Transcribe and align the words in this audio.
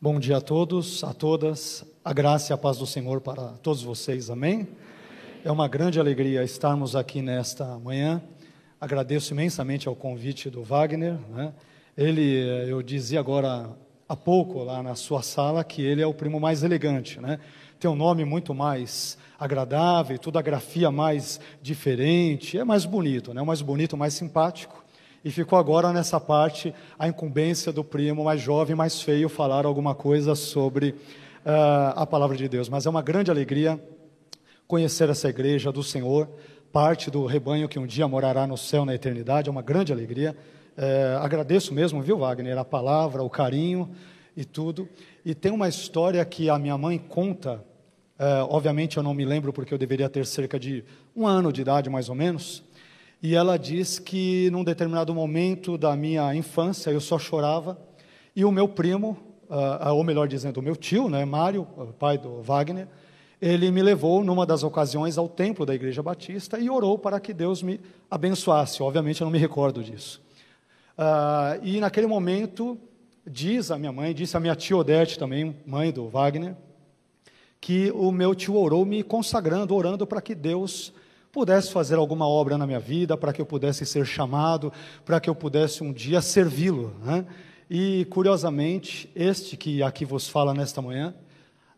Bom 0.00 0.20
dia 0.20 0.36
a 0.36 0.40
todos, 0.40 1.02
a 1.02 1.14
todas, 1.14 1.82
a 2.04 2.12
graça 2.12 2.52
e 2.52 2.54
a 2.54 2.58
paz 2.58 2.76
do 2.76 2.86
Senhor 2.86 3.22
para 3.22 3.52
todos 3.62 3.82
vocês, 3.82 4.28
amém? 4.28 4.68
É 5.42 5.50
uma 5.50 5.66
grande 5.66 5.98
alegria 5.98 6.44
estarmos 6.44 6.94
aqui 6.94 7.22
nesta 7.22 7.78
manhã. 7.78 8.22
Agradeço 8.78 9.32
imensamente 9.32 9.88
ao 9.88 9.96
convite 9.96 10.50
do 10.50 10.62
Wagner. 10.62 11.16
Né? 11.30 11.54
Ele, 11.96 12.68
eu 12.68 12.82
dizia 12.82 13.18
agora 13.18 13.70
há 14.06 14.14
pouco 14.14 14.62
lá 14.62 14.82
na 14.82 14.94
sua 14.94 15.22
sala 15.22 15.64
que 15.64 15.80
ele 15.80 16.02
é 16.02 16.06
o 16.06 16.12
primo 16.12 16.38
mais 16.38 16.62
elegante, 16.62 17.18
né? 17.18 17.40
Tem 17.80 17.90
um 17.90 17.96
nome 17.96 18.26
muito 18.26 18.52
mais 18.52 19.16
agradável, 19.38 20.18
toda 20.18 20.38
a 20.38 20.42
grafia 20.42 20.90
mais 20.90 21.40
diferente, 21.62 22.58
é 22.58 22.64
mais 22.64 22.84
bonito, 22.84 23.32
né? 23.32 23.42
Mais 23.42 23.62
bonito, 23.62 23.96
mais 23.96 24.12
simpático. 24.12 24.83
E 25.24 25.30
ficou 25.30 25.58
agora 25.58 25.90
nessa 25.90 26.20
parte 26.20 26.74
a 26.98 27.08
incumbência 27.08 27.72
do 27.72 27.82
primo 27.82 28.24
mais 28.24 28.42
jovem, 28.42 28.76
mais 28.76 29.00
feio, 29.00 29.26
falar 29.30 29.64
alguma 29.64 29.94
coisa 29.94 30.34
sobre 30.34 30.90
uh, 30.90 31.96
a 31.96 32.06
palavra 32.06 32.36
de 32.36 32.46
Deus. 32.46 32.68
Mas 32.68 32.84
é 32.84 32.90
uma 32.90 33.00
grande 33.00 33.30
alegria 33.30 33.80
conhecer 34.68 35.08
essa 35.08 35.28
igreja 35.30 35.72
do 35.72 35.82
Senhor, 35.82 36.28
parte 36.70 37.10
do 37.10 37.24
rebanho 37.24 37.70
que 37.70 37.78
um 37.78 37.86
dia 37.86 38.06
morará 38.06 38.46
no 38.46 38.58
céu 38.58 38.84
na 38.84 38.94
eternidade. 38.94 39.48
É 39.48 39.50
uma 39.50 39.62
grande 39.62 39.92
alegria. 39.92 40.36
É, 40.76 41.16
agradeço 41.18 41.72
mesmo, 41.72 42.02
viu, 42.02 42.18
Wagner, 42.18 42.58
a 42.58 42.64
palavra, 42.64 43.22
o 43.22 43.30
carinho 43.30 43.90
e 44.36 44.44
tudo. 44.44 44.88
E 45.24 45.34
tem 45.34 45.52
uma 45.52 45.68
história 45.68 46.22
que 46.24 46.50
a 46.50 46.58
minha 46.58 46.76
mãe 46.76 46.98
conta. 46.98 47.64
É, 48.18 48.42
obviamente 48.42 48.96
eu 48.96 49.02
não 49.02 49.14
me 49.14 49.24
lembro 49.24 49.52
porque 49.52 49.72
eu 49.72 49.78
deveria 49.78 50.08
ter 50.10 50.26
cerca 50.26 50.58
de 50.58 50.84
um 51.14 51.26
ano 51.26 51.52
de 51.52 51.62
idade, 51.62 51.88
mais 51.88 52.08
ou 52.08 52.14
menos. 52.14 52.63
E 53.24 53.34
ela 53.34 53.58
diz 53.58 53.98
que 53.98 54.50
num 54.50 54.62
determinado 54.62 55.14
momento 55.14 55.78
da 55.78 55.96
minha 55.96 56.34
infância 56.34 56.90
eu 56.90 57.00
só 57.00 57.18
chorava 57.18 57.78
e 58.36 58.44
o 58.44 58.52
meu 58.52 58.68
primo, 58.68 59.16
uh, 59.48 59.94
ou 59.94 60.04
melhor 60.04 60.28
dizendo, 60.28 60.58
o 60.58 60.62
meu 60.62 60.76
tio, 60.76 61.08
né, 61.08 61.24
Mário, 61.24 61.66
pai 61.98 62.18
do 62.18 62.42
Wagner, 62.42 62.86
ele 63.40 63.70
me 63.70 63.82
levou 63.82 64.22
numa 64.22 64.44
das 64.44 64.62
ocasiões 64.62 65.16
ao 65.16 65.26
templo 65.26 65.64
da 65.64 65.74
Igreja 65.74 66.02
Batista 66.02 66.58
e 66.58 66.68
orou 66.68 66.98
para 66.98 67.18
que 67.18 67.32
Deus 67.32 67.62
me 67.62 67.80
abençoasse. 68.10 68.82
Obviamente 68.82 69.22
eu 69.22 69.24
não 69.24 69.32
me 69.32 69.38
recordo 69.38 69.82
disso. 69.82 70.20
Uh, 70.98 71.64
e 71.64 71.80
naquele 71.80 72.06
momento 72.06 72.78
diz 73.26 73.70
a 73.70 73.78
minha 73.78 73.90
mãe, 73.90 74.12
disse 74.12 74.36
a 74.36 74.40
minha 74.40 74.54
tia 74.54 74.76
Odete 74.76 75.18
também, 75.18 75.56
mãe 75.64 75.90
do 75.90 76.10
Wagner, 76.10 76.54
que 77.58 77.90
o 77.92 78.12
meu 78.12 78.34
tio 78.34 78.54
orou 78.54 78.84
me 78.84 79.02
consagrando, 79.02 79.74
orando 79.74 80.06
para 80.06 80.20
que 80.20 80.34
Deus 80.34 80.92
pudesse 81.34 81.72
fazer 81.72 81.96
alguma 81.96 82.28
obra 82.28 82.56
na 82.56 82.64
minha 82.64 82.78
vida, 82.78 83.16
para 83.16 83.32
que 83.32 83.42
eu 83.42 83.44
pudesse 83.44 83.84
ser 83.84 84.06
chamado, 84.06 84.72
para 85.04 85.18
que 85.18 85.28
eu 85.28 85.34
pudesse 85.34 85.82
um 85.82 85.92
dia 85.92 86.22
servi-lo. 86.22 86.94
Né? 87.02 87.26
E, 87.68 88.04
curiosamente, 88.04 89.10
este 89.16 89.56
que 89.56 89.82
aqui 89.82 90.04
vos 90.04 90.28
fala 90.28 90.54
nesta 90.54 90.80
manhã, 90.80 91.12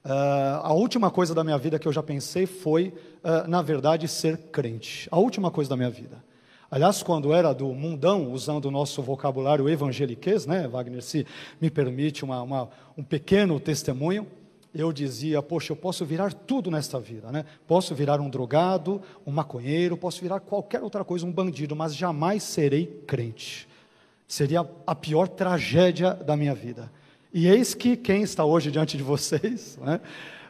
uh, 0.05 0.61
a 0.63 0.75
última 0.75 1.11
coisa 1.11 1.35
da 1.35 1.43
minha 1.43 1.57
vida 1.57 1.79
que 1.79 1.89
eu 1.89 1.93
já 1.93 2.03
pensei 2.03 2.45
foi, 2.45 2.93
uh, 3.25 3.49
na 3.49 3.63
verdade, 3.63 4.07
ser 4.07 4.37
crente. 4.53 5.09
A 5.11 5.19
última 5.19 5.51
coisa 5.51 5.71
da 5.71 5.77
minha 5.77 5.91
vida. 5.91 6.23
Aliás, 6.71 7.03
quando 7.03 7.33
era 7.33 7.55
do 7.55 7.69
mundão, 7.69 8.31
usando 8.33 8.67
o 8.67 8.71
nosso 8.71 9.01
vocabulário 9.01 9.71
evangeliquez, 9.71 10.45
né, 10.45 10.69
Wagner, 10.69 11.01
se 11.01 11.27
me 11.59 11.71
permite 11.71 12.25
uma, 12.25 12.43
uma, 12.43 12.69
um 12.95 13.03
pequeno 13.03 13.59
testemunho, 13.59 14.27
eu 14.79 14.93
dizia, 14.93 15.43
poxa, 15.43 15.73
eu 15.73 15.77
posso 15.77 16.05
virar 16.05 16.33
tudo 16.33 16.71
nesta 16.71 17.01
vida, 17.01 17.33
né? 17.33 17.45
Posso 17.67 17.95
virar 17.95 18.21
um 18.21 18.29
drogado, 18.29 19.03
um 19.27 19.33
maconheiro, 19.33 19.97
posso 19.97 20.21
virar 20.21 20.41
qualquer 20.41 20.83
outra 20.83 21.05
coisa, 21.05 21.25
um 21.25 21.33
bandido, 21.33 21.75
mas 21.75 21.95
jamais 21.95 22.43
serei 22.43 22.87
crente. 23.07 23.69
Seria 24.29 24.69
a 24.87 24.95
pior 24.95 25.29
tragédia 25.29 26.15
da 26.15 26.37
minha 26.37 26.55
vida. 26.55 26.91
E 27.33 27.47
eis 27.49 27.75
que 27.75 27.97
quem 27.97 28.23
está 28.23 28.45
hoje 28.45 28.71
diante 28.71 28.97
de 28.97 29.03
vocês, 29.03 29.79
né? 29.83 30.01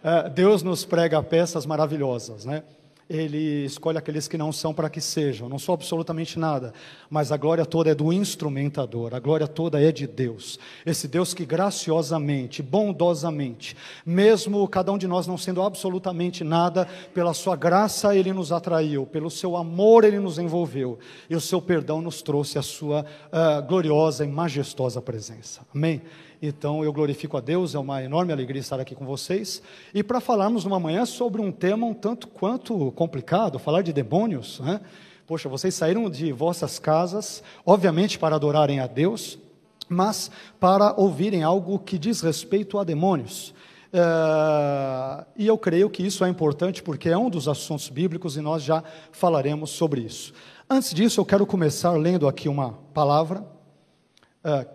É, 0.02 0.28
Deus 0.28 0.62
nos 0.62 0.84
prega 0.84 1.22
peças 1.22 1.66
maravilhosas, 1.66 2.44
né? 2.44 2.62
Ele 3.08 3.64
escolhe 3.64 3.96
aqueles 3.96 4.26
que 4.26 4.36
não 4.36 4.50
são 4.50 4.74
para 4.74 4.90
que 4.90 5.00
sejam. 5.00 5.48
Não 5.48 5.58
sou 5.58 5.74
absolutamente 5.74 6.38
nada, 6.38 6.72
mas 7.08 7.30
a 7.30 7.36
glória 7.36 7.64
toda 7.64 7.90
é 7.90 7.94
do 7.94 8.12
instrumentador, 8.12 9.14
a 9.14 9.20
glória 9.20 9.46
toda 9.46 9.80
é 9.80 9.92
de 9.92 10.06
Deus. 10.06 10.58
Esse 10.84 11.06
Deus 11.06 11.32
que 11.32 11.46
graciosamente, 11.46 12.62
bondosamente, 12.62 13.76
mesmo 14.04 14.66
cada 14.68 14.90
um 14.92 14.98
de 14.98 15.06
nós 15.06 15.26
não 15.26 15.38
sendo 15.38 15.62
absolutamente 15.62 16.42
nada, 16.42 16.88
pela 17.14 17.32
sua 17.32 17.54
graça 17.54 18.16
ele 18.16 18.32
nos 18.32 18.50
atraiu, 18.50 19.06
pelo 19.06 19.30
seu 19.30 19.56
amor 19.56 20.04
ele 20.04 20.18
nos 20.18 20.38
envolveu, 20.38 20.98
e 21.30 21.36
o 21.36 21.40
seu 21.40 21.62
perdão 21.62 22.00
nos 22.00 22.22
trouxe 22.22 22.58
a 22.58 22.62
sua 22.62 23.02
uh, 23.02 23.62
gloriosa 23.66 24.24
e 24.24 24.28
majestosa 24.28 25.00
presença. 25.00 25.60
Amém? 25.72 26.02
Então 26.46 26.84
eu 26.84 26.92
glorifico 26.92 27.36
a 27.36 27.40
Deus, 27.40 27.74
é 27.74 27.78
uma 27.78 28.02
enorme 28.02 28.32
alegria 28.32 28.60
estar 28.60 28.78
aqui 28.78 28.94
com 28.94 29.04
vocês. 29.04 29.60
E 29.92 30.02
para 30.02 30.20
falarmos 30.20 30.64
numa 30.64 30.78
manhã 30.78 31.04
sobre 31.04 31.40
um 31.40 31.50
tema 31.50 31.86
um 31.86 31.94
tanto 31.94 32.28
quanto 32.28 32.92
complicado, 32.92 33.58
falar 33.58 33.82
de 33.82 33.92
demônios, 33.92 34.60
né? 34.60 34.80
Poxa, 35.26 35.48
vocês 35.48 35.74
saíram 35.74 36.08
de 36.08 36.30
vossas 36.30 36.78
casas, 36.78 37.42
obviamente 37.64 38.16
para 38.16 38.36
adorarem 38.36 38.78
a 38.78 38.86
Deus, 38.86 39.40
mas 39.88 40.30
para 40.60 40.94
ouvirem 40.96 41.42
algo 41.42 41.80
que 41.80 41.98
diz 41.98 42.20
respeito 42.20 42.78
a 42.78 42.84
demônios. 42.84 43.52
É, 43.92 45.24
e 45.36 45.46
eu 45.48 45.58
creio 45.58 45.90
que 45.90 46.06
isso 46.06 46.24
é 46.24 46.28
importante 46.28 46.80
porque 46.80 47.08
é 47.08 47.18
um 47.18 47.28
dos 47.28 47.48
assuntos 47.48 47.88
bíblicos 47.88 48.36
e 48.36 48.40
nós 48.40 48.62
já 48.62 48.84
falaremos 49.10 49.70
sobre 49.70 50.02
isso. 50.02 50.32
Antes 50.70 50.94
disso, 50.94 51.20
eu 51.20 51.24
quero 51.24 51.44
começar 51.44 51.90
lendo 51.92 52.28
aqui 52.28 52.48
uma 52.48 52.74
palavra 52.94 53.55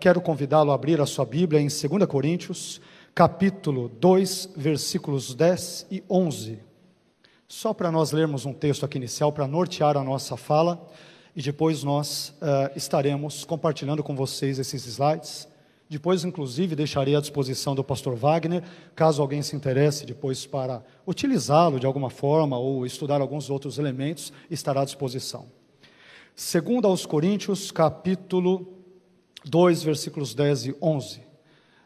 quero 0.00 0.20
convidá-lo 0.20 0.70
a 0.70 0.74
abrir 0.74 1.00
a 1.00 1.06
sua 1.06 1.24
Bíblia 1.24 1.60
em 1.60 1.68
2 1.68 2.06
Coríntios, 2.06 2.80
capítulo 3.14 3.88
2, 3.88 4.50
versículos 4.56 5.34
10 5.34 5.86
e 5.90 6.04
11. 6.10 6.58
Só 7.48 7.72
para 7.72 7.90
nós 7.90 8.12
lermos 8.12 8.44
um 8.44 8.52
texto 8.52 8.84
aqui 8.84 8.98
inicial, 8.98 9.32
para 9.32 9.46
nortear 9.46 9.96
a 9.96 10.04
nossa 10.04 10.36
fala, 10.36 10.86
e 11.34 11.40
depois 11.40 11.82
nós 11.82 12.34
uh, 12.40 12.70
estaremos 12.76 13.44
compartilhando 13.44 14.02
com 14.02 14.14
vocês 14.14 14.58
esses 14.58 14.86
slides. 14.86 15.48
Depois, 15.88 16.24
inclusive, 16.24 16.76
deixarei 16.76 17.16
à 17.16 17.20
disposição 17.20 17.74
do 17.74 17.82
pastor 17.82 18.14
Wagner, 18.14 18.62
caso 18.94 19.22
alguém 19.22 19.42
se 19.42 19.56
interesse 19.56 20.04
depois 20.04 20.46
para 20.46 20.82
utilizá-lo 21.06 21.80
de 21.80 21.86
alguma 21.86 22.10
forma 22.10 22.58
ou 22.58 22.84
estudar 22.84 23.20
alguns 23.20 23.48
outros 23.48 23.78
elementos, 23.78 24.32
estará 24.50 24.82
à 24.82 24.84
disposição. 24.84 25.46
Segundo 26.34 26.86
aos 26.86 27.04
Coríntios, 27.04 27.70
capítulo 27.70 28.81
2, 29.44 29.82
versículos 29.82 30.34
10 30.34 30.66
e 30.66 30.76
11. 30.80 31.20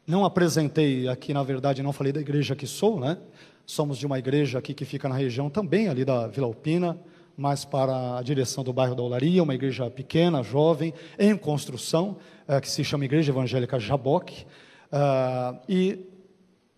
Não 0.06 0.24
apresentei 0.24 1.08
aqui, 1.08 1.34
na 1.34 1.42
verdade, 1.42 1.82
não 1.82 1.92
falei 1.92 2.12
da 2.12 2.20
igreja 2.20 2.54
que 2.54 2.66
sou, 2.66 3.00
né? 3.00 3.18
Somos 3.64 3.98
de 3.98 4.06
uma 4.06 4.18
igreja 4.18 4.58
aqui 4.58 4.72
que 4.72 4.84
fica 4.84 5.08
na 5.08 5.16
região 5.16 5.50
também 5.50 5.88
ali 5.88 6.04
da 6.04 6.28
Vila 6.28 6.46
Alpina, 6.46 6.96
mais 7.36 7.64
para 7.64 8.18
a 8.18 8.22
direção 8.22 8.62
do 8.62 8.72
bairro 8.72 8.94
da 8.94 9.02
Olaria, 9.02 9.42
uma 9.42 9.54
igreja 9.54 9.90
pequena, 9.90 10.42
jovem, 10.42 10.94
em 11.18 11.36
construção, 11.36 12.16
é, 12.46 12.60
que 12.60 12.70
se 12.70 12.84
chama 12.84 13.04
Igreja 13.04 13.32
Evangélica 13.32 13.78
Jaboque. 13.78 14.46
Uh, 14.86 15.58
e 15.68 16.06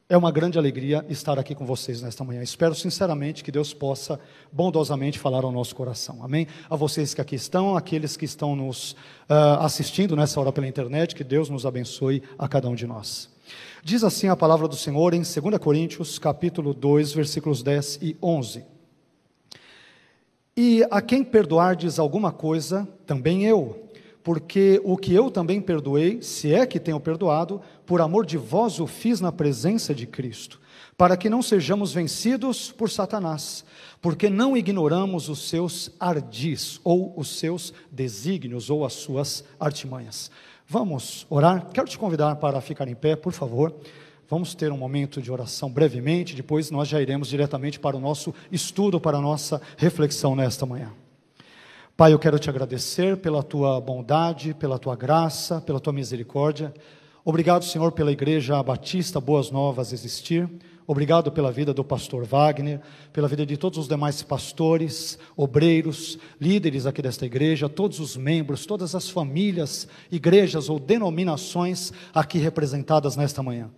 é 0.09 0.17
uma 0.17 0.31
grande 0.31 0.59
alegria 0.59 1.05
estar 1.11 1.39
aqui 1.39 1.55
com 1.55 1.67
vocês 1.67 2.01
nesta 2.01 2.25
manhã. 2.25 2.43
Espero 2.43 2.75
sinceramente 2.75 3.45
que 3.45 3.53
Deus 3.53 3.75
possa 3.75 4.19
bondosamente 4.51 5.19
falar 5.19 5.45
ao 5.45 5.53
nosso 5.53 5.77
coração. 5.77 6.25
Amém? 6.25 6.47
A 6.71 6.77
vocês 6.77 7.13
que 7.13 7.21
aqui 7.21 7.35
estão, 7.35 7.77
aqueles 7.77 8.17
que 8.17 8.25
estão 8.25 8.57
nos 8.57 8.93
uh, 8.93 9.61
assistindo 9.61 10.17
nessa 10.17 10.41
hora 10.41 10.51
pela 10.51 10.67
internet, 10.67 11.15
que 11.15 11.23
Deus 11.23 11.51
nos 11.51 11.67
abençoe 11.67 12.23
a 12.39 12.49
cada 12.49 12.71
um 12.71 12.75
de 12.75 12.87
nós. 12.87 13.29
Diz 13.83 14.03
assim 14.03 14.29
a 14.29 14.37
palavra 14.37 14.67
do 14.67 14.77
Senhor 14.77 15.13
em 15.13 15.21
2 15.21 15.59
Coríntios, 15.61 16.19
capítulo 16.19 16.73
2, 16.73 17.13
versículos 17.13 17.63
10 17.63 17.99
e 18.01 18.17
11. 18.23 18.65
E 20.57 20.87
a 20.91 21.03
quem 21.03 21.23
perdoardes 21.23 21.99
alguma 21.99 22.33
coisa, 22.33 22.89
também 23.07 23.45
eu 23.45 23.88
porque 24.29 24.79
o 24.85 24.95
que 24.95 25.15
eu 25.15 25.31
também 25.31 25.59
perdoei, 25.59 26.21
se 26.21 26.53
é 26.53 26.67
que 26.67 26.79
tenho 26.79 27.01
perdoado, 27.01 27.63
por 27.87 28.03
amor 28.03 28.27
de 28.27 28.37
vós 28.37 28.79
o 28.79 28.87
fiz 28.87 29.23
na 29.23 29.33
presença 29.33 29.95
de 29.95 30.07
Cristo, 30.07 30.61
para 30.99 31.17
que 31.17 31.31
não 31.31 31.41
sejamos 31.41 31.95
vencidos 31.95 32.71
por 32.71 32.91
Satanás, 32.91 33.65
porque 34.03 34.29
não 34.29 34.55
ignoramos 34.55 35.31
os 35.31 35.49
seus 35.49 35.91
ardis, 35.99 36.79
ou 36.85 37.15
os 37.17 37.39
seus 37.39 37.73
desígnios, 37.91 38.69
ou 38.69 38.85
as 38.85 38.93
suas 38.93 39.43
artimanhas. 39.59 40.31
Vamos 40.67 41.27
orar? 41.31 41.71
Quero 41.73 41.89
te 41.89 41.97
convidar 41.97 42.37
para 42.37 42.61
ficar 42.61 42.87
em 42.87 42.95
pé, 42.95 43.17
por 43.17 43.33
favor. 43.33 43.75
Vamos 44.29 44.55
ter 44.55 44.71
um 44.71 44.77
momento 44.77 45.23
de 45.23 45.33
oração 45.33 45.71
brevemente, 45.71 46.37
depois 46.37 46.71
nós 46.71 46.87
já 46.87 47.01
iremos 47.01 47.29
diretamente 47.29 47.81
para 47.81 47.97
o 47.97 48.01
nosso 48.01 48.35
estudo, 48.53 49.01
para 49.01 49.17
a 49.17 49.23
nossa 49.23 49.59
reflexão 49.79 50.37
nesta 50.37 50.67
manhã. 50.67 50.93
Pai, 51.99 52.13
eu 52.13 52.19
quero 52.21 52.39
te 52.39 52.49
agradecer 52.49 53.17
pela 53.17 53.43
tua 53.43 53.81
bondade, 53.81 54.55
pela 54.55 54.79
tua 54.79 54.95
graça, 54.95 55.61
pela 55.61 55.81
tua 55.81 55.93
misericórdia. 55.93 56.73
Obrigado, 57.25 57.65
Senhor, 57.65 57.91
pela 57.91 58.13
Igreja 58.13 58.63
Batista 58.63 59.21
Boas 59.21 59.51
Novas 59.51 59.93
existir. 59.93 60.49
Obrigado 60.87 61.33
pela 61.33 61.51
vida 61.51 61.75
do 61.75 61.83
pastor 61.83 62.25
Wagner, 62.25 62.81
pela 63.13 63.27
vida 63.27 63.45
de 63.45 63.57
todos 63.57 63.81
os 63.81 63.89
demais 63.89 64.23
pastores, 64.23 65.19
obreiros, 65.37 66.21
líderes 66.41 66.87
aqui 66.87 67.03
desta 67.03 67.27
igreja, 67.27 67.69
todos 67.69 67.99
os 67.99 68.17
membros, 68.17 68.65
todas 68.65 68.95
as 68.95 69.11
famílias, 69.11 69.89
igrejas 70.09 70.69
ou 70.69 70.79
denominações 70.79 71.93
aqui 72.15 72.39
representadas 72.39 73.17
nesta 73.17 73.43
manhã. 73.43 73.73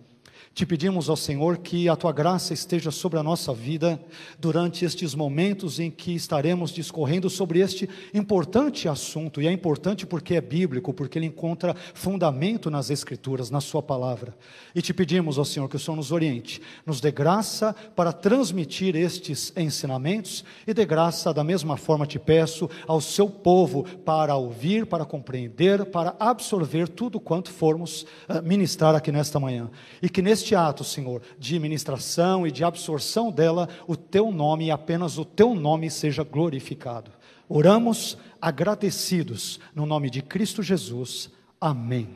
Te 0.53 0.65
pedimos 0.65 1.09
ao 1.09 1.15
Senhor 1.15 1.59
que 1.59 1.87
a 1.87 1.95
tua 1.95 2.11
graça 2.11 2.53
esteja 2.53 2.91
sobre 2.91 3.17
a 3.17 3.23
nossa 3.23 3.53
vida 3.53 3.97
durante 4.37 4.83
estes 4.83 5.15
momentos 5.15 5.79
em 5.79 5.89
que 5.89 6.13
estaremos 6.13 6.71
discorrendo 6.71 7.29
sobre 7.29 7.61
este 7.61 7.89
importante 8.13 8.89
assunto, 8.89 9.41
e 9.41 9.47
é 9.47 9.51
importante 9.51 10.05
porque 10.05 10.35
é 10.35 10.41
bíblico, 10.41 10.93
porque 10.93 11.17
ele 11.17 11.27
encontra 11.27 11.73
fundamento 11.93 12.69
nas 12.69 12.89
Escrituras, 12.89 13.49
na 13.49 13.61
Sua 13.61 13.81
palavra. 13.81 14.35
E 14.75 14.81
te 14.81 14.93
pedimos 14.93 15.37
ao 15.37 15.45
Senhor 15.45 15.69
que 15.69 15.77
o 15.77 15.79
Senhor 15.79 15.95
nos 15.95 16.11
oriente, 16.11 16.61
nos 16.85 16.99
dê 16.99 17.11
graça 17.11 17.73
para 17.95 18.11
transmitir 18.11 18.93
estes 18.93 19.53
ensinamentos 19.55 20.43
e 20.67 20.73
dê 20.73 20.85
graça, 20.85 21.33
da 21.33 21.45
mesma 21.45 21.77
forma 21.77 22.05
te 22.05 22.19
peço, 22.19 22.69
ao 22.85 22.99
seu 22.99 23.29
povo 23.29 23.85
para 24.03 24.35
ouvir, 24.35 24.85
para 24.85 25.05
compreender, 25.05 25.85
para 25.85 26.13
absorver 26.19 26.89
tudo 26.89 27.21
quanto 27.21 27.49
formos 27.51 28.05
uh, 28.27 28.43
ministrar 28.43 28.93
aqui 28.95 29.13
nesta 29.13 29.39
manhã. 29.39 29.71
E 30.01 30.09
que 30.09 30.21
neste 30.21 30.40
neste 30.41 30.55
ato, 30.55 30.83
Senhor, 30.83 31.21
de 31.37 31.59
ministração 31.59 32.47
e 32.47 32.51
de 32.51 32.63
absorção 32.63 33.31
dela, 33.31 33.69
o 33.87 33.95
teu 33.95 34.31
nome 34.31 34.65
e 34.65 34.71
apenas 34.71 35.19
o 35.19 35.23
teu 35.23 35.53
nome 35.53 35.89
seja 35.91 36.23
glorificado. 36.23 37.11
Oramos 37.47 38.17
agradecidos 38.41 39.59
no 39.75 39.85
nome 39.85 40.09
de 40.09 40.21
Cristo 40.21 40.63
Jesus. 40.63 41.29
Amém. 41.59 42.09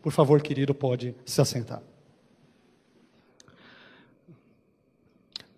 Por 0.00 0.12
favor, 0.12 0.40
querido, 0.40 0.74
pode 0.74 1.14
se 1.26 1.40
assentar. 1.42 1.82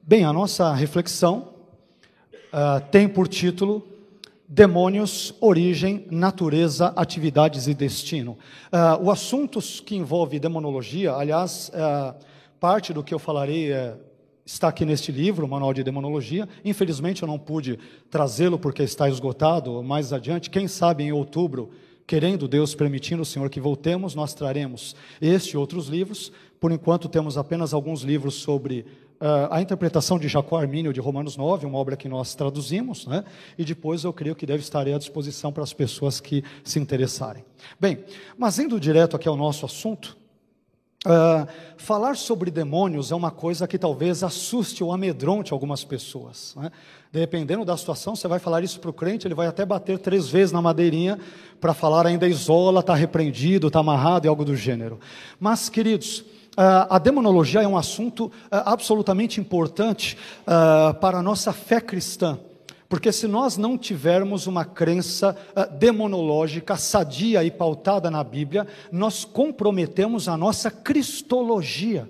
Bem, 0.03 0.25
a 0.25 0.33
nossa 0.33 0.75
reflexão 0.75 1.55
uh, 2.53 2.85
tem 2.91 3.09
por 3.09 3.29
título 3.29 3.87
Demônios, 4.53 5.33
origem, 5.41 6.09
natureza, 6.11 6.93
atividades 6.97 7.69
e 7.69 7.73
destino. 7.73 8.33
Uh, 8.33 9.05
o 9.05 9.09
assunto 9.13 9.61
que 9.87 9.95
envolve 9.95 10.41
demonologia, 10.41 11.13
aliás, 11.13 11.71
uh, 11.73 12.19
parte 12.59 12.93
do 12.93 13.05
que 13.05 13.15
eu 13.15 13.19
falarei 13.21 13.71
é, 13.71 13.97
está 14.45 14.67
aqui 14.67 14.85
neste 14.85 15.13
livro, 15.13 15.47
o 15.47 15.49
Manual 15.49 15.73
de 15.73 15.85
Demonologia. 15.85 16.49
Infelizmente 16.65 17.23
eu 17.23 17.29
não 17.29 17.39
pude 17.39 17.79
trazê-lo 18.11 18.59
porque 18.59 18.83
está 18.83 19.09
esgotado. 19.09 19.85
Mais 19.85 20.13
adiante, 20.13 20.51
quem 20.51 20.67
sabe 20.67 21.05
em 21.05 21.13
outubro, 21.13 21.71
querendo 22.05 22.49
Deus, 22.49 22.75
permitindo 22.75 23.23
o 23.23 23.25
Senhor 23.25 23.49
que 23.51 23.61
voltemos, 23.61 24.17
nós 24.17 24.35
traremos 24.35 24.97
este 25.21 25.55
e 25.55 25.57
outros 25.59 25.87
livros. 25.87 26.33
Por 26.59 26.73
enquanto 26.73 27.09
temos 27.09 27.39
apenas 27.39 27.73
alguns 27.73 28.03
livros 28.03 28.35
sobre 28.35 28.85
a 29.51 29.61
interpretação 29.61 30.19
de 30.19 30.29
Jacó 30.29 30.57
Armínio 30.59 30.95
de 30.95 31.01
Romanos 31.01 31.37
9, 31.37 31.67
uma 31.67 31.77
obra 31.77 31.95
que 31.95 32.09
nós 32.09 32.35
traduzimos, 32.35 33.07
né? 33.07 33.23
e 33.59 33.65
depois 33.65 34.03
eu 34.03 34.15
creio 34.15 34.35
que 34.35 34.47
deve 34.47 34.63
estar 34.63 34.89
à 34.89 34.99
disposição 34.99 35.53
para 35.53 35.63
as 35.63 35.75
pessoas 35.75 36.21
que 36.21 36.43
se 36.65 36.79
interessarem. 36.79 37.45
Bem, 37.79 38.03
mas 38.39 38.59
indo 38.59 38.81
direto 38.81 39.17
aqui 39.17 39.29
ao 39.29 39.37
nosso 39.37 39.67
assunto, 39.67 40.17
uh, 41.05 41.47
falar 41.77 42.17
sobre 42.17 42.51
demônios 42.51 43.13
é 43.13 43.15
uma 43.15 43.31
coisa 43.31 43.69
que 43.69 43.79
talvez 43.79 44.23
assuste 44.23 44.83
ou 44.83 44.91
amedronte 44.91 45.53
algumas 45.53 45.85
pessoas. 45.85 46.55
Né? 46.57 46.71
Dependendo 47.13 47.63
da 47.63 47.77
situação, 47.77 48.17
você 48.17 48.27
vai 48.27 48.39
falar 48.39 48.65
isso 48.65 48.81
para 48.81 48.89
o 48.89 48.95
crente, 48.95 49.27
ele 49.27 49.35
vai 49.35 49.47
até 49.47 49.67
bater 49.67 49.99
três 49.99 50.29
vezes 50.29 50.51
na 50.51 50.63
madeirinha 50.63 51.19
para 51.61 51.75
falar 51.75 52.07
ainda 52.07 52.27
isola, 52.27 52.81
está 52.81 52.95
repreendido, 52.95 53.67
está 53.67 53.81
amarrado 53.81 54.27
e 54.27 54.29
algo 54.29 54.47
do 54.47 54.57
gênero. 54.57 54.99
Mas, 55.39 55.69
queridos, 55.69 56.25
a 56.57 56.99
demonologia 56.99 57.63
é 57.63 57.69
um 57.69 57.77
assunto 57.77 58.31
absolutamente 58.51 59.41
importante 59.41 60.17
para 61.01 61.19
a 61.19 61.23
nossa 61.23 61.53
fé 61.53 61.81
cristã. 61.81 62.39
Porque 62.89 63.13
se 63.13 63.29
nós 63.29 63.57
não 63.57 63.79
tivermos 63.79 64.49
uma 64.49 64.65
crença 64.65 65.37
demonológica 65.79 66.77
sadia 66.77 67.45
e 67.45 67.51
pautada 67.51 68.11
na 68.11 68.25
Bíblia, 68.25 68.67
nós 68.91 69.25
comprometemos 69.25 70.29
a 70.29 70.37
nossa 70.37 70.73
cristologia. 70.73 72.09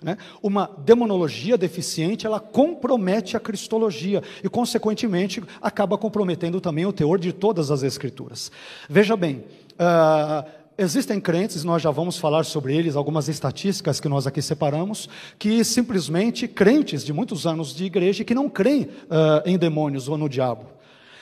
Né? 0.00 0.16
Uma 0.42 0.70
demonologia 0.78 1.58
deficiente, 1.58 2.26
ela 2.26 2.40
compromete 2.40 3.36
a 3.36 3.40
cristologia 3.40 4.22
e, 4.42 4.48
consequentemente, 4.48 5.42
acaba 5.60 5.98
comprometendo 5.98 6.60
também 6.60 6.86
o 6.86 6.92
teor 6.92 7.18
de 7.18 7.32
todas 7.32 7.70
as 7.70 7.82
escrituras. 7.82 8.50
Veja 8.88 9.16
bem, 9.16 9.44
uh, 9.72 10.48
Existem 10.78 11.18
crentes, 11.18 11.64
nós 11.64 11.80
já 11.80 11.90
vamos 11.90 12.18
falar 12.18 12.44
sobre 12.44 12.76
eles, 12.76 12.96
algumas 12.96 13.28
estatísticas 13.28 13.98
que 13.98 14.10
nós 14.10 14.26
aqui 14.26 14.42
separamos, 14.42 15.08
que 15.38 15.64
simplesmente 15.64 16.46
crentes 16.46 17.02
de 17.02 17.14
muitos 17.14 17.46
anos 17.46 17.74
de 17.74 17.86
igreja 17.86 18.24
que 18.24 18.34
não 18.34 18.46
creem 18.46 18.82
uh, 18.82 19.40
em 19.46 19.56
demônios 19.56 20.06
ou 20.06 20.18
no 20.18 20.28
diabo. 20.28 20.66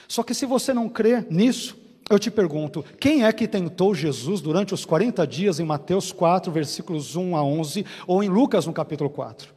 Só 0.09 0.23
que 0.23 0.33
se 0.33 0.45
você 0.45 0.73
não 0.73 0.89
crê 0.89 1.25
nisso, 1.29 1.77
eu 2.09 2.19
te 2.19 2.29
pergunto, 2.29 2.83
quem 2.99 3.23
é 3.23 3.31
que 3.31 3.47
tentou 3.47 3.95
Jesus 3.95 4.41
durante 4.41 4.73
os 4.73 4.83
40 4.83 5.25
dias 5.25 5.57
em 5.57 5.63
Mateus 5.63 6.11
4, 6.11 6.51
versículos 6.51 7.15
1 7.15 7.37
a 7.37 7.43
11, 7.43 7.85
ou 8.05 8.21
em 8.21 8.27
Lucas 8.27 8.65
no 8.65 8.73
capítulo 8.73 9.09
4? 9.09 9.55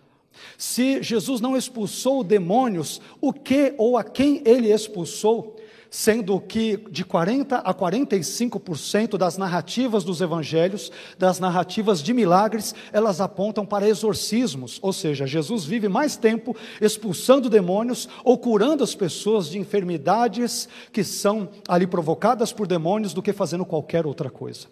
Se 0.56 1.02
Jesus 1.02 1.40
não 1.40 1.56
expulsou 1.56 2.22
demônios, 2.22 3.00
o 3.20 3.32
que 3.32 3.74
ou 3.76 3.98
a 3.98 4.04
quem 4.04 4.42
ele 4.44 4.72
expulsou? 4.72 5.57
Sendo 5.90 6.38
que 6.40 6.76
de 6.90 7.04
40 7.04 7.56
a 7.56 7.74
45% 7.74 9.16
das 9.16 9.38
narrativas 9.38 10.04
dos 10.04 10.20
evangelhos, 10.20 10.92
das 11.18 11.40
narrativas 11.40 12.02
de 12.02 12.12
milagres, 12.12 12.74
elas 12.92 13.20
apontam 13.20 13.64
para 13.64 13.88
exorcismos, 13.88 14.78
ou 14.82 14.92
seja, 14.92 15.26
Jesus 15.26 15.64
vive 15.64 15.88
mais 15.88 16.16
tempo 16.16 16.56
expulsando 16.80 17.48
demônios 17.48 18.08
ou 18.24 18.36
curando 18.38 18.84
as 18.84 18.94
pessoas 18.94 19.48
de 19.48 19.58
enfermidades 19.58 20.68
que 20.92 21.02
são 21.02 21.48
ali 21.66 21.86
provocadas 21.86 22.52
por 22.52 22.66
demônios 22.66 23.14
do 23.14 23.22
que 23.22 23.32
fazendo 23.32 23.64
qualquer 23.64 24.06
outra 24.06 24.30
coisa. 24.30 24.66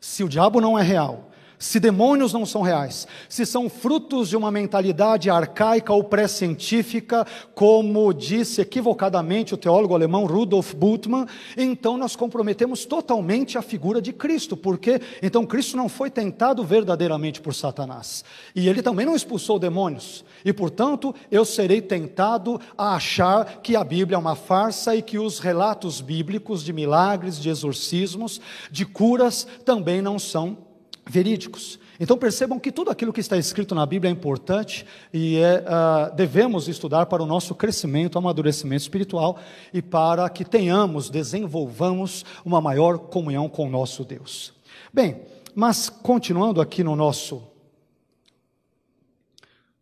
Se 0.00 0.22
o 0.22 0.28
diabo 0.28 0.60
não 0.60 0.78
é 0.78 0.82
real, 0.82 1.30
se 1.58 1.80
demônios 1.80 2.32
não 2.32 2.46
são 2.46 2.62
reais, 2.62 3.06
se 3.28 3.44
são 3.44 3.68
frutos 3.68 4.28
de 4.28 4.36
uma 4.36 4.50
mentalidade 4.50 5.28
arcaica 5.28 5.92
ou 5.92 6.04
pré-científica, 6.04 7.26
como 7.54 8.12
disse 8.12 8.60
equivocadamente 8.60 9.54
o 9.54 9.56
teólogo 9.56 9.94
alemão 9.94 10.26
Rudolf 10.26 10.74
Bultmann, 10.74 11.26
então 11.56 11.96
nós 11.96 12.14
comprometemos 12.14 12.84
totalmente 12.84 13.58
a 13.58 13.62
figura 13.62 14.00
de 14.00 14.12
Cristo, 14.12 14.56
porque 14.56 15.00
então 15.22 15.44
Cristo 15.44 15.76
não 15.76 15.88
foi 15.88 16.10
tentado 16.10 16.64
verdadeiramente 16.64 17.40
por 17.40 17.54
Satanás, 17.54 18.24
e 18.54 18.68
ele 18.68 18.82
também 18.82 19.04
não 19.04 19.16
expulsou 19.16 19.58
demônios, 19.58 20.24
e 20.44 20.52
portanto 20.52 21.14
eu 21.30 21.44
serei 21.44 21.80
tentado 21.80 22.60
a 22.76 22.94
achar 22.94 23.60
que 23.62 23.74
a 23.74 23.82
Bíblia 23.82 24.16
é 24.16 24.18
uma 24.18 24.36
farsa 24.36 24.94
e 24.94 25.02
que 25.02 25.18
os 25.18 25.40
relatos 25.40 26.00
bíblicos 26.00 26.62
de 26.62 26.72
milagres, 26.72 27.38
de 27.40 27.48
exorcismos, 27.48 28.40
de 28.70 28.84
curas 28.84 29.46
também 29.64 30.00
não 30.00 30.18
são 30.18 30.67
verídicos. 31.08 31.78
Então 31.98 32.16
percebam 32.16 32.60
que 32.60 32.70
tudo 32.70 32.90
aquilo 32.90 33.12
que 33.12 33.20
está 33.20 33.36
escrito 33.36 33.74
na 33.74 33.84
Bíblia 33.84 34.10
é 34.10 34.12
importante 34.12 34.86
e 35.12 35.38
é, 35.38 35.64
uh, 35.64 36.14
devemos 36.14 36.68
estudar 36.68 37.06
para 37.06 37.22
o 37.22 37.26
nosso 37.26 37.54
crescimento, 37.54 38.18
amadurecimento 38.18 38.82
espiritual 38.82 39.38
e 39.72 39.82
para 39.82 40.28
que 40.28 40.44
tenhamos, 40.44 41.10
desenvolvamos 41.10 42.24
uma 42.44 42.60
maior 42.60 42.98
comunhão 42.98 43.48
com 43.48 43.66
o 43.66 43.70
nosso 43.70 44.04
Deus. 44.04 44.52
Bem, 44.92 45.20
mas 45.54 45.88
continuando 45.88 46.60
aqui 46.60 46.84
no 46.84 46.94
nosso 46.94 47.42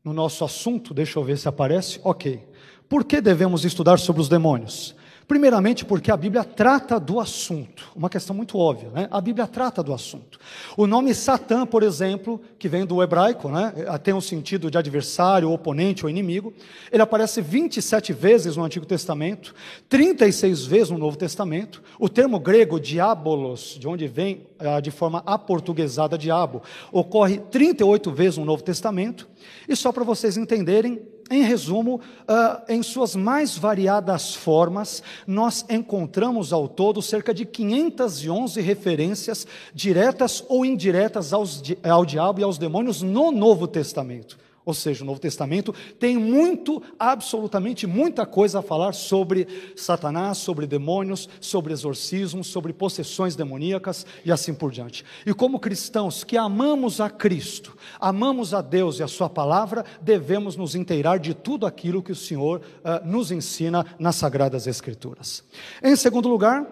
no 0.03 0.13
nosso 0.13 0.45
assunto, 0.45 0.95
deixa 0.95 1.19
eu 1.19 1.25
ver 1.25 1.37
se 1.37 1.49
aparece. 1.49 2.01
OK. 2.05 2.41
Por 2.89 3.05
que 3.05 3.21
devemos 3.21 3.65
estudar 3.65 3.99
sobre 3.99 4.23
os 4.23 4.29
demônios? 4.29 4.95
Primeiramente, 5.29 5.85
porque 5.85 6.13
a 6.13 6.17
Bíblia 6.17 6.45
trata 6.45 7.01
do 7.01 7.19
assunto, 7.19 7.91
uma 7.97 8.09
questão 8.09 8.35
muito 8.35 8.57
óbvia, 8.57 8.91
né? 8.91 9.09
A 9.11 9.21
Bíblia 9.21 9.45
trata 9.49 9.83
do 9.83 9.93
assunto. 9.93 10.39
O 10.77 10.87
nome 10.87 11.13
Satã, 11.15 11.67
por 11.67 11.83
exemplo, 11.83 12.41
que 12.61 12.69
vem 12.69 12.87
do 12.87 13.03
hebraico, 13.03 13.49
né? 13.49 13.73
Tem 14.05 14.15
um 14.15 14.21
sentido 14.21 14.71
de 14.71 14.79
adversário, 14.79 15.51
oponente 15.51 16.07
ou 16.07 16.11
inimigo. 16.11 16.55
Ele 16.93 17.03
aparece 17.03 17.43
27 17.43 18.13
vezes 18.13 18.57
no 18.57 18.63
Antigo 18.63 18.87
Testamento, 18.87 19.53
36 19.89 20.65
vezes 20.65 20.91
no 20.91 20.99
Novo 20.99 21.17
Testamento. 21.17 21.83
O 21.99 22.09
termo 22.09 22.39
grego 22.39 22.79
diabolos, 22.79 23.77
de 23.81 23.89
onde 23.89 24.07
vem 24.07 24.47
ah, 24.61 24.79
de 24.79 24.93
forma 24.93 25.25
aportuguesada 25.27 26.17
diabo, 26.17 26.63
ocorre 26.93 27.39
38 27.39 28.13
vezes 28.13 28.39
no 28.39 28.45
Novo 28.45 28.63
Testamento. 28.63 29.29
E 29.69 29.75
só 29.75 29.91
para 29.91 30.05
vocês 30.05 30.37
entenderem, 30.37 31.03
em 31.31 31.43
resumo, 31.43 32.01
uh, 32.23 32.63
em 32.69 32.83
suas 32.83 33.17
mais 33.17 33.57
variadas 33.57 34.35
formas, 34.35 35.03
nós 35.27 35.65
encontramos 35.69 36.53
ao 36.53 36.69
todo 36.69 37.03
cerca 37.03 37.35
de 37.35 37.45
511 37.45 38.61
referências 38.61 39.47
diretas 39.75 40.45
ou 40.49 40.65
indiretas 40.65 41.33
aos, 41.33 41.63
ao 41.83 42.05
diabo 42.05 42.41
e 42.41 42.45
aos 42.45 42.59
demônios 42.59 43.03
no 43.03 43.33
Novo 43.33 43.67
Testamento. 43.67 44.39
Ou 44.67 44.75
seja, 44.75 45.05
o 45.05 45.07
Novo 45.07 45.21
Testamento 45.21 45.73
tem 45.97 46.19
muito, 46.19 46.83
absolutamente 46.99 47.87
muita 47.87 48.27
coisa 48.27 48.59
a 48.59 48.63
falar 48.63 48.95
sobre 48.95 49.47
Satanás, 49.77 50.39
sobre 50.39 50.67
demônios, 50.67 51.29
sobre 51.41 51.73
exorcismos, 51.73 52.49
sobre 52.49 52.73
possessões 52.73 53.37
demoníacas 53.37 54.05
e 54.25 54.33
assim 54.33 54.53
por 54.53 54.73
diante. 54.73 55.05
E 55.25 55.33
como 55.33 55.61
cristãos 55.61 56.25
que 56.25 56.37
amamos 56.37 57.01
a 57.01 57.09
Cristo, 57.09 57.77
amamos 58.01 58.53
a 58.53 58.61
Deus 58.61 58.99
e 58.99 59.05
a 59.05 59.09
Sua 59.09 59.31
palavra, 59.31 59.85
devemos 60.03 60.57
nos 60.57 60.75
inteirar 60.75 61.21
de 61.21 61.33
tudo 61.33 61.65
aquilo 61.65 62.03
que 62.03 62.11
o 62.11 62.17
Senhor 62.17 62.61
uh, 62.61 63.07
nos 63.07 63.31
ensina 63.31 63.87
nas 64.01 64.17
Sagradas 64.17 64.67
Escrituras. 64.67 65.45
Em 65.81 65.95
segundo 65.95 66.29
lugar, 66.29 66.67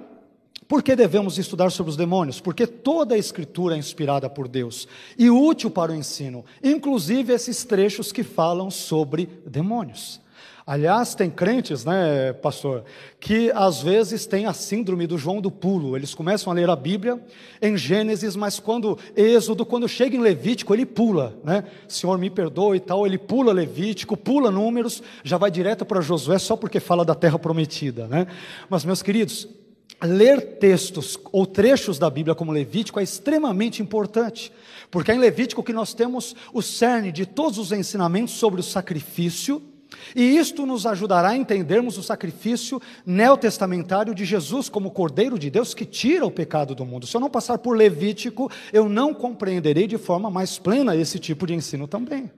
Por 0.66 0.82
que 0.82 0.96
devemos 0.96 1.38
estudar 1.38 1.70
sobre 1.70 1.90
os 1.90 1.96
demônios? 1.96 2.40
Porque 2.40 2.66
toda 2.66 3.14
a 3.14 3.18
Escritura 3.18 3.74
é 3.74 3.78
inspirada 3.78 4.30
por 4.30 4.48
Deus 4.48 4.88
e 5.18 5.28
útil 5.30 5.70
para 5.70 5.92
o 5.92 5.94
ensino, 5.94 6.44
inclusive 6.62 7.32
esses 7.32 7.64
trechos 7.64 8.10
que 8.10 8.22
falam 8.22 8.70
sobre 8.70 9.28
demônios. 9.46 10.20
Aliás, 10.66 11.14
tem 11.14 11.28
crentes, 11.28 11.84
né, 11.84 12.32
pastor, 12.32 12.84
que 13.20 13.52
às 13.54 13.82
vezes 13.82 14.24
têm 14.24 14.46
a 14.46 14.54
síndrome 14.54 15.06
do 15.06 15.18
João 15.18 15.38
do 15.38 15.50
Pulo. 15.50 15.94
Eles 15.94 16.14
começam 16.14 16.50
a 16.50 16.56
ler 16.56 16.70
a 16.70 16.76
Bíblia 16.76 17.22
em 17.60 17.76
Gênesis, 17.76 18.34
mas 18.34 18.58
quando 18.58 18.98
Êxodo, 19.14 19.66
quando 19.66 19.86
chega 19.86 20.16
em 20.16 20.20
Levítico, 20.20 20.72
ele 20.72 20.86
pula, 20.86 21.38
né? 21.44 21.64
Senhor, 21.86 22.16
me 22.16 22.30
perdoe 22.30 22.78
e 22.78 22.80
tal, 22.80 23.06
ele 23.06 23.18
pula 23.18 23.52
Levítico, 23.52 24.16
pula 24.16 24.50
Números, 24.50 25.02
já 25.22 25.36
vai 25.36 25.50
direto 25.50 25.84
para 25.84 26.00
Josué 26.00 26.38
só 26.38 26.56
porque 26.56 26.80
fala 26.80 27.04
da 27.04 27.14
terra 27.14 27.38
prometida, 27.38 28.06
né? 28.06 28.26
Mas 28.70 28.86
meus 28.86 29.02
queridos, 29.02 29.46
ler 30.02 30.58
textos 30.58 31.18
ou 31.32 31.46
trechos 31.46 31.98
da 31.98 32.10
Bíblia 32.10 32.34
como 32.34 32.52
Levítico 32.52 33.00
é 33.00 33.02
extremamente 33.02 33.82
importante, 33.82 34.52
porque 34.90 35.10
é 35.10 35.14
em 35.14 35.18
Levítico 35.18 35.62
que 35.62 35.72
nós 35.72 35.94
temos 35.94 36.34
o 36.52 36.62
cerne 36.62 37.10
de 37.10 37.26
todos 37.26 37.58
os 37.58 37.72
ensinamentos 37.72 38.34
sobre 38.34 38.60
o 38.60 38.64
sacrifício 38.64 39.62
e 40.14 40.36
isto 40.36 40.66
nos 40.66 40.86
ajudará 40.86 41.30
a 41.30 41.36
entendermos 41.36 41.98
o 41.98 42.02
sacrifício 42.02 42.80
neotestamentário 43.04 44.14
de 44.14 44.24
Jesus 44.24 44.68
como 44.68 44.90
Cordeiro 44.90 45.38
de 45.38 45.50
Deus 45.50 45.74
que 45.74 45.84
tira 45.84 46.26
o 46.26 46.30
pecado 46.30 46.74
do 46.74 46.84
mundo. 46.84 47.06
Se 47.06 47.16
eu 47.16 47.20
não 47.20 47.30
passar 47.30 47.58
por 47.58 47.76
Levítico, 47.76 48.50
eu 48.72 48.88
não 48.88 49.14
compreenderei 49.14 49.86
de 49.86 49.98
forma 49.98 50.30
mais 50.30 50.58
plena 50.58 50.96
esse 50.96 51.18
tipo 51.18 51.46
de 51.46 51.54
ensino 51.54 51.86
também. 51.86 52.30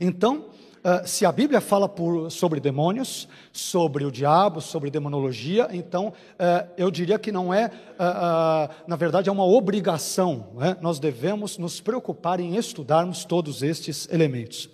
Então, 0.00 0.46
Uh, 0.82 1.06
se 1.06 1.26
a 1.26 1.32
Bíblia 1.32 1.60
fala 1.60 1.86
por, 1.86 2.30
sobre 2.30 2.58
demônios, 2.58 3.28
sobre 3.52 4.02
o 4.02 4.10
diabo, 4.10 4.62
sobre 4.62 4.90
demonologia, 4.90 5.68
então 5.72 6.08
uh, 6.08 6.70
eu 6.74 6.90
diria 6.90 7.18
que 7.18 7.30
não 7.30 7.52
é, 7.52 7.66
uh, 7.66 8.72
na 8.86 8.96
verdade, 8.96 9.28
é 9.28 9.32
uma 9.32 9.44
obrigação. 9.44 10.48
Né? 10.54 10.78
Nós 10.80 10.98
devemos 10.98 11.58
nos 11.58 11.82
preocupar 11.82 12.40
em 12.40 12.56
estudarmos 12.56 13.26
todos 13.26 13.62
estes 13.62 14.08
elementos. 14.10 14.70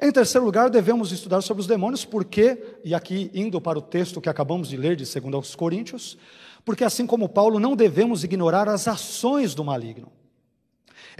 Em 0.00 0.10
terceiro 0.10 0.46
lugar, 0.46 0.70
devemos 0.70 1.12
estudar 1.12 1.42
sobre 1.42 1.60
os 1.60 1.66
demônios, 1.66 2.06
porque, 2.06 2.78
e 2.82 2.94
aqui 2.94 3.30
indo 3.34 3.60
para 3.60 3.78
o 3.78 3.82
texto 3.82 4.18
que 4.18 4.30
acabamos 4.30 4.70
de 4.70 4.78
ler 4.78 4.96
de 4.96 5.04
2 5.04 5.54
Coríntios, 5.54 6.16
porque 6.64 6.84
assim 6.84 7.06
como 7.06 7.28
Paulo, 7.28 7.60
não 7.60 7.76
devemos 7.76 8.24
ignorar 8.24 8.66
as 8.66 8.88
ações 8.88 9.54
do 9.54 9.62
maligno. 9.62 10.10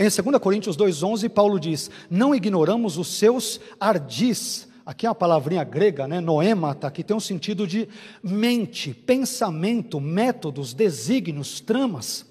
Em 0.01 0.05
2 0.05 0.39
Coríntios 0.41 0.79
2,11, 0.79 1.29
Paulo 1.29 1.61
diz: 1.61 1.91
Não 2.09 2.35
ignoramos 2.35 2.97
os 2.97 3.19
seus 3.19 3.61
ardis. 3.79 4.67
Aqui 4.87 5.05
é 5.05 5.11
uma 5.11 5.15
palavrinha 5.15 5.63
grega, 5.63 6.09
né, 6.09 6.21
noêmata, 6.21 6.91
que 6.91 7.05
tem 7.05 7.15
um 7.15 7.21
sentido 7.21 7.67
de 7.67 7.87
mente, 8.23 8.95
pensamento, 8.95 10.01
métodos, 10.01 10.73
desígnios, 10.73 11.61
tramas. 11.61 12.25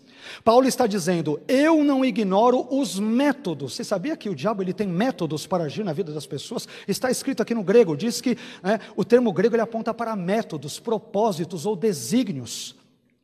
Paulo 0.43 0.67
está 0.67 0.88
dizendo: 0.88 1.39
eu 1.47 1.83
não 1.83 2.03
ignoro 2.03 2.67
os 2.71 2.99
métodos. 2.99 3.75
Você 3.75 3.83
sabia 3.83 4.17
que 4.17 4.29
o 4.29 4.35
diabo 4.35 4.63
ele 4.63 4.73
tem 4.73 4.88
métodos 4.88 5.45
para 5.45 5.65
agir 5.65 5.85
na 5.85 5.93
vida 5.93 6.11
das 6.11 6.25
pessoas? 6.25 6.67
Está 6.88 7.11
escrito 7.11 7.43
aqui 7.43 7.53
no 7.53 7.61
grego, 7.61 7.95
diz 7.95 8.19
que 8.19 8.35
né, 8.63 8.79
o 8.95 9.05
termo 9.05 9.31
grego 9.31 9.53
ele 9.53 9.61
aponta 9.61 9.93
para 9.93 10.15
métodos, 10.15 10.79
propósitos 10.79 11.67
ou 11.67 11.75
desígnios. 11.75 12.75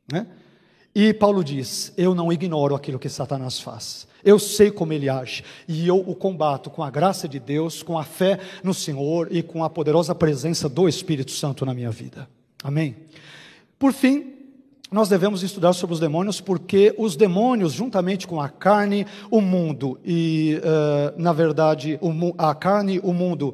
Né? 0.07 0.27
E 0.93 1.15
Paulo 1.15 1.43
diz: 1.43 1.91
eu 1.97 2.13
não 2.13 2.31
ignoro 2.31 2.75
aquilo 2.75 2.99
que 2.99 3.09
Satanás 3.09 3.59
faz. 3.59 4.07
Eu 4.25 4.39
sei 4.39 4.71
como 4.71 4.91
ele 4.91 5.07
age 5.07 5.43
e 5.67 5.87
eu 5.87 5.97
o 5.97 6.15
combato 6.15 6.71
com 6.71 6.83
a 6.83 6.89
graça 6.89 7.29
de 7.29 7.39
Deus, 7.39 7.83
com 7.83 7.97
a 7.97 8.03
fé 8.03 8.39
no 8.63 8.73
Senhor 8.73 9.27
e 9.29 9.43
com 9.43 9.63
a 9.63 9.69
poderosa 9.69 10.15
presença 10.15 10.67
do 10.67 10.89
Espírito 10.89 11.31
Santo 11.31 11.63
na 11.63 11.75
minha 11.75 11.91
vida. 11.91 12.27
Amém. 12.63 12.95
Por 13.77 13.93
fim, 13.93 14.33
nós 14.91 15.09
devemos 15.09 15.43
estudar 15.43 15.73
sobre 15.73 15.93
os 15.93 15.99
demônios, 15.99 16.41
porque 16.41 16.95
os 16.97 17.15
demônios, 17.15 17.73
juntamente 17.73 18.25
com 18.25 18.41
a 18.41 18.49
carne, 18.49 19.05
o 19.29 19.41
mundo, 19.41 19.99
e, 20.03 20.59
uh, 20.59 21.21
na 21.21 21.31
verdade, 21.31 21.99
a 22.37 22.55
carne, 22.55 22.99
o 23.03 23.13
mundo 23.13 23.53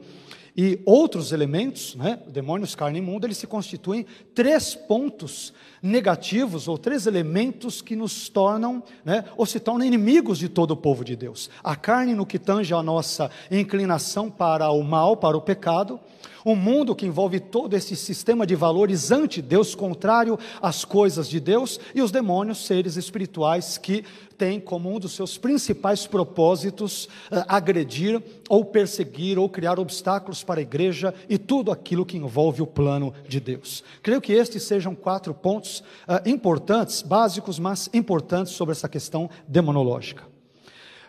e 0.55 0.79
outros 0.85 1.31
elementos, 1.31 1.95
né, 1.95 2.19
demônios, 2.27 2.75
carne 2.75 2.99
e 2.99 3.01
mundo, 3.01 3.25
eles 3.25 3.37
se 3.37 3.47
constituem 3.47 4.05
três 4.35 4.75
pontos 4.75 5.53
negativos, 5.81 6.67
ou 6.67 6.77
três 6.77 7.07
elementos 7.07 7.81
que 7.81 7.95
nos 7.95 8.29
tornam, 8.29 8.83
né, 9.03 9.25
ou 9.35 9.45
se 9.45 9.59
tornam 9.59 9.85
inimigos 9.85 10.37
de 10.37 10.47
todo 10.47 10.71
o 10.71 10.77
povo 10.77 11.03
de 11.03 11.15
Deus. 11.15 11.49
A 11.63 11.75
carne, 11.75 12.13
no 12.13 12.25
que 12.25 12.37
tange 12.37 12.73
a 12.73 12.83
nossa 12.83 13.31
inclinação 13.49 14.29
para 14.29 14.69
o 14.69 14.83
mal, 14.83 15.17
para 15.17 15.35
o 15.35 15.41
pecado, 15.41 15.99
um 16.45 16.55
mundo 16.55 16.95
que 16.95 17.05
envolve 17.05 17.39
todo 17.39 17.75
esse 17.75 17.95
sistema 17.95 18.45
de 18.45 18.55
valores 18.55 19.11
anti-Deus, 19.11 19.75
contrário 19.75 20.37
às 20.61 20.83
coisas 20.83 21.29
de 21.29 21.39
Deus, 21.39 21.79
e 21.93 22.01
os 22.01 22.11
demônios, 22.11 22.65
seres 22.65 22.97
espirituais 22.97 23.77
que 23.77 24.03
têm 24.37 24.59
como 24.59 24.91
um 24.91 24.97
dos 24.97 25.11
seus 25.11 25.37
principais 25.37 26.07
propósitos 26.07 27.05
uh, 27.05 27.45
agredir 27.47 28.19
ou 28.49 28.65
perseguir 28.65 29.37
ou 29.37 29.47
criar 29.47 29.79
obstáculos 29.79 30.43
para 30.43 30.59
a 30.59 30.63
igreja 30.63 31.13
e 31.29 31.37
tudo 31.37 31.71
aquilo 31.71 32.03
que 32.03 32.17
envolve 32.17 32.59
o 32.59 32.65
plano 32.65 33.13
de 33.27 33.39
Deus. 33.39 33.83
Creio 34.01 34.19
que 34.19 34.33
estes 34.33 34.63
sejam 34.63 34.95
quatro 34.95 35.31
pontos 35.31 35.70
uh, 35.79 36.27
importantes, 36.27 37.01
básicos, 37.01 37.57
mas 37.57 37.89
importantes 37.93 38.53
sobre 38.53 38.73
essa 38.73 38.89
questão 38.89 39.29
demonológica. 39.47 40.23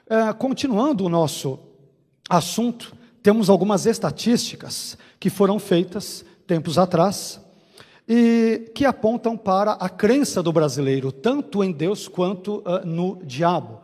Uh, 0.07 0.35
continuando 0.37 1.05
o 1.05 1.09
nosso 1.09 1.59
assunto, 2.29 2.95
temos 3.23 3.51
algumas 3.51 3.87
estatísticas 3.87 4.97
que 5.21 5.31
foram 5.31 5.59
feitas 5.59 6.25
tempos 6.47 6.79
atrás 6.79 7.41
e 8.09 8.71
que 8.75 8.85
apontam 8.85 9.37
para 9.37 9.73
a 9.73 9.89
crença 9.89 10.43
do 10.43 10.53
brasileiro, 10.53 11.13
tanto 11.13 11.63
em 11.63 11.71
Deus 11.71 12.09
quanto 12.09 12.59
uh, 12.59 12.85
no 12.85 13.21
diabo. 13.25 13.81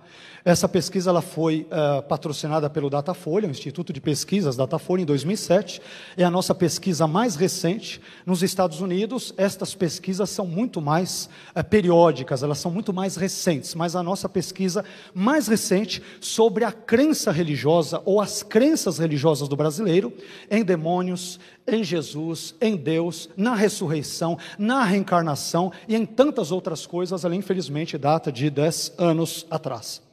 Essa 0.49 0.67
pesquisa 0.67 1.11
ela 1.11 1.21
foi 1.21 1.67
uh, 1.71 2.03
patrocinada 2.05 2.71
pelo 2.71 2.89
Datafolha, 2.89 3.47
o 3.47 3.51
Instituto 3.51 3.93
de 3.93 4.01
Pesquisas 4.01 4.57
Datafolha, 4.57 5.03
em 5.03 5.05
2007. 5.05 5.79
É 6.17 6.25
a 6.25 6.31
nossa 6.31 6.55
pesquisa 6.55 7.07
mais 7.07 7.37
recente. 7.37 8.01
Nos 8.25 8.43
Estados 8.43 8.81
Unidos, 8.81 9.35
estas 9.37 9.75
pesquisas 9.75 10.31
são 10.31 10.47
muito 10.47 10.81
mais 10.81 11.29
uh, 11.55 11.63
periódicas, 11.63 12.43
elas 12.43 12.57
são 12.57 12.71
muito 12.71 12.95
mais 12.95 13.15
recentes. 13.15 13.75
Mas 13.75 13.95
a 13.95 14.03
nossa 14.03 14.27
pesquisa 14.27 14.87
mais 15.13 15.49
recente 15.49 16.03
sobre 16.19 16.65
a 16.65 16.73
crença 16.73 17.31
religiosa 17.31 18.01
ou 18.07 18.19
as 18.19 18.43
crenças 18.43 18.97
religiosas 18.97 19.49
do 19.49 19.55
brasileiro 19.55 20.15
em 20.51 20.65
demônios, 20.65 21.39
em 21.67 21.85
Jesus, 21.85 22.55
em 22.59 22.75
Deus, 22.75 23.29
na 23.37 23.55
ressurreição, 23.55 24.39
na 24.59 24.83
reencarnação 24.83 25.71
e 25.87 25.95
em 25.95 26.07
tantas 26.07 26.51
outras 26.51 26.87
coisas, 26.87 27.23
ela 27.23 27.37
infelizmente 27.37 27.99
data 27.99 28.33
de 28.33 28.49
10 28.49 28.95
anos 28.97 29.47
atrás. 29.51 30.08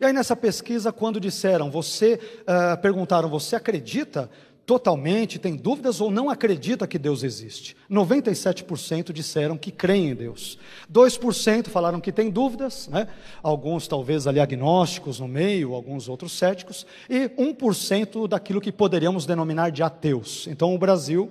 E 0.00 0.04
aí 0.04 0.12
nessa 0.12 0.36
pesquisa, 0.36 0.92
quando 0.92 1.18
disseram, 1.18 1.70
você 1.70 2.20
uh, 2.42 2.80
perguntaram, 2.80 3.28
você 3.28 3.56
acredita 3.56 4.30
totalmente, 4.68 5.38
tem 5.38 5.56
dúvidas 5.56 5.98
ou 5.98 6.10
não 6.10 6.28
acredita 6.28 6.86
que 6.86 6.98
Deus 6.98 7.22
existe? 7.22 7.74
97% 7.90 9.12
disseram 9.12 9.56
que 9.56 9.72
creem 9.72 10.10
em 10.10 10.14
Deus. 10.14 10.58
2% 10.92 11.68
falaram 11.68 12.00
que 12.00 12.12
tem 12.12 12.28
dúvidas, 12.28 12.86
né? 12.88 13.08
alguns 13.42 13.88
talvez 13.88 14.26
ali 14.26 14.38
agnósticos 14.38 15.18
no 15.18 15.26
meio, 15.26 15.72
alguns 15.72 16.06
outros 16.06 16.32
céticos, 16.32 16.86
e 17.08 17.30
1% 17.30 18.28
daquilo 18.28 18.60
que 18.60 18.70
poderíamos 18.70 19.24
denominar 19.24 19.70
de 19.70 19.82
ateus. 19.82 20.46
Então 20.46 20.74
o 20.74 20.78
Brasil 20.78 21.30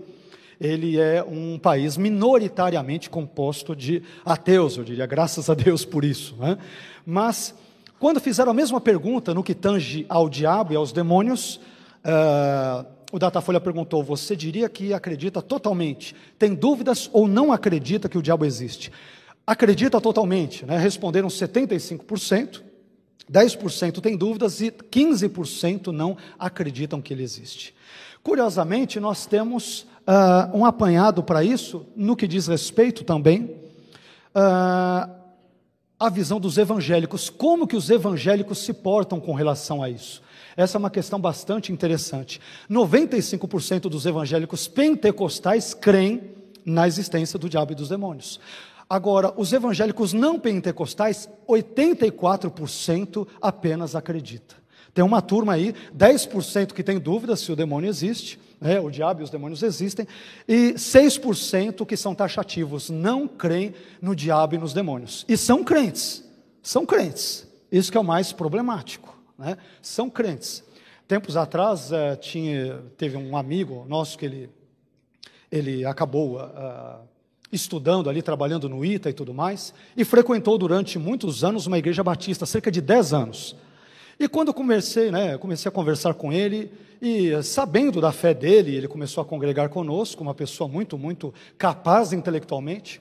ele 0.59 0.99
é 0.99 1.23
um 1.23 1.59
país 1.59 1.95
minoritariamente 1.95 3.07
composto 3.07 3.75
de 3.75 4.01
ateus, 4.25 4.77
eu 4.77 4.83
diria, 4.83 5.05
graças 5.05 5.47
a 5.47 5.53
Deus 5.53 5.85
por 5.85 6.03
isso. 6.03 6.35
Né? 6.37 6.57
Mas 7.05 7.53
quando 7.99 8.19
fizeram 8.19 8.51
a 8.51 8.53
mesma 8.53 8.79
pergunta 8.79 9.33
no 9.33 9.43
que 9.43 9.55
tange 9.55 10.05
ao 10.07 10.29
diabo 10.29 10.73
e 10.73 10.75
aos 10.75 10.91
demônios, 10.91 11.59
uh, 12.05 12.85
o 13.11 13.17
Datafolha 13.17 13.59
perguntou: 13.59 14.03
Você 14.03 14.35
diria 14.35 14.69
que 14.69 14.93
acredita 14.93 15.41
totalmente? 15.41 16.15
Tem 16.37 16.53
dúvidas 16.53 17.09
ou 17.11 17.27
não 17.27 17.51
acredita 17.51 18.07
que 18.07 18.17
o 18.17 18.21
diabo 18.21 18.45
existe? 18.45 18.91
Acredita 19.45 19.99
totalmente, 19.99 20.65
né? 20.65 20.77
responderam 20.77 21.27
75%, 21.27 22.61
10% 23.31 24.01
tem 24.01 24.15
dúvidas 24.15 24.61
e 24.61 24.69
15% 24.69 25.87
não 25.87 26.17
acreditam 26.37 27.01
que 27.01 27.13
ele 27.13 27.23
existe. 27.23 27.73
Curiosamente, 28.21 28.99
nós 28.99 29.25
temos 29.25 29.87
uh, 30.05 30.57
um 30.57 30.65
apanhado 30.65 31.23
para 31.23 31.43
isso, 31.43 31.85
no 31.95 32.15
que 32.15 32.27
diz 32.27 32.47
respeito 32.47 33.03
também 33.05 33.55
uh, 34.35 35.16
a 35.99 36.09
visão 36.09 36.39
dos 36.39 36.57
evangélicos, 36.57 37.29
como 37.29 37.67
que 37.67 37.75
os 37.75 37.89
evangélicos 37.89 38.59
se 38.59 38.73
portam 38.73 39.19
com 39.19 39.33
relação 39.33 39.81
a 39.81 39.89
isso. 39.89 40.21
Essa 40.55 40.77
é 40.77 40.79
uma 40.79 40.89
questão 40.89 41.19
bastante 41.19 41.71
interessante. 41.71 42.39
95% 42.69 43.81
dos 43.81 44.05
evangélicos 44.05 44.67
pentecostais 44.67 45.73
creem 45.73 46.21
na 46.65 46.87
existência 46.87 47.39
do 47.39 47.49
diabo 47.49 47.71
e 47.71 47.75
dos 47.75 47.89
demônios. 47.89 48.39
Agora, 48.89 49.33
os 49.35 49.51
evangélicos 49.51 50.13
não 50.13 50.39
pentecostais, 50.39 51.27
84% 51.47 53.27
apenas 53.41 53.95
acredita. 53.95 54.55
Tem 54.93 55.03
uma 55.03 55.21
turma 55.21 55.53
aí, 55.53 55.75
10% 55.95 56.73
que 56.73 56.83
tem 56.83 56.97
dúvida 56.97 57.35
se 57.35 57.51
o 57.51 57.55
demônio 57.55 57.89
existe, 57.89 58.39
né, 58.59 58.79
o 58.79 58.89
diabo 58.89 59.21
e 59.21 59.23
os 59.23 59.29
demônios 59.29 59.63
existem, 59.63 60.07
e 60.47 60.73
6% 60.73 61.85
que 61.85 61.95
são 61.95 62.15
taxativos, 62.15 62.89
não 62.89 63.27
creem 63.27 63.73
no 64.01 64.15
diabo 64.15 64.55
e 64.55 64.57
nos 64.57 64.73
demônios. 64.73 65.25
E 65.27 65.37
são 65.37 65.63
crentes, 65.63 66.23
são 66.61 66.85
crentes. 66.85 67.47
Isso 67.71 67.91
que 67.91 67.97
é 67.97 68.01
o 68.01 68.03
mais 68.03 68.31
problemático, 68.31 69.17
né? 69.37 69.57
São 69.81 70.09
crentes. 70.09 70.63
Tempos 71.07 71.37
atrás, 71.37 71.91
uh, 71.91 72.17
tinha, 72.19 72.81
teve 72.97 73.15
um 73.15 73.37
amigo 73.37 73.85
nosso 73.87 74.17
que 74.17 74.25
ele, 74.25 74.49
ele 75.51 75.85
acabou 75.85 76.37
uh, 76.37 76.99
estudando 77.51 78.09
ali, 78.09 78.21
trabalhando 78.21 78.67
no 78.67 78.83
ITA 78.83 79.09
e 79.09 79.13
tudo 79.13 79.33
mais, 79.33 79.73
e 79.95 80.03
frequentou 80.03 80.57
durante 80.57 80.99
muitos 80.99 81.43
anos 81.43 81.65
uma 81.65 81.77
igreja 81.77 82.03
batista, 82.03 82.45
cerca 82.45 82.71
de 82.71 82.81
10 82.81 83.13
anos. 83.13 83.55
E 84.19 84.27
quando 84.27 84.53
comecei, 84.53 85.11
né, 85.11 85.37
comecei 85.37 85.69
a 85.69 85.71
conversar 85.71 86.13
com 86.13 86.33
ele, 86.33 86.71
e 87.01 87.41
sabendo 87.43 88.01
da 88.01 88.11
fé 88.11 88.33
dele, 88.33 88.75
ele 88.75 88.87
começou 88.87 89.21
a 89.21 89.25
congregar 89.25 89.69
conosco, 89.69 90.23
uma 90.23 90.33
pessoa 90.33 90.67
muito, 90.67 90.97
muito 90.97 91.33
capaz 91.57 92.11
intelectualmente. 92.13 92.99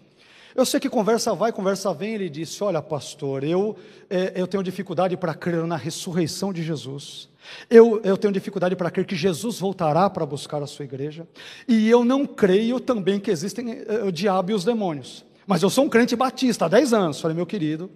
Eu 0.54 0.64
sei 0.64 0.80
que 0.80 0.88
conversa 0.88 1.34
vai, 1.34 1.52
conversa 1.52 1.92
vem, 1.92 2.14
ele 2.14 2.30
disse: 2.30 2.64
Olha, 2.64 2.80
pastor, 2.80 3.44
eu, 3.44 3.76
é, 4.08 4.32
eu 4.34 4.46
tenho 4.46 4.62
dificuldade 4.62 5.16
para 5.16 5.34
crer 5.34 5.66
na 5.66 5.76
ressurreição 5.76 6.52
de 6.52 6.62
Jesus. 6.62 7.28
Eu, 7.68 8.00
eu 8.02 8.16
tenho 8.16 8.32
dificuldade 8.32 8.74
para 8.74 8.90
crer 8.90 9.06
que 9.06 9.14
Jesus 9.14 9.58
voltará 9.58 10.08
para 10.08 10.24
buscar 10.24 10.62
a 10.62 10.66
sua 10.66 10.84
igreja. 10.84 11.26
E 11.68 11.88
eu 11.88 12.04
não 12.04 12.26
creio 12.26 12.80
também 12.80 13.20
que 13.20 13.30
existem 13.30 13.82
é, 13.86 14.04
o 14.04 14.10
diabo 14.10 14.50
e 14.50 14.54
os 14.54 14.64
demônios. 14.64 15.24
Mas 15.46 15.62
eu 15.62 15.70
sou 15.70 15.84
um 15.84 15.88
crente 15.88 16.16
batista 16.16 16.64
há 16.64 16.68
10 16.68 16.92
anos. 16.92 17.20
Falei, 17.20 17.36
meu 17.36 17.46
querido, 17.46 17.90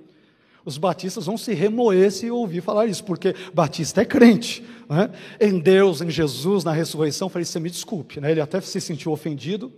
os 0.65 0.79
batistas 0.79 1.27
vão 1.27 1.37
se 1.37 1.55
remoer 1.55 2.11
se 2.11 2.31
ouvir 2.31 2.61
falar 2.61 2.87
isso, 2.87 3.05
porque 3.05 3.35
batista 3.53 4.03
é 4.03 4.05
crente, 4.05 4.63
né? 4.89 5.11
em 5.41 5.59
Deus, 5.59 6.01
em 6.01 6.11
Jesus, 6.11 6.65
na 6.65 6.73
ressurreição. 6.73 7.29
falei, 7.29 7.45
você 7.45 7.61
me 7.61 7.71
desculpe, 7.71 8.21
né? 8.21 8.31
ele 8.31 8.41
até 8.41 8.61
se 8.61 8.81
sentiu 8.81 9.13
ofendido, 9.13 9.73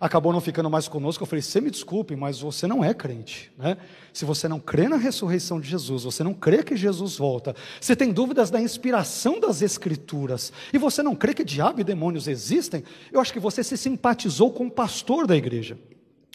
acabou 0.00 0.32
não 0.32 0.40
ficando 0.40 0.68
mais 0.68 0.88
conosco. 0.88 1.22
Eu 1.22 1.26
falei, 1.26 1.42
você 1.42 1.60
me 1.60 1.70
desculpe, 1.70 2.16
mas 2.16 2.40
você 2.40 2.66
não 2.66 2.84
é 2.84 2.92
crente, 2.92 3.52
né? 3.56 3.76
Se 4.12 4.24
você 4.24 4.48
não 4.48 4.58
crê 4.58 4.88
na 4.88 4.96
ressurreição 4.96 5.60
de 5.60 5.68
Jesus, 5.68 6.02
você 6.02 6.24
não 6.24 6.34
crê 6.34 6.62
que 6.64 6.76
Jesus 6.76 7.16
volta, 7.16 7.54
você 7.80 7.94
tem 7.94 8.12
dúvidas 8.12 8.50
da 8.50 8.60
inspiração 8.60 9.38
das 9.38 9.62
Escrituras, 9.62 10.52
e 10.72 10.78
você 10.78 11.02
não 11.04 11.14
crê 11.14 11.32
que 11.32 11.44
diabo 11.44 11.80
e 11.80 11.84
demônios 11.84 12.26
existem, 12.26 12.82
eu 13.12 13.20
acho 13.20 13.32
que 13.32 13.38
você 13.38 13.62
se 13.62 13.76
simpatizou 13.76 14.50
com 14.50 14.66
o 14.66 14.70
pastor 14.70 15.24
da 15.26 15.36
igreja. 15.36 15.78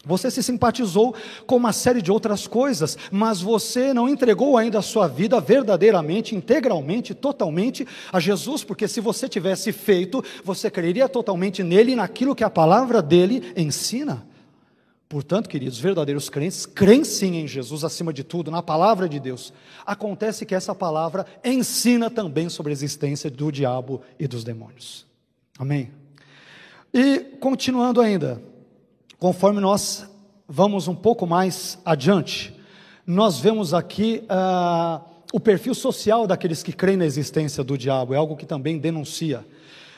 Você 0.07 0.31
se 0.31 0.41
simpatizou 0.41 1.13
com 1.45 1.57
uma 1.57 1.73
série 1.73 2.01
de 2.01 2.11
outras 2.11 2.47
coisas, 2.47 2.97
mas 3.11 3.41
você 3.41 3.93
não 3.93 4.07
entregou 4.07 4.57
ainda 4.57 4.79
a 4.79 4.81
sua 4.81 5.07
vida 5.07 5.39
verdadeiramente, 5.41 6.33
integralmente, 6.33 7.13
totalmente 7.13 7.85
a 8.11 8.19
Jesus, 8.19 8.63
porque 8.63 8.87
se 8.87 9.01
você 9.01 9.27
tivesse 9.27 9.73
feito, 9.73 10.23
você 10.43 10.71
creria 10.71 11.09
totalmente 11.09 11.61
nele 11.61 11.91
e 11.91 11.95
naquilo 11.95 12.33
que 12.33 12.43
a 12.43 12.49
palavra 12.49 13.01
dele 13.01 13.53
ensina. 13.55 14.25
Portanto, 15.09 15.47
queridos, 15.47 15.79
verdadeiros 15.79 16.29
crentes 16.29 16.65
creem 16.65 17.03
sim 17.03 17.37
em 17.37 17.47
Jesus 17.47 17.83
acima 17.83 18.11
de 18.11 18.23
tudo, 18.23 18.51
na 18.51 18.61
palavra 18.61 19.07
de 19.07 19.19
Deus. 19.19 19.53
Acontece 19.85 20.45
que 20.45 20.53
essa 20.55 20.75
palavra 20.75 21.25
ensina 21.43 22.09
também 22.09 22.49
sobre 22.49 22.71
a 22.71 22.73
existência 22.73 23.29
do 23.29 23.51
diabo 23.51 24.01
e 24.19 24.27
dos 24.27 24.43
demônios. 24.43 25.05
Amém? 25.57 25.91
E 26.93 27.19
continuando 27.39 28.01
ainda, 28.01 28.41
Conforme 29.19 29.59
nós 29.59 30.07
vamos 30.47 30.87
um 30.87 30.93
pouco 30.93 31.25
mais 31.25 31.79
adiante, 31.83 32.53
nós 33.05 33.39
vemos 33.39 33.73
aqui 33.73 34.23
uh, 34.25 35.03
o 35.33 35.39
perfil 35.39 35.73
social 35.73 36.27
daqueles 36.27 36.61
que 36.61 36.71
creem 36.71 36.97
na 36.97 37.05
existência 37.05 37.63
do 37.63 37.75
diabo, 37.75 38.13
é 38.13 38.17
algo 38.17 38.35
que 38.35 38.45
também 38.45 38.77
denuncia. 38.77 39.39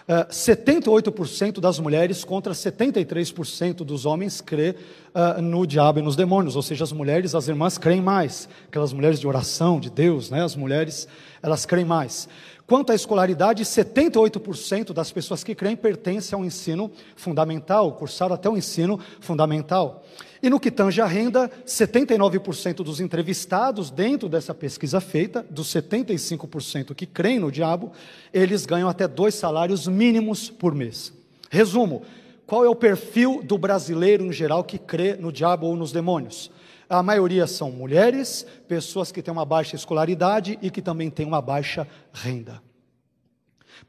Uh, 0.08 0.24
ah, 0.24 0.28
78% 0.32 1.60
das 1.60 1.80
mulheres 1.80 2.24
contra 2.24 2.54
73% 2.54 3.84
dos 3.84 4.06
homens 4.06 4.40
crê 4.40 4.74
uh, 5.14 5.42
no 5.42 5.68
diabo 5.68 6.00
e 6.00 6.02
nos 6.02 6.16
demônios, 6.16 6.56
ou 6.56 6.62
seja, 6.62 6.86
as 6.86 6.94
mulheres, 6.94 7.36
as 7.36 7.50
irmãs 7.50 7.78
creem 7.78 8.02
mais, 8.02 8.48
aquelas 8.70 8.94
mulheres 8.94 9.20
de 9.20 9.28
oração, 9.28 9.82
de 9.82 9.90
Deus, 9.90 10.30
né, 10.30 10.46
as 10.46 10.56
mulheres, 10.56 11.10
elas 11.44 11.66
creem 11.66 11.86
mais. 11.86 12.30
Quanto 12.70 12.92
à 12.92 12.96
escolaridade, 12.96 13.64
78% 13.66 14.94
das 14.94 15.12
pessoas 15.12 15.44
que 15.44 15.56
creem 15.56 15.76
pertencem 15.76 16.38
ao 16.38 16.46
ensino 16.46 16.92
fundamental, 17.16 17.94
cursaram 17.94 18.36
até 18.36 18.48
o 18.48 18.56
ensino 18.56 19.00
fundamental. 19.20 20.06
E 20.40 20.52
no 20.52 20.60
que 20.60 20.70
tange 20.70 21.02
à 21.02 21.08
renda, 21.08 21.50
79% 21.66 22.84
dos 22.84 23.00
entrevistados 23.00 23.90
dentro 23.90 24.30
dessa 24.30 24.54
pesquisa 24.54 25.02
feita, 25.02 25.44
dos 25.50 25.68
75% 25.74 26.94
que 26.94 27.08
creem 27.08 27.40
no 27.40 27.52
diabo, 27.52 27.92
eles 28.32 28.68
ganham 28.68 28.88
até 28.88 29.08
dois 29.08 29.34
salários 29.34 29.88
mínimos 29.88 30.52
por 30.52 30.76
mês. 30.76 31.12
Resumo: 31.50 32.04
qual 32.46 32.64
é 32.64 32.70
o 32.70 32.76
perfil 32.76 33.42
do 33.44 33.58
brasileiro 33.58 34.24
em 34.24 34.32
geral 34.32 34.64
que 34.64 34.78
crê 34.78 35.16
no 35.16 35.32
diabo 35.32 35.66
ou 35.66 35.76
nos 35.76 35.92
demônios? 35.92 36.52
A 36.90 37.04
maioria 37.04 37.46
são 37.46 37.72
mulheres, 37.72 38.46
pessoas 38.68 39.12
que 39.12 39.22
têm 39.22 39.32
uma 39.32 39.46
baixa 39.46 39.76
escolaridade 39.76 40.58
e 40.60 40.72
que 40.72 40.82
também 40.82 41.10
têm 41.12 41.26
uma 41.26 41.40
baixa 41.40 41.88
renda. 42.12 42.62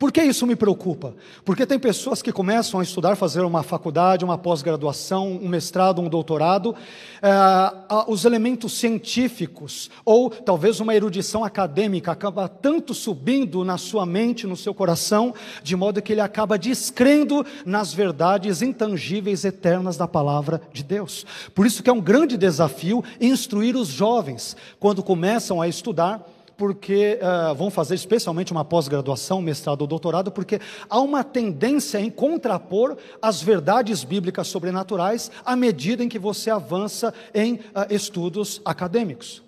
Por 0.00 0.10
que 0.10 0.22
isso 0.22 0.46
me 0.46 0.56
preocupa? 0.56 1.14
Porque 1.44 1.66
tem 1.66 1.78
pessoas 1.78 2.22
que 2.22 2.32
começam 2.32 2.80
a 2.80 2.82
estudar, 2.82 3.16
fazer 3.16 3.42
uma 3.42 3.62
faculdade, 3.62 4.24
uma 4.24 4.38
pós-graduação, 4.38 5.38
um 5.42 5.46
mestrado, 5.46 6.00
um 6.00 6.08
doutorado, 6.08 6.74
eh, 7.20 7.72
os 8.08 8.24
elementos 8.24 8.72
científicos, 8.72 9.90
ou 10.02 10.30
talvez 10.30 10.80
uma 10.80 10.94
erudição 10.94 11.44
acadêmica, 11.44 12.12
acaba 12.12 12.48
tanto 12.48 12.94
subindo 12.94 13.62
na 13.62 13.76
sua 13.76 14.06
mente, 14.06 14.46
no 14.46 14.56
seu 14.56 14.72
coração, 14.72 15.34
de 15.62 15.76
modo 15.76 16.00
que 16.00 16.14
ele 16.14 16.22
acaba 16.22 16.56
descrendo 16.56 17.44
nas 17.66 17.92
verdades 17.92 18.62
intangíveis, 18.62 19.44
eternas 19.44 19.98
da 19.98 20.08
palavra 20.08 20.62
de 20.72 20.82
Deus. 20.82 21.26
Por 21.54 21.66
isso 21.66 21.82
que 21.82 21.90
é 21.90 21.92
um 21.92 22.00
grande 22.00 22.38
desafio 22.38 23.04
instruir 23.20 23.76
os 23.76 23.88
jovens, 23.88 24.56
quando 24.78 25.02
começam 25.02 25.60
a 25.60 25.68
estudar, 25.68 26.26
porque 26.60 27.18
uh, 27.22 27.54
vão 27.54 27.70
fazer 27.70 27.94
especialmente 27.94 28.52
uma 28.52 28.66
pós-graduação, 28.66 29.40
mestrado 29.40 29.80
ou 29.80 29.86
doutorado, 29.86 30.30
porque 30.30 30.60
há 30.90 31.00
uma 31.00 31.24
tendência 31.24 31.98
em 31.98 32.10
contrapor 32.10 32.98
as 33.22 33.40
verdades 33.40 34.04
bíblicas 34.04 34.48
sobrenaturais 34.48 35.30
à 35.42 35.56
medida 35.56 36.04
em 36.04 36.08
que 36.08 36.18
você 36.18 36.50
avança 36.50 37.14
em 37.34 37.54
uh, 37.54 37.60
estudos 37.88 38.60
acadêmicos. 38.62 39.42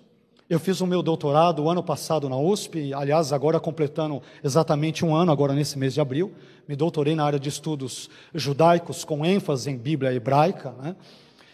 Eu 0.49 0.59
fiz 0.59 0.81
o 0.81 0.87
meu 0.87 1.03
doutorado 1.03 1.69
ano 1.69 1.83
passado 1.83 2.27
na 2.27 2.35
USP, 2.35 2.91
aliás, 2.95 3.31
agora 3.31 3.59
completando 3.59 4.19
exatamente 4.43 5.05
um 5.05 5.13
ano, 5.13 5.31
agora 5.31 5.53
nesse 5.53 5.77
mês 5.77 5.93
de 5.93 6.01
abril. 6.01 6.31
Me 6.67 6.75
doutorei 6.75 7.13
na 7.13 7.25
área 7.25 7.39
de 7.39 7.47
estudos 7.47 8.09
judaicos, 8.33 9.05
com 9.05 9.23
ênfase 9.23 9.69
em 9.69 9.77
Bíblia 9.77 10.11
hebraica, 10.11 10.73
né? 10.81 10.95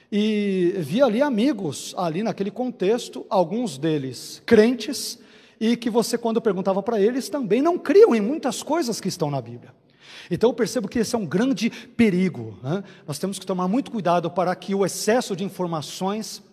E 0.09 0.73
vi 0.77 1.01
ali 1.01 1.21
amigos, 1.21 1.93
ali 1.97 2.23
naquele 2.23 2.49
contexto, 2.49 3.25
alguns 3.29 3.77
deles 3.77 4.41
crentes, 4.45 5.19
e 5.59 5.75
que 5.75 5.89
você, 5.89 6.17
quando 6.17 6.41
perguntava 6.41 6.81
para 6.81 6.99
eles, 6.99 7.29
também 7.29 7.61
não 7.61 7.77
criam 7.77 8.15
em 8.15 8.21
muitas 8.21 8.63
coisas 8.63 9.01
que 9.01 9.07
estão 9.07 9.29
na 9.29 9.41
Bíblia. 9.41 9.73
Então 10.31 10.49
eu 10.49 10.53
percebo 10.53 10.87
que 10.87 10.99
esse 10.99 11.15
é 11.15 11.17
um 11.17 11.25
grande 11.25 11.69
perigo. 11.69 12.57
Né? 12.61 12.83
Nós 13.07 13.19
temos 13.19 13.39
que 13.39 13.45
tomar 13.45 13.67
muito 13.67 13.91
cuidado 13.91 14.29
para 14.29 14.55
que 14.55 14.75
o 14.75 14.85
excesso 14.85 15.35
de 15.35 15.43
informações 15.43 16.43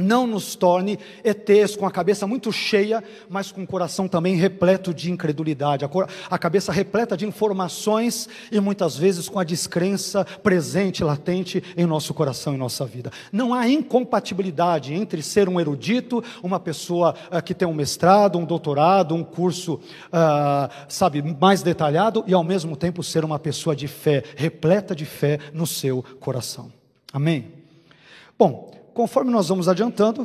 não 0.00 0.26
nos 0.26 0.54
torne 0.54 0.98
ETs 1.22 1.76
com 1.76 1.86
a 1.86 1.90
cabeça 1.90 2.26
muito 2.26 2.50
cheia, 2.52 3.02
mas 3.28 3.52
com 3.52 3.62
o 3.62 3.66
coração 3.66 4.08
também 4.08 4.36
repleto 4.36 4.94
de 4.94 5.10
incredulidade, 5.10 5.84
a 6.30 6.38
cabeça 6.38 6.72
repleta 6.72 7.16
de 7.16 7.26
informações 7.26 8.28
e 8.50 8.58
muitas 8.60 8.96
vezes 8.96 9.28
com 9.28 9.38
a 9.38 9.44
descrença 9.44 10.24
presente, 10.24 11.04
latente 11.04 11.62
em 11.76 11.84
nosso 11.86 12.14
coração 12.14 12.54
e 12.54 12.56
nossa 12.56 12.86
vida. 12.86 13.10
Não 13.30 13.52
há 13.52 13.68
incompatibilidade 13.68 14.94
entre 14.94 15.22
ser 15.22 15.48
um 15.48 15.60
erudito, 15.60 16.22
uma 16.42 16.58
pessoa 16.58 17.14
uh, 17.30 17.42
que 17.42 17.54
tem 17.54 17.68
um 17.68 17.74
mestrado, 17.74 18.38
um 18.38 18.44
doutorado, 18.44 19.14
um 19.14 19.24
curso, 19.24 19.74
uh, 19.74 20.72
sabe, 20.88 21.22
mais 21.22 21.62
detalhado 21.62 22.24
e 22.26 22.34
ao 22.34 22.44
mesmo 22.44 22.76
tempo 22.76 23.02
ser 23.02 23.24
uma 23.24 23.38
pessoa 23.38 23.76
de 23.76 23.88
fé, 23.88 24.22
repleta 24.36 24.94
de 24.94 25.04
fé 25.04 25.38
no 25.52 25.66
seu 25.66 26.04
coração. 26.20 26.72
Amém? 27.12 27.52
Bom, 28.38 28.81
conforme 28.94 29.30
nós 29.30 29.48
vamos 29.48 29.68
adiantando, 29.68 30.22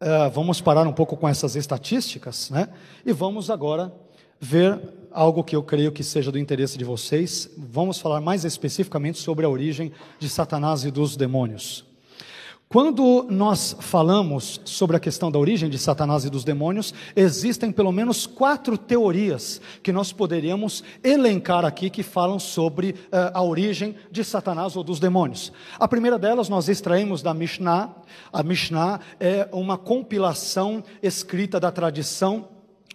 uh, 0.00 0.30
vamos 0.32 0.60
parar 0.60 0.86
um 0.86 0.92
pouco 0.92 1.16
com 1.16 1.28
essas 1.28 1.56
estatísticas, 1.56 2.50
né? 2.50 2.68
E 3.04 3.12
vamos 3.12 3.50
agora 3.50 3.92
ver 4.40 4.80
algo 5.10 5.44
que 5.44 5.54
eu 5.54 5.62
creio 5.62 5.92
que 5.92 6.02
seja 6.02 6.32
do 6.32 6.38
interesse 6.38 6.76
de 6.76 6.84
vocês. 6.84 7.50
Vamos 7.56 7.98
falar 7.98 8.20
mais 8.20 8.44
especificamente 8.44 9.18
sobre 9.18 9.46
a 9.46 9.48
origem 9.48 9.92
de 10.18 10.28
Satanás 10.28 10.84
e 10.84 10.90
dos 10.90 11.16
demônios. 11.16 11.91
Quando 12.72 13.26
nós 13.28 13.76
falamos 13.80 14.58
sobre 14.64 14.96
a 14.96 15.00
questão 15.00 15.30
da 15.30 15.38
origem 15.38 15.68
de 15.68 15.76
Satanás 15.76 16.24
e 16.24 16.30
dos 16.30 16.42
demônios, 16.42 16.94
existem 17.14 17.70
pelo 17.70 17.92
menos 17.92 18.26
quatro 18.26 18.78
teorias 18.78 19.60
que 19.82 19.92
nós 19.92 20.10
poderíamos 20.10 20.82
elencar 21.04 21.66
aqui 21.66 21.90
que 21.90 22.02
falam 22.02 22.38
sobre 22.38 22.92
uh, 22.92 23.30
a 23.34 23.42
origem 23.42 23.94
de 24.10 24.24
Satanás 24.24 24.74
ou 24.74 24.82
dos 24.82 24.98
demônios. 24.98 25.52
A 25.78 25.86
primeira 25.86 26.18
delas 26.18 26.48
nós 26.48 26.66
extraímos 26.66 27.20
da 27.20 27.34
Mishnah. 27.34 27.94
A 28.32 28.42
Mishnah 28.42 29.00
é 29.20 29.46
uma 29.52 29.76
compilação 29.76 30.82
escrita 31.02 31.60
da 31.60 31.70
tradição 31.70 32.48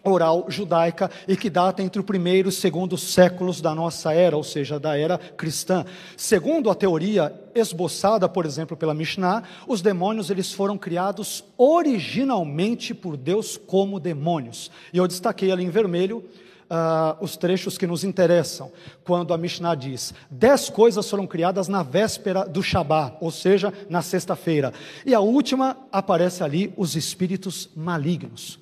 oral 0.08 0.46
judaica 0.48 1.10
e 1.28 1.36
que 1.36 1.50
data 1.50 1.84
entre 1.84 2.00
o 2.02 2.04
primeiro 2.04 2.48
e 2.48 2.50
o 2.50 2.52
segundo 2.52 2.98
séculos 2.98 3.62
da 3.62 3.74
nossa 3.76 4.13
era, 4.13 4.36
ou 4.36 4.43
seja, 4.43 4.80
da 4.80 4.98
era 4.98 5.17
cristã. 5.17 5.86
Segundo 6.15 6.70
a 6.70 6.76
teoria 6.76 7.34
esboçada, 7.54 8.28
por 8.30 8.46
exemplo, 8.46 8.78
pela 8.78 8.93
Mishnah, 8.93 9.43
os 9.67 9.82
demônios 9.82 10.30
eles 10.30 10.52
foram 10.52 10.78
criados 10.78 11.43
originalmente 11.58 12.93
por 12.93 13.17
Deus 13.17 13.58
como 13.58 14.00
demônios. 14.00 14.72
E 14.93 14.98
eu 14.98 15.08
destaquei 15.08 15.52
ali 15.52 15.63
em 15.63 15.70
vermelho 15.70 16.24
Uh, 16.70 17.15
os 17.24 17.38
trechos 17.38 17.78
que 17.78 17.88
nos 17.88 18.04
interessam, 18.04 18.70
quando 19.06 19.34
a 19.34 19.38
Mishnah 19.38 19.74
diz: 19.74 20.13
dez 20.30 20.70
coisas 20.70 21.10
foram 21.10 21.26
criadas 21.26 21.70
na 21.70 21.82
véspera 21.82 22.43
do 22.43 22.62
Shabat, 22.62 23.15
ou 23.22 23.32
seja, 23.32 23.74
na 23.89 24.02
sexta-feira. 24.02 24.74
E 25.06 25.15
a 25.15 25.22
última 25.22 25.78
aparece 25.93 26.43
ali 26.43 26.74
os 26.76 26.98
espíritos 26.98 27.70
malignos. 27.74 28.60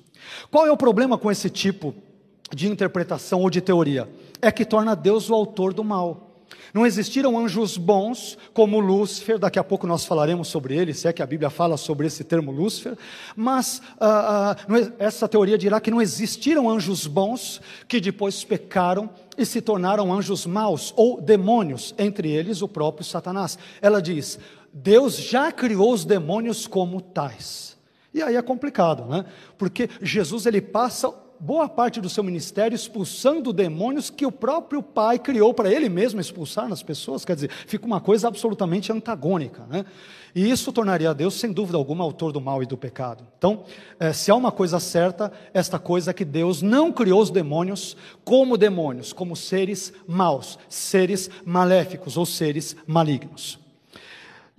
Qual 0.50 0.66
é 0.66 0.72
o 0.72 0.76
problema 0.76 1.18
com 1.18 1.30
esse 1.30 1.50
tipo 1.50 1.94
de 2.54 2.68
interpretação 2.68 3.42
ou 3.42 3.50
de 3.50 3.60
teoria? 3.60 4.08
É 4.40 4.50
que 4.50 4.64
torna 4.64 4.94
Deus 4.94 5.30
o 5.30 5.34
autor 5.34 5.72
do 5.72 5.84
mal. 5.84 6.26
Não 6.72 6.84
existiram 6.84 7.38
anjos 7.38 7.76
bons 7.76 8.36
como 8.52 8.80
Lúcifer, 8.80 9.38
daqui 9.38 9.58
a 9.58 9.64
pouco 9.64 9.86
nós 9.86 10.04
falaremos 10.04 10.48
sobre 10.48 10.76
ele, 10.76 10.92
se 10.92 11.08
é 11.08 11.12
que 11.12 11.22
a 11.22 11.26
Bíblia 11.26 11.48
fala 11.48 11.76
sobre 11.76 12.06
esse 12.06 12.22
termo 12.22 12.52
Lúcifer, 12.52 12.96
mas 13.34 13.80
ah, 14.00 14.56
ah, 14.68 14.92
essa 14.98 15.28
teoria 15.28 15.56
dirá 15.56 15.80
que 15.80 15.90
não 15.90 16.02
existiram 16.02 16.68
anjos 16.68 17.06
bons 17.06 17.60
que 17.88 18.00
depois 18.00 18.44
pecaram 18.44 19.08
e 19.38 19.46
se 19.46 19.60
tornaram 19.60 20.12
anjos 20.12 20.46
maus 20.46 20.92
ou 20.96 21.20
demônios, 21.20 21.94
entre 21.98 22.30
eles 22.30 22.62
o 22.62 22.68
próprio 22.68 23.04
Satanás. 23.04 23.58
Ela 23.80 24.02
diz: 24.02 24.38
Deus 24.72 25.16
já 25.16 25.50
criou 25.50 25.92
os 25.92 26.04
demônios 26.04 26.66
como 26.66 27.00
tais. 27.00 27.75
E 28.16 28.22
aí 28.22 28.34
é 28.34 28.40
complicado, 28.40 29.04
né? 29.04 29.26
Porque 29.58 29.90
Jesus 30.00 30.46
ele 30.46 30.62
passa 30.62 31.12
boa 31.38 31.68
parte 31.68 32.00
do 32.00 32.08
seu 32.08 32.24
ministério 32.24 32.74
expulsando 32.74 33.52
demônios 33.52 34.08
que 34.08 34.24
o 34.24 34.32
próprio 34.32 34.82
Pai 34.82 35.18
criou 35.18 35.52
para 35.52 35.70
ele 35.70 35.90
mesmo 35.90 36.18
expulsar 36.18 36.66
nas 36.66 36.82
pessoas, 36.82 37.26
quer 37.26 37.34
dizer, 37.34 37.50
fica 37.50 37.84
uma 37.84 38.00
coisa 38.00 38.26
absolutamente 38.26 38.90
antagônica, 38.90 39.66
né? 39.68 39.84
E 40.34 40.50
isso 40.50 40.72
tornaria 40.72 41.12
Deus, 41.12 41.34
sem 41.34 41.52
dúvida 41.52 41.76
alguma, 41.76 42.04
autor 42.04 42.32
do 42.32 42.40
mal 42.40 42.62
e 42.62 42.66
do 42.66 42.76
pecado. 42.78 43.22
Então, 43.36 43.64
é, 44.00 44.14
se 44.14 44.30
há 44.30 44.34
uma 44.34 44.50
coisa 44.50 44.80
certa, 44.80 45.30
esta 45.52 45.78
coisa 45.78 46.10
é 46.10 46.14
que 46.14 46.24
Deus 46.24 46.62
não 46.62 46.90
criou 46.90 47.20
os 47.20 47.28
demônios 47.28 47.98
como 48.24 48.56
demônios, 48.56 49.12
como 49.12 49.36
seres 49.36 49.92
maus, 50.08 50.58
seres 50.70 51.28
maléficos 51.44 52.16
ou 52.16 52.24
seres 52.24 52.74
malignos. 52.86 53.58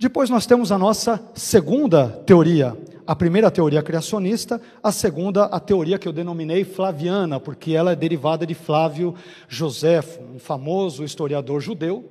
Depois 0.00 0.30
nós 0.30 0.46
temos 0.46 0.70
a 0.70 0.78
nossa 0.78 1.20
segunda 1.34 2.08
teoria, 2.24 2.76
a 3.08 3.16
primeira 3.16 3.48
a 3.48 3.50
teoria 3.50 3.82
criacionista, 3.82 4.60
a 4.82 4.92
segunda 4.92 5.44
a 5.44 5.58
teoria 5.58 5.98
que 5.98 6.06
eu 6.06 6.12
denominei 6.12 6.62
flaviana, 6.62 7.40
porque 7.40 7.72
ela 7.72 7.92
é 7.92 7.96
derivada 7.96 8.46
de 8.46 8.52
Flávio 8.52 9.14
Joséfo, 9.48 10.20
um 10.34 10.38
famoso 10.38 11.02
historiador 11.02 11.62
judeu, 11.62 12.04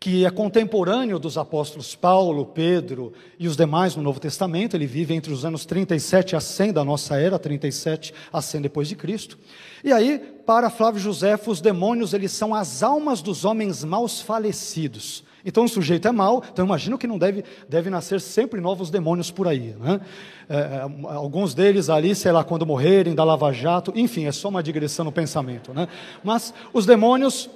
que 0.00 0.24
é 0.24 0.30
contemporâneo 0.30 1.18
dos 1.18 1.36
apóstolos 1.36 1.94
Paulo, 1.94 2.46
Pedro 2.46 3.12
e 3.38 3.46
os 3.46 3.54
demais 3.54 3.96
no 3.96 4.02
Novo 4.02 4.18
Testamento. 4.18 4.74
Ele 4.74 4.86
vive 4.86 5.12
entre 5.12 5.30
os 5.30 5.44
anos 5.44 5.66
37 5.66 6.34
a 6.34 6.40
100 6.40 6.72
da 6.72 6.82
nossa 6.82 7.20
era, 7.20 7.38
37 7.38 8.14
a 8.32 8.40
100 8.40 8.62
depois 8.62 8.88
de 8.88 8.96
Cristo. 8.96 9.38
E 9.84 9.92
aí, 9.92 10.18
para 10.46 10.70
Flávio 10.70 11.02
Joséfo, 11.02 11.50
os 11.50 11.60
demônios 11.60 12.14
eles 12.14 12.32
são 12.32 12.54
as 12.54 12.82
almas 12.82 13.20
dos 13.20 13.44
homens 13.44 13.84
maus 13.84 14.22
falecidos. 14.22 15.27
Então 15.48 15.64
o 15.64 15.68
sujeito 15.68 16.06
é 16.06 16.12
mau, 16.12 16.42
então 16.52 16.62
imagino 16.62 16.98
que 16.98 17.06
não 17.06 17.16
deve, 17.16 17.42
deve 17.66 17.88
nascer 17.88 18.20
sempre 18.20 18.60
novos 18.60 18.90
demônios 18.90 19.30
por 19.30 19.48
aí. 19.48 19.74
Né? 19.80 19.98
É, 20.46 20.56
é, 20.56 20.80
alguns 21.04 21.54
deles 21.54 21.88
ali, 21.88 22.14
sei 22.14 22.32
lá, 22.32 22.44
quando 22.44 22.66
morrerem, 22.66 23.14
da 23.14 23.24
lava-jato, 23.24 23.90
enfim, 23.96 24.26
é 24.26 24.32
só 24.32 24.50
uma 24.50 24.62
digressão 24.62 25.06
no 25.06 25.12
pensamento. 25.12 25.72
Né? 25.72 25.88
Mas 26.22 26.52
os 26.70 26.84
demônios, 26.84 27.48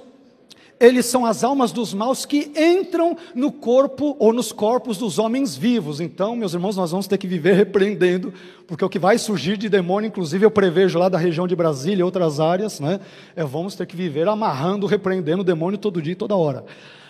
eles 0.79 1.05
são 1.05 1.23
as 1.23 1.43
almas 1.43 1.71
dos 1.71 1.93
maus 1.93 2.25
que 2.25 2.51
entram 2.55 3.15
no 3.35 3.51
corpo 3.51 4.15
ou 4.17 4.33
nos 4.33 4.51
corpos 4.51 4.97
dos 4.97 5.19
homens 5.19 5.55
vivos. 5.55 6.01
Então, 6.01 6.35
meus 6.35 6.55
irmãos, 6.55 6.75
nós 6.75 6.89
vamos 6.89 7.05
ter 7.05 7.19
que 7.19 7.27
viver 7.27 7.53
repreendendo, 7.55 8.33
porque 8.65 8.83
o 8.83 8.89
que 8.89 8.97
vai 8.97 9.19
surgir 9.19 9.55
de 9.55 9.69
demônio, 9.69 10.07
inclusive 10.07 10.43
eu 10.43 10.49
prevejo 10.49 10.97
lá 10.97 11.09
da 11.09 11.19
região 11.19 11.47
de 11.47 11.55
Brasília 11.55 12.01
e 12.01 12.03
outras 12.03 12.39
áreas, 12.39 12.79
né? 12.79 12.99
É, 13.35 13.43
vamos 13.43 13.75
ter 13.75 13.85
que 13.85 13.95
viver 13.95 14.27
amarrando, 14.27 14.87
repreendendo 14.87 15.41
o 15.41 15.45
demônio 15.45 15.77
todo 15.77 16.01
dia 16.01 16.13
e 16.13 16.15
toda 16.15 16.35
hora. 16.35 16.65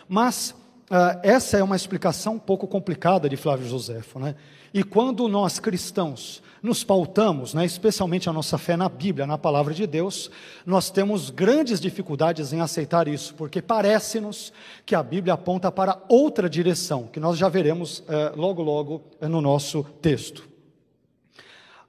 Mas 0.09 0.53
Uh, 0.93 1.17
essa 1.23 1.57
é 1.57 1.63
uma 1.63 1.75
explicação 1.75 2.35
um 2.35 2.39
pouco 2.39 2.67
complicada 2.67 3.27
de 3.27 3.35
Flávio 3.35 3.67
Joséfo. 3.67 4.19
Né? 4.19 4.35
E 4.71 4.83
quando 4.83 5.27
nós 5.27 5.57
cristãos 5.57 6.43
nos 6.61 6.83
pautamos, 6.83 7.51
né, 7.55 7.65
especialmente 7.65 8.29
a 8.29 8.33
nossa 8.33 8.59
fé 8.59 8.77
na 8.77 8.87
Bíblia, 8.87 9.25
na 9.25 9.35
palavra 9.35 9.73
de 9.73 9.87
Deus, 9.87 10.29
nós 10.63 10.91
temos 10.91 11.31
grandes 11.31 11.81
dificuldades 11.81 12.53
em 12.53 12.61
aceitar 12.61 13.07
isso, 13.07 13.33
porque 13.33 13.59
parece-nos 13.59 14.53
que 14.85 14.93
a 14.93 15.01
Bíblia 15.01 15.33
aponta 15.33 15.71
para 15.71 15.99
outra 16.07 16.47
direção, 16.47 17.07
que 17.07 17.19
nós 17.19 17.39
já 17.39 17.49
veremos 17.49 18.01
uh, 18.01 18.35
logo, 18.35 18.61
logo 18.61 19.01
uh, 19.19 19.27
no 19.27 19.41
nosso 19.41 19.83
texto. 19.99 20.47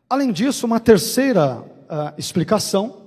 Além 0.08 0.32
disso, 0.32 0.64
uma 0.64 0.80
terceira 0.80 1.58
uh, 1.58 2.14
explicação 2.16 3.02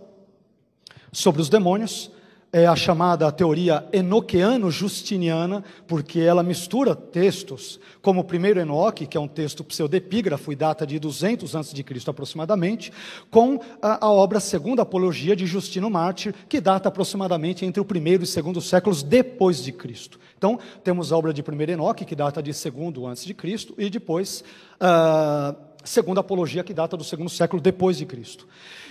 sobre 1.12 1.42
os 1.42 1.50
demônios 1.50 2.12
é 2.52 2.66
a 2.66 2.76
chamada 2.76 3.30
teoria 3.32 3.88
enoqueano-justiniana, 3.92 5.64
porque 5.86 6.20
ela 6.20 6.42
mistura 6.42 6.96
textos, 6.96 7.80
como 8.02 8.22
o 8.22 8.24
primeiro 8.24 8.60
Enoque, 8.60 9.06
que 9.06 9.18
é 9.18 9.20
um 9.20 9.28
texto 9.28 9.64
pseudepígrafo 9.64 10.52
e 10.52 10.56
data 10.56 10.88
de 10.88 10.98
200 10.98 11.56
a.C. 11.56 11.84
aproximadamente, 12.08 12.92
com 13.30 13.60
a, 13.82 14.06
a, 14.06 14.12
obra 14.12 14.40
Segunda 14.40 14.82
Apologia 14.82 15.36
de 15.36 15.46
Justino 15.46 15.90
Mártir, 15.90 16.34
que 16.48 16.62
data 16.62 16.88
aproximadamente 16.88 17.66
entre 17.66 17.82
o 17.82 17.86
primeiro 17.86 18.24
e 18.24 18.28
segundo 18.28 18.62
séculos 18.62 19.04
depois 19.04 19.62
de 19.62 19.74
Cristo. 19.74 20.20
Então, 20.38 20.58
temos 20.84 21.12
a 21.12 21.18
obra 21.18 21.34
de 21.34 21.44
primeiro 21.44 21.74
Enoque, 21.74 22.06
que 22.06 22.16
data 22.16 22.42
de 22.42 22.54
segundo 22.54 23.06
antes 23.06 23.26
de 23.26 23.34
Cristo, 23.34 23.74
e 23.78 23.90
depois 23.90 24.44
a 24.80 25.54
Segunda 25.84 26.22
Apologia, 26.22 26.64
que 26.64 26.74
data 26.74 26.96
do 26.98 27.04
segundo 27.04 27.30
século 27.30 27.62
depois 27.62 27.98
de 27.98 28.06
Cristo. 28.06 28.48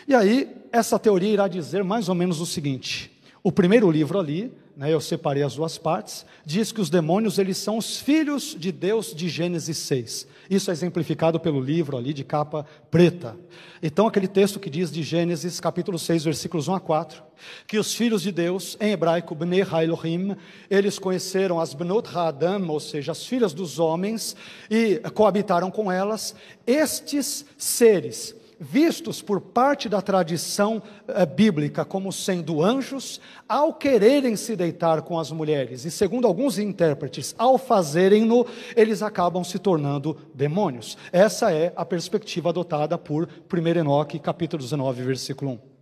E 0.09 0.14
aí, 0.14 0.55
essa 0.73 0.99
teoria 0.99 1.31
irá 1.31 1.49
dizer 1.49 1.85
mais 1.85 2.09
ou 2.09 2.14
menos 2.14 2.40
o 2.40 2.47
seguinte: 2.47 3.15
o 3.46 3.52
primeiro 3.52 3.88
livro 3.88 4.18
ali, 4.18 4.52
né, 4.76 4.92
eu 4.92 5.00
separei 5.00 5.44
as 5.44 5.54
duas 5.54 5.78
partes, 5.78 6.26
diz 6.44 6.72
que 6.72 6.80
os 6.80 6.90
demônios 6.90 7.38
eles 7.38 7.56
são 7.56 7.78
os 7.78 8.00
filhos 8.00 8.56
de 8.59 8.72
Deus 8.72 9.14
de 9.14 9.28
Gênesis 9.28 9.78
6. 9.78 10.26
Isso 10.50 10.68
é 10.68 10.72
exemplificado 10.72 11.38
pelo 11.38 11.61
livro 11.61 11.96
ali 11.96 12.12
de 12.12 12.24
capa 12.24 12.66
preta. 12.90 13.37
Então 13.80 14.09
aquele 14.09 14.26
texto 14.26 14.59
que 14.59 14.68
diz 14.68 14.90
de 14.90 15.00
Gênesis 15.00 15.61
capítulo 15.61 15.96
6, 15.96 16.24
versículos 16.24 16.66
1 16.66 16.74
a 16.74 16.80
4, 16.80 17.22
que 17.68 17.78
os 17.78 17.94
filhos 17.94 18.22
de 18.22 18.32
Deus, 18.32 18.76
em 18.80 18.90
hebraico 18.90 19.32
Bnei 19.32 19.62
Elohim, 19.80 20.35
eles 20.68 20.98
conheceram 20.98 21.61
as 21.61 21.72
Bnot 21.72 22.09
Ha'adam, 22.12 22.68
ou 22.68 22.80
seja, 22.80 23.12
as 23.12 23.24
filhas 23.24 23.54
dos 23.54 23.78
homens, 23.78 24.35
e 24.68 24.96
coabitaram 25.14 25.70
com 25.70 25.92
elas. 25.92 26.35
Estes 26.66 27.46
seres 27.56 28.35
vistos 28.59 29.23
por 29.23 29.40
parte 29.40 29.88
da 29.88 30.01
tradição 30.01 30.83
eh, 31.07 31.27
bíblica 31.27 31.85
como 31.85 32.12
sendo 32.12 32.62
anjos, 32.62 33.21
ao 33.49 33.75
quererem 33.75 34.37
se 34.37 34.57
deitar 34.57 35.03
com 35.03 35.19
as 35.19 35.31
mulheres, 35.31 35.85
e 35.85 35.90
segundo 35.90 36.27
alguns 36.27 36.59
intérpretes, 36.59 37.35
ao 37.38 37.59
fazerem-no, 37.59 38.47
eles 38.75 39.03
acabam 39.03 39.45
se 39.45 39.59
tornando 39.59 40.16
demônios. 40.35 40.97
Essa 41.12 41.53
é 41.53 41.73
a 41.77 41.85
perspectiva 41.85 42.49
adotada 42.51 42.97
por 42.97 43.29
1 43.53 43.79
Enoque, 43.79 44.19
capítulo 44.19 44.62
19, 44.62 45.03
versículo 45.03 45.53
1. 45.53 45.75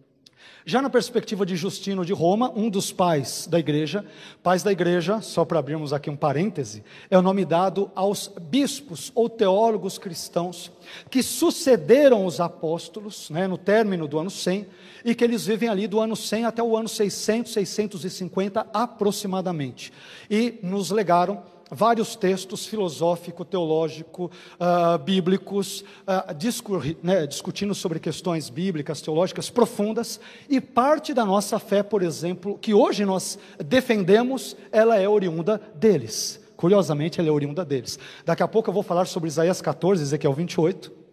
Já 0.66 0.80
na 0.80 0.88
perspectiva 0.88 1.44
de 1.44 1.56
Justino 1.56 2.06
de 2.06 2.14
Roma, 2.14 2.50
um 2.56 2.70
dos 2.70 2.90
pais 2.90 3.46
da 3.46 3.58
igreja, 3.58 4.02
pais 4.42 4.62
da 4.62 4.72
igreja, 4.72 5.20
só 5.20 5.44
para 5.44 5.58
abrirmos 5.58 5.92
aqui 5.92 6.08
um 6.08 6.16
parêntese, 6.16 6.82
é 7.10 7.18
o 7.18 7.22
nome 7.22 7.44
dado 7.44 7.90
aos 7.94 8.32
bispos 8.40 9.12
ou 9.14 9.28
teólogos 9.28 9.98
cristãos 9.98 10.72
que 11.10 11.22
sucederam 11.22 12.24
os 12.24 12.40
apóstolos, 12.40 13.28
né, 13.28 13.46
no 13.46 13.58
término 13.58 14.08
do 14.08 14.18
ano 14.18 14.30
100, 14.30 14.66
e 15.04 15.14
que 15.14 15.22
eles 15.22 15.44
vivem 15.44 15.68
ali 15.68 15.86
do 15.86 16.00
ano 16.00 16.16
100 16.16 16.46
até 16.46 16.62
o 16.62 16.74
ano 16.74 16.88
600, 16.88 17.52
650 17.52 18.66
aproximadamente, 18.72 19.92
e 20.30 20.58
nos 20.62 20.90
legaram 20.90 21.42
vários 21.70 22.16
textos 22.16 22.66
filosófico, 22.66 23.44
teológico, 23.44 24.30
uh, 24.54 24.98
bíblicos, 24.98 25.84
uh, 26.06 26.34
discur, 26.34 26.96
né, 27.02 27.26
discutindo 27.26 27.74
sobre 27.74 27.98
questões 27.98 28.50
bíblicas, 28.50 29.00
teológicas 29.00 29.50
profundas, 29.50 30.20
e 30.48 30.60
parte 30.60 31.12
da 31.14 31.24
nossa 31.24 31.58
fé, 31.58 31.82
por 31.82 32.02
exemplo, 32.02 32.58
que 32.58 32.74
hoje 32.74 33.04
nós 33.04 33.38
defendemos, 33.58 34.56
ela 34.70 34.98
é 34.98 35.08
oriunda 35.08 35.60
deles. 35.74 36.40
Curiosamente, 36.56 37.20
ela 37.20 37.28
é 37.28 37.32
oriunda 37.32 37.64
deles. 37.64 37.98
Daqui 38.24 38.42
a 38.42 38.48
pouco 38.48 38.70
eu 38.70 38.74
vou 38.74 38.82
falar 38.82 39.06
sobre 39.06 39.28
Isaías 39.28 39.60
14, 39.60 40.02
Ezequiel 40.02 40.32
28, 40.32 41.03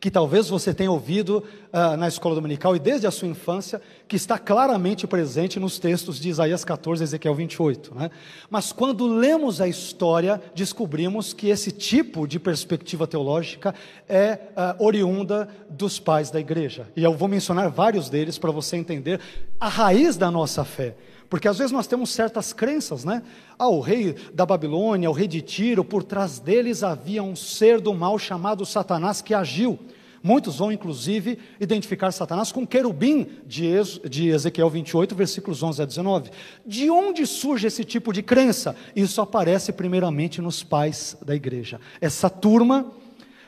que 0.00 0.10
talvez 0.10 0.48
você 0.48 0.74
tenha 0.74 0.90
ouvido 0.90 1.42
uh, 1.72 1.96
na 1.96 2.08
escola 2.08 2.34
dominical 2.34 2.76
e 2.76 2.78
desde 2.78 3.06
a 3.06 3.10
sua 3.10 3.28
infância, 3.28 3.80
que 4.06 4.16
está 4.16 4.38
claramente 4.38 5.06
presente 5.06 5.58
nos 5.58 5.78
textos 5.78 6.20
de 6.20 6.28
Isaías 6.28 6.64
14 6.64 7.02
e 7.02 7.04
Ezequiel 7.04 7.34
28. 7.34 7.94
Né? 7.94 8.10
Mas 8.50 8.72
quando 8.72 9.06
lemos 9.06 9.60
a 9.60 9.68
história, 9.68 10.40
descobrimos 10.54 11.32
que 11.32 11.48
esse 11.48 11.70
tipo 11.70 12.26
de 12.26 12.38
perspectiva 12.38 13.06
teológica 13.06 13.74
é 14.08 14.38
uh, 14.78 14.84
oriunda 14.84 15.48
dos 15.68 15.98
pais 15.98 16.30
da 16.30 16.40
igreja. 16.40 16.88
E 16.94 17.02
eu 17.02 17.14
vou 17.14 17.28
mencionar 17.28 17.70
vários 17.70 18.08
deles 18.08 18.38
para 18.38 18.50
você 18.50 18.76
entender 18.76 19.20
a 19.58 19.68
raiz 19.68 20.16
da 20.16 20.30
nossa 20.30 20.64
fé. 20.64 20.94
Porque 21.28 21.48
às 21.48 21.58
vezes 21.58 21.72
nós 21.72 21.86
temos 21.86 22.10
certas 22.10 22.52
crenças, 22.52 23.04
né? 23.04 23.22
Ah, 23.58 23.68
o 23.68 23.80
rei 23.80 24.14
da 24.32 24.46
Babilônia, 24.46 25.10
o 25.10 25.12
rei 25.12 25.26
de 25.26 25.40
Tiro, 25.42 25.84
por 25.84 26.02
trás 26.02 26.38
deles 26.38 26.82
havia 26.82 27.22
um 27.22 27.34
ser 27.34 27.80
do 27.80 27.94
mal 27.94 28.18
chamado 28.18 28.64
Satanás 28.64 29.20
que 29.20 29.34
agiu. 29.34 29.78
Muitos 30.22 30.56
vão, 30.56 30.72
inclusive, 30.72 31.38
identificar 31.60 32.10
Satanás 32.10 32.50
com 32.50 32.66
querubim 32.66 33.28
de 33.46 34.28
Ezequiel 34.28 34.68
28, 34.68 35.14
versículos 35.14 35.62
11 35.62 35.82
a 35.82 35.84
19. 35.84 36.30
De 36.66 36.90
onde 36.90 37.24
surge 37.26 37.68
esse 37.68 37.84
tipo 37.84 38.12
de 38.12 38.24
crença? 38.24 38.74
Isso 38.94 39.20
aparece 39.20 39.72
primeiramente 39.72 40.40
nos 40.40 40.64
pais 40.64 41.16
da 41.24 41.34
igreja. 41.34 41.80
Essa 42.00 42.28
turma 42.28 42.90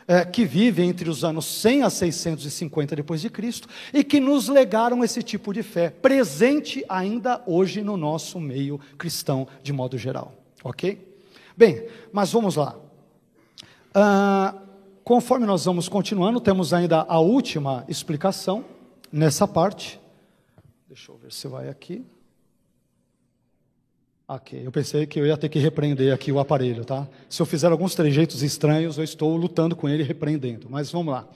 é, 0.09 0.25
que 0.25 0.47
vive 0.47 0.83
entre 0.83 1.11
os 1.11 1.23
anos 1.23 1.45
100 1.45 1.83
a 1.83 1.91
650 1.91 2.97
depois 2.97 3.21
de 3.21 3.29
Cristo 3.29 3.69
e 3.93 4.03
que 4.03 4.19
nos 4.19 4.49
legaram 4.49 5.05
esse 5.05 5.23
tipo 5.23 5.53
de 5.53 5.63
fé, 5.63 5.91
presente 5.91 6.83
ainda 6.89 7.43
hoje 7.47 7.83
no 7.83 7.95
nosso 7.95 8.41
meio 8.41 8.81
cristão 8.97 9.47
de 9.63 9.71
modo 9.71 9.99
geral, 9.99 10.33
ok? 10.65 11.07
Bem, 11.55 11.87
mas 12.11 12.33
vamos 12.33 12.57
lá. 12.57 12.75
Ah, 13.95 14.55
conforme 15.05 15.45
nós 15.45 15.67
vamos 15.67 15.89
continuando, 15.91 16.41
temos 16.41 16.73
ainda 16.73 17.05
a 17.07 17.19
última 17.21 17.85
explicação 17.87 18.65
nessa 19.13 19.47
parte. 19.47 20.01
Deixa 20.89 21.13
eu 21.13 21.19
ver 21.19 21.33
se 21.33 21.47
vai 21.47 21.69
aqui. 21.69 22.03
Ok, 24.31 24.61
eu 24.63 24.71
pensei 24.71 25.07
que 25.07 25.19
eu 25.19 25.25
ia 25.25 25.39
ter 25.39 25.49
que 25.49 25.59
repreender 25.59 26.13
aqui 26.13 26.31
o 26.31 26.39
aparelho, 26.39 26.85
tá? 26.85 27.09
Se 27.31 27.41
eu 27.41 27.47
fizer 27.47 27.73
alguns 27.73 27.95
trejeitos 27.95 28.43
estranhos, 28.43 28.99
eu 28.99 29.05
estou 29.05 29.35
lutando 29.35 29.75
com 29.75 29.89
ele 29.89 30.03
repreendendo. 30.03 30.67
Mas 30.69 30.93
vamos 30.93 31.15
lá. 31.15 31.27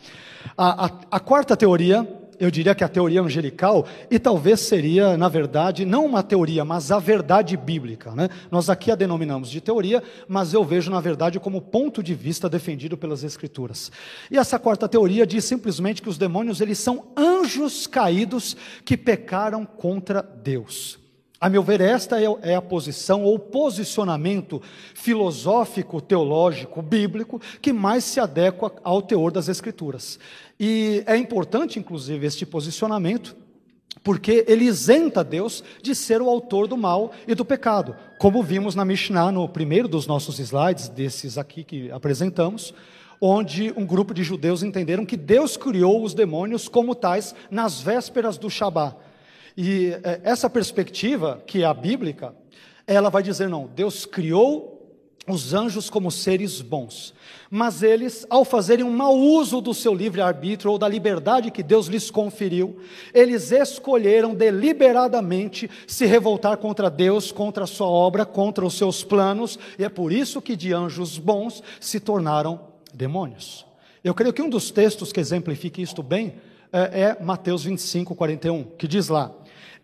A, 0.55 0.85
a, 0.85 0.91
a, 1.13 1.19
quarta 1.19 1.57
teoria, 1.57 2.07
eu 2.39 2.51
diria 2.51 2.75
que 2.75 2.85
é 2.85 2.87
a 2.87 2.91
teoria 2.91 3.23
angelical, 3.23 3.87
e 4.11 4.19
talvez 4.19 4.61
seria, 4.61 5.17
na 5.17 5.27
verdade, 5.31 5.87
não 5.87 6.05
uma 6.05 6.23
teoria, 6.23 6.67
mas 6.67 6.93
a 6.93 6.99
verdade 6.99 7.57
bíblica. 7.57 8.11
Né? 8.15 8.29
Nós 8.51 8.69
aqui 8.69 8.91
a 8.91 8.95
denominamos 8.95 9.49
de 9.49 9.63
teoria, 9.63 10.03
mas 10.29 10.53
eu 10.53 10.63
vejo, 10.63 10.91
na 10.91 11.01
verdade, 11.01 11.41
como 11.41 11.63
ponto 11.63 12.03
de 12.03 12.15
vista 12.15 12.47
defendido 12.47 12.99
pelas 12.99 13.25
Escrituras. 13.25 13.91
E 14.31 14.37
essa 14.37 14.59
quarta 14.59 14.87
teoria 14.87 15.27
diz 15.27 15.47
simplesmente 15.47 16.03
que 16.03 16.11
os 16.11 16.19
demônios 16.19 16.61
eles 16.61 16.77
são 16.77 17.07
anjos 17.17 17.87
caídos 17.87 18.55
que 18.85 18.99
pecaram 18.99 19.65
contra 19.65 20.21
Deus. 20.21 21.01
A 21.43 21.49
meu 21.49 21.61
ver, 21.61 21.81
esta 21.81 22.23
é, 22.23 22.27
é 22.43 22.55
a 22.55 22.63
posição 22.63 23.25
ou 23.25 23.37
posicionamento 23.37 24.63
filosófico, 24.95 26.01
teológico, 26.01 26.81
bíblico 26.81 27.41
que 27.61 27.73
mais 27.73 28.05
se 28.05 28.21
adequa 28.21 28.73
ao 28.85 29.03
teor 29.03 29.33
das 29.33 29.49
Escrituras. 29.49 30.21
E 30.61 31.03
é 31.05 31.17
importante, 31.17 31.81
inclusive, 31.81 32.25
este 32.25 32.47
posicionamento, 32.47 33.35
porque 34.05 34.45
ele 34.47 34.67
isenta 34.67 35.25
Deus 35.25 35.65
de 35.83 35.97
ser 35.97 36.23
o 36.23 36.29
autor 36.29 36.69
do 36.69 36.77
mal 36.77 37.11
e 37.27 37.35
do 37.35 37.45
pecado, 37.45 37.97
como 38.21 38.41
vimos 38.41 38.77
na 38.77 38.85
Mishnah, 38.85 39.33
no 39.33 39.49
primeiro 39.49 39.89
dos 39.89 40.07
nossos 40.07 40.39
slides, 40.39 40.89
desses 40.91 41.37
aqui 41.37 41.65
que 41.65 41.91
apresentamos, 41.91 42.73
onde 43.21 43.75
um 43.77 43.85
grupo 43.85 44.15
de 44.15 44.23
judeus 44.23 44.63
entenderam 44.63 45.05
que 45.05 45.17
Deus 45.17 45.57
criou 45.57 46.05
os 46.05 46.15
demônios 46.15 46.69
como 46.69 46.95
tais 46.95 47.35
nas 47.51 47.81
vésperas 47.81 48.39
do 48.39 48.49
Shabat. 48.49 48.95
E 49.57 49.93
é, 50.03 50.21
essa 50.25 50.49
perspectiva, 50.49 51.43
que 51.47 51.63
é 51.63 51.67
a 51.67 51.75
bíblica, 51.75 52.35
ela 52.87 53.11
vai 53.11 53.23
dizer: 53.23 53.49
não, 53.49 53.67
Deus 53.67 54.07
criou 54.07 54.73
os 55.29 55.55
anjos 55.55 55.89
como 55.89 56.11
seres 56.11 56.61
bons, 56.61 57.15
mas 57.49 57.83
eles, 57.83 58.27
ao 58.29 58.45
fazerem 58.45 58.85
um 58.85 58.91
mau 58.91 59.17
uso 59.17 59.61
do 59.61 59.73
seu 59.73 59.95
livre-arbítrio 59.95 60.73
ou 60.73 60.79
da 60.79 60.89
liberdade 60.89 61.53
que 61.53 61.63
Deus 61.63 61.87
lhes 61.87 62.11
conferiu, 62.11 62.81
eles 63.15 63.53
escolheram 63.53 64.35
deliberadamente 64.35 65.71
se 65.87 66.07
revoltar 66.07 66.57
contra 66.57 66.91
Deus, 66.91 67.31
contra 67.31 67.65
a 67.65 67.69
sua 67.69 67.87
obra, 67.87 68.27
contra 68.27 68.67
os 68.67 68.75
seus 68.75 69.05
planos, 69.05 69.59
e 69.79 69.85
é 69.85 69.89
por 69.89 70.13
isso 70.13 70.43
que 70.43 70.57
de 70.57 70.73
anjos 70.73 71.19
bons 71.19 71.63
se 71.81 72.01
tornaram 72.01 72.61
demônios. 72.93 73.65
Eu 74.03 74.15
creio 74.15 74.33
que 74.33 74.43
um 74.43 74.51
dos 74.51 74.73
textos 74.73 75.13
que 75.13 75.21
exemplifica 75.21 75.81
isto 75.81 76.03
bem 76.03 76.35
é, 76.73 77.03
é 77.03 77.23
Mateus 77.23 77.63
25, 77.63 78.17
41, 78.17 78.65
que 78.77 78.89
diz 78.89 79.09
lá: 79.09 79.31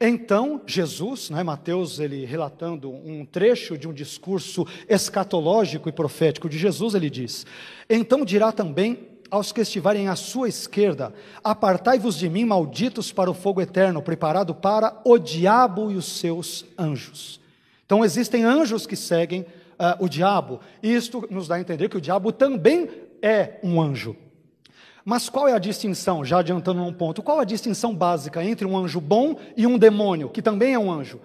então, 0.00 0.60
Jesus, 0.66 1.28
né, 1.30 1.42
Mateus, 1.42 1.98
ele 1.98 2.24
relatando 2.24 2.90
um 2.90 3.24
trecho 3.24 3.76
de 3.76 3.88
um 3.88 3.92
discurso 3.92 4.66
escatológico 4.88 5.88
e 5.88 5.92
profético 5.92 6.48
de 6.48 6.56
Jesus, 6.56 6.94
ele 6.94 7.10
diz: 7.10 7.44
Então 7.90 8.24
dirá 8.24 8.52
também 8.52 9.08
aos 9.30 9.52
que 9.52 9.60
estiverem 9.60 10.08
à 10.08 10.14
sua 10.14 10.48
esquerda: 10.48 11.12
Apartai-vos 11.42 12.16
de 12.16 12.28
mim, 12.28 12.44
malditos, 12.44 13.12
para 13.12 13.30
o 13.30 13.34
fogo 13.34 13.60
eterno, 13.60 14.00
preparado 14.00 14.54
para 14.54 15.00
o 15.04 15.18
diabo 15.18 15.90
e 15.90 15.96
os 15.96 16.06
seus 16.06 16.64
anjos. 16.78 17.40
Então, 17.84 18.04
existem 18.04 18.44
anjos 18.44 18.86
que 18.86 18.94
seguem 18.94 19.40
uh, 19.40 20.04
o 20.04 20.08
diabo, 20.08 20.60
isto 20.82 21.26
nos 21.30 21.48
dá 21.48 21.54
a 21.54 21.60
entender 21.60 21.88
que 21.88 21.96
o 21.96 22.00
diabo 22.00 22.30
também 22.32 22.88
é 23.22 23.58
um 23.62 23.80
anjo. 23.80 24.14
Mas 25.08 25.30
qual 25.30 25.48
é 25.48 25.54
a 25.54 25.58
distinção, 25.58 26.22
já 26.22 26.40
adiantando 26.40 26.82
um 26.82 26.92
ponto, 26.92 27.22
qual 27.22 27.40
a 27.40 27.44
distinção 27.44 27.94
básica 27.94 28.44
entre 28.44 28.66
um 28.66 28.76
anjo 28.76 29.00
bom 29.00 29.36
e 29.56 29.66
um 29.66 29.78
demônio, 29.78 30.28
que 30.28 30.42
também 30.42 30.74
é 30.74 30.78
um 30.78 30.92
anjo? 30.92 31.18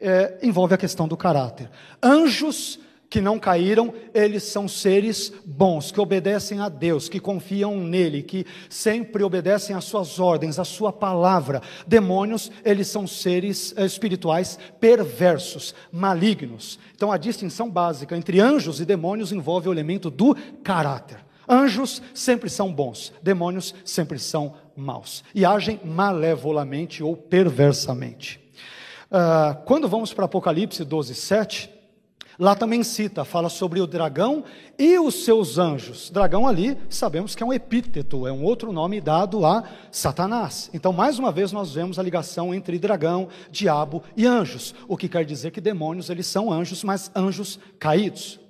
É, 0.00 0.40
envolve 0.42 0.74
a 0.74 0.76
questão 0.76 1.06
do 1.06 1.16
caráter. 1.16 1.70
Anjos 2.02 2.80
que 3.08 3.20
não 3.20 3.38
caíram, 3.38 3.94
eles 4.12 4.42
são 4.42 4.66
seres 4.66 5.32
bons, 5.46 5.92
que 5.92 6.00
obedecem 6.00 6.58
a 6.58 6.68
Deus, 6.68 7.08
que 7.08 7.20
confiam 7.20 7.76
nele, 7.76 8.24
que 8.24 8.44
sempre 8.68 9.22
obedecem 9.22 9.76
às 9.76 9.84
suas 9.84 10.18
ordens, 10.18 10.58
à 10.58 10.64
sua 10.64 10.92
palavra. 10.92 11.62
Demônios, 11.86 12.50
eles 12.64 12.88
são 12.88 13.06
seres 13.06 13.72
eh, 13.76 13.86
espirituais 13.86 14.58
perversos, 14.80 15.76
malignos. 15.92 16.76
Então 16.92 17.12
a 17.12 17.16
distinção 17.16 17.70
básica 17.70 18.16
entre 18.16 18.40
anjos 18.40 18.80
e 18.80 18.84
demônios 18.84 19.30
envolve 19.30 19.68
o 19.68 19.72
elemento 19.72 20.10
do 20.10 20.34
caráter. 20.64 21.18
Anjos 21.48 22.00
sempre 22.14 22.48
são 22.48 22.72
bons, 22.72 23.12
demônios 23.22 23.74
sempre 23.84 24.18
são 24.18 24.54
maus 24.76 25.24
e 25.34 25.44
agem 25.44 25.80
malevolamente 25.84 27.02
ou 27.02 27.16
perversamente. 27.16 28.40
Uh, 29.10 29.62
quando 29.64 29.88
vamos 29.88 30.14
para 30.14 30.24
Apocalipse 30.24 30.84
12, 30.84 31.14
7, 31.14 31.70
lá 32.38 32.54
também 32.54 32.82
cita, 32.82 33.24
fala 33.24 33.50
sobre 33.50 33.80
o 33.80 33.86
dragão 33.86 34.42
e 34.78 34.98
os 34.98 35.24
seus 35.24 35.58
anjos. 35.58 36.08
Dragão 36.08 36.46
ali, 36.46 36.78
sabemos 36.88 37.34
que 37.34 37.42
é 37.42 37.46
um 37.46 37.52
epíteto, 37.52 38.26
é 38.26 38.32
um 38.32 38.42
outro 38.42 38.72
nome 38.72 39.00
dado 39.00 39.44
a 39.44 39.64
Satanás. 39.90 40.70
Então, 40.72 40.92
mais 40.92 41.18
uma 41.18 41.30
vez, 41.30 41.52
nós 41.52 41.74
vemos 41.74 41.98
a 41.98 42.02
ligação 42.02 42.54
entre 42.54 42.78
dragão, 42.78 43.28
diabo 43.50 44.02
e 44.16 44.26
anjos, 44.26 44.74
o 44.88 44.96
que 44.96 45.08
quer 45.08 45.26
dizer 45.26 45.50
que 45.50 45.60
demônios, 45.60 46.08
eles 46.08 46.26
são 46.26 46.50
anjos, 46.50 46.82
mas 46.82 47.10
anjos 47.14 47.58
caídos. 47.78 48.40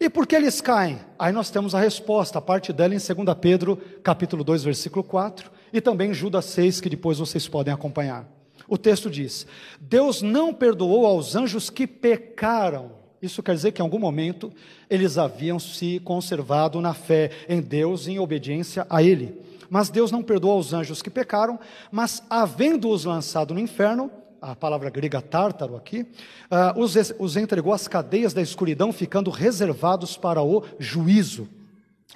E 0.00 0.08
por 0.08 0.26
que 0.26 0.36
eles 0.36 0.60
caem? 0.60 1.00
Aí 1.18 1.32
nós 1.32 1.50
temos 1.50 1.74
a 1.74 1.80
resposta, 1.80 2.38
a 2.38 2.42
parte 2.42 2.72
dela 2.72 2.94
em 2.94 2.98
2 2.98 3.38
Pedro, 3.40 3.76
capítulo 4.02 4.44
2, 4.44 4.62
versículo 4.62 5.02
4, 5.02 5.50
e 5.72 5.80
também 5.80 6.14
Judas 6.14 6.44
6, 6.46 6.80
que 6.80 6.88
depois 6.88 7.18
vocês 7.18 7.48
podem 7.48 7.74
acompanhar. 7.74 8.26
O 8.68 8.78
texto 8.78 9.10
diz: 9.10 9.46
Deus 9.80 10.22
não 10.22 10.52
perdoou 10.52 11.06
aos 11.06 11.34
anjos 11.34 11.70
que 11.70 11.86
pecaram. 11.86 12.92
Isso 13.20 13.42
quer 13.42 13.54
dizer 13.54 13.72
que 13.72 13.82
em 13.82 13.84
algum 13.84 13.98
momento 13.98 14.52
eles 14.88 15.18
haviam 15.18 15.58
se 15.58 16.00
conservado 16.04 16.80
na 16.80 16.94
fé 16.94 17.30
em 17.48 17.60
Deus 17.60 18.06
e 18.06 18.12
em 18.12 18.18
obediência 18.18 18.86
a 18.88 19.02
Ele. 19.02 19.40
Mas 19.68 19.90
Deus 19.90 20.12
não 20.12 20.22
perdoou 20.22 20.54
aos 20.54 20.72
anjos 20.72 21.02
que 21.02 21.10
pecaram, 21.10 21.58
mas 21.90 22.22
havendo-os 22.30 23.04
lançado 23.04 23.52
no 23.52 23.60
inferno, 23.60 24.10
a 24.40 24.54
palavra 24.54 24.90
grega 24.90 25.20
tártaro 25.20 25.76
aqui, 25.76 26.06
uh, 26.50 26.80
os, 26.80 26.94
os 27.18 27.36
entregou 27.36 27.72
às 27.72 27.88
cadeias 27.88 28.32
da 28.32 28.42
escuridão, 28.42 28.92
ficando 28.92 29.30
reservados 29.30 30.16
para 30.16 30.42
o 30.42 30.64
juízo. 30.78 31.48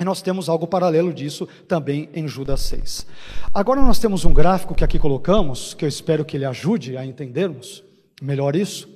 E 0.00 0.04
nós 0.04 0.22
temos 0.22 0.48
algo 0.48 0.66
paralelo 0.66 1.12
disso 1.12 1.46
também 1.68 2.08
em 2.14 2.26
Judas 2.26 2.61
6. 2.62 3.06
Agora 3.52 3.82
nós 3.82 3.98
temos 3.98 4.24
um 4.24 4.32
gráfico 4.32 4.74
que 4.74 4.82
aqui 4.82 4.98
colocamos, 4.98 5.74
que 5.74 5.85
eu 5.85 5.88
espero 5.88 6.24
que 6.24 6.37
ele 6.37 6.46
ajude 6.46 6.96
a 6.96 7.04
entendermos 7.04 7.85
melhor 8.20 8.56
isso. 8.56 8.88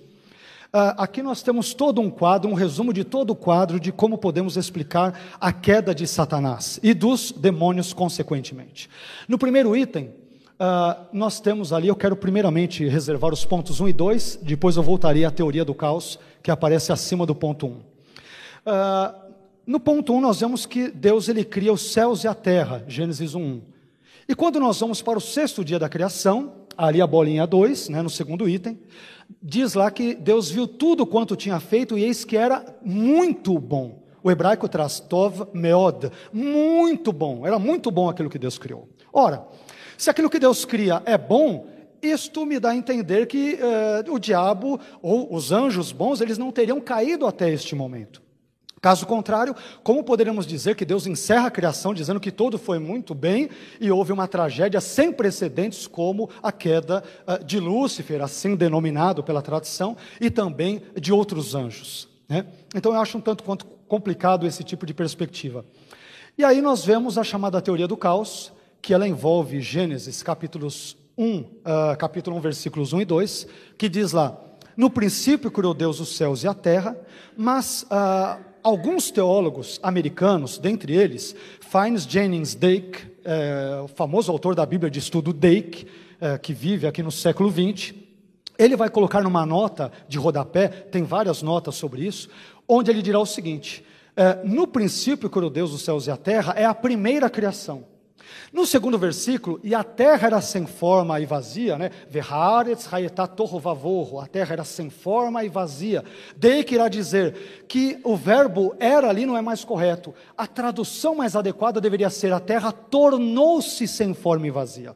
Uh, 0.72 0.92
aqui 0.98 1.22
nós 1.22 1.42
temos 1.42 1.74
todo 1.74 2.00
um 2.00 2.10
quadro, 2.10 2.50
um 2.50 2.54
resumo 2.54 2.92
de 2.92 3.04
todo 3.04 3.30
o 3.30 3.36
quadro 3.36 3.78
de 3.78 3.92
como 3.92 4.18
podemos 4.18 4.56
explicar 4.56 5.18
a 5.40 5.52
queda 5.52 5.94
de 5.94 6.06
Satanás 6.06 6.80
e 6.82 6.92
dos 6.92 7.30
demônios 7.30 7.92
consequentemente. 7.92 8.88
No 9.28 9.38
primeiro 9.38 9.76
item, 9.76 10.12
Uh, 10.58 11.06
nós 11.12 11.38
temos 11.38 11.70
ali, 11.70 11.88
eu 11.88 11.94
quero 11.94 12.16
primeiramente 12.16 12.86
reservar 12.88 13.30
os 13.30 13.44
pontos 13.44 13.78
1 13.78 13.88
e 13.88 13.92
2, 13.92 14.40
depois 14.42 14.76
eu 14.76 14.82
voltarei 14.82 15.26
à 15.26 15.30
teoria 15.30 15.66
do 15.66 15.74
caos, 15.74 16.18
que 16.42 16.50
aparece 16.50 16.90
acima 16.90 17.26
do 17.26 17.34
ponto 17.34 17.66
1. 17.66 17.70
Uh, 17.70 17.82
no 19.66 19.78
ponto 19.78 20.14
1 20.14 20.20
nós 20.20 20.40
vemos 20.40 20.64
que 20.64 20.88
Deus 20.88 21.28
ele 21.28 21.44
cria 21.44 21.72
os 21.72 21.92
céus 21.92 22.24
e 22.24 22.28
a 22.28 22.34
terra, 22.34 22.82
Gênesis 22.88 23.34
1. 23.34 23.60
E 24.26 24.34
quando 24.34 24.58
nós 24.58 24.80
vamos 24.80 25.02
para 25.02 25.18
o 25.18 25.20
sexto 25.20 25.62
dia 25.62 25.78
da 25.78 25.90
criação, 25.90 26.52
ali 26.76 27.02
a 27.02 27.06
bolinha 27.06 27.46
2, 27.46 27.90
né, 27.90 28.00
no 28.00 28.08
segundo 28.08 28.48
item, 28.48 28.78
diz 29.42 29.74
lá 29.74 29.90
que 29.90 30.14
Deus 30.14 30.50
viu 30.50 30.66
tudo 30.66 31.06
quanto 31.06 31.36
tinha 31.36 31.60
feito 31.60 31.98
e 31.98 32.04
eis 32.04 32.24
que 32.24 32.36
era 32.36 32.64
muito 32.82 33.58
bom. 33.58 34.02
O 34.22 34.30
hebraico 34.30 34.68
traz 34.68 35.00
tov 35.00 35.48
meod, 35.52 36.10
muito 36.32 37.12
bom, 37.12 37.46
era 37.46 37.58
muito 37.58 37.90
bom 37.90 38.08
aquilo 38.08 38.30
que 38.30 38.38
Deus 38.38 38.58
criou. 38.58 38.88
Ora, 39.12 39.46
se 39.96 40.10
aquilo 40.10 40.30
que 40.30 40.38
Deus 40.38 40.64
cria 40.64 41.02
é 41.04 41.16
bom, 41.16 41.66
isto 42.02 42.44
me 42.44 42.60
dá 42.60 42.70
a 42.70 42.76
entender 42.76 43.26
que 43.26 43.58
eh, 43.60 44.04
o 44.08 44.18
diabo 44.18 44.78
ou 45.02 45.34
os 45.34 45.52
anjos 45.52 45.92
bons, 45.92 46.20
eles 46.20 46.38
não 46.38 46.52
teriam 46.52 46.80
caído 46.80 47.26
até 47.26 47.50
este 47.50 47.74
momento. 47.74 48.22
Caso 48.80 49.06
contrário, 49.06 49.56
como 49.82 50.04
poderíamos 50.04 50.46
dizer 50.46 50.76
que 50.76 50.84
Deus 50.84 51.06
encerra 51.06 51.48
a 51.48 51.50
criação 51.50 51.94
dizendo 51.94 52.20
que 52.20 52.30
tudo 52.30 52.58
foi 52.58 52.78
muito 52.78 53.14
bem 53.14 53.48
e 53.80 53.90
houve 53.90 54.12
uma 54.12 54.28
tragédia 54.28 54.80
sem 54.80 55.10
precedentes, 55.10 55.86
como 55.86 56.30
a 56.42 56.52
queda 56.52 57.02
uh, 57.26 57.42
de 57.42 57.58
Lúcifer, 57.58 58.22
assim 58.22 58.54
denominado 58.54 59.24
pela 59.24 59.42
tradição, 59.42 59.96
e 60.20 60.30
também 60.30 60.82
de 61.00 61.12
outros 61.12 61.54
anjos? 61.54 62.08
Né? 62.28 62.46
Então 62.74 62.92
eu 62.92 63.00
acho 63.00 63.16
um 63.16 63.20
tanto 63.20 63.42
quanto 63.42 63.66
complicado 63.88 64.46
esse 64.46 64.62
tipo 64.62 64.84
de 64.84 64.92
perspectiva. 64.92 65.64
E 66.38 66.44
aí 66.44 66.60
nós 66.60 66.84
vemos 66.84 67.16
a 67.16 67.24
chamada 67.24 67.60
teoria 67.62 67.88
do 67.88 67.96
caos, 67.96 68.52
que 68.80 68.94
ela 68.94 69.06
envolve 69.06 69.60
Gênesis 69.60 70.22
capítulos 70.22 70.96
1, 71.18 71.38
uh, 71.38 71.46
capítulo 71.98 72.36
1, 72.36 72.40
versículos 72.40 72.92
1 72.92 73.00
e 73.00 73.04
2, 73.04 73.46
que 73.78 73.88
diz 73.88 74.12
lá: 74.12 74.38
No 74.76 74.90
princípio 74.90 75.50
criou 75.50 75.74
Deus 75.74 76.00
os 76.00 76.16
céus 76.16 76.44
e 76.44 76.48
a 76.48 76.54
terra, 76.54 76.96
mas 77.36 77.82
uh, 77.84 78.44
alguns 78.66 79.12
teólogos 79.12 79.78
americanos, 79.80 80.58
dentre 80.58 80.92
eles, 80.92 81.36
Fines 81.60 82.02
Jennings 82.02 82.56
Dake, 82.56 83.06
é, 83.24 83.80
o 83.84 83.86
famoso 83.86 84.32
autor 84.32 84.56
da 84.56 84.66
Bíblia 84.66 84.90
de 84.90 84.98
estudo 84.98 85.32
Dake, 85.32 85.86
é, 86.20 86.36
que 86.36 86.52
vive 86.52 86.84
aqui 86.84 87.00
no 87.00 87.12
século 87.12 87.48
XX, 87.48 87.94
ele 88.58 88.74
vai 88.74 88.90
colocar 88.90 89.22
numa 89.22 89.46
nota 89.46 89.92
de 90.08 90.18
rodapé, 90.18 90.66
tem 90.66 91.04
várias 91.04 91.42
notas 91.42 91.76
sobre 91.76 92.04
isso, 92.04 92.28
onde 92.66 92.90
ele 92.90 93.02
dirá 93.02 93.20
o 93.20 93.26
seguinte: 93.26 93.84
é, 94.16 94.40
no 94.44 94.66
princípio 94.66 95.30
criou 95.30 95.48
Deus 95.50 95.72
os 95.72 95.82
céus 95.82 96.08
e 96.08 96.10
a 96.10 96.16
terra, 96.16 96.52
é 96.56 96.64
a 96.64 96.74
primeira 96.74 97.30
criação. 97.30 97.84
No 98.52 98.66
segundo 98.66 98.98
versículo, 98.98 99.60
e 99.62 99.74
a 99.74 99.84
terra 99.84 100.26
era 100.26 100.40
sem 100.40 100.66
forma 100.66 101.20
e 101.20 101.26
vazia, 101.26 101.78
né? 101.78 101.90
A 104.22 104.26
terra 104.26 104.52
era 104.52 104.64
sem 104.64 104.90
forma 104.90 105.44
e 105.44 105.48
vazia. 105.48 106.04
Daí 106.36 106.64
que 106.64 106.74
irá 106.74 106.88
dizer 106.88 107.64
que 107.68 107.98
o 108.02 108.16
verbo 108.16 108.74
era 108.78 109.08
ali 109.08 109.26
não 109.26 109.36
é 109.36 109.42
mais 109.42 109.64
correto. 109.64 110.14
A 110.36 110.46
tradução 110.46 111.14
mais 111.14 111.36
adequada 111.36 111.80
deveria 111.80 112.10
ser: 112.10 112.32
a 112.32 112.40
terra 112.40 112.72
tornou-se 112.72 113.86
sem 113.86 114.14
forma 114.14 114.46
e 114.46 114.50
vazia. 114.50 114.94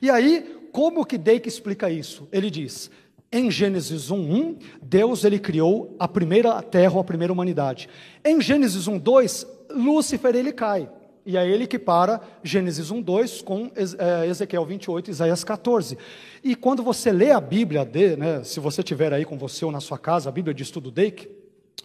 E 0.00 0.10
aí, 0.10 0.60
como 0.72 1.04
que 1.04 1.18
Deik 1.18 1.48
explica 1.48 1.90
isso? 1.90 2.28
Ele 2.30 2.50
diz: 2.50 2.90
em 3.32 3.50
Gênesis 3.50 4.10
1:1, 4.10 4.58
Deus 4.82 5.24
ele 5.24 5.38
criou 5.38 5.94
a 5.98 6.08
primeira 6.08 6.60
terra, 6.62 7.00
a 7.00 7.04
primeira 7.04 7.32
humanidade. 7.32 7.88
Em 8.24 8.40
Gênesis 8.40 8.88
1:2, 8.88 9.46
Lúcifer 9.70 10.34
ele 10.34 10.52
cai. 10.52 10.90
E 11.24 11.36
é 11.36 11.46
ele 11.46 11.66
que 11.66 11.78
para 11.78 12.20
Gênesis 12.42 12.90
1, 12.90 13.02
2 13.02 13.42
com 13.42 13.70
é, 13.74 14.26
Ezequiel 14.26 14.64
28, 14.64 15.10
Isaías 15.10 15.44
14. 15.44 15.98
E 16.42 16.54
quando 16.54 16.82
você 16.82 17.12
lê 17.12 17.30
a 17.30 17.40
Bíblia, 17.40 17.84
de, 17.84 18.16
né, 18.16 18.42
se 18.42 18.58
você 18.58 18.82
tiver 18.82 19.12
aí 19.12 19.24
com 19.24 19.36
você 19.36 19.64
ou 19.64 19.72
na 19.72 19.80
sua 19.80 19.98
casa, 19.98 20.28
a 20.28 20.32
Bíblia 20.32 20.54
de 20.54 20.62
estudo 20.62 20.90
Dake, 20.90 21.28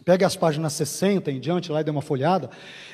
pegue 0.03 0.23
as 0.23 0.35
páginas 0.35 0.73
60 0.73 1.31
em 1.31 1.39
diante 1.39 1.71
lá 1.71 1.81
e 1.81 1.83
dê 1.83 1.91
uma 1.91 2.01
folhada, 2.01 2.49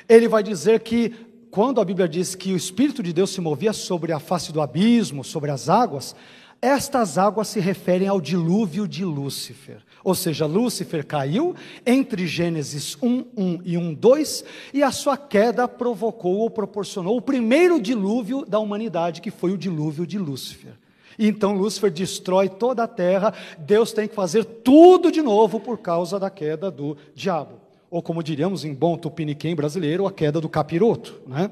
ele 0.08 0.28
vai 0.28 0.42
dizer 0.42 0.80
que 0.80 1.14
quando 1.50 1.80
a 1.80 1.84
Bíblia 1.84 2.08
diz 2.08 2.34
que 2.34 2.52
o 2.52 2.56
Espírito 2.56 3.02
de 3.02 3.12
Deus 3.12 3.30
se 3.30 3.40
movia 3.40 3.72
sobre 3.72 4.10
a 4.10 4.18
face 4.18 4.52
do 4.52 4.60
abismo, 4.60 5.22
sobre 5.22 5.50
as 5.50 5.68
águas, 5.68 6.16
estas 6.62 7.18
águas 7.18 7.48
se 7.48 7.60
referem 7.60 8.08
ao 8.08 8.20
dilúvio 8.20 8.88
de 8.88 9.04
Lúcifer. 9.04 9.82
Ou 10.04 10.14
seja, 10.14 10.46
Lúcifer 10.46 11.06
caiu 11.06 11.54
entre 11.86 12.26
Gênesis 12.26 12.96
1, 13.00 13.24
1 13.36 13.60
e 13.64 13.76
1, 13.76 13.94
2, 13.94 14.44
e 14.74 14.82
a 14.82 14.90
sua 14.90 15.16
queda 15.16 15.68
provocou 15.68 16.38
ou 16.38 16.50
proporcionou 16.50 17.16
o 17.16 17.22
primeiro 17.22 17.80
dilúvio 17.80 18.44
da 18.44 18.58
humanidade, 18.58 19.20
que 19.20 19.30
foi 19.30 19.52
o 19.52 19.58
dilúvio 19.58 20.06
de 20.06 20.18
Lúcifer. 20.18 20.72
E 21.18 21.28
então 21.28 21.54
Lúcifer 21.54 21.90
destrói 21.90 22.48
toda 22.48 22.84
a 22.84 22.88
terra, 22.88 23.34
Deus 23.58 23.92
tem 23.92 24.08
que 24.08 24.14
fazer 24.14 24.44
tudo 24.44 25.12
de 25.12 25.22
novo 25.22 25.60
por 25.60 25.78
causa 25.78 26.18
da 26.18 26.30
queda 26.30 26.70
do 26.70 26.96
diabo. 27.14 27.60
Ou 27.90 28.02
como 28.02 28.22
diríamos 28.22 28.64
em 28.64 28.72
bom 28.72 28.96
tupiniquim 28.96 29.54
brasileiro, 29.54 30.06
a 30.06 30.12
queda 30.12 30.40
do 30.40 30.48
capiroto. 30.48 31.20
Né? 31.26 31.50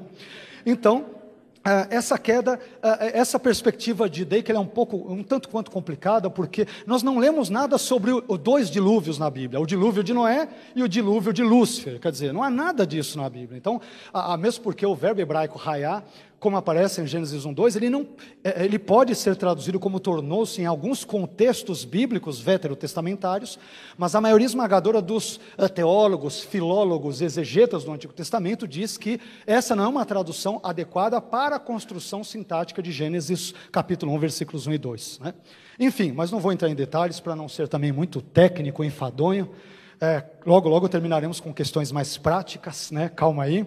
Então, 0.65 1.05
ah, 1.63 1.87
essa 1.91 2.17
queda, 2.17 2.59
ah, 2.81 2.97
essa 3.13 3.39
perspectiva 3.39 4.09
de 4.09 4.25
Dake 4.25 4.51
é 4.51 4.59
um 4.59 4.65
pouco, 4.65 4.97
um 4.97 5.23
tanto 5.23 5.47
quanto 5.49 5.69
complicada, 5.69 6.29
porque 6.29 6.67
nós 6.87 7.03
não 7.03 7.19
lemos 7.19 7.49
nada 7.49 7.77
sobre 7.77 8.11
os 8.11 8.37
dois 8.39 8.69
dilúvios 8.69 9.19
na 9.19 9.29
Bíblia, 9.29 9.59
o 9.59 9.65
dilúvio 9.65 10.03
de 10.03 10.13
Noé 10.13 10.47
e 10.75 10.81
o 10.81 10.89
dilúvio 10.89 11.31
de 11.31 11.43
Lúcifer, 11.43 11.99
quer 11.99 12.11
dizer, 12.11 12.33
não 12.33 12.41
há 12.41 12.49
nada 12.49 12.85
disso 12.85 13.17
na 13.17 13.29
Bíblia. 13.29 13.57
Então, 13.57 13.79
mesmo 14.39 14.63
porque 14.63 14.85
o 14.85 14.95
verbo 14.95 15.21
hebraico 15.21 15.57
raiar 15.57 16.03
como 16.41 16.57
aparece 16.57 16.99
em 16.99 17.05
Gênesis 17.05 17.45
1:2, 17.45 17.75
ele 17.75 17.87
não 17.87 18.07
é, 18.43 18.65
ele 18.65 18.79
pode 18.79 19.13
ser 19.13 19.35
traduzido 19.35 19.79
como 19.79 19.99
tornou-se 19.99 20.59
em 20.59 20.65
alguns 20.65 21.05
contextos 21.05 21.85
bíblicos 21.85 22.41
veterotestamentários, 22.41 23.59
mas 23.95 24.15
a 24.15 24.19
maioria 24.19 24.47
esmagadora 24.47 25.03
dos 25.03 25.39
eh, 25.55 25.67
teólogos, 25.67 26.41
filólogos, 26.41 27.21
exegetas 27.21 27.83
do 27.83 27.91
Antigo 27.91 28.11
Testamento 28.11 28.67
diz 28.67 28.97
que 28.97 29.21
essa 29.45 29.75
não 29.75 29.83
é 29.83 29.87
uma 29.87 30.03
tradução 30.03 30.59
adequada 30.63 31.21
para 31.21 31.57
a 31.57 31.59
construção 31.59 32.23
sintática 32.23 32.81
de 32.81 32.91
Gênesis 32.91 33.53
capítulo 33.71 34.11
1, 34.13 34.17
versículos 34.17 34.65
1 34.65 34.73
e 34.73 34.77
2, 34.79 35.19
né? 35.19 35.33
Enfim, 35.79 36.11
mas 36.11 36.31
não 36.31 36.39
vou 36.39 36.51
entrar 36.51 36.69
em 36.69 36.75
detalhes 36.75 37.19
para 37.19 37.35
não 37.35 37.47
ser 37.47 37.67
também 37.67 37.91
muito 37.91 38.19
técnico, 38.19 38.83
enfadonho. 38.83 39.47
É, 40.01 40.23
logo, 40.43 40.67
logo 40.67 40.89
terminaremos 40.89 41.39
com 41.39 41.53
questões 41.53 41.91
mais 41.91 42.17
práticas, 42.17 42.89
né? 42.89 43.09
Calma 43.09 43.43
aí. 43.43 43.63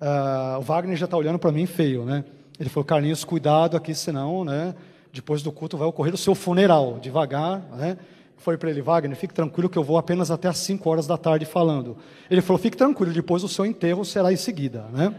Uh, 0.00 0.58
o 0.58 0.62
Wagner 0.62 0.96
já 0.96 1.04
está 1.04 1.16
olhando 1.16 1.38
para 1.38 1.52
mim 1.52 1.66
feio, 1.66 2.04
né? 2.04 2.24
Ele 2.58 2.68
falou, 2.68 2.84
Carlinhos, 2.84 3.24
cuidado 3.24 3.76
aqui, 3.76 3.94
senão, 3.94 4.44
né? 4.44 4.74
Depois 5.12 5.42
do 5.42 5.52
culto 5.52 5.76
vai 5.76 5.86
ocorrer 5.86 6.14
o 6.14 6.18
seu 6.18 6.34
funeral, 6.34 6.98
devagar, 7.00 7.60
né? 7.76 7.96
Foi 8.36 8.58
para 8.58 8.68
ele, 8.68 8.82
Wagner, 8.82 9.16
fique 9.16 9.32
tranquilo 9.32 9.70
que 9.70 9.78
eu 9.78 9.82
vou 9.82 9.96
apenas 9.96 10.30
até 10.30 10.48
às 10.48 10.58
5 10.58 10.88
horas 10.90 11.06
da 11.06 11.16
tarde 11.16 11.46
falando. 11.46 11.96
Ele 12.30 12.42
falou, 12.42 12.60
fique 12.60 12.76
tranquilo, 12.76 13.12
depois 13.12 13.42
o 13.42 13.48
seu 13.48 13.64
enterro 13.64 14.04
será 14.04 14.32
em 14.32 14.36
seguida, 14.36 14.84
né? 14.92 15.14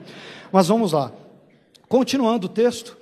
Mas 0.51 0.67
vamos 0.67 0.91
lá. 0.91 1.11
Continuando 1.87 2.45
o 2.45 2.49
texto, 2.49 2.97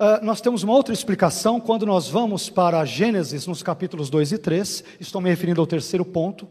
uh, 0.00 0.24
nós 0.24 0.40
temos 0.40 0.62
uma 0.62 0.72
outra 0.72 0.92
explicação 0.92 1.60
quando 1.60 1.86
nós 1.86 2.08
vamos 2.08 2.50
para 2.50 2.84
Gênesis, 2.84 3.46
nos 3.46 3.62
capítulos 3.62 4.10
2 4.10 4.32
e 4.32 4.38
3, 4.38 4.84
estou 4.98 5.20
me 5.20 5.30
referindo 5.30 5.60
ao 5.60 5.66
terceiro 5.66 6.04
ponto. 6.04 6.48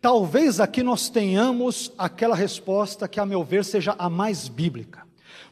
Talvez 0.00 0.60
aqui 0.60 0.82
nós 0.82 1.08
tenhamos 1.08 1.92
aquela 1.98 2.36
resposta 2.36 3.08
que, 3.08 3.18
a 3.18 3.26
meu 3.26 3.42
ver, 3.42 3.64
seja 3.64 3.94
a 3.98 4.08
mais 4.08 4.48
bíblica. 4.48 5.06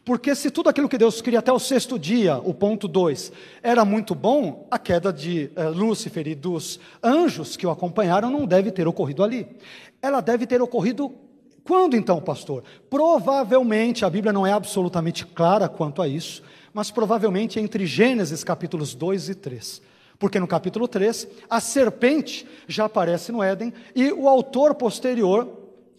Porque 0.04 0.34
se 0.34 0.50
tudo 0.50 0.68
aquilo 0.68 0.88
que 0.88 0.98
Deus 0.98 1.22
cria 1.22 1.38
até 1.38 1.50
o 1.50 1.58
sexto 1.58 1.98
dia, 1.98 2.36
o 2.36 2.52
ponto 2.52 2.86
2, 2.86 3.32
era 3.62 3.84
muito 3.84 4.14
bom, 4.14 4.66
a 4.70 4.78
queda 4.78 5.10
de 5.10 5.50
eh, 5.56 5.68
Lúcifer 5.68 6.28
e 6.28 6.34
dos 6.34 6.78
anjos 7.02 7.56
que 7.56 7.66
o 7.66 7.70
acompanharam 7.70 8.30
não 8.30 8.44
deve 8.44 8.70
ter 8.70 8.86
ocorrido 8.86 9.22
ali. 9.24 9.46
Ela 10.02 10.20
deve 10.20 10.46
ter 10.46 10.60
ocorrido 10.60 11.10
quando 11.64 11.96
então, 11.96 12.20
pastor? 12.20 12.62
Provavelmente, 12.90 14.04
a 14.04 14.10
Bíblia 14.10 14.34
não 14.34 14.46
é 14.46 14.52
absolutamente 14.52 15.24
clara 15.24 15.66
quanto 15.66 16.02
a 16.02 16.06
isso, 16.06 16.42
mas 16.74 16.90
provavelmente 16.90 17.58
entre 17.58 17.86
Gênesis 17.86 18.44
capítulos 18.44 18.94
2 18.94 19.30
e 19.30 19.34
3. 19.34 19.80
Porque 20.24 20.40
no 20.40 20.48
capítulo 20.48 20.88
3, 20.88 21.28
a 21.50 21.60
serpente 21.60 22.46
já 22.66 22.86
aparece 22.86 23.30
no 23.30 23.42
Éden 23.42 23.74
e 23.94 24.10
o 24.10 24.26
autor 24.26 24.74
posterior, 24.74 25.46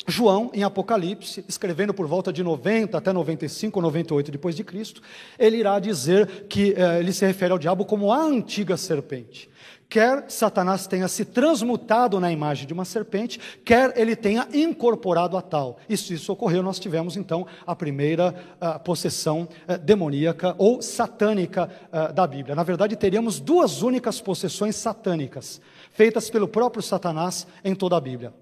João, 0.08 0.50
em 0.52 0.64
Apocalipse, 0.64 1.46
escrevendo 1.48 1.94
por 1.94 2.08
volta 2.08 2.34
de 2.34 2.42
90 2.42 2.98
até 2.98 3.14
95 3.14 3.78
ou 3.78 3.84
98 3.84 4.32
depois 4.32 4.56
de 4.56 4.64
Cristo, 4.64 5.00
ele 5.38 5.58
irá 5.58 5.78
dizer 5.78 6.46
que 6.50 6.74
eh, 6.74 7.02
ele 7.02 7.14
se 7.14 7.24
refere 7.24 7.52
ao 7.52 7.60
diabo 7.60 7.86
como 7.86 8.12
a 8.12 8.20
antiga 8.20 8.76
serpente. 8.78 9.48
Quer 9.88 10.26
Satanás 10.30 10.88
tenha 10.88 11.08
se 11.08 11.24
transmutado 11.24 12.20
na 12.20 12.32
imagem 12.32 12.68
de 12.68 12.74
uma 12.74 12.86
serpente, 12.86 13.40
quer 13.64 13.94
ele 13.96 14.16
tenha 14.16 14.48
incorporado 14.54 15.38
a 15.38 15.42
tal. 15.42 15.78
E 15.88 15.96
se 15.96 16.16
isso 16.16 16.34
ocorreu, 16.34 16.64
nós 16.64 16.80
tivemos 16.80 17.16
então 17.16 17.46
a 17.66 17.76
primeira 17.76 18.36
uh, 18.60 18.80
possessão 18.80 19.48
uh, 19.68 19.78
demoníaca 19.78 20.56
ou 20.58 20.82
satânica 20.82 21.70
uh, 21.92 22.12
da 22.12 22.26
Bíblia. 22.26 22.56
Na 22.56 22.64
verdade, 22.64 22.96
teríamos 22.96 23.40
duas 23.40 23.82
únicas 23.82 24.20
possessões 24.20 24.76
satânicas, 24.76 25.62
feitas 25.92 26.30
pelo 26.30 26.48
próprio 26.48 26.82
Satanás 26.82 27.48
em 27.64 27.76
toda 27.76 27.96
a 27.96 28.02
Bíblia. 28.02 28.34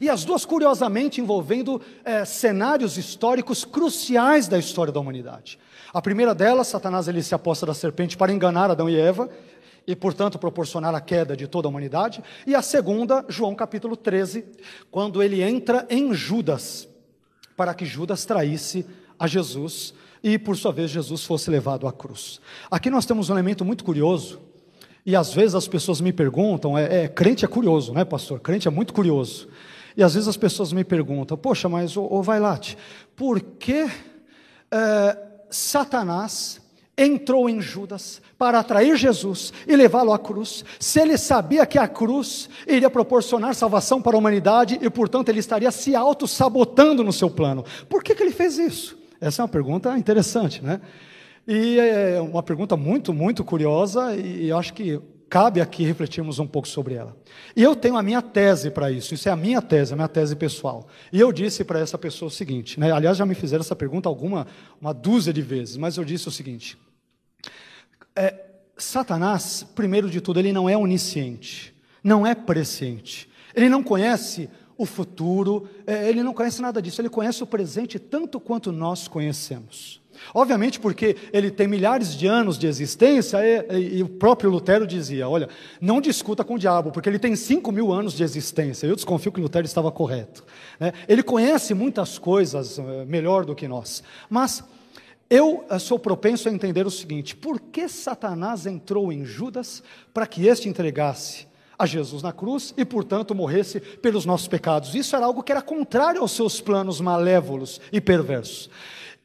E 0.00 0.10
as 0.10 0.24
duas, 0.24 0.44
curiosamente, 0.44 1.20
envolvendo 1.20 1.80
eh, 2.04 2.24
cenários 2.24 2.98
históricos 2.98 3.64
cruciais 3.64 4.46
da 4.46 4.58
história 4.58 4.92
da 4.92 5.00
humanidade. 5.00 5.58
A 5.92 6.02
primeira 6.02 6.34
delas, 6.34 6.66
Satanás 6.66 7.08
ele 7.08 7.22
se 7.22 7.34
aposta 7.34 7.64
da 7.64 7.72
serpente 7.72 8.16
para 8.16 8.32
enganar 8.32 8.70
Adão 8.70 8.90
e 8.90 8.98
Eva, 8.98 9.30
e, 9.86 9.94
portanto, 9.94 10.38
proporcionar 10.38 10.94
a 10.94 11.00
queda 11.00 11.36
de 11.36 11.46
toda 11.46 11.68
a 11.68 11.70
humanidade. 11.70 12.22
E 12.46 12.54
a 12.54 12.62
segunda, 12.62 13.24
João 13.28 13.54
capítulo 13.54 13.96
13, 13.96 14.44
quando 14.90 15.22
ele 15.22 15.42
entra 15.42 15.86
em 15.88 16.12
Judas. 16.12 16.88
para 17.56 17.72
que 17.72 17.86
Judas 17.86 18.26
traísse 18.26 18.84
a 19.18 19.26
Jesus 19.26 19.94
e, 20.22 20.38
por 20.38 20.56
sua 20.56 20.72
vez, 20.72 20.90
Jesus 20.90 21.24
fosse 21.24 21.48
levado 21.50 21.86
à 21.86 21.92
cruz. 21.92 22.40
Aqui 22.70 22.90
nós 22.90 23.06
temos 23.06 23.30
um 23.30 23.32
elemento 23.32 23.64
muito 23.64 23.82
curioso, 23.82 24.40
e 25.06 25.14
às 25.14 25.32
vezes 25.32 25.54
as 25.54 25.68
pessoas 25.68 26.00
me 26.00 26.12
perguntam: 26.12 26.76
é, 26.76 27.04
é 27.04 27.08
crente 27.08 27.44
é 27.44 27.48
curioso, 27.48 27.92
né, 27.92 28.04
pastor? 28.04 28.40
Crente 28.40 28.66
é 28.66 28.70
muito 28.70 28.92
curioso. 28.92 29.48
E 29.96 30.02
às 30.02 30.14
vezes 30.14 30.28
as 30.28 30.36
pessoas 30.36 30.72
me 30.72 30.82
perguntam: 30.82 31.38
poxa, 31.38 31.68
mas, 31.68 31.96
ô, 31.96 32.06
ô 32.10 32.22
Vailate, 32.22 32.76
por 33.14 33.40
que 33.40 33.88
é, 34.70 35.18
Satanás 35.48 36.60
entrou 36.96 37.48
em 37.48 37.60
Judas 37.60 38.22
para 38.38 38.58
atrair 38.58 38.96
Jesus 38.96 39.52
e 39.66 39.76
levá-lo 39.76 40.12
à 40.12 40.18
cruz, 40.18 40.64
se 40.80 41.00
ele 41.00 41.18
sabia 41.18 41.66
que 41.66 41.78
a 41.78 41.86
cruz 41.86 42.48
iria 42.66 42.88
proporcionar 42.88 43.54
salvação 43.54 44.00
para 44.00 44.16
a 44.16 44.18
humanidade 44.18 44.78
e, 44.80 44.88
portanto, 44.88 45.28
ele 45.28 45.40
estaria 45.40 45.70
se 45.70 45.94
auto-sabotando 45.94 47.04
no 47.04 47.12
seu 47.12 47.30
plano. 47.30 47.64
Por 47.88 48.02
que, 48.02 48.14
que 48.14 48.22
ele 48.22 48.32
fez 48.32 48.58
isso? 48.58 48.98
Essa 49.20 49.42
é 49.42 49.44
uma 49.44 49.48
pergunta 49.48 49.96
interessante, 49.98 50.64
né? 50.64 50.80
E 51.46 51.78
é 51.78 52.20
uma 52.20 52.42
pergunta 52.42 52.76
muito, 52.76 53.12
muito 53.12 53.44
curiosa 53.44 54.16
e 54.16 54.50
acho 54.50 54.74
que 54.74 55.00
cabe 55.28 55.60
aqui 55.60 55.84
refletirmos 55.84 56.38
um 56.38 56.46
pouco 56.46 56.66
sobre 56.68 56.94
ela. 56.94 57.16
E 57.54 57.62
eu 57.62 57.74
tenho 57.74 57.96
a 57.96 58.02
minha 58.02 58.22
tese 58.22 58.70
para 58.70 58.90
isso, 58.90 59.14
isso 59.14 59.28
é 59.28 59.32
a 59.32 59.36
minha 59.36 59.60
tese, 59.62 59.92
a 59.92 59.96
minha 59.96 60.08
tese 60.08 60.34
pessoal. 60.34 60.86
E 61.12 61.20
eu 61.20 61.32
disse 61.32 61.64
para 61.64 61.78
essa 61.78 61.98
pessoa 61.98 62.28
o 62.28 62.32
seguinte, 62.32 62.78
né? 62.78 62.90
aliás, 62.90 63.16
já 63.16 63.26
me 63.26 63.34
fizeram 63.34 63.60
essa 63.60 63.76
pergunta 63.76 64.08
alguma, 64.08 64.46
uma 64.80 64.92
dúzia 64.92 65.32
de 65.32 65.42
vezes, 65.42 65.76
mas 65.76 65.96
eu 65.96 66.04
disse 66.04 66.28
o 66.28 66.30
seguinte: 66.30 66.78
é, 68.16 68.34
Satanás, 68.76 69.64
primeiro 69.74 70.10
de 70.10 70.20
tudo, 70.20 70.40
ele 70.40 70.52
não 70.52 70.68
é 70.68 70.76
onisciente, 70.76 71.74
não 72.02 72.26
é 72.26 72.34
presciente, 72.34 73.28
ele 73.54 73.68
não 73.68 73.82
conhece 73.82 74.48
o 74.78 74.84
futuro, 74.84 75.68
é, 75.86 76.08
ele 76.08 76.22
não 76.22 76.34
conhece 76.34 76.60
nada 76.60 76.82
disso, 76.82 77.00
ele 77.00 77.08
conhece 77.08 77.42
o 77.42 77.46
presente 77.46 77.98
tanto 77.98 78.38
quanto 78.38 78.72
nós 78.72 79.08
conhecemos. 79.08 80.00
Obviamente, 80.32 80.80
porque 80.80 81.16
ele 81.32 81.50
tem 81.50 81.68
milhares 81.68 82.14
de 82.14 82.26
anos 82.26 82.58
de 82.58 82.66
existência, 82.66 83.38
e, 83.38 83.76
e, 83.78 83.98
e, 83.98 84.02
o 84.02 84.08
próprio 84.08 84.50
Lutero 84.50 84.86
dizia: 84.86 85.28
olha, 85.28 85.48
não 85.80 86.00
discuta 86.00 86.42
com 86.42 86.54
o 86.54 86.58
diabo, 86.58 86.90
porque 86.90 87.08
ele 87.08 87.18
tem 87.18 87.36
cinco 87.36 87.70
mil 87.70 87.92
anos 87.92 88.14
de 88.14 88.22
existência. 88.22 88.86
Eu 88.86 88.96
desconfio 88.96 89.30
que 89.30 89.40
Lutero 89.40 89.66
estava 89.66 89.92
correto. 89.92 90.44
Né? 90.80 90.92
Ele 91.06 91.22
conhece 91.22 91.74
muitas 91.74 92.18
coisas 92.18 92.78
uh, 92.78 93.04
melhor 93.06 93.44
do 93.44 93.54
que 93.54 93.68
nós. 93.68 94.02
Mas 94.28 94.64
eu 95.28 95.64
uh, 95.70 95.80
sou 95.80 95.98
propenso 95.98 96.48
a 96.48 96.52
entender 96.52 96.86
o 96.86 96.90
seguinte: 96.90 97.34
por 97.34 97.60
que 97.60 97.88
Satanás 97.88 98.66
entrou 98.66 99.12
em 99.12 99.24
Judas 99.24 99.82
para 100.14 100.26
que 100.26 100.46
este 100.46 100.68
entregasse 100.68 101.46
a 101.78 101.84
Jesus 101.84 102.22
na 102.22 102.32
cruz 102.32 102.72
e, 102.76 102.84
portanto, 102.84 103.34
morresse 103.34 103.80
pelos 103.80 104.24
nossos 104.24 104.48
pecados? 104.48 104.94
Isso 104.94 105.16
era 105.16 105.26
algo 105.26 105.42
que 105.42 105.52
era 105.52 105.62
contrário 105.62 106.20
aos 106.20 106.32
seus 106.32 106.60
planos 106.60 107.00
malévolos 107.00 107.80
e 107.92 108.00
perversos. 108.00 108.70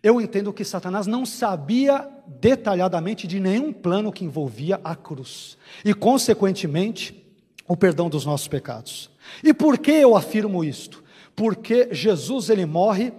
Eu 0.04 0.20
entendo 0.20 0.52
que 0.52 0.66
Satanás 0.66 1.06
não 1.06 1.28
sabia 1.28 2.08
detalhadamente 2.26 3.28
de 3.28 3.40
nenhum 3.40 3.72
plano 3.72 4.12
que 4.12 4.26
envolvia 4.26 4.82
a 4.84 4.96
cruz 4.96 5.58
e, 5.86 5.94
consequentemente, 5.94 7.24
o 7.68 7.78
perdão 7.78 8.10
dos 8.10 8.26
nossos 8.26 8.48
pecados. 8.48 9.12
E 9.44 9.54
por 9.54 9.78
que 9.78 9.92
eu 9.92 10.16
afirmo 10.16 10.64
isto? 10.64 11.04
Porque 11.36 11.90
Jesus 11.92 12.50
ele 12.50 12.66
morre 12.66 13.14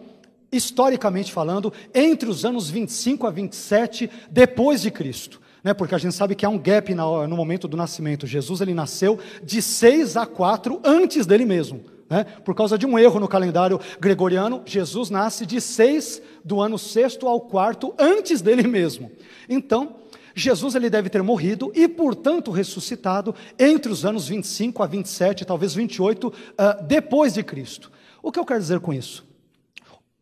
historicamente 0.53 1.33
falando 1.33 1.73
entre 1.95 2.29
os 2.29 2.45
anos 2.45 2.69
25 2.69 3.27
a 3.27 3.31
27 3.31 4.11
depois 4.31 4.83
de 4.83 4.91
Cristo. 4.91 5.41
Né, 5.65 5.73
porque 5.73 5.95
a 5.95 5.99
gente 5.99 6.15
sabe 6.15 6.35
que 6.35 6.45
há 6.45 6.49
um 6.49 6.59
gap 6.59 6.93
no 6.93 7.37
momento 7.37 7.69
do 7.69 7.77
nascimento. 7.77 8.27
Jesus 8.27 8.61
ele 8.61 8.75
nasceu 8.75 9.19
de 9.45 9.63
6 9.63 10.17
a 10.17 10.27
4 10.27 10.81
antes 10.85 11.25
dele 11.25 11.45
mesmo. 11.45 11.85
Né? 12.13 12.25
Por 12.45 12.55
causa 12.55 12.77
de 12.77 12.85
um 12.85 12.99
erro 12.99 13.19
no 13.19 13.27
calendário 13.27 13.81
gregoriano, 13.99 14.61
Jesus 14.67 15.09
nasce 15.09 15.47
de 15.47 15.63
seis 15.63 16.21
do 16.45 16.61
ano 16.61 16.79
sexto 16.79 17.27
ao 17.27 17.41
quarto 17.41 17.95
antes 17.99 18.43
dele 18.43 18.69
mesmo. 18.69 19.11
Então, 19.49 19.97
Jesus 20.35 20.75
ele 20.75 20.91
deve 20.91 21.09
ter 21.09 21.23
morrido 21.23 21.73
e, 21.75 21.89
portanto, 21.89 22.51
ressuscitado 22.51 23.35
entre 23.59 23.91
os 23.91 24.05
anos 24.05 24.29
25 24.29 24.83
a 24.83 24.87
27, 24.87 25.47
talvez 25.47 25.75
28, 25.75 26.29
uh, 26.29 26.33
ah, 26.59 26.73
depois 26.83 27.33
de 27.33 27.43
Cristo. 27.43 27.91
O 28.23 28.31
que 28.31 28.39
eu 28.39 28.45
quero 28.45 28.61
dizer 28.61 28.81
com 28.81 28.93
isso? 28.93 29.25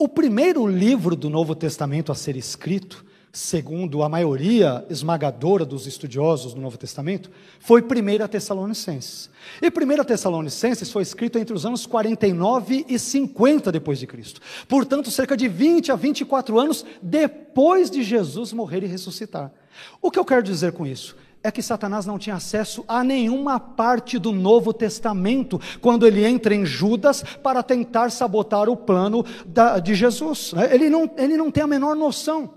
O 0.02 0.08
primeiro 0.08 0.66
livro 0.66 1.14
do 1.14 1.28
Novo 1.28 1.54
Testamento 1.54 2.10
a 2.10 2.14
ser 2.14 2.34
escrito 2.34 3.04
segundo 3.30 4.02
a 4.02 4.08
maioria 4.08 4.82
esmagadora 4.88 5.62
dos 5.62 5.86
estudiosos 5.86 6.54
do 6.54 6.60
Novo 6.60 6.78
Testamento, 6.78 7.30
foi 7.58 7.82
1 7.82 8.26
Tessalonicenses. 8.26 9.28
E 9.60 9.66
1 9.66 10.04
Tessalonicenses 10.04 10.90
foi 10.90 11.02
escrito 11.02 11.38
entre 11.38 11.54
os 11.54 11.66
anos 11.66 11.84
49 11.84 12.86
e 12.88 12.98
50 12.98 13.70
depois 13.70 13.98
de 13.98 14.06
Cristo. 14.06 14.40
Portanto, 14.66 15.10
cerca 15.10 15.36
de 15.36 15.46
20 15.48 15.92
a 15.92 15.96
24 15.96 16.58
anos 16.58 16.82
depois 17.02 17.90
de 17.90 18.02
Jesus 18.02 18.54
morrer 18.54 18.82
e 18.82 18.86
ressuscitar. 18.86 19.52
O 20.00 20.10
que 20.10 20.18
eu 20.18 20.24
quero 20.24 20.42
dizer 20.42 20.72
com 20.72 20.86
isso? 20.86 21.14
É 21.42 21.50
que 21.50 21.62
Satanás 21.62 22.04
não 22.04 22.18
tinha 22.18 22.36
acesso 22.36 22.84
a 22.86 23.02
nenhuma 23.02 23.58
parte 23.58 24.18
do 24.18 24.30
Novo 24.30 24.74
Testamento 24.74 25.58
quando 25.80 26.06
ele 26.06 26.24
entra 26.24 26.54
em 26.54 26.66
Judas 26.66 27.22
para 27.42 27.62
tentar 27.62 28.10
sabotar 28.10 28.68
o 28.68 28.76
plano 28.76 29.24
da, 29.46 29.78
de 29.78 29.94
Jesus. 29.94 30.52
Ele 30.70 30.90
não, 30.90 31.10
ele 31.16 31.36
não 31.38 31.50
tem 31.50 31.64
a 31.64 31.66
menor 31.66 31.96
noção. 31.96 32.50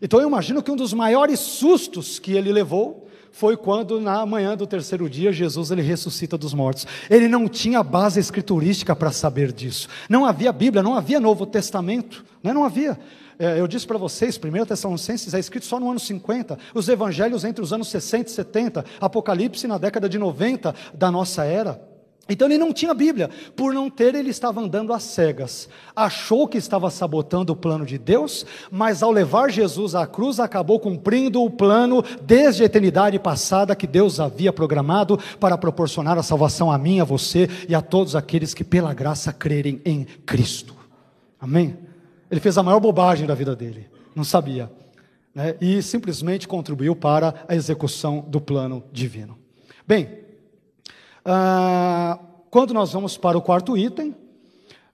Então 0.00 0.20
eu 0.20 0.28
imagino 0.28 0.62
que 0.62 0.70
um 0.70 0.76
dos 0.76 0.92
maiores 0.92 1.40
sustos 1.40 2.18
que 2.18 2.32
ele 2.32 2.52
levou 2.52 3.08
foi 3.32 3.56
quando 3.56 3.98
na 3.98 4.24
manhã 4.24 4.56
do 4.56 4.66
terceiro 4.66 5.08
dia 5.08 5.32
Jesus 5.32 5.70
ele 5.70 5.82
ressuscita 5.82 6.36
dos 6.38 6.52
mortos. 6.52 6.86
Ele 7.10 7.26
não 7.26 7.48
tinha 7.48 7.82
base 7.82 8.20
escriturística 8.20 8.94
para 8.94 9.10
saber 9.10 9.50
disso. 9.50 9.88
Não 10.08 10.24
havia 10.26 10.52
Bíblia, 10.52 10.82
não 10.82 10.94
havia 10.94 11.18
Novo 11.18 11.46
Testamento, 11.46 12.24
né? 12.42 12.52
não 12.52 12.62
havia. 12.62 12.98
É, 13.38 13.58
eu 13.58 13.66
disse 13.66 13.86
para 13.86 13.98
vocês, 13.98 14.38
1 14.38 14.66
Tessalonicenses 14.66 15.32
é 15.32 15.38
escrito 15.38 15.66
só 15.66 15.80
no 15.80 15.90
ano 15.90 15.98
50, 15.98 16.58
os 16.74 16.88
evangelhos 16.88 17.42
entre 17.42 17.64
os 17.64 17.72
anos 17.72 17.88
60 17.88 18.30
e 18.30 18.32
70, 18.32 18.84
Apocalipse 19.00 19.66
na 19.66 19.78
década 19.78 20.08
de 20.08 20.18
90 20.18 20.74
da 20.94 21.10
nossa 21.10 21.44
era. 21.44 21.91
Então 22.28 22.46
ele 22.46 22.56
não 22.56 22.72
tinha 22.72 22.94
Bíblia, 22.94 23.28
por 23.56 23.74
não 23.74 23.90
ter, 23.90 24.14
ele 24.14 24.30
estava 24.30 24.60
andando 24.60 24.92
às 24.92 25.02
cegas. 25.02 25.68
Achou 25.94 26.46
que 26.46 26.56
estava 26.56 26.88
sabotando 26.88 27.52
o 27.52 27.56
plano 27.56 27.84
de 27.84 27.98
Deus, 27.98 28.46
mas 28.70 29.02
ao 29.02 29.10
levar 29.10 29.50
Jesus 29.50 29.94
à 29.96 30.06
cruz, 30.06 30.38
acabou 30.38 30.78
cumprindo 30.78 31.42
o 31.42 31.50
plano 31.50 32.02
desde 32.22 32.62
a 32.62 32.66
eternidade 32.66 33.18
passada 33.18 33.74
que 33.74 33.88
Deus 33.88 34.20
havia 34.20 34.52
programado 34.52 35.18
para 35.40 35.58
proporcionar 35.58 36.16
a 36.16 36.22
salvação 36.22 36.70
a 36.70 36.78
mim, 36.78 37.00
a 37.00 37.04
você 37.04 37.48
e 37.68 37.74
a 37.74 37.82
todos 37.82 38.14
aqueles 38.14 38.54
que 38.54 38.62
pela 38.62 38.94
graça 38.94 39.32
crerem 39.32 39.80
em 39.84 40.04
Cristo. 40.24 40.76
Amém? 41.40 41.76
Ele 42.30 42.40
fez 42.40 42.56
a 42.56 42.62
maior 42.62 42.78
bobagem 42.78 43.26
da 43.26 43.34
vida 43.34 43.56
dele, 43.56 43.90
não 44.14 44.24
sabia, 44.24 44.70
né? 45.34 45.56
e 45.60 45.82
simplesmente 45.82 46.46
contribuiu 46.46 46.94
para 46.94 47.44
a 47.48 47.54
execução 47.54 48.24
do 48.28 48.40
plano 48.40 48.84
divino. 48.92 49.36
Bem, 49.86 50.21
ah, 51.24 52.18
quando 52.50 52.74
nós 52.74 52.92
vamos 52.92 53.16
para 53.16 53.38
o 53.38 53.42
quarto 53.42 53.76
item, 53.76 54.14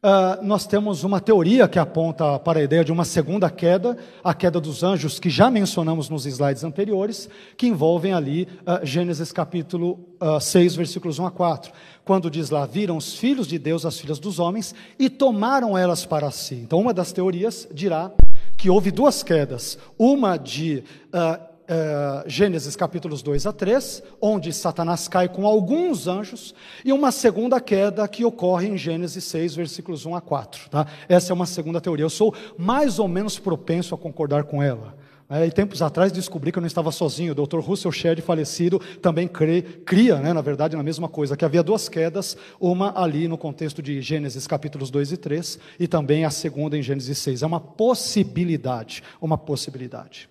ah, 0.02 0.38
nós 0.42 0.66
temos 0.66 1.02
uma 1.02 1.20
teoria 1.20 1.66
que 1.66 1.78
aponta 1.78 2.38
para 2.38 2.60
a 2.60 2.62
ideia 2.62 2.84
de 2.84 2.92
uma 2.92 3.04
segunda 3.04 3.50
queda, 3.50 3.96
a 4.22 4.34
queda 4.34 4.60
dos 4.60 4.82
anjos, 4.82 5.18
que 5.18 5.30
já 5.30 5.50
mencionamos 5.50 6.08
nos 6.08 6.26
slides 6.26 6.62
anteriores, 6.62 7.28
que 7.56 7.66
envolvem 7.66 8.12
ali 8.12 8.46
ah, 8.66 8.80
Gênesis 8.84 9.32
capítulo 9.32 9.98
6, 10.40 10.76
versículos 10.76 11.18
1 11.18 11.26
a 11.26 11.30
4, 11.30 11.72
quando 12.04 12.30
diz 12.30 12.50
lá: 12.50 12.66
Viram 12.66 12.96
os 12.96 13.14
filhos 13.14 13.48
de 13.48 13.58
Deus 13.58 13.86
as 13.86 13.98
filhas 13.98 14.18
dos 14.18 14.38
homens 14.38 14.74
e 14.98 15.08
tomaram 15.08 15.76
elas 15.76 16.04
para 16.04 16.30
si. 16.30 16.56
Então, 16.56 16.80
uma 16.80 16.92
das 16.92 17.10
teorias 17.10 17.66
dirá 17.72 18.12
que 18.56 18.68
houve 18.68 18.90
duas 18.90 19.22
quedas, 19.22 19.78
uma 19.98 20.36
de 20.36 20.84
uh, 21.06 21.47
é, 21.68 22.24
Gênesis 22.26 22.74
capítulos 22.74 23.20
2 23.22 23.46
a 23.46 23.52
3, 23.52 24.02
onde 24.20 24.52
Satanás 24.52 25.06
cai 25.06 25.28
com 25.28 25.46
alguns 25.46 26.08
anjos, 26.08 26.54
e 26.84 26.92
uma 26.92 27.12
segunda 27.12 27.60
queda 27.60 28.08
que 28.08 28.24
ocorre 28.24 28.68
em 28.68 28.78
Gênesis 28.78 29.22
6, 29.24 29.54
versículos 29.54 30.06
1 30.06 30.16
a 30.16 30.20
4. 30.20 30.70
Tá? 30.70 30.86
Essa 31.08 31.32
é 31.32 31.34
uma 31.34 31.46
segunda 31.46 31.80
teoria. 31.80 32.04
Eu 32.04 32.10
sou 32.10 32.34
mais 32.56 32.98
ou 32.98 33.06
menos 33.06 33.38
propenso 33.38 33.94
a 33.94 33.98
concordar 33.98 34.44
com 34.44 34.62
ela. 34.62 34.96
É, 35.30 35.46
e 35.46 35.50
tempos 35.50 35.82
atrás 35.82 36.10
descobri 36.10 36.50
que 36.50 36.56
eu 36.56 36.62
não 36.62 36.66
estava 36.66 36.90
sozinho. 36.90 37.32
O 37.32 37.46
Dr. 37.46 37.58
Russell 37.58 37.92
Shedd, 37.92 38.22
falecido, 38.22 38.78
também 39.02 39.28
crê, 39.28 39.60
cria, 39.60 40.16
né, 40.16 40.32
na 40.32 40.40
verdade, 40.40 40.74
na 40.74 40.82
mesma 40.82 41.06
coisa, 41.06 41.36
que 41.36 41.44
havia 41.44 41.62
duas 41.62 41.86
quedas, 41.86 42.34
uma 42.58 42.98
ali 42.98 43.28
no 43.28 43.36
contexto 43.36 43.82
de 43.82 44.00
Gênesis 44.00 44.46
capítulos 44.46 44.90
2 44.90 45.12
e 45.12 45.16
3, 45.18 45.58
e 45.78 45.86
também 45.86 46.24
a 46.24 46.30
segunda 46.30 46.78
em 46.78 46.82
Gênesis 46.82 47.18
6. 47.18 47.42
É 47.42 47.46
uma 47.46 47.60
possibilidade, 47.60 49.02
uma 49.20 49.36
possibilidade. 49.36 50.30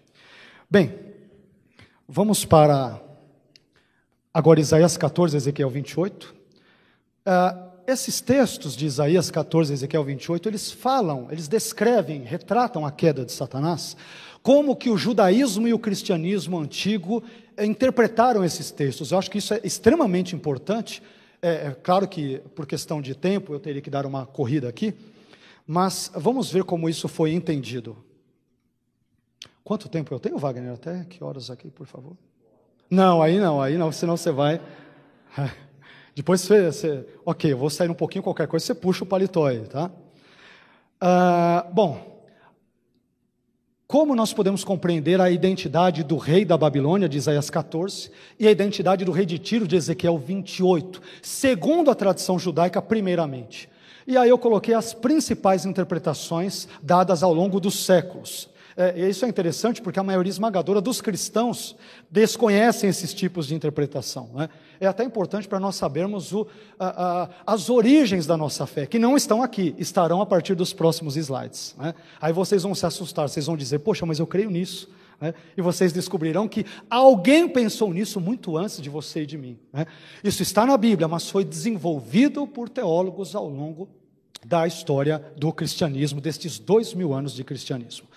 Bem, 0.68 0.92
Vamos 2.10 2.46
para 2.46 3.02
agora 4.34 4.62
Isaías 4.62 4.96
14, 4.96 5.36
Ezequiel 5.36 5.70
28. 5.70 6.24
Uh, 6.24 6.36
ah, 7.26 7.74
esses 7.86 8.22
textos 8.22 8.78
de 8.78 8.86
Isaías 8.86 9.30
14, 9.30 9.74
Ezequiel 9.74 10.06
28, 10.06 10.48
eles 10.48 10.72
falam, 10.72 11.28
eles 11.30 11.50
descrevem, 11.50 12.24
retratam 12.24 12.86
a 12.86 12.92
queda 12.94 13.26
de 13.26 13.34
Satanás, 13.34 13.98
como 14.42 14.74
que 14.74 14.90
o 14.90 14.96
judaísmo 14.96 15.68
e 15.68 15.74
o 15.74 15.80
cristianismo 15.80 16.58
antigo 16.58 17.22
interpretaram 17.60 18.42
esses 18.42 18.72
textos. 18.72 19.12
Eu 19.12 19.18
acho 19.18 19.30
que 19.30 19.40
isso 19.40 19.54
é 19.54 19.60
extremamente 19.66 20.34
importante. 20.34 21.04
É, 21.42 21.68
é 21.68 21.72
claro 21.72 22.08
que, 22.08 22.38
por 22.56 22.66
questão 22.66 23.02
de 23.02 23.16
tempo, 23.16 23.54
eu 23.54 23.60
teria 23.60 23.82
que 23.82 23.90
dar 23.90 24.06
uma 24.06 24.26
corrida 24.26 24.70
aqui, 24.70 24.94
Mas 25.70 26.10
vamos 26.16 26.50
ver 26.50 26.64
como 26.64 26.88
isso 26.88 27.10
foi 27.10 27.34
entendido. 27.34 27.98
Quanto 29.68 29.90
tempo 29.90 30.14
eu 30.14 30.18
tenho, 30.18 30.38
Wagner? 30.38 30.76
Até 30.76 31.04
que 31.04 31.22
horas 31.22 31.50
aqui, 31.50 31.70
por 31.70 31.86
favor? 31.86 32.16
Não, 32.90 33.22
aí 33.22 33.38
não, 33.38 33.62
aí 33.62 33.78
não, 33.78 33.92
senão 33.92 34.16
você 34.16 34.32
vai. 34.32 34.62
Depois 36.16 36.40
você, 36.40 36.72
você. 36.72 37.06
Ok, 37.26 37.52
eu 37.52 37.58
vou 37.58 37.70
sair 37.70 37.90
um 37.90 37.94
pouquinho, 37.94 38.24
qualquer 38.24 38.48
coisa, 38.48 38.66
você 38.66 38.74
puxa 38.74 39.04
o 39.04 39.06
paletó 39.06 39.46
aí, 39.46 39.68
tá? 39.68 39.92
Uh, 41.04 41.74
bom, 41.74 42.24
como 43.86 44.16
nós 44.16 44.32
podemos 44.32 44.64
compreender 44.64 45.20
a 45.20 45.30
identidade 45.30 46.02
do 46.02 46.16
rei 46.16 46.46
da 46.46 46.58
Babilônia, 46.58 47.10
de 47.10 47.18
Isaías 47.18 47.50
14, 47.50 48.10
e 48.40 48.48
a 48.48 48.52
identidade 48.52 49.04
do 49.04 49.12
rei 49.12 49.26
de 49.26 49.38
Tiro, 49.38 49.68
de 49.68 49.76
Ezequiel 49.76 50.18
28, 50.18 51.02
segundo 51.22 51.92
a 51.92 51.96
tradição 51.96 52.40
judaica, 52.40 52.82
primeiramente? 52.82 53.70
E 54.08 54.16
aí 54.16 54.30
eu 54.30 54.38
coloquei 54.38 54.74
as 54.74 54.94
principais 54.94 55.66
interpretações 55.66 56.70
dadas 56.82 57.22
ao 57.22 57.34
longo 57.34 57.60
dos 57.60 57.84
séculos. 57.84 58.50
É, 58.80 59.10
isso 59.10 59.26
é 59.26 59.28
interessante 59.28 59.82
porque 59.82 60.00
a 60.00 60.04
maioria 60.04 60.30
esmagadora 60.30 60.80
dos 60.80 61.02
cristãos 61.02 61.76
desconhecem 62.12 62.88
esses 62.88 63.12
tipos 63.12 63.48
de 63.48 63.56
interpretação. 63.56 64.30
Né? 64.36 64.48
É 64.80 64.86
até 64.86 65.04
importante 65.04 65.48
para 65.48 65.60
nós 65.60 65.76
sabermos 65.76 66.32
o, 66.32 66.46
a, 66.78 67.24
a, 67.24 67.30
as 67.48 67.72
origens 67.72 68.28
da 68.28 68.38
nossa 68.38 68.68
fé, 68.68 68.86
que 68.86 69.00
não 69.00 69.18
estão 69.18 69.42
aqui, 69.42 69.74
estarão 69.80 70.22
a 70.22 70.28
partir 70.28 70.54
dos 70.54 70.74
próximos 70.74 71.18
slides. 71.18 71.76
Né? 71.76 71.96
Aí 72.22 72.32
vocês 72.32 72.62
vão 72.62 72.76
se 72.76 72.86
assustar, 72.86 73.28
vocês 73.28 73.48
vão 73.48 73.58
dizer, 73.58 73.80
poxa, 73.80 74.06
mas 74.06 74.20
eu 74.20 74.28
creio 74.28 74.52
nisso. 74.52 74.88
Né? 75.20 75.34
E 75.58 75.62
vocês 75.62 75.92
descobrirão 75.92 76.48
que 76.48 76.64
alguém 76.88 77.50
pensou 77.50 77.92
nisso 77.92 78.22
muito 78.22 78.56
antes 78.56 78.80
de 78.80 78.92
você 78.92 79.24
e 79.24 79.26
de 79.26 79.40
mim. 79.40 79.58
Né? 79.74 79.88
Isso 80.24 80.44
está 80.44 80.68
na 80.68 80.78
Bíblia, 80.78 81.08
mas 81.08 81.28
foi 81.28 81.44
desenvolvido 81.44 82.46
por 82.46 82.70
teólogos 82.70 83.36
ao 83.36 83.50
longo 83.50 83.90
da 84.46 84.68
história 84.68 85.34
do 85.36 85.52
cristianismo, 85.52 86.22
destes 86.22 86.60
dois 86.60 86.94
mil 86.94 87.12
anos 87.12 87.34
de 87.34 87.44
cristianismo. 87.44 88.08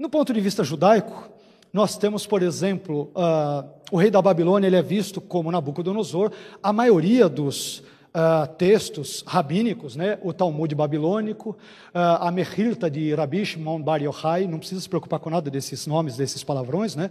No 0.00 0.08
ponto 0.08 0.32
de 0.32 0.40
vista 0.40 0.64
judaico, 0.64 1.28
nós 1.70 1.98
temos, 1.98 2.26
por 2.26 2.42
exemplo, 2.42 3.12
uh, 3.14 3.68
o 3.92 3.98
rei 3.98 4.10
da 4.10 4.22
Babilônia, 4.22 4.66
ele 4.66 4.76
é 4.76 4.80
visto 4.80 5.20
como 5.20 5.52
Nabucodonosor. 5.52 6.32
A 6.62 6.72
maioria 6.72 7.28
dos 7.28 7.82
uh, 8.14 8.46
textos 8.54 9.22
rabínicos, 9.26 9.96
né? 9.96 10.18
o 10.22 10.32
Talmud 10.32 10.74
babilônico, 10.74 11.50
uh, 11.50 11.98
a 12.20 12.30
Mechilta 12.30 12.90
de 12.90 13.14
Rabi 13.14 13.44
Shimon 13.44 13.80
Bar 13.80 14.02
Yochai, 14.02 14.46
não 14.46 14.58
precisa 14.58 14.80
se 14.80 14.88
preocupar 14.88 15.20
com 15.20 15.30
nada 15.30 15.50
desses 15.50 15.86
nomes, 15.86 16.16
desses 16.16 16.42
palavrões, 16.42 16.94
né? 16.94 17.10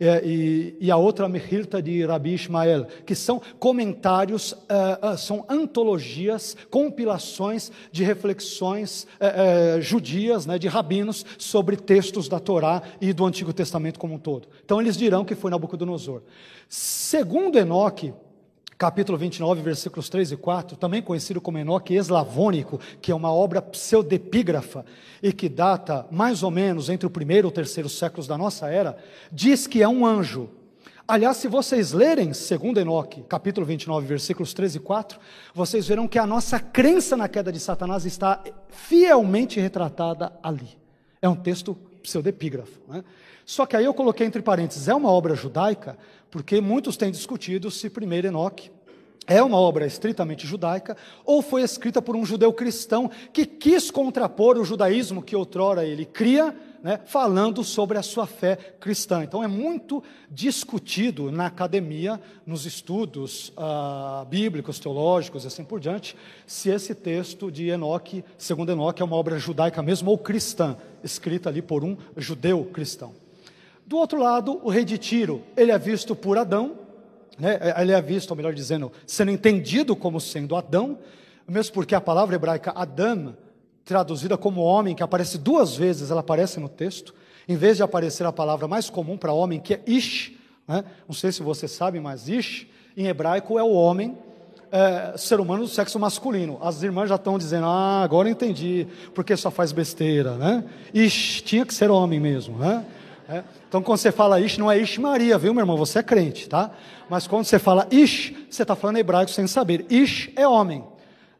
É, 0.00 0.22
e, 0.24 0.76
e, 0.80 0.90
a 0.92 0.96
outra 0.96 1.28
Mechilta 1.28 1.82
de 1.82 2.04
Rabi 2.06 2.34
Ishmael, 2.34 2.86
que 3.04 3.16
são 3.16 3.42
comentários, 3.58 4.52
uh, 4.52 5.18
são 5.18 5.44
antologias, 5.48 6.56
compilações 6.70 7.72
de 7.90 8.04
reflexões 8.04 9.06
judias, 9.80 10.46
né? 10.46 10.56
de 10.58 10.68
rabinos, 10.68 11.26
sobre 11.36 11.76
textos 11.76 12.28
da 12.28 12.38
Torá 12.38 12.82
e 13.00 13.12
do 13.12 13.26
Antigo 13.26 13.52
Testamento 13.52 13.98
como 13.98 14.14
um 14.14 14.18
todo. 14.18 14.46
Então 14.64 14.80
eles 14.80 14.96
dirão 14.96 15.24
que 15.24 15.34
foi 15.34 15.50
Nabucodonosor. 15.50 16.22
Segundo 16.68 17.58
Enoque, 17.58 18.14
capítulo 18.78 19.18
29, 19.18 19.60
versículos 19.60 20.08
3 20.08 20.32
e 20.32 20.36
4, 20.36 20.76
também 20.76 21.02
conhecido 21.02 21.40
como 21.40 21.58
Enoque 21.58 21.96
Eslavônico, 21.96 22.78
que 23.02 23.10
é 23.10 23.14
uma 23.14 23.32
obra 23.32 23.60
pseudepígrafa 23.60 24.86
e 25.20 25.32
que 25.32 25.48
data 25.48 26.06
mais 26.12 26.44
ou 26.44 26.50
menos 26.50 26.88
entre 26.88 27.04
o 27.04 27.10
primeiro 27.10 27.48
e 27.48 27.50
o 27.50 27.52
terceiro 27.52 27.88
séculos 27.88 28.28
da 28.28 28.38
nossa 28.38 28.68
era, 28.68 28.96
diz 29.32 29.66
que 29.66 29.82
é 29.82 29.88
um 29.88 30.06
anjo. 30.06 30.48
Aliás, 31.08 31.38
se 31.38 31.48
vocês 31.48 31.92
lerem, 31.92 32.32
segundo 32.32 32.78
Enoque, 32.78 33.22
capítulo 33.22 33.66
29, 33.66 34.06
versículos 34.06 34.54
3 34.54 34.76
e 34.76 34.78
4, 34.78 35.18
vocês 35.52 35.88
verão 35.88 36.06
que 36.06 36.18
a 36.18 36.26
nossa 36.26 36.60
crença 36.60 37.16
na 37.16 37.26
queda 37.26 37.50
de 37.50 37.58
Satanás 37.58 38.04
está 38.04 38.44
fielmente 38.68 39.58
retratada 39.58 40.32
ali. 40.40 40.78
É 41.20 41.28
um 41.28 41.34
texto 41.34 41.76
pseudepígrafo. 42.02 42.80
Né? 42.88 43.04
Só 43.44 43.66
que 43.66 43.76
aí 43.76 43.84
eu 43.84 43.94
coloquei 43.94 44.26
entre 44.26 44.42
parênteses, 44.42 44.88
é 44.88 44.94
uma 44.94 45.10
obra 45.10 45.34
judaica, 45.34 45.96
porque 46.30 46.60
muitos 46.60 46.96
têm 46.96 47.10
discutido 47.10 47.70
se 47.70 47.88
primeiro 47.88 48.26
Enoque 48.26 48.70
é 49.26 49.42
uma 49.42 49.58
obra 49.58 49.86
estritamente 49.86 50.46
judaica 50.46 50.96
ou 51.24 51.42
foi 51.42 51.62
escrita 51.62 52.00
por 52.00 52.16
um 52.16 52.24
judeu 52.24 52.52
cristão 52.52 53.10
que 53.32 53.44
quis 53.44 53.90
contrapor 53.90 54.56
o 54.56 54.64
judaísmo 54.64 55.22
que 55.22 55.36
outrora 55.36 55.84
ele 55.84 56.06
cria, 56.06 56.56
né, 56.82 57.00
falando 57.04 57.62
sobre 57.62 57.98
a 57.98 58.02
sua 58.02 58.26
fé 58.26 58.56
cristã. 58.80 59.22
Então 59.22 59.44
é 59.44 59.46
muito 59.46 60.02
discutido 60.30 61.30
na 61.30 61.46
academia, 61.46 62.18
nos 62.46 62.64
estudos 62.64 63.52
ah, 63.56 64.24
bíblicos, 64.30 64.78
teológicos 64.78 65.44
e 65.44 65.48
assim 65.48 65.64
por 65.64 65.78
diante, 65.78 66.16
se 66.46 66.70
esse 66.70 66.94
texto 66.94 67.50
de 67.50 67.68
Enoque, 67.68 68.24
segundo 68.38 68.72
Enoque, 68.72 69.02
é 69.02 69.04
uma 69.04 69.16
obra 69.16 69.38
judaica 69.38 69.82
mesmo 69.82 70.10
ou 70.10 70.16
cristã, 70.16 70.76
escrita 71.04 71.50
ali 71.50 71.60
por 71.60 71.84
um 71.84 71.98
judeu 72.16 72.64
cristão. 72.72 73.12
Do 73.86 73.96
outro 73.96 74.20
lado, 74.20 74.60
o 74.62 74.70
rei 74.70 74.84
de 74.84 74.96
Tiro, 74.96 75.42
ele 75.56 75.72
é 75.72 75.78
visto 75.78 76.14
por 76.14 76.38
Adão, 76.38 76.87
né? 77.38 77.58
ele 77.80 77.92
é 77.92 78.02
visto, 78.02 78.30
ou 78.30 78.36
melhor 78.36 78.52
dizendo, 78.52 78.90
sendo 79.06 79.30
entendido 79.30 79.94
como 79.94 80.20
sendo 80.20 80.56
Adão, 80.56 80.98
mesmo 81.46 81.72
porque 81.72 81.94
a 81.94 82.00
palavra 82.00 82.36
hebraica 82.36 82.72
Adam, 82.74 83.36
traduzida 83.84 84.36
como 84.36 84.60
homem, 84.60 84.94
que 84.94 85.02
aparece 85.02 85.38
duas 85.38 85.76
vezes, 85.76 86.10
ela 86.10 86.20
aparece 86.20 86.60
no 86.60 86.68
texto, 86.68 87.14
em 87.48 87.56
vez 87.56 87.78
de 87.78 87.82
aparecer 87.82 88.26
a 88.26 88.32
palavra 88.32 88.68
mais 88.68 88.90
comum 88.90 89.16
para 89.16 89.32
homem, 89.32 89.58
que 89.58 89.74
é 89.74 89.82
Ish, 89.86 90.32
né? 90.66 90.84
não 91.06 91.14
sei 91.14 91.32
se 91.32 91.42
você 91.42 91.66
sabe, 91.66 91.98
mas 91.98 92.28
Ish, 92.28 92.66
em 92.96 93.06
hebraico, 93.06 93.58
é 93.58 93.62
o 93.62 93.72
homem, 93.72 94.18
é, 94.70 95.16
ser 95.16 95.40
humano 95.40 95.62
do 95.62 95.68
sexo 95.68 95.98
masculino. 95.98 96.58
As 96.60 96.82
irmãs 96.82 97.08
já 97.08 97.14
estão 97.14 97.38
dizendo, 97.38 97.66
ah, 97.66 98.02
agora 98.02 98.28
entendi, 98.28 98.86
porque 99.14 99.36
só 99.36 99.50
faz 99.50 99.72
besteira, 99.72 100.34
né? 100.36 100.64
Ish, 100.92 101.42
tinha 101.42 101.64
que 101.64 101.72
ser 101.72 101.90
homem 101.90 102.20
mesmo, 102.20 102.58
né? 102.58 102.84
É? 103.28 103.44
Então, 103.68 103.82
quando 103.82 103.98
você 103.98 104.10
fala 104.10 104.40
Ish, 104.40 104.56
não 104.56 104.70
é 104.70 104.78
Ish 104.78 104.96
Maria, 104.96 105.36
viu, 105.36 105.52
meu 105.52 105.62
irmão? 105.62 105.76
Você 105.76 105.98
é 105.98 106.02
crente, 106.02 106.48
tá? 106.48 106.70
Mas 107.10 107.26
quando 107.26 107.44
você 107.44 107.58
fala 107.58 107.86
Ish, 107.90 108.32
você 108.48 108.62
está 108.62 108.74
falando 108.74 108.96
hebraico 108.96 109.30
sem 109.30 109.46
saber. 109.46 109.84
Ish 109.90 110.30
é 110.34 110.48
homem. 110.48 110.82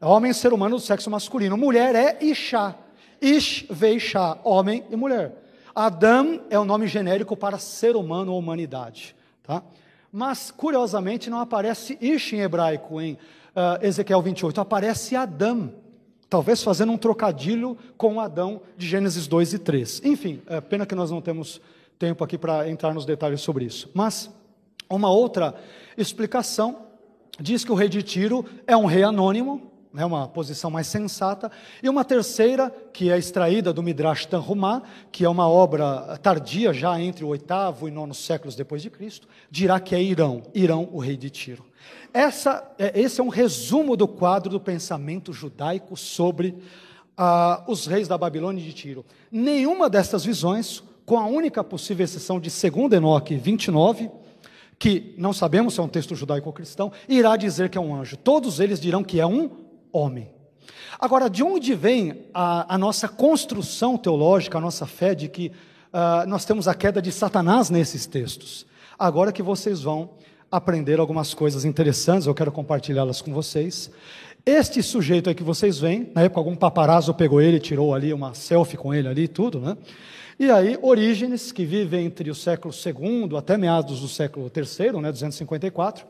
É 0.01 0.05
homem 0.05 0.32
ser 0.32 0.53
humano 0.53 0.76
do 0.76 0.82
sexo 0.82 1.11
masculino. 1.11 1.57
Mulher 1.57 1.95
é 1.95 2.18
Ishá. 2.22 2.74
Ish 3.20 3.66
veishá, 3.70 4.39
homem 4.45 4.84
e 4.91 4.97
mulher. 4.97 5.32
Adam 5.74 6.41
é 6.51 6.59
o 6.59 6.64
nome 6.64 6.86
genérico 6.86 7.36
para 7.36 7.59
ser 7.59 7.97
humano 7.97 8.32
ou 8.32 8.39
humanidade. 8.39 9.16
Tá? 9.43 9.62
Mas, 10.12 10.51
curiosamente, 10.51 11.30
não 11.30 11.41
aparece 11.41 11.97
Ish 12.01 12.34
em 12.34 12.41
hebraico 12.41 13.01
em 13.01 13.14
uh, 13.14 13.82
Ezequiel 13.82 14.20
28, 14.20 14.61
aparece 14.61 15.16
Adam. 15.16 15.72
Talvez 16.28 16.62
fazendo 16.62 16.93
um 16.93 16.99
trocadilho 16.99 17.76
com 17.97 18.20
Adão 18.20 18.61
de 18.76 18.86
Gênesis 18.86 19.26
2 19.26 19.55
e 19.55 19.59
3. 19.59 20.03
Enfim, 20.05 20.43
é 20.47 20.61
pena 20.61 20.84
que 20.84 20.95
nós 20.95 21.11
não 21.11 21.22
temos 21.22 21.61
tempo 21.99 22.22
aqui 22.22 22.38
para 22.38 22.68
entrar 22.68 22.94
nos 22.94 23.05
detalhes 23.05 23.40
sobre 23.40 23.64
isso. 23.64 23.90
Mas 23.92 24.30
uma 24.88 25.11
outra 25.11 25.55
explicação 25.96 26.86
diz 27.40 27.64
que 27.64 27.72
o 27.72 27.74
rei 27.74 27.88
de 27.88 28.03
Tiro 28.03 28.44
é 28.66 28.76
um 28.76 28.86
rei 28.86 29.03
anônimo, 29.03 29.70
é 29.96 30.05
uma 30.05 30.28
posição 30.28 30.70
mais 30.70 30.86
sensata, 30.86 31.51
e 31.82 31.88
uma 31.88 32.05
terceira, 32.05 32.70
que 32.92 33.11
é 33.11 33.18
extraída 33.18 33.72
do 33.72 33.82
Midrash 33.82 34.26
Tanhumá, 34.26 34.82
que 35.11 35.24
é 35.24 35.28
uma 35.28 35.49
obra 35.49 36.18
tardia, 36.22 36.72
já 36.72 37.01
entre 37.01 37.24
o 37.24 37.28
oitavo 37.28 37.88
e 37.88 37.90
nono 37.90 38.14
séculos 38.14 38.55
depois 38.55 38.82
de 38.82 38.90
Cristo, 38.90 39.28
dirá 39.51 39.80
que 39.80 39.94
é 39.94 40.03
Irão, 40.03 40.42
Irão, 40.55 40.88
o 40.92 40.99
rei 40.99 41.16
de 41.16 41.30
Tiro. 41.30 41.64
Essa, 42.12 42.70
é, 42.78 42.99
esse 43.01 43.20
é 43.20 43.24
um 43.24 43.28
resumo 43.28 43.96
do 43.96 44.07
quadro 44.07 44.51
do 44.51 44.61
pensamento 44.61 45.32
judaico 45.32 45.96
sobre 45.96 46.57
ah, 47.16 47.64
os 47.66 47.86
reis 47.86 48.07
da 48.09 48.16
Babilônia 48.16 48.62
e 48.62 48.64
de 48.64 48.72
Tiro. 48.72 49.05
Nenhuma 49.30 49.90
dessas 49.90 50.24
visões 50.24 50.82
com 51.09 51.18
a 51.18 51.24
única 51.24 51.64
possível 51.64 52.04
exceção 52.04 52.38
de 52.38 52.50
2 52.50 52.92
Enoque 52.92 53.34
29, 53.34 54.11
que 54.78 55.14
não 55.16 55.32
sabemos 55.32 55.72
se 55.72 55.80
é 55.80 55.82
um 55.82 55.88
texto 55.88 56.14
judaico 56.14 56.46
ou 56.46 56.52
cristão, 56.52 56.92
irá 57.09 57.34
dizer 57.34 57.70
que 57.70 57.78
é 57.78 57.80
um 57.80 57.98
anjo. 57.98 58.14
Todos 58.14 58.61
eles 58.61 58.78
dirão 58.78 59.02
que 59.02 59.18
é 59.18 59.26
um 59.26 59.50
homem. 59.90 60.30
Agora, 61.00 61.30
de 61.30 61.42
onde 61.42 61.74
vem 61.74 62.26
a, 62.34 62.74
a 62.74 62.76
nossa 62.76 63.09
construção 63.09 63.96
teológica, 63.96 64.59
a 64.59 64.61
nossa 64.61 64.84
fé 64.84 65.14
de 65.14 65.30
que 65.30 65.46
uh, 65.46 66.28
nós 66.28 66.44
temos 66.44 66.68
a 66.68 66.74
queda 66.74 67.00
de 67.00 67.11
Satanás 67.11 67.70
nesses 67.70 68.04
textos? 68.04 68.66
Agora 68.98 69.32
que 69.32 69.42
vocês 69.42 69.80
vão 69.80 70.11
aprender 70.50 71.00
algumas 71.00 71.32
coisas 71.32 71.64
interessantes, 71.64 72.26
eu 72.26 72.34
quero 72.34 72.52
compartilhá-las 72.52 73.22
com 73.22 73.32
vocês. 73.32 73.90
Este 74.44 74.82
sujeito 74.82 75.30
aí 75.30 75.34
que 75.34 75.42
vocês 75.42 75.78
veem, 75.78 76.12
na 76.14 76.24
época 76.24 76.40
algum 76.40 76.54
paparazzo 76.54 77.14
pegou 77.14 77.40
ele, 77.40 77.59
tirou 77.59 77.94
ali 77.94 78.12
uma 78.12 78.34
selfie 78.34 78.76
com 78.76 78.92
ele 78.92 79.09
ali 79.09 79.26
tudo, 79.26 79.59
né? 79.59 79.74
E 80.39 80.53
aí, 80.53 80.78
Orígenes, 80.80 81.51
que 81.51 81.64
vive 81.64 81.99
entre 81.99 82.30
o 82.30 82.34
século 82.34 82.72
II 82.72 83.36
até 83.36 83.59
meados 83.59 84.01
do 84.01 84.07
século 84.07 84.49
III, 84.55 85.01
né, 85.01 85.11
254, 85.11 86.07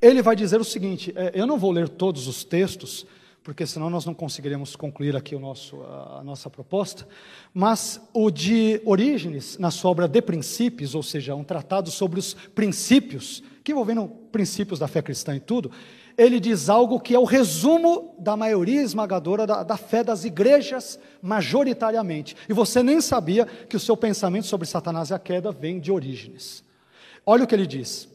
ele 0.00 0.22
vai 0.22 0.34
dizer 0.34 0.58
o 0.58 0.64
seguinte: 0.64 1.12
é, 1.14 1.32
eu 1.34 1.46
não 1.46 1.58
vou 1.58 1.70
ler 1.70 1.90
todos 1.90 2.26
os 2.26 2.42
textos, 2.42 3.06
porque 3.42 3.66
senão 3.66 3.90
nós 3.90 4.06
não 4.06 4.14
conseguiremos 4.14 4.74
concluir 4.76 5.14
aqui 5.14 5.34
o 5.34 5.38
nosso, 5.40 5.82
a 5.82 6.22
nossa 6.24 6.48
proposta, 6.48 7.06
mas 7.52 8.00
o 8.14 8.30
de 8.30 8.80
Orígenes, 8.86 9.58
na 9.58 9.70
sua 9.70 9.90
obra 9.90 10.08
De 10.08 10.22
Princípios, 10.22 10.94
ou 10.94 11.02
seja, 11.02 11.34
um 11.34 11.44
tratado 11.44 11.90
sobre 11.90 12.18
os 12.18 12.32
princípios, 12.32 13.42
que 13.62 13.72
envolvendo 13.72 14.08
princípios 14.32 14.78
da 14.78 14.88
fé 14.88 15.02
cristã 15.02 15.36
e 15.36 15.40
tudo, 15.40 15.70
ele 16.18 16.40
diz 16.40 16.68
algo 16.68 16.98
que 16.98 17.14
é 17.14 17.18
o 17.18 17.22
resumo 17.22 18.12
da 18.18 18.36
maioria 18.36 18.82
esmagadora 18.82 19.46
da, 19.46 19.62
da, 19.62 19.76
fé 19.76 20.02
das 20.02 20.24
igrejas, 20.24 20.98
majoritariamente. 21.22 22.36
E 22.48 22.52
você 22.52 22.82
nem 22.82 23.00
sabia 23.00 23.46
que 23.46 23.76
o 23.76 23.80
seu 23.80 23.96
pensamento 23.96 24.48
sobre 24.48 24.66
Satanás 24.66 25.10
e 25.10 25.14
a 25.14 25.18
queda 25.18 25.52
vem 25.52 25.78
de 25.78 25.92
Orígenes. 25.92 26.64
Olha 27.24 27.44
o 27.44 27.46
que 27.46 27.54
ele 27.54 27.68
diz. 27.68 28.08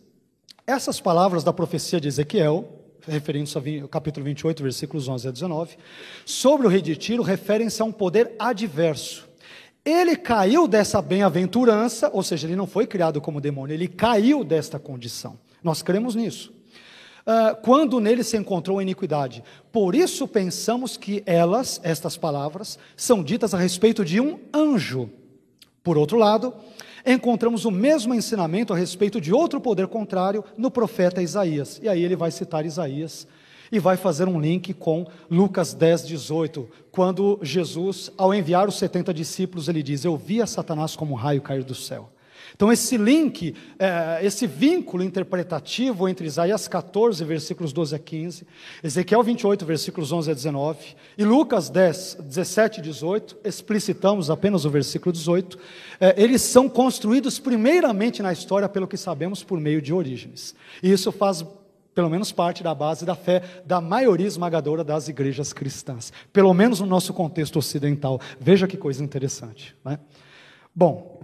Essas 0.67 0.99
palavras 0.99 1.45
da 1.45 1.53
profecia 1.53 2.01
de 2.01 2.09
Ezequiel, 2.09 2.67
referindo-se 3.07 3.57
ao 3.57 3.87
capítulo 3.87 4.25
28, 4.25 4.61
versículos 4.61 5.07
11 5.07 5.29
a 5.29 5.31
19, 5.31 5.77
sobre 6.25 6.67
o 6.67 6.69
rei 6.69 6.81
de 6.81 6.97
Tiro, 6.97 7.23
referem-se 7.23 7.81
a 7.81 7.85
um 7.85 7.91
poder 7.91 8.35
adverso. 8.37 9.29
Ele 9.85 10.17
caiu 10.17 10.67
dessa 10.67 11.01
bem-aventurança, 11.01 12.09
ou 12.13 12.21
seja, 12.21 12.47
ele 12.47 12.55
não 12.57 12.67
foi 12.67 12.85
criado 12.85 13.21
como 13.21 13.39
demônio, 13.39 13.73
ele 13.73 13.87
caiu 13.87 14.43
desta 14.43 14.77
condição. 14.77 15.39
Nós 15.63 15.81
cremos 15.81 16.15
nisso. 16.15 16.62
Uh, 17.25 17.55
quando 17.61 18.01
nele 18.01 18.21
se 18.21 18.35
encontrou 18.35 18.81
iniquidade. 18.81 19.43
Por 19.71 19.95
isso 19.95 20.27
pensamos 20.27 20.97
que 20.97 21.23
elas, 21.25 21.79
estas 21.81 22.17
palavras, 22.17 22.77
são 22.97 23.23
ditas 23.23 23.53
a 23.53 23.57
respeito 23.57 24.03
de 24.03 24.19
um 24.19 24.39
anjo. 24.53 25.09
Por 25.81 25.97
outro 25.97 26.17
lado, 26.17 26.53
encontramos 27.05 27.63
o 27.63 27.71
mesmo 27.71 28.13
ensinamento 28.13 28.73
a 28.73 28.77
respeito 28.77 29.21
de 29.21 29.33
outro 29.33 29.61
poder 29.61 29.87
contrário 29.87 30.43
no 30.57 30.69
profeta 30.69 31.21
Isaías. 31.21 31.79
E 31.81 31.87
aí 31.87 32.03
ele 32.03 32.15
vai 32.15 32.29
citar 32.29 32.65
Isaías 32.65 33.25
e 33.73 33.79
vai 33.79 33.97
fazer 33.97 34.27
um 34.27 34.39
link 34.39 34.71
com 34.73 35.03
Lucas 35.31 35.73
10, 35.73 36.05
18, 36.07 36.69
quando 36.91 37.39
Jesus, 37.41 38.11
ao 38.15 38.31
enviar 38.31 38.67
os 38.67 38.75
70 38.75 39.11
discípulos, 39.11 39.67
ele 39.67 39.81
diz: 39.81 40.05
Eu 40.05 40.15
vi 40.15 40.41
a 40.41 40.45
Satanás 40.45 40.95
como 40.95 41.13
um 41.13 41.17
raio 41.17 41.41
cair 41.41 41.63
do 41.63 41.73
céu. 41.73 42.12
Então, 42.55 42.71
esse 42.71 42.97
link, 42.97 43.55
é, 43.79 44.19
esse 44.25 44.45
vínculo 44.45 45.03
interpretativo 45.03 46.07
entre 46.07 46.27
Isaías 46.27 46.67
14, 46.67 47.23
versículos 47.23 47.73
12 47.73 47.95
a 47.95 47.99
15, 47.99 48.47
Ezequiel 48.83 49.23
28, 49.23 49.65
versículos 49.65 50.11
11 50.11 50.31
a 50.31 50.33
19, 50.33 50.95
e 51.17 51.23
Lucas 51.23 51.69
10, 51.69 52.17
17 52.21 52.79
e 52.79 52.83
18, 52.83 53.37
explicitamos 53.43 54.29
apenas 54.29 54.65
o 54.65 54.69
versículo 54.69 55.11
18, 55.11 55.57
é, 55.99 56.21
eles 56.21 56.41
são 56.41 56.69
construídos 56.69 57.39
primeiramente 57.39 58.21
na 58.21 58.31
história, 58.31 58.69
pelo 58.69 58.87
que 58.87 58.97
sabemos, 58.97 59.43
por 59.43 59.59
meio 59.59 59.81
de 59.81 59.93
origens. 59.93 60.55
E 60.81 60.91
isso 60.91 61.11
faz 61.11 61.45
pelo 61.93 62.09
menos 62.09 62.31
parte 62.31 62.63
da 62.63 62.73
base 62.73 63.05
da 63.05 63.15
fé 63.15 63.43
da 63.65 63.79
maioria 63.79 64.27
esmagadora 64.27 64.83
das 64.83 65.07
igrejas 65.07 65.53
cristãs, 65.53 66.11
pelo 66.31 66.53
menos 66.53 66.79
no 66.79 66.85
nosso 66.85 67.13
contexto 67.13 67.59
ocidental. 67.59 68.19
Veja 68.39 68.67
que 68.67 68.77
coisa 68.77 69.03
interessante. 69.03 69.75
Né? 69.85 69.99
Bom, 70.75 71.22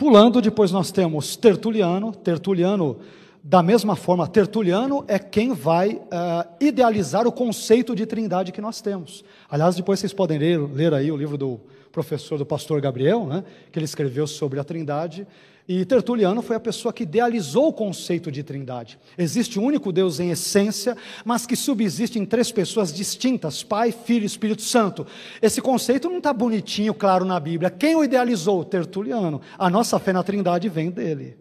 Pulando, 0.00 0.40
depois 0.40 0.72
nós 0.72 0.90
temos 0.90 1.36
Tertuliano. 1.36 2.10
Tertuliano, 2.10 3.00
da 3.44 3.62
mesma 3.62 3.94
forma, 3.94 4.26
Tertuliano 4.26 5.04
é 5.06 5.18
quem 5.18 5.52
vai 5.52 5.90
uh, 5.90 6.48
idealizar 6.58 7.26
o 7.26 7.32
conceito 7.32 7.94
de 7.94 8.06
trindade 8.06 8.50
que 8.50 8.62
nós 8.62 8.80
temos. 8.80 9.22
Aliás, 9.46 9.76
depois 9.76 10.00
vocês 10.00 10.14
podem 10.14 10.38
ler, 10.38 10.58
ler 10.58 10.94
aí 10.94 11.12
o 11.12 11.16
livro 11.18 11.36
do 11.36 11.60
professor, 11.92 12.38
do 12.38 12.46
pastor 12.46 12.80
Gabriel, 12.80 13.26
né, 13.26 13.44
que 13.70 13.78
ele 13.78 13.84
escreveu 13.84 14.26
sobre 14.26 14.58
a 14.58 14.64
trindade. 14.64 15.26
E 15.72 15.84
Tertuliano 15.84 16.42
foi 16.42 16.56
a 16.56 16.60
pessoa 16.60 16.92
que 16.92 17.04
idealizou 17.04 17.68
o 17.68 17.72
conceito 17.72 18.28
de 18.32 18.42
trindade. 18.42 18.98
Existe 19.16 19.56
um 19.56 19.64
único 19.64 19.92
Deus 19.92 20.18
em 20.18 20.32
essência, 20.32 20.96
mas 21.24 21.46
que 21.46 21.54
subsiste 21.54 22.18
em 22.18 22.26
três 22.26 22.50
pessoas 22.50 22.92
distintas: 22.92 23.62
Pai, 23.62 23.92
Filho 23.92 24.24
e 24.24 24.26
Espírito 24.26 24.62
Santo. 24.62 25.06
Esse 25.40 25.60
conceito 25.60 26.10
não 26.10 26.18
está 26.18 26.32
bonitinho, 26.32 26.92
claro, 26.92 27.24
na 27.24 27.38
Bíblia. 27.38 27.70
Quem 27.70 27.94
o 27.94 28.02
idealizou? 28.02 28.64
Tertuliano. 28.64 29.40
A 29.56 29.70
nossa 29.70 29.96
fé 30.00 30.12
na 30.12 30.24
trindade 30.24 30.68
vem 30.68 30.90
dele. 30.90 31.38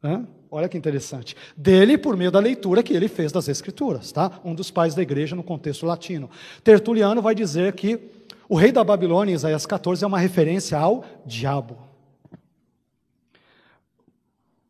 Né? 0.00 0.24
Olha 0.48 0.68
que 0.68 0.78
interessante. 0.78 1.34
Dele 1.56 1.98
por 1.98 2.16
meio 2.16 2.30
da 2.30 2.38
leitura 2.38 2.84
que 2.84 2.94
ele 2.94 3.08
fez 3.08 3.32
das 3.32 3.48
Escrituras, 3.48 4.12
tá? 4.12 4.30
Um 4.44 4.54
dos 4.54 4.70
pais 4.70 4.94
da 4.94 5.02
igreja 5.02 5.34
no 5.34 5.42
contexto 5.42 5.86
latino. 5.86 6.30
Tertuliano 6.62 7.20
vai 7.20 7.34
dizer 7.34 7.72
que 7.72 7.98
o 8.48 8.54
rei 8.54 8.70
da 8.70 8.84
Babilônia, 8.84 9.32
em 9.32 9.34
Isaías 9.34 9.66
14, 9.66 10.04
é 10.04 10.06
uma 10.06 10.20
referência 10.20 10.78
ao 10.78 11.04
diabo. 11.26 11.90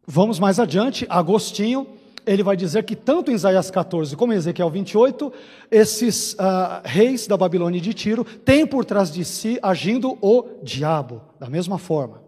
Vamos 0.07 0.41
mais 0.41 0.59
adiante, 0.59 1.07
Agostinho, 1.09 1.87
ele 2.27 2.43
vai 2.43 2.57
dizer 2.57 2.85
que 2.85 2.97
tanto 2.97 3.31
em 3.31 3.35
Isaías 3.35 3.71
14 3.71 4.17
como 4.17 4.33
em 4.33 4.37
Ezequiel 4.37 4.69
28, 4.69 5.33
esses 5.71 6.35
uh, 6.35 6.83
reis 6.85 7.29
da 7.29 7.37
Babilônia 7.37 7.79
e 7.79 7.81
de 7.81 7.95
Tiro 7.95 8.25
têm 8.25 8.67
por 8.67 8.85
trás 8.85 9.13
de 9.13 9.25
si 9.25 9.61
agindo 9.63 10.19
o 10.21 10.45
diabo, 10.63 11.23
da 11.39 11.49
mesma 11.49 11.79
forma. 11.79 12.21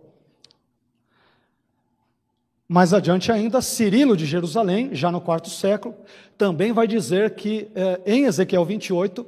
Mais 2.69 2.95
adiante 2.95 3.31
ainda, 3.31 3.61
Cirilo 3.61 4.17
de 4.17 4.25
Jerusalém, 4.25 4.95
já 4.95 5.11
no 5.11 5.21
quarto 5.21 5.51
século, 5.51 5.95
também 6.39 6.73
vai 6.73 6.87
dizer 6.87 7.35
que 7.35 7.69
eh, 7.75 8.01
em 8.07 8.25
Ezequiel 8.25 8.65
28, 8.65 9.27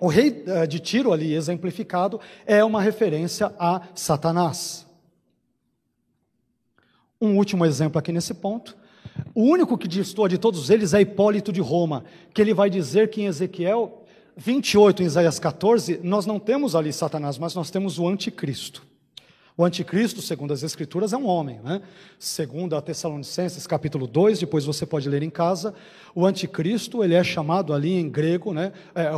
o 0.00 0.08
rei 0.08 0.42
eh, 0.46 0.66
de 0.66 0.80
Tiro 0.80 1.12
ali 1.12 1.32
exemplificado 1.32 2.20
é 2.44 2.64
uma 2.64 2.82
referência 2.82 3.54
a 3.58 3.82
Satanás. 3.94 4.81
Um 7.22 7.36
último 7.36 7.64
exemplo 7.64 8.00
aqui 8.00 8.10
nesse 8.10 8.34
ponto. 8.34 8.76
O 9.32 9.44
único 9.44 9.78
que 9.78 9.86
distorce 9.86 10.30
de 10.30 10.38
todos 10.38 10.70
eles 10.70 10.92
é 10.92 11.00
Hipólito 11.00 11.52
de 11.52 11.60
Roma, 11.60 12.04
que 12.34 12.42
ele 12.42 12.52
vai 12.52 12.68
dizer 12.68 13.10
que 13.10 13.22
em 13.22 13.26
Ezequiel 13.26 14.02
28, 14.36 15.04
em 15.04 15.06
Isaías 15.06 15.38
14, 15.38 16.00
nós 16.02 16.26
não 16.26 16.40
temos 16.40 16.74
ali 16.74 16.92
Satanás, 16.92 17.38
mas 17.38 17.54
nós 17.54 17.70
temos 17.70 17.96
o 17.96 18.08
anticristo. 18.08 18.82
O 19.54 19.64
anticristo, 19.64 20.22
segundo 20.22 20.54
as 20.54 20.62
escrituras, 20.62 21.12
é 21.12 21.16
um 21.16 21.26
homem, 21.26 21.60
né? 21.62 21.82
Segundo 22.18 22.74
a 22.74 22.80
Tessalonicenses, 22.80 23.66
capítulo 23.66 24.06
2, 24.06 24.38
depois 24.38 24.64
você 24.64 24.86
pode 24.86 25.06
ler 25.10 25.22
em 25.22 25.28
casa, 25.28 25.74
o 26.14 26.24
anticristo, 26.24 27.04
ele 27.04 27.14
é 27.14 27.22
chamado 27.22 27.74
ali 27.74 27.92
em 27.92 28.08
grego, 28.08 28.54
né? 28.54 28.72
É, 28.94 29.10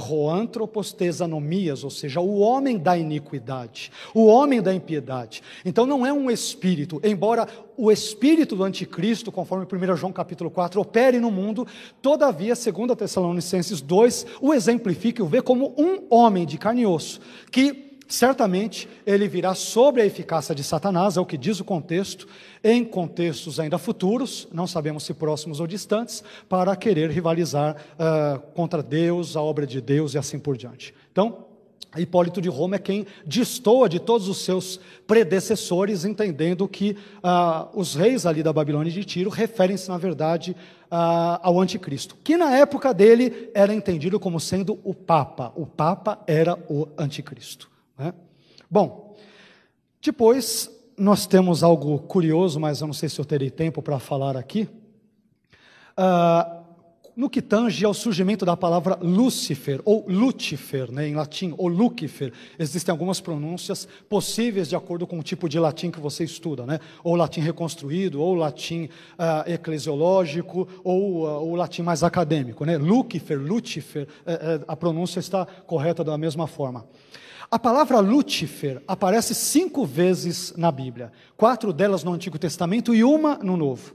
ou 1.85 1.91
seja, 1.91 2.21
o 2.21 2.41
homem 2.41 2.79
da 2.79 2.99
iniquidade, 2.99 3.93
o 4.13 4.27
homem 4.27 4.61
da 4.61 4.75
impiedade. 4.75 5.41
Então 5.65 5.87
não 5.87 6.05
é 6.05 6.13
um 6.13 6.29
espírito, 6.29 7.01
embora 7.05 7.47
o 7.77 7.93
espírito 7.93 8.57
do 8.57 8.65
anticristo, 8.65 9.31
conforme 9.31 9.67
1 9.67 9.97
João 9.97 10.13
capítulo 10.13 10.51
4, 10.51 10.81
opere 10.81 11.21
no 11.21 11.31
mundo, 11.31 11.65
todavia, 12.03 12.57
segundo 12.57 12.93
a 12.93 12.97
Tessalonicenses 12.97 13.81
2, 13.81 14.27
o 14.41 14.53
exemplifica 14.53 15.23
e 15.23 15.25
o 15.25 15.29
vê 15.29 15.41
como 15.41 15.73
um 15.79 16.03
homem 16.11 16.45
de 16.45 16.59
carne 16.59 16.83
e 16.83 16.87
osso, 16.87 17.21
que 17.53 17.94
certamente 18.09 18.89
ele 19.07 19.29
virá 19.29 19.55
sobre 19.55 20.03
a 20.03 20.07
eficácia 20.07 20.55
de 20.55 20.63
Satanás, 20.63 21.17
é 21.17 21.21
o 21.21 21.27
que 21.27 21.39
diz 21.39 21.61
o 21.61 21.65
contexto, 21.65 22.27
em 22.63 22.85
contextos 22.85 23.61
ainda 23.61 23.79
futuros, 23.79 24.49
não 24.53 24.67
sabemos 24.67 25.05
se 25.05 25.15
próximos 25.15 25.61
ou 25.61 25.67
distantes, 25.67 26.23
para 26.49 26.75
querer 26.77 27.11
rivalizar 27.11 27.77
uh, 27.77 28.39
contra 28.55 28.83
Deus, 28.83 29.37
a 29.37 29.43
obra 29.43 29.67
de 29.67 29.81
Deus 29.81 30.15
e 30.15 30.19
assim 30.19 30.39
por 30.39 30.57
diante. 30.57 30.95
Então, 31.13 31.47
Hipólito 31.97 32.41
de 32.41 32.49
Roma 32.49 32.77
é 32.77 32.79
quem 32.79 33.07
destoa 33.25 33.89
de 33.89 34.01
todos 34.01 34.29
os 34.29 34.39
seus 34.39 34.81
predecessores, 35.07 36.05
entendendo 36.05 36.67
que 36.67 36.97
uh, 37.23 37.69
os 37.79 37.95
reis 37.95 38.27
ali 38.27 38.43
da 38.43 38.53
Babilônia 38.53 38.93
de 38.93 39.05
Tiro 39.05 39.31
referem-se, 39.31 39.89
na 39.89 39.99
verdade, 39.99 40.57
uh, 40.91 41.39
ao 41.43 41.61
anticristo, 41.61 42.17
que 42.25 42.37
na 42.37 42.57
época 42.57 42.93
dele 42.93 43.51
era 43.55 43.73
entendido 43.73 44.19
como 44.19 44.41
sendo 44.41 44.79
o 44.83 44.93
Papa. 44.93 45.53
O 45.55 45.67
Papa 45.67 46.19
era 46.27 46.59
o 46.69 46.89
anticristo. 46.99 47.74
Né? 47.99 48.13
Bom, 48.71 49.17
depois 50.01 50.71
nós 50.97 51.27
temos 51.27 51.63
algo 51.63 51.99
curioso, 52.01 52.61
mas 52.61 52.81
eu 52.81 52.87
não 52.87 52.95
sei 52.95 53.09
se 53.09 53.21
eu 53.21 53.25
terei 53.25 53.51
tempo 53.51 53.83
para 53.83 53.99
falar 53.99 54.37
aqui. 54.37 54.69
Uh, 55.99 56.65
no 57.17 57.31
que 57.31 57.41
tange 57.41 57.85
ao 57.85 57.95
surgimento 57.95 58.45
da 58.45 58.57
palavra 58.57 58.99
Lúcifer, 59.01 59.81
ou 59.85 60.05
Lúcifer, 60.09 60.91
né, 60.91 61.09
em 61.09 61.15
latim, 61.15 61.55
ou 61.57 61.69
Lucifer, 61.69 62.33
existem 62.59 62.91
algumas 62.91 63.21
pronúncias 63.21 63.87
possíveis 64.09 64.69
de 64.69 64.77
acordo 64.77 65.07
com 65.07 65.19
o 65.19 65.23
tipo 65.23 65.49
de 65.49 65.59
latim 65.59 65.91
que 65.91 66.01
você 66.01 66.25
estuda, 66.25 66.67
né? 66.67 66.81
ou 67.05 67.15
latim 67.15 67.41
reconstruído, 67.41 68.21
ou 68.21 68.35
latim 68.35 68.85
uh, 68.85 69.49
eclesiológico, 69.49 70.67
ou 70.83 71.25
uh, 71.25 71.53
o 71.53 71.55
latim 71.55 71.83
mais 71.83 72.03
acadêmico. 72.03 72.65
Né? 72.65 72.77
Lucifer, 72.77 73.39
Lucifer, 73.39 74.09
uh, 74.27 74.65
a 74.67 74.77
pronúncia 74.77 75.21
está 75.21 75.47
correta 75.47 76.03
da 76.03 76.19
mesma 76.19 76.47
forma. 76.47 76.85
A 77.51 77.59
palavra 77.59 78.01
Lúcifer 78.01 78.83
aparece 78.89 79.35
cinco 79.35 79.85
vezes 79.85 80.55
na 80.57 80.73
Bíblia, 80.73 81.13
quatro 81.37 81.73
delas 81.73 82.03
no 82.03 82.13
Antigo 82.13 82.39
Testamento 82.39 82.95
e 82.95 83.05
uma 83.05 83.37
no 83.37 83.57
Novo. 83.57 83.95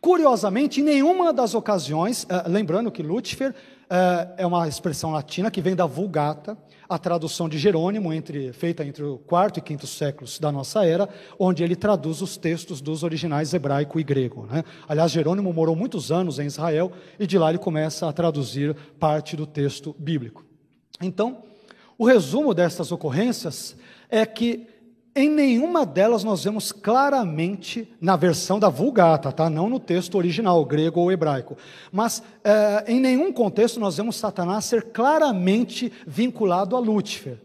Curiosamente, 0.00 0.80
em 0.80 0.84
nenhuma 0.84 1.32
das 1.32 1.54
ocasiões, 1.54 2.24
uh, 2.24 2.48
lembrando 2.48 2.90
que 2.90 3.02
Lúcifer 3.02 3.50
uh, 3.52 4.34
é 4.36 4.46
uma 4.46 4.66
expressão 4.66 5.12
latina 5.12 5.50
que 5.50 5.60
vem 5.60 5.76
da 5.76 5.86
Vulgata, 5.86 6.58
a 6.88 6.98
tradução 6.98 7.48
de 7.48 7.56
Jerônimo, 7.56 8.12
entre, 8.12 8.52
feita 8.52 8.84
entre 8.84 9.02
o 9.04 9.16
quarto 9.16 9.58
e 9.58 9.62
quinto 9.62 9.86
séculos 9.86 10.38
da 10.38 10.52
nossa 10.52 10.84
era, 10.84 11.08
onde 11.38 11.62
ele 11.62 11.76
traduz 11.76 12.20
os 12.20 12.36
textos 12.36 12.80
dos 12.80 13.02
originais 13.02 13.54
hebraico 13.54 13.98
e 13.98 14.02
grego. 14.02 14.46
Né? 14.50 14.62
Aliás, 14.86 15.10
Jerônimo 15.10 15.52
morou 15.52 15.74
muitos 15.74 16.12
anos 16.12 16.38
em 16.38 16.46
Israel 16.46 16.92
e 17.18 17.26
de 17.26 17.38
lá 17.38 17.48
ele 17.48 17.58
começa 17.58 18.08
a 18.08 18.12
traduzir 18.12 18.76
parte 18.98 19.36
do 19.36 19.46
texto 19.46 19.94
bíblico. 19.98 20.44
Então, 21.00 21.44
o 22.02 22.04
resumo 22.04 22.52
dessas 22.52 22.90
ocorrências 22.90 23.76
é 24.10 24.26
que 24.26 24.66
Em 25.14 25.28
nenhuma 25.28 25.84
delas 25.84 26.24
nós 26.24 26.42
vemos 26.42 26.72
claramente, 26.72 27.86
na 28.00 28.16
versão 28.16 28.58
da 28.58 28.70
Vulgata, 28.70 29.30
tá? 29.30 29.50
não 29.50 29.68
no 29.68 29.78
texto 29.78 30.16
original, 30.16 30.64
grego 30.64 31.00
ou 31.00 31.12
hebraico, 31.12 31.54
mas 31.92 32.22
é, 32.42 32.84
em 32.88 32.98
nenhum 32.98 33.30
contexto 33.30 33.78
nós 33.78 33.98
vemos 33.98 34.16
Satanás 34.16 34.64
ser 34.64 34.84
claramente 34.84 35.92
vinculado 36.06 36.74
a 36.74 36.80
Lúcifer. 36.80 37.36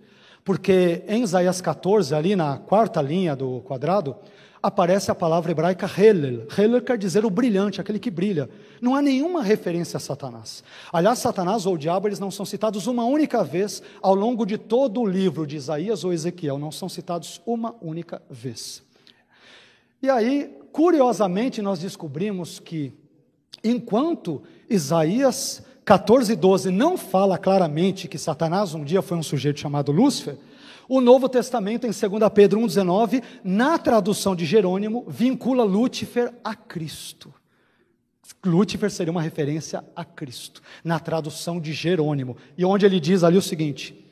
Porque 0.46 1.04
em 1.10 1.24
Isaías 1.24 1.60
14, 1.60 2.16
ali 2.16 2.38
na 2.38 2.58
quarta 2.58 3.02
linha 3.02 3.36
do 3.36 3.60
quadrado, 3.68 4.16
aparece 4.62 5.12
a 5.12 5.16
palavra 5.16 5.52
hebraica 5.52 5.90
Helel. 5.98 6.48
Helel 6.58 6.82
quer 6.82 6.98
dizer 6.98 7.26
o 7.26 7.30
brilhante, 7.30 7.80
aquele 7.80 8.00
que 8.00 8.12
brilha. 8.12 8.50
Não 8.82 8.96
há 8.96 9.02
nenhuma 9.02 9.42
referência 9.42 9.98
a 9.98 10.00
Satanás. 10.00 10.64
Aliás, 10.92 11.20
Satanás 11.20 11.66
ou 11.66 11.76
o 11.76 11.78
diabo, 11.78 12.08
eles 12.08 12.20
não 12.20 12.32
são 12.32 12.46
citados 12.46 12.88
uma 12.88 13.06
única 13.06 13.44
vez 13.44 13.82
ao 14.02 14.16
longo 14.16 14.46
de 14.46 14.58
todo 14.58 15.02
o 15.02 15.06
livro 15.06 15.46
de 15.46 15.56
Isaías 15.56 16.04
ou 16.04 16.14
Ezequiel. 16.14 16.58
Não 16.58 16.72
são 16.72 16.90
citados 16.90 17.42
uma 17.46 17.76
única 17.82 18.22
vez. 18.30 18.84
E 20.02 20.10
aí, 20.10 20.56
curiosamente, 20.72 21.62
nós 21.62 21.80
descobrimos 21.80 22.60
que, 22.60 22.94
enquanto 23.64 24.44
Isaías 24.70 25.64
14, 25.88 26.36
12 26.36 26.70
não 26.70 26.98
fala 26.98 27.38
claramente 27.38 28.08
que 28.08 28.18
Satanás 28.18 28.74
um 28.74 28.84
dia 28.84 29.02
foi 29.02 29.18
um 29.18 29.24
sujeito 29.24 29.60
chamado 29.60 29.92
Lúcifer, 29.92 30.38
o 30.88 31.02
Novo 31.02 31.28
Testamento, 31.28 31.86
em 31.86 31.92
2 31.92 32.02
Pedro 32.34 32.60
1,19, 32.62 33.22
na 33.44 33.78
tradução 33.78 34.36
de 34.36 34.46
Jerônimo, 34.46 35.06
vincula 35.08 35.64
Lúcifer 35.64 36.34
a 36.44 36.56
Cristo. 36.56 37.34
Lúcifer 38.46 38.92
seria 38.92 39.12
uma 39.12 39.22
referência 39.22 39.84
a 39.96 40.06
Cristo, 40.06 40.62
na 40.84 41.00
tradução 41.00 41.60
de 41.60 41.74
Jerônimo, 41.74 42.38
e 42.58 42.64
onde 42.64 42.86
ele 42.86 43.00
diz 43.00 43.24
ali 43.24 43.38
o 43.38 43.42
seguinte: 43.42 44.06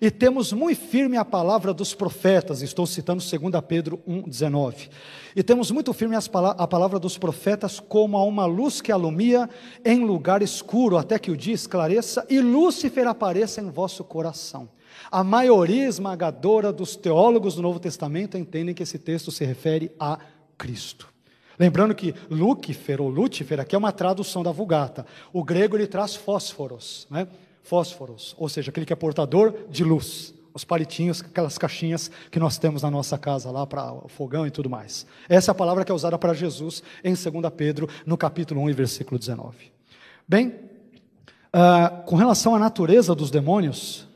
E 0.00 0.10
temos 0.10 0.52
muito 0.52 0.80
firme 0.80 1.16
a 1.16 1.24
palavra 1.24 1.72
dos 1.72 1.94
profetas, 1.94 2.62
estou 2.62 2.86
citando 2.86 3.22
2 3.22 3.64
Pedro 3.66 4.00
1,19. 4.08 4.90
E 5.36 5.42
temos 5.42 5.70
muito 5.70 5.92
firme 5.92 6.16
a 6.16 6.66
palavra 6.66 6.98
dos 6.98 7.16
profetas 7.16 7.78
como 7.80 8.16
a 8.16 8.24
uma 8.24 8.44
luz 8.44 8.80
que 8.80 8.92
alumia 8.92 9.48
em 9.84 10.04
lugar 10.04 10.42
escuro, 10.42 10.98
até 10.98 11.18
que 11.18 11.30
o 11.30 11.36
dia 11.36 11.54
esclareça 11.54 12.26
e 12.28 12.40
Lúcifer 12.40 13.06
apareça 13.06 13.60
em 13.60 13.70
vosso 13.70 14.02
coração. 14.04 14.68
A 15.10 15.24
maioria 15.24 15.88
esmagadora 15.88 16.72
dos 16.72 16.94
teólogos 16.94 17.56
do 17.56 17.62
Novo 17.62 17.80
Testamento 17.80 18.38
entendem 18.38 18.74
que 18.74 18.84
esse 18.84 18.96
texto 18.96 19.32
se 19.32 19.44
refere 19.44 19.90
a 19.98 20.18
Cristo. 20.56 21.08
Lembrando 21.58 21.94
que 21.94 22.14
Lúcifer 22.30 23.02
ou 23.02 23.08
Lúcifer 23.08 23.58
aqui 23.58 23.74
é 23.74 23.78
uma 23.78 23.90
tradução 23.90 24.42
da 24.42 24.52
Vulgata. 24.52 25.04
O 25.32 25.42
grego 25.42 25.76
ele 25.76 25.88
traz 25.88 26.14
fósforos, 26.14 27.08
né? 27.10 27.26
Fósforos, 27.62 28.36
ou 28.38 28.48
seja, 28.48 28.70
aquele 28.70 28.86
que 28.86 28.92
é 28.92 28.96
portador 28.96 29.52
de 29.68 29.82
luz. 29.82 30.32
Os 30.54 30.64
palitinhos, 30.64 31.20
aquelas 31.20 31.58
caixinhas 31.58 32.10
que 32.30 32.38
nós 32.38 32.56
temos 32.56 32.82
na 32.82 32.90
nossa 32.90 33.18
casa 33.18 33.50
lá 33.50 33.66
para 33.66 33.92
o 33.92 34.08
fogão 34.08 34.46
e 34.46 34.50
tudo 34.50 34.70
mais. 34.70 35.06
Essa 35.28 35.50
é 35.50 35.52
a 35.52 35.54
palavra 35.54 35.84
que 35.84 35.92
é 35.92 35.94
usada 35.94 36.18
para 36.18 36.34
Jesus 36.34 36.82
em 37.04 37.14
2 37.14 37.52
Pedro, 37.56 37.88
no 38.06 38.16
capítulo 38.16 38.60
1 38.62 38.70
e 38.70 38.72
versículo 38.72 39.18
19. 39.18 39.72
Bem, 40.26 40.54
uh, 41.54 42.02
com 42.04 42.16
relação 42.16 42.54
à 42.54 42.58
natureza 42.58 43.14
dos 43.14 43.30
demônios, 43.30 44.08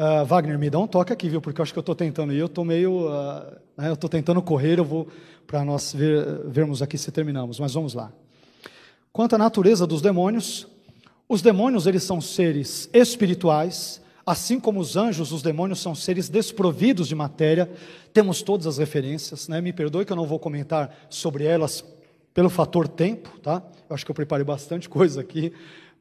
Uh, 0.00 0.24
Wagner, 0.24 0.58
me 0.58 0.70
dá 0.70 0.78
um 0.78 0.86
toque 0.86 1.12
aqui, 1.12 1.28
viu? 1.28 1.42
Porque 1.42 1.60
eu 1.60 1.62
acho 1.62 1.74
que 1.74 1.78
eu 1.78 1.82
estou 1.82 1.94
tentando 1.94 2.32
ir, 2.32 2.38
eu 2.38 2.46
estou 2.46 2.64
meio. 2.64 3.06
Uh, 3.06 3.58
né, 3.76 3.90
eu 3.90 3.92
estou 3.92 4.08
tentando 4.08 4.40
correr, 4.40 4.78
eu 4.78 4.84
vou 4.84 5.06
para 5.46 5.62
nós 5.62 5.92
ver, 5.92 6.40
vermos 6.46 6.80
aqui 6.80 6.96
se 6.96 7.12
terminamos, 7.12 7.60
mas 7.60 7.74
vamos 7.74 7.92
lá. 7.92 8.10
Quanto 9.12 9.34
à 9.34 9.38
natureza 9.38 9.86
dos 9.86 10.00
demônios, 10.00 10.66
os 11.28 11.42
demônios 11.42 11.86
eles 11.86 12.02
são 12.02 12.18
seres 12.18 12.88
espirituais, 12.94 14.00
assim 14.24 14.58
como 14.58 14.80
os 14.80 14.96
anjos, 14.96 15.32
os 15.32 15.42
demônios 15.42 15.80
são 15.80 15.94
seres 15.94 16.30
desprovidos 16.30 17.06
de 17.06 17.14
matéria. 17.14 17.70
Temos 18.10 18.40
todas 18.40 18.66
as 18.66 18.78
referências, 18.78 19.48
né? 19.48 19.60
Me 19.60 19.70
perdoe 19.70 20.06
que 20.06 20.12
eu 20.12 20.16
não 20.16 20.26
vou 20.26 20.38
comentar 20.38 20.96
sobre 21.10 21.44
elas 21.44 21.84
pelo 22.32 22.48
fator 22.48 22.88
tempo, 22.88 23.38
tá? 23.40 23.62
Eu 23.86 23.94
acho 23.94 24.06
que 24.06 24.10
eu 24.10 24.14
preparei 24.14 24.46
bastante 24.46 24.88
coisa 24.88 25.20
aqui, 25.20 25.52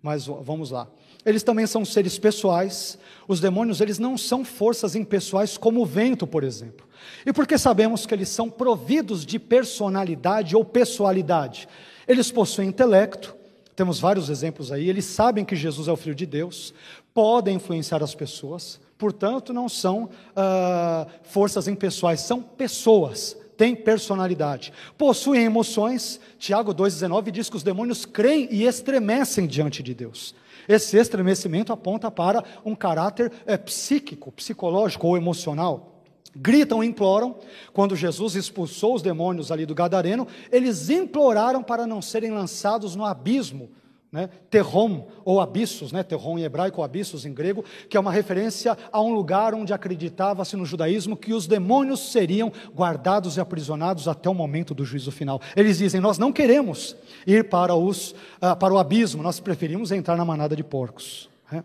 mas 0.02 0.26
vamos 0.26 0.72
lá. 0.72 0.88
Eles 1.26 1.44
também 1.44 1.68
são 1.68 1.84
seres 1.84 2.18
pessoais. 2.18 2.98
Os 3.28 3.40
demônios, 3.40 3.82
eles 3.82 4.00
não 4.00 4.18
são 4.18 4.44
forças 4.46 4.96
impessoais 4.96 5.58
como 5.58 5.82
o 5.82 5.86
vento, 5.86 6.26
por 6.26 6.44
exemplo. 6.44 6.88
E 7.26 7.34
porque 7.34 7.58
sabemos 7.58 8.06
que 8.06 8.14
eles 8.14 8.30
são 8.30 8.50
providos 8.50 9.26
de 9.26 9.38
personalidade 9.38 10.56
ou 10.56 10.64
pessoalidade. 10.64 11.68
Eles 12.08 12.32
possuem 12.32 12.70
intelecto, 12.70 13.36
temos 13.76 14.00
vários 14.00 14.30
exemplos 14.30 14.72
aí, 14.72 14.90
eles 14.90 15.06
sabem 15.06 15.46
que 15.46 15.56
Jesus 15.56 15.88
é 15.88 15.92
o 15.92 15.96
Filho 15.96 16.16
de 16.16 16.26
Deus, 16.26 16.74
podem 17.14 17.56
influenciar 17.56 18.04
as 18.04 18.16
pessoas, 18.16 18.80
portanto, 18.98 19.54
não 19.54 19.70
são 19.70 20.06
uh, 20.06 21.10
forças 21.24 21.68
impessoais, 21.68 22.22
são 22.22 22.42
pessoas, 22.42 23.38
têm 23.60 23.76
personalidade, 23.76 24.72
possuem 24.98 25.44
emoções. 25.44 26.18
Tiago 26.40 26.74
2,19 26.74 27.30
diz 27.30 27.50
que 27.50 27.58
os 27.58 27.62
demônios 27.62 28.06
creem 28.06 28.48
e 28.50 28.64
estremecem 28.64 29.46
diante 29.46 29.84
de 29.84 29.94
Deus. 29.94 30.34
Esse 30.66 30.96
estremecimento 30.96 31.74
aponta 31.74 32.10
para 32.10 32.42
um 32.64 32.74
caráter 32.74 33.30
é, 33.46 33.58
psíquico, 33.58 34.32
psicológico 34.32 35.08
ou 35.08 35.18
emocional. 35.18 36.02
Gritam 36.34 36.82
e 36.82 36.88
imploram. 36.88 37.36
Quando 37.74 37.98
Jesus 37.98 38.36
expulsou 38.36 38.96
os 38.96 39.02
demônios 39.02 39.52
ali 39.52 39.66
do 39.66 39.76
Gadareno, 39.76 40.26
eles 40.50 40.90
imploraram 40.90 41.62
para 41.62 41.86
não 41.86 42.02
serem 42.02 42.32
lançados 42.32 42.96
no 42.96 43.04
abismo 43.04 43.70
né? 44.12 44.30
Terrom, 44.50 45.08
ou 45.24 45.40
abissos, 45.40 45.92
né? 45.92 46.02
Terrom 46.02 46.40
em 46.40 46.44
hebraico, 46.44 46.80
ou 46.80 46.84
abissos 46.84 47.26
em 47.26 47.34
grego, 47.34 47.64
que 47.88 47.96
é 47.96 48.00
uma 48.00 48.12
referência 48.12 48.78
a 48.92 49.02
um 49.02 49.14
lugar 49.14 49.54
onde 49.54 49.72
acreditava-se 49.72 50.56
no 50.56 50.66
judaísmo 50.66 51.16
que 51.16 51.34
os 51.34 51.46
demônios 51.46 52.12
seriam 52.12 52.52
guardados 52.76 53.38
e 53.38 53.40
aprisionados 53.40 54.08
até 54.08 54.30
o 54.30 54.34
momento 54.34 54.74
do 54.74 54.84
juízo 54.84 55.12
final. 55.12 55.40
Eles 55.56 55.78
dizem: 55.78 56.02
Nós 56.02 56.18
não 56.18 56.32
queremos 56.32 56.96
ir 57.26 57.50
para, 57.50 57.76
os, 57.76 58.12
uh, 58.42 58.56
para 58.60 58.74
o 58.74 58.80
abismo, 58.80 59.22
nós 59.22 59.40
preferimos 59.40 59.92
entrar 59.92 60.18
na 60.18 60.26
manada 60.26 60.56
de 60.56 60.64
porcos. 60.64 61.30
Né? 61.52 61.64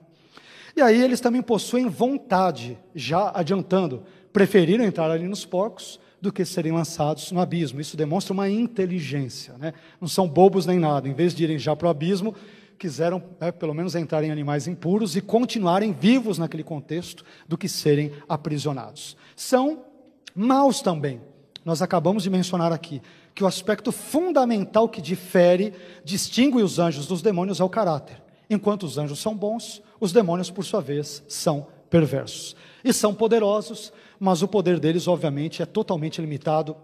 E 0.76 0.82
aí 0.82 1.02
eles 1.02 1.20
também 1.20 1.40
possuem 1.40 1.88
vontade, 1.88 2.78
já 2.94 3.30
adiantando, 3.34 4.02
preferiram 4.32 4.84
entrar 4.84 5.10
ali 5.10 5.26
nos 5.26 5.46
porcos 5.46 5.98
do 6.24 6.32
que 6.32 6.44
serem 6.44 6.72
lançados 6.72 7.30
no 7.30 7.40
abismo. 7.40 7.80
Isso 7.80 7.96
demonstra 7.96 8.32
uma 8.32 8.48
inteligência, 8.48 9.54
né? 9.58 9.74
não 10.00 10.08
são 10.08 10.26
bobos 10.26 10.64
nem 10.64 10.78
nada. 10.78 11.06
Em 11.06 11.12
vez 11.12 11.34
de 11.34 11.44
irem 11.44 11.58
já 11.58 11.76
para 11.76 11.86
o 11.86 11.90
abismo, 11.90 12.34
quiseram 12.78 13.22
né, 13.38 13.52
pelo 13.52 13.74
menos 13.74 13.94
entrar 13.94 14.24
em 14.24 14.30
animais 14.30 14.66
impuros 14.66 15.16
e 15.16 15.20
continuarem 15.20 15.92
vivos 15.92 16.38
naquele 16.38 16.64
contexto 16.64 17.24
do 17.46 17.58
que 17.58 17.68
serem 17.68 18.10
aprisionados. 18.26 19.16
São 19.36 19.84
maus 20.34 20.80
também. 20.80 21.20
Nós 21.62 21.82
acabamos 21.82 22.22
de 22.22 22.30
mencionar 22.30 22.72
aqui 22.72 23.02
que 23.34 23.44
o 23.44 23.46
aspecto 23.46 23.92
fundamental 23.92 24.88
que 24.88 25.02
difere, 25.02 25.74
distingue 26.04 26.62
os 26.62 26.78
anjos 26.78 27.06
dos 27.06 27.20
demônios 27.20 27.60
é 27.60 27.64
o 27.64 27.68
caráter. 27.68 28.22
Enquanto 28.48 28.84
os 28.84 28.96
anjos 28.96 29.18
são 29.18 29.36
bons, 29.36 29.82
os 30.00 30.12
demônios, 30.12 30.50
por 30.50 30.64
sua 30.64 30.80
vez, 30.80 31.22
são 31.28 31.66
perversos. 31.90 32.56
E 32.82 32.92
são 32.92 33.14
poderosos, 33.14 33.92
mas 34.18 34.42
o 34.42 34.48
poder 34.48 34.78
deles, 34.78 35.06
obviamente, 35.08 35.62
é 35.62 35.66
totalmente 35.66 36.20
limitado 36.20 36.76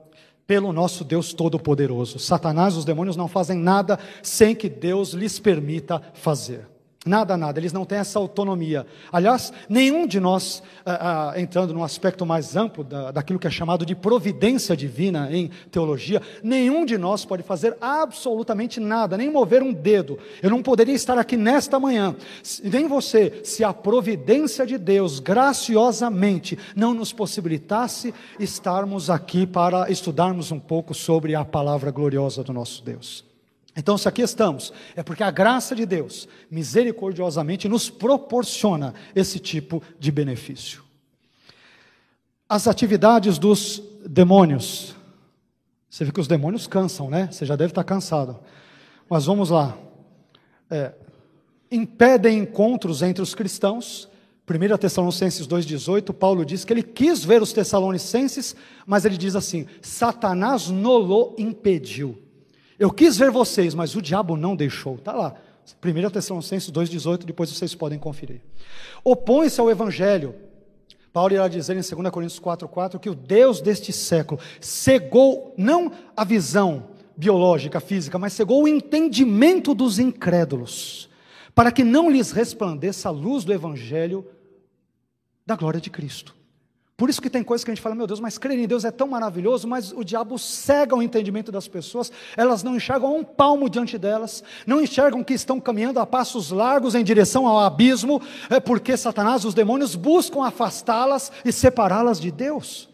pelo 0.46 0.72
nosso 0.72 1.04
Deus 1.04 1.32
Todo-Poderoso. 1.32 2.18
Satanás, 2.18 2.76
os 2.76 2.84
demônios 2.84 3.16
não 3.16 3.28
fazem 3.28 3.56
nada 3.56 3.98
sem 4.22 4.54
que 4.54 4.68
Deus 4.68 5.12
lhes 5.12 5.38
permita 5.38 6.02
fazer. 6.14 6.69
Nada, 7.06 7.34
nada, 7.34 7.58
eles 7.58 7.72
não 7.72 7.86
têm 7.86 7.96
essa 7.96 8.18
autonomia. 8.18 8.86
Aliás, 9.10 9.50
nenhum 9.70 10.06
de 10.06 10.20
nós, 10.20 10.62
ah, 10.84 11.32
ah, 11.32 11.40
entrando 11.40 11.72
num 11.72 11.82
aspecto 11.82 12.26
mais 12.26 12.56
amplo 12.56 12.84
da, 12.84 13.10
daquilo 13.10 13.38
que 13.38 13.46
é 13.46 13.50
chamado 13.50 13.86
de 13.86 13.94
providência 13.94 14.76
divina 14.76 15.26
em 15.32 15.50
teologia, 15.70 16.20
nenhum 16.42 16.84
de 16.84 16.98
nós 16.98 17.24
pode 17.24 17.42
fazer 17.42 17.74
absolutamente 17.80 18.78
nada, 18.78 19.16
nem 19.16 19.30
mover 19.30 19.62
um 19.62 19.72
dedo. 19.72 20.18
Eu 20.42 20.50
não 20.50 20.62
poderia 20.62 20.94
estar 20.94 21.16
aqui 21.16 21.38
nesta 21.38 21.80
manhã, 21.80 22.14
nem 22.62 22.86
você, 22.86 23.40
se 23.44 23.64
a 23.64 23.72
providência 23.72 24.66
de 24.66 24.76
Deus 24.76 25.20
graciosamente 25.20 26.58
não 26.76 26.92
nos 26.92 27.14
possibilitasse 27.14 28.12
estarmos 28.38 29.08
aqui 29.08 29.46
para 29.46 29.90
estudarmos 29.90 30.52
um 30.52 30.60
pouco 30.60 30.92
sobre 30.92 31.34
a 31.34 31.46
palavra 31.46 31.90
gloriosa 31.90 32.44
do 32.44 32.52
nosso 32.52 32.84
Deus. 32.84 33.29
Então, 33.80 33.96
se 33.96 34.06
aqui 34.06 34.20
estamos, 34.20 34.74
é 34.94 35.02
porque 35.02 35.22
a 35.22 35.30
graça 35.30 35.74
de 35.74 35.86
Deus, 35.86 36.28
misericordiosamente, 36.50 37.66
nos 37.66 37.88
proporciona 37.88 38.92
esse 39.16 39.38
tipo 39.38 39.82
de 39.98 40.12
benefício. 40.12 40.84
As 42.46 42.68
atividades 42.68 43.38
dos 43.38 43.82
demônios. 44.06 44.94
Você 45.88 46.04
vê 46.04 46.12
que 46.12 46.20
os 46.20 46.28
demônios 46.28 46.66
cansam, 46.66 47.08
né? 47.08 47.30
Você 47.32 47.46
já 47.46 47.56
deve 47.56 47.70
estar 47.70 47.82
cansado. 47.82 48.38
Mas 49.08 49.24
vamos 49.24 49.48
lá. 49.48 49.78
É, 50.70 50.92
impedem 51.72 52.40
encontros 52.40 53.00
entre 53.00 53.22
os 53.22 53.34
cristãos. 53.34 54.10
1 54.46 54.76
Tessalonicenses 54.76 55.48
2,18, 55.48 56.12
Paulo 56.12 56.44
diz 56.44 56.66
que 56.66 56.72
ele 56.74 56.82
quis 56.82 57.24
ver 57.24 57.40
os 57.40 57.54
Tessalonicenses, 57.54 58.54
mas 58.84 59.06
ele 59.06 59.16
diz 59.16 59.34
assim: 59.34 59.66
Satanás 59.80 60.68
nolo 60.68 61.34
impediu. 61.38 62.29
Eu 62.80 62.90
quis 62.90 63.18
ver 63.18 63.30
vocês, 63.30 63.74
mas 63.74 63.94
o 63.94 64.00
diabo 64.00 64.38
não 64.38 64.56
deixou. 64.56 64.94
Está 64.94 65.12
lá. 65.12 65.34
1 65.84 66.10
Tessalonicenses 66.10 66.70
2,18, 66.70 67.24
depois 67.24 67.50
vocês 67.50 67.74
podem 67.74 67.98
conferir. 67.98 68.40
Opõe-se 69.04 69.60
ao 69.60 69.70
Evangelho, 69.70 70.34
Paulo 71.12 71.34
irá 71.34 71.46
dizer 71.46 71.74
em 71.76 71.82
2 71.82 72.10
Coríntios 72.10 72.40
4,4 72.40 72.98
que 72.98 73.10
o 73.10 73.14
Deus 73.14 73.60
deste 73.60 73.92
século 73.92 74.40
cegou 74.62 75.54
não 75.58 75.92
a 76.16 76.24
visão 76.24 76.88
biológica, 77.14 77.80
física, 77.80 78.18
mas 78.18 78.32
cegou 78.32 78.62
o 78.62 78.68
entendimento 78.68 79.74
dos 79.74 79.98
incrédulos, 79.98 81.10
para 81.54 81.70
que 81.70 81.84
não 81.84 82.10
lhes 82.10 82.30
resplandeça 82.30 83.10
a 83.10 83.12
luz 83.12 83.44
do 83.44 83.52
Evangelho 83.52 84.26
da 85.44 85.54
glória 85.54 85.82
de 85.82 85.90
Cristo. 85.90 86.39
Por 87.00 87.08
isso 87.08 87.22
que 87.22 87.30
tem 87.30 87.42
coisas 87.42 87.64
que 87.64 87.70
a 87.70 87.74
gente 87.74 87.82
fala, 87.82 87.94
meu 87.94 88.06
Deus, 88.06 88.20
mas 88.20 88.36
crer 88.36 88.58
em 88.58 88.68
Deus 88.68 88.84
é 88.84 88.90
tão 88.90 89.08
maravilhoso, 89.08 89.66
mas 89.66 89.90
o 89.90 90.04
diabo 90.04 90.38
cega 90.38 90.94
o 90.94 91.02
entendimento 91.02 91.50
das 91.50 91.66
pessoas, 91.66 92.12
elas 92.36 92.62
não 92.62 92.76
enxergam 92.76 93.16
um 93.16 93.24
palmo 93.24 93.70
diante 93.70 93.96
delas, 93.96 94.44
não 94.66 94.82
enxergam 94.82 95.24
que 95.24 95.32
estão 95.32 95.58
caminhando 95.58 95.98
a 95.98 96.04
passos 96.04 96.50
largos 96.50 96.94
em 96.94 97.02
direção 97.02 97.48
ao 97.48 97.58
abismo, 97.58 98.20
é 98.50 98.60
porque 98.60 98.98
Satanás, 98.98 99.46
os 99.46 99.54
demônios, 99.54 99.94
buscam 99.94 100.44
afastá-las 100.44 101.32
e 101.42 101.50
separá-las 101.50 102.20
de 102.20 102.30
Deus. 102.30 102.89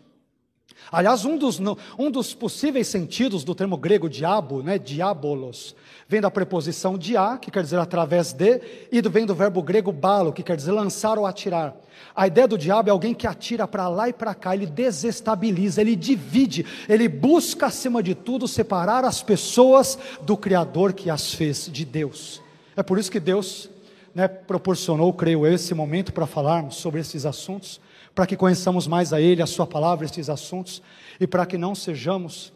Aliás, 0.90 1.24
um 1.24 1.36
dos, 1.36 1.60
um 1.98 2.10
dos 2.10 2.32
possíveis 2.32 2.86
sentidos 2.86 3.42
do 3.42 3.54
termo 3.54 3.76
grego 3.76 4.08
diabo, 4.08 4.62
né, 4.62 4.78
diabolos, 4.78 5.74
vem 6.08 6.20
da 6.20 6.30
preposição 6.30 6.96
dia, 6.96 7.38
que 7.38 7.50
quer 7.50 7.62
dizer 7.62 7.78
através 7.78 8.32
de, 8.32 8.60
e 8.92 9.00
vem 9.02 9.26
do 9.26 9.34
verbo 9.34 9.62
grego 9.62 9.90
balo, 9.90 10.32
que 10.32 10.42
quer 10.42 10.56
dizer 10.56 10.70
lançar 10.70 11.18
ou 11.18 11.26
atirar. 11.26 11.74
A 12.14 12.26
ideia 12.26 12.46
do 12.46 12.56
diabo 12.56 12.88
é 12.88 12.92
alguém 12.92 13.12
que 13.12 13.26
atira 13.26 13.66
para 13.66 13.88
lá 13.88 14.08
e 14.08 14.12
para 14.12 14.34
cá, 14.34 14.54
ele 14.54 14.66
desestabiliza, 14.66 15.80
ele 15.80 15.96
divide, 15.96 16.64
ele 16.88 17.08
busca, 17.08 17.66
acima 17.66 18.02
de 18.02 18.14
tudo, 18.14 18.46
separar 18.46 19.04
as 19.04 19.22
pessoas 19.22 19.98
do 20.22 20.36
Criador 20.36 20.92
que 20.92 21.10
as 21.10 21.34
fez, 21.34 21.68
de 21.70 21.84
Deus. 21.84 22.40
É 22.76 22.82
por 22.82 22.98
isso 22.98 23.10
que 23.10 23.18
Deus 23.18 23.68
né, 24.14 24.28
proporcionou, 24.28 25.12
creio 25.12 25.44
eu, 25.44 25.54
esse 25.54 25.74
momento 25.74 26.12
para 26.12 26.26
falarmos 26.26 26.76
sobre 26.76 27.00
esses 27.00 27.26
assuntos 27.26 27.80
para 28.16 28.26
que 28.26 28.34
conheçamos 28.34 28.86
mais 28.86 29.12
a 29.12 29.20
Ele, 29.20 29.42
a 29.42 29.46
Sua 29.46 29.66
palavra, 29.66 30.06
estes 30.06 30.30
assuntos, 30.30 30.82
e 31.20 31.26
para 31.26 31.44
que 31.44 31.58
não 31.58 31.74
sejamos 31.74 32.50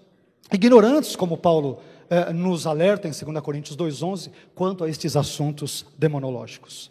ignorantes, 0.50 1.14
como 1.14 1.36
Paulo 1.36 1.80
eh, 2.08 2.32
nos 2.32 2.66
alerta 2.66 3.06
em 3.06 3.10
2 3.10 3.44
Coríntios 3.44 3.76
2,11, 3.76 4.30
quanto 4.54 4.84
a 4.84 4.88
estes 4.88 5.16
assuntos 5.16 5.84
demonológicos. 5.98 6.90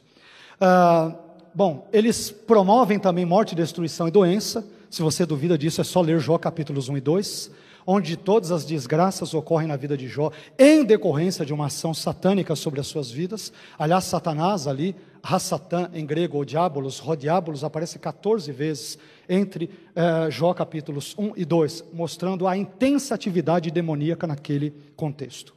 Ah, 0.61 1.15
bom, 1.51 1.87
eles 1.91 2.29
promovem 2.29 2.99
também 2.99 3.25
morte, 3.25 3.55
destruição 3.55 4.07
e 4.07 4.11
doença. 4.11 4.63
Se 4.87 5.01
você 5.01 5.25
duvida 5.25 5.57
disso, 5.57 5.81
é 5.81 5.83
só 5.83 5.99
ler 5.99 6.19
Jó 6.19 6.37
capítulos 6.37 6.89
1 6.89 6.97
e 6.97 7.01
2 7.01 7.51
onde 7.87 8.15
todas 8.15 8.51
as 8.51 8.65
desgraças 8.65 9.33
ocorrem 9.33 9.67
na 9.67 9.75
vida 9.75 9.97
de 9.97 10.07
Jó, 10.07 10.31
em 10.59 10.83
decorrência 10.83 11.43
de 11.43 11.51
uma 11.51 11.65
ação 11.65 11.91
satânica 11.91 12.55
sobre 12.55 12.79
as 12.79 12.85
suas 12.85 13.09
vidas. 13.09 13.51
Aliás, 13.79 14.03
Satanás 14.03 14.67
ali, 14.67 14.95
Hassatan 15.21 15.89
em 15.93 16.05
grego, 16.05 16.37
ou 16.37 16.45
diabolos, 16.45 16.99
rodiabolos, 16.99 17.63
aparece 17.63 17.99
14 17.99 18.51
vezes 18.51 18.97
entre 19.27 19.69
eh, 19.95 20.31
Jó 20.31 20.53
capítulos 20.53 21.15
1 21.17 21.33
e 21.35 21.45
2, 21.45 21.85
mostrando 21.93 22.47
a 22.47 22.57
intensa 22.57 23.15
atividade 23.15 23.69
demoníaca 23.71 24.25
naquele 24.25 24.73
contexto. 24.95 25.53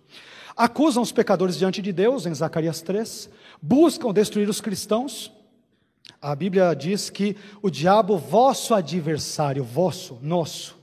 Acusam 0.57 1.03
os 1.03 1.13
pecadores 1.13 1.57
diante 1.57 1.81
de 1.81 1.93
Deus, 1.93 2.27
em 2.27 2.35
Zacarias 2.35 2.83
3, 2.83 3.31
buscam 3.61 4.13
destruir 4.13 4.49
os 4.49 4.61
cristãos. 4.61 5.33
A 6.21 6.35
Bíblia 6.37 6.75
diz 6.75 7.09
que 7.09 7.37
o 7.63 7.71
diabo, 7.71 8.19
vosso 8.19 8.75
adversário, 8.75 9.65
vosso, 9.65 10.19
nosso, 10.21 10.77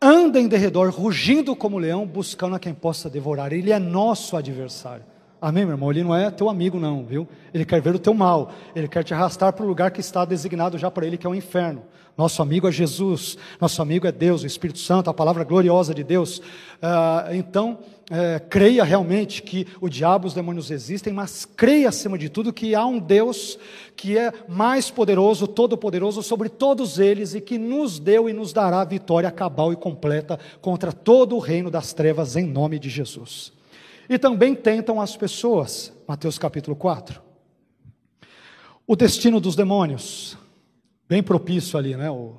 anda 0.00 0.40
em 0.40 0.46
derredor, 0.46 0.90
rugindo 0.90 1.56
como 1.56 1.78
leão, 1.78 2.06
buscando 2.06 2.54
a 2.56 2.60
quem 2.60 2.74
possa 2.74 3.10
devorar. 3.10 3.52
Ele 3.52 3.72
é 3.72 3.78
nosso 3.78 4.36
adversário. 4.36 5.04
Amém, 5.44 5.66
meu 5.66 5.74
irmão? 5.74 5.90
Ele 5.90 6.02
não 6.02 6.16
é 6.16 6.30
teu 6.30 6.48
amigo, 6.48 6.80
não, 6.80 7.04
viu? 7.04 7.28
Ele 7.52 7.66
quer 7.66 7.78
ver 7.78 7.94
o 7.94 7.98
teu 7.98 8.14
mal. 8.14 8.50
Ele 8.74 8.88
quer 8.88 9.04
te 9.04 9.12
arrastar 9.12 9.52
para 9.52 9.62
o 9.62 9.68
lugar 9.68 9.90
que 9.90 10.00
está 10.00 10.24
designado 10.24 10.78
já 10.78 10.90
para 10.90 11.06
ele, 11.06 11.18
que 11.18 11.26
é 11.26 11.28
o 11.28 11.34
inferno. 11.34 11.82
Nosso 12.16 12.40
amigo 12.40 12.66
é 12.66 12.72
Jesus, 12.72 13.36
nosso 13.60 13.82
amigo 13.82 14.06
é 14.06 14.12
Deus, 14.12 14.42
o 14.42 14.46
Espírito 14.46 14.78
Santo, 14.78 15.10
a 15.10 15.14
palavra 15.14 15.44
gloriosa 15.44 15.92
de 15.92 16.02
Deus. 16.02 16.40
Ah, 16.80 17.28
então, 17.32 17.76
é, 18.10 18.38
creia 18.38 18.84
realmente 18.84 19.42
que 19.42 19.66
o 19.82 19.88
diabo 19.90 20.26
e 20.26 20.28
os 20.28 20.32
demônios 20.32 20.70
existem, 20.70 21.12
mas 21.12 21.44
creia 21.44 21.90
acima 21.90 22.16
de 22.16 22.30
tudo 22.30 22.50
que 22.50 22.74
há 22.74 22.86
um 22.86 22.98
Deus 22.98 23.58
que 23.94 24.16
é 24.16 24.32
mais 24.48 24.90
poderoso, 24.90 25.46
todo-poderoso 25.46 26.22
sobre 26.22 26.48
todos 26.48 26.98
eles 26.98 27.34
e 27.34 27.40
que 27.42 27.58
nos 27.58 27.98
deu 27.98 28.30
e 28.30 28.32
nos 28.32 28.50
dará 28.50 28.82
vitória 28.82 29.30
cabal 29.30 29.74
e 29.74 29.76
completa 29.76 30.40
contra 30.62 30.90
todo 30.90 31.36
o 31.36 31.38
reino 31.38 31.70
das 31.70 31.92
trevas 31.92 32.34
em 32.34 32.46
nome 32.46 32.78
de 32.78 32.88
Jesus. 32.88 33.53
E 34.08 34.18
também 34.18 34.54
tentam 34.54 35.00
as 35.00 35.16
pessoas, 35.16 35.92
Mateus 36.06 36.38
capítulo 36.38 36.76
4. 36.76 37.22
O 38.86 38.94
destino 38.94 39.40
dos 39.40 39.56
demônios, 39.56 40.36
bem 41.08 41.22
propício 41.22 41.78
ali, 41.78 41.96
né? 41.96 42.10
O... 42.10 42.36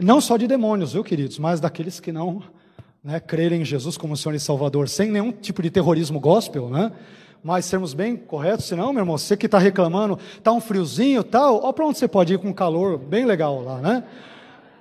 Não 0.00 0.20
só 0.20 0.36
de 0.36 0.48
demônios, 0.48 0.92
viu, 0.92 1.04
queridos, 1.04 1.38
mas 1.38 1.60
daqueles 1.60 2.00
que 2.00 2.10
não 2.10 2.42
né, 3.02 3.20
crerem 3.20 3.62
em 3.62 3.64
Jesus 3.64 3.96
como 3.96 4.16
Senhor 4.16 4.34
e 4.34 4.40
Salvador, 4.40 4.88
sem 4.88 5.10
nenhum 5.10 5.30
tipo 5.30 5.62
de 5.62 5.70
terrorismo 5.70 6.18
gospel, 6.18 6.68
né? 6.68 6.92
Mas 7.42 7.64
sermos 7.64 7.92
bem 7.92 8.16
corretos, 8.16 8.66
senão, 8.66 8.92
meu 8.92 9.02
irmão, 9.02 9.18
você 9.18 9.36
que 9.36 9.46
está 9.46 9.58
reclamando, 9.58 10.18
está 10.36 10.52
um 10.52 10.60
friozinho 10.60 11.24
tal, 11.24 11.62
olha 11.62 11.72
para 11.72 11.86
onde 11.86 11.98
você 11.98 12.06
pode 12.06 12.34
ir 12.34 12.38
com 12.38 12.54
calor 12.54 12.96
bem 12.98 13.24
legal 13.24 13.60
lá, 13.60 13.80
né? 13.80 14.04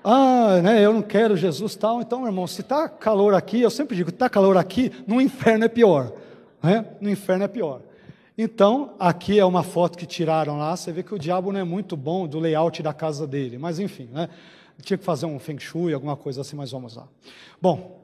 Ah, 0.04 0.60
né, 0.64 0.84
eu 0.84 0.94
não 0.94 1.02
quero 1.02 1.38
Jesus 1.38 1.76
tal, 1.76 2.02
então, 2.02 2.26
irmão, 2.26 2.48
se 2.48 2.62
está 2.62 2.90
calor 2.90 3.36
aqui, 3.36 3.62
eu 3.62 3.70
sempre 3.70 3.96
digo, 3.96 4.10
está 4.10 4.28
calor 4.28 4.58
aqui, 4.58 4.92
no 5.06 5.22
inferno 5.22 5.66
é 5.66 5.68
pior, 5.68 6.12
né? 6.62 6.86
No 7.00 7.10
inferno 7.10 7.44
é 7.44 7.48
pior. 7.48 7.82
Então, 8.36 8.96
aqui 9.00 9.38
é 9.38 9.46
uma 9.46 9.62
foto 9.62 9.98
que 9.98 10.08
tiraram 10.08 10.58
lá, 10.58 10.76
você 10.76 10.92
vê 10.92 11.04
que 11.04 11.14
o 11.14 11.20
diabo 11.20 11.52
não 11.52 11.60
é 11.60 11.64
muito 11.64 11.96
bom 11.96 12.28
do 12.28 12.40
layout 12.40 12.82
da 12.82 12.94
casa 12.94 13.28
dele, 13.28 13.60
mas 13.60 13.78
enfim, 13.78 14.10
né? 14.12 14.30
Tinha 14.82 14.98
que 14.98 15.04
fazer 15.04 15.28
um 15.28 15.38
feng 15.38 15.60
shui, 15.60 15.94
alguma 15.94 16.18
coisa 16.18 16.42
assim, 16.42 16.56
mas 16.56 16.72
vamos 16.72 16.96
lá. 16.96 17.08
Bom, 17.62 18.02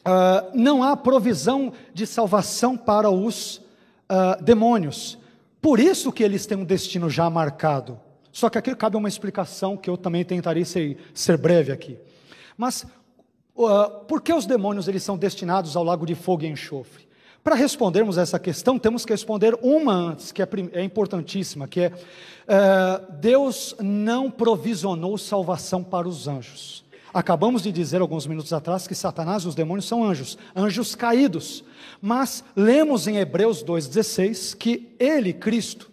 uh, 0.00 0.50
não 0.52 0.82
há 0.82 0.94
provisão 0.94 1.72
de 1.94 2.06
salvação 2.06 2.76
para 2.76 3.10
os 3.10 3.56
uh, 3.56 4.42
demônios. 4.42 5.16
Por 5.62 5.80
isso 5.80 6.12
que 6.12 6.22
eles 6.22 6.44
têm 6.44 6.58
um 6.58 6.64
destino 6.64 7.08
já 7.08 7.30
marcado. 7.30 7.98
Só 8.32 8.48
que 8.48 8.58
aqui 8.58 8.74
cabe 8.74 8.96
uma 8.96 9.08
explicação 9.08 9.76
que 9.76 9.90
eu 9.90 9.96
também 9.96 10.24
tentarei 10.24 10.64
ser, 10.64 10.96
ser 11.12 11.36
breve 11.36 11.72
aqui. 11.72 11.98
Mas 12.56 12.86
uh, 13.56 14.04
por 14.06 14.22
que 14.22 14.32
os 14.32 14.46
demônios 14.46 14.88
eles 14.88 15.02
são 15.02 15.16
destinados 15.16 15.76
ao 15.76 15.84
lago 15.84 16.06
de 16.06 16.14
fogo 16.14 16.44
e 16.44 16.48
enxofre? 16.48 17.08
Para 17.42 17.54
respondermos 17.54 18.18
essa 18.18 18.38
questão, 18.38 18.78
temos 18.78 19.04
que 19.04 19.12
responder 19.12 19.58
uma 19.62 19.94
antes, 19.94 20.30
que 20.30 20.42
é, 20.42 20.48
é 20.72 20.84
importantíssima, 20.84 21.66
que 21.66 21.80
é 21.80 21.88
uh, 21.88 23.12
Deus 23.14 23.74
não 23.80 24.30
provisionou 24.30 25.16
salvação 25.16 25.82
para 25.82 26.06
os 26.06 26.28
anjos. 26.28 26.84
Acabamos 27.12 27.62
de 27.62 27.72
dizer 27.72 28.00
alguns 28.00 28.26
minutos 28.26 28.52
atrás 28.52 28.86
que 28.86 28.94
Satanás 28.94 29.42
e 29.42 29.48
os 29.48 29.54
demônios 29.54 29.86
são 29.86 30.04
anjos, 30.04 30.38
anjos 30.54 30.94
caídos. 30.94 31.64
Mas 32.00 32.44
lemos 32.54 33.08
em 33.08 33.16
Hebreus 33.16 33.64
2,16 33.64 34.56
que 34.56 34.94
ele, 34.98 35.32
Cristo, 35.32 35.89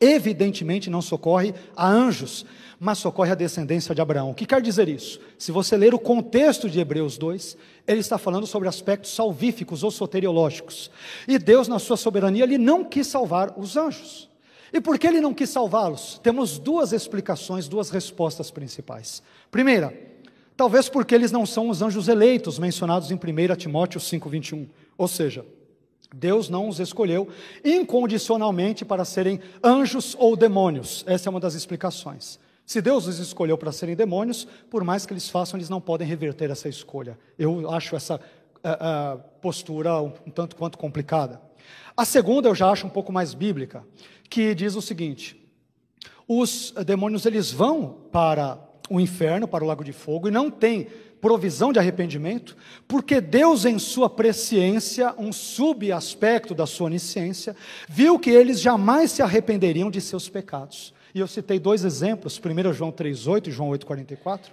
evidentemente 0.00 0.88
não 0.88 1.02
socorre 1.02 1.54
a 1.76 1.88
anjos, 1.88 2.46
mas 2.78 2.98
socorre 2.98 3.32
a 3.32 3.34
descendência 3.34 3.94
de 3.94 4.00
Abraão. 4.00 4.30
O 4.30 4.34
que 4.34 4.46
quer 4.46 4.62
dizer 4.62 4.88
isso? 4.88 5.20
Se 5.38 5.52
você 5.52 5.76
ler 5.76 5.92
o 5.92 5.98
contexto 5.98 6.70
de 6.70 6.80
Hebreus 6.80 7.18
2, 7.18 7.56
ele 7.86 8.00
está 8.00 8.16
falando 8.16 8.46
sobre 8.46 8.68
aspectos 8.68 9.14
salvíficos 9.14 9.84
ou 9.84 9.90
soteriológicos. 9.90 10.90
E 11.28 11.38
Deus, 11.38 11.68
na 11.68 11.78
sua 11.78 11.96
soberania, 11.96 12.44
ele 12.44 12.56
não 12.56 12.82
quis 12.84 13.06
salvar 13.06 13.52
os 13.58 13.76
anjos. 13.76 14.30
E 14.72 14.80
por 14.80 14.98
que 14.98 15.06
ele 15.06 15.20
não 15.20 15.34
quis 15.34 15.50
salvá-los? 15.50 16.18
Temos 16.22 16.58
duas 16.58 16.92
explicações, 16.92 17.68
duas 17.68 17.90
respostas 17.90 18.50
principais. 18.50 19.22
Primeira, 19.50 19.92
Talvez 20.60 20.90
porque 20.90 21.14
eles 21.14 21.32
não 21.32 21.46
são 21.46 21.70
os 21.70 21.80
anjos 21.80 22.06
eleitos 22.06 22.58
mencionados 22.58 23.10
em 23.10 23.14
1 23.14 23.56
Timóteo 23.56 23.98
5,21. 23.98 24.68
Ou 24.98 25.08
seja, 25.08 25.42
Deus 26.14 26.48
não 26.48 26.68
os 26.68 26.80
escolheu 26.80 27.28
incondicionalmente 27.64 28.84
para 28.84 29.04
serem 29.04 29.40
anjos 29.62 30.16
ou 30.18 30.36
demônios. 30.36 31.04
Essa 31.06 31.28
é 31.28 31.30
uma 31.30 31.40
das 31.40 31.54
explicações. 31.54 32.38
Se 32.66 32.80
Deus 32.80 33.06
os 33.06 33.18
escolheu 33.18 33.58
para 33.58 33.72
serem 33.72 33.96
demônios, 33.96 34.46
por 34.68 34.84
mais 34.84 35.04
que 35.04 35.12
eles 35.12 35.28
façam, 35.28 35.58
eles 35.58 35.68
não 35.68 35.80
podem 35.80 36.06
reverter 36.06 36.50
essa 36.50 36.68
escolha. 36.68 37.18
Eu 37.38 37.70
acho 37.70 37.96
essa 37.96 38.16
uh, 38.16 38.18
uh, 38.18 39.20
postura 39.40 40.00
um, 40.00 40.12
um 40.26 40.30
tanto 40.30 40.56
quanto 40.56 40.78
complicada. 40.78 41.40
A 41.96 42.04
segunda 42.04 42.48
eu 42.48 42.54
já 42.54 42.70
acho 42.70 42.86
um 42.86 42.90
pouco 42.90 43.12
mais 43.12 43.34
bíblica, 43.34 43.84
que 44.28 44.54
diz 44.54 44.74
o 44.76 44.82
seguinte: 44.82 45.36
os 46.28 46.72
demônios 46.86 47.26
eles 47.26 47.50
vão 47.50 47.96
para 48.12 48.58
o 48.88 49.00
inferno, 49.00 49.48
para 49.48 49.64
o 49.64 49.66
lago 49.66 49.84
de 49.84 49.92
fogo, 49.92 50.28
e 50.28 50.30
não 50.30 50.50
tem 50.50 50.86
provisão 51.20 51.72
de 51.72 51.78
arrependimento, 51.78 52.56
porque 52.88 53.20
Deus, 53.20 53.64
em 53.64 53.78
sua 53.78 54.08
presciência, 54.08 55.14
um 55.18 55.32
subaspecto 55.32 56.54
da 56.54 56.66
sua 56.66 56.86
onisciência, 56.86 57.54
viu 57.88 58.18
que 58.18 58.30
eles 58.30 58.60
jamais 58.60 59.12
se 59.12 59.22
arrependeriam 59.22 59.90
de 59.90 60.00
seus 60.00 60.28
pecados. 60.28 60.94
E 61.14 61.20
eu 61.20 61.26
citei 61.26 61.58
dois 61.58 61.84
exemplos, 61.84 62.40
1 62.40 62.72
João 62.72 62.92
3,8 62.92 63.48
e 63.48 63.50
João 63.50 63.70
8,44. 63.70 64.50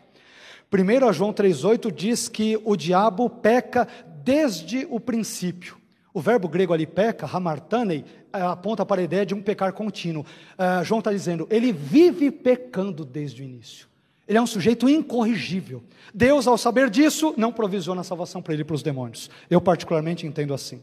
1 0.71 1.13
João 1.13 1.31
3,8 1.31 1.91
diz 1.91 2.27
que 2.27 2.59
o 2.65 2.75
diabo 2.75 3.29
peca 3.29 3.87
desde 4.23 4.85
o 4.89 4.99
princípio. 4.99 5.77
O 6.13 6.19
verbo 6.19 6.49
grego 6.49 6.73
ali, 6.73 6.87
peca, 6.87 7.29
hamartanei, 7.31 8.03
eh, 8.33 8.41
aponta 8.41 8.85
para 8.85 8.99
a 8.99 9.03
ideia 9.03 9.25
de 9.25 9.35
um 9.35 9.41
pecar 9.41 9.71
contínuo. 9.71 10.25
Uh, 10.57 10.83
João 10.83 10.99
está 10.99 11.11
dizendo, 11.11 11.47
ele 11.49 11.71
vive 11.71 12.31
pecando 12.31 13.05
desde 13.05 13.43
o 13.43 13.45
início. 13.45 13.87
Ele 14.27 14.37
é 14.37 14.41
um 14.41 14.47
sujeito 14.47 14.89
incorrigível. 14.89 15.83
Deus, 16.13 16.47
ao 16.47 16.57
saber 16.57 16.89
disso, 16.89 17.33
não 17.37 17.51
provisiona 17.51 18.01
a 18.01 18.03
salvação 18.03 18.41
para 18.41 18.53
ele 18.53 18.63
e 18.63 18.65
para 18.65 18.75
os 18.75 18.83
demônios. 18.83 19.29
Eu, 19.49 19.61
particularmente, 19.61 20.25
entendo 20.25 20.53
assim. 20.53 20.81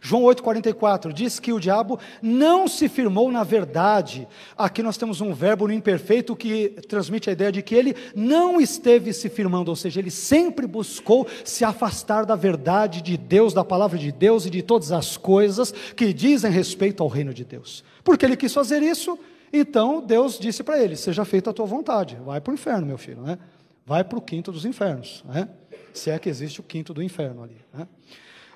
João 0.00 0.22
8,44 0.22 1.12
diz 1.12 1.38
que 1.38 1.52
o 1.52 1.60
diabo 1.60 1.98
não 2.22 2.68
se 2.68 2.88
firmou 2.88 3.30
na 3.30 3.44
verdade. 3.44 4.26
Aqui 4.56 4.82
nós 4.82 4.96
temos 4.96 5.20
um 5.20 5.34
verbo 5.34 5.66
no 5.66 5.72
imperfeito 5.72 6.36
que 6.36 6.70
transmite 6.88 7.28
a 7.28 7.32
ideia 7.32 7.52
de 7.52 7.62
que 7.62 7.74
ele 7.74 7.94
não 8.14 8.60
esteve 8.60 9.12
se 9.12 9.28
firmando, 9.28 9.70
ou 9.70 9.76
seja, 9.76 10.00
ele 10.00 10.10
sempre 10.10 10.66
buscou 10.66 11.26
se 11.44 11.64
afastar 11.64 12.24
da 12.24 12.36
verdade 12.36 13.02
de 13.02 13.16
Deus, 13.16 13.52
da 13.52 13.64
palavra 13.64 13.98
de 13.98 14.12
Deus 14.12 14.46
e 14.46 14.50
de 14.50 14.62
todas 14.62 14.92
as 14.92 15.16
coisas 15.16 15.72
que 15.94 16.12
dizem 16.12 16.50
respeito 16.50 17.02
ao 17.02 17.08
reino 17.08 17.34
de 17.34 17.44
Deus. 17.44 17.84
Porque 18.02 18.24
ele 18.24 18.36
quis 18.36 18.54
fazer 18.54 18.82
isso, 18.82 19.18
então 19.52 20.00
Deus 20.00 20.38
disse 20.38 20.62
para 20.62 20.82
ele: 20.82 20.96
Seja 20.96 21.24
feita 21.24 21.50
a 21.50 21.52
tua 21.52 21.66
vontade, 21.66 22.16
vai 22.24 22.40
para 22.40 22.50
o 22.50 22.54
inferno, 22.54 22.86
meu 22.86 22.98
filho, 22.98 23.22
né? 23.22 23.38
vai 23.86 24.04
para 24.04 24.18
o 24.18 24.22
quinto 24.22 24.52
dos 24.52 24.64
infernos, 24.64 25.24
né? 25.26 25.48
se 25.94 26.10
é 26.10 26.18
que 26.18 26.28
existe 26.28 26.60
o 26.60 26.62
quinto 26.62 26.92
do 26.92 27.02
inferno 27.02 27.42
ali. 27.42 27.56
Né? 27.72 27.88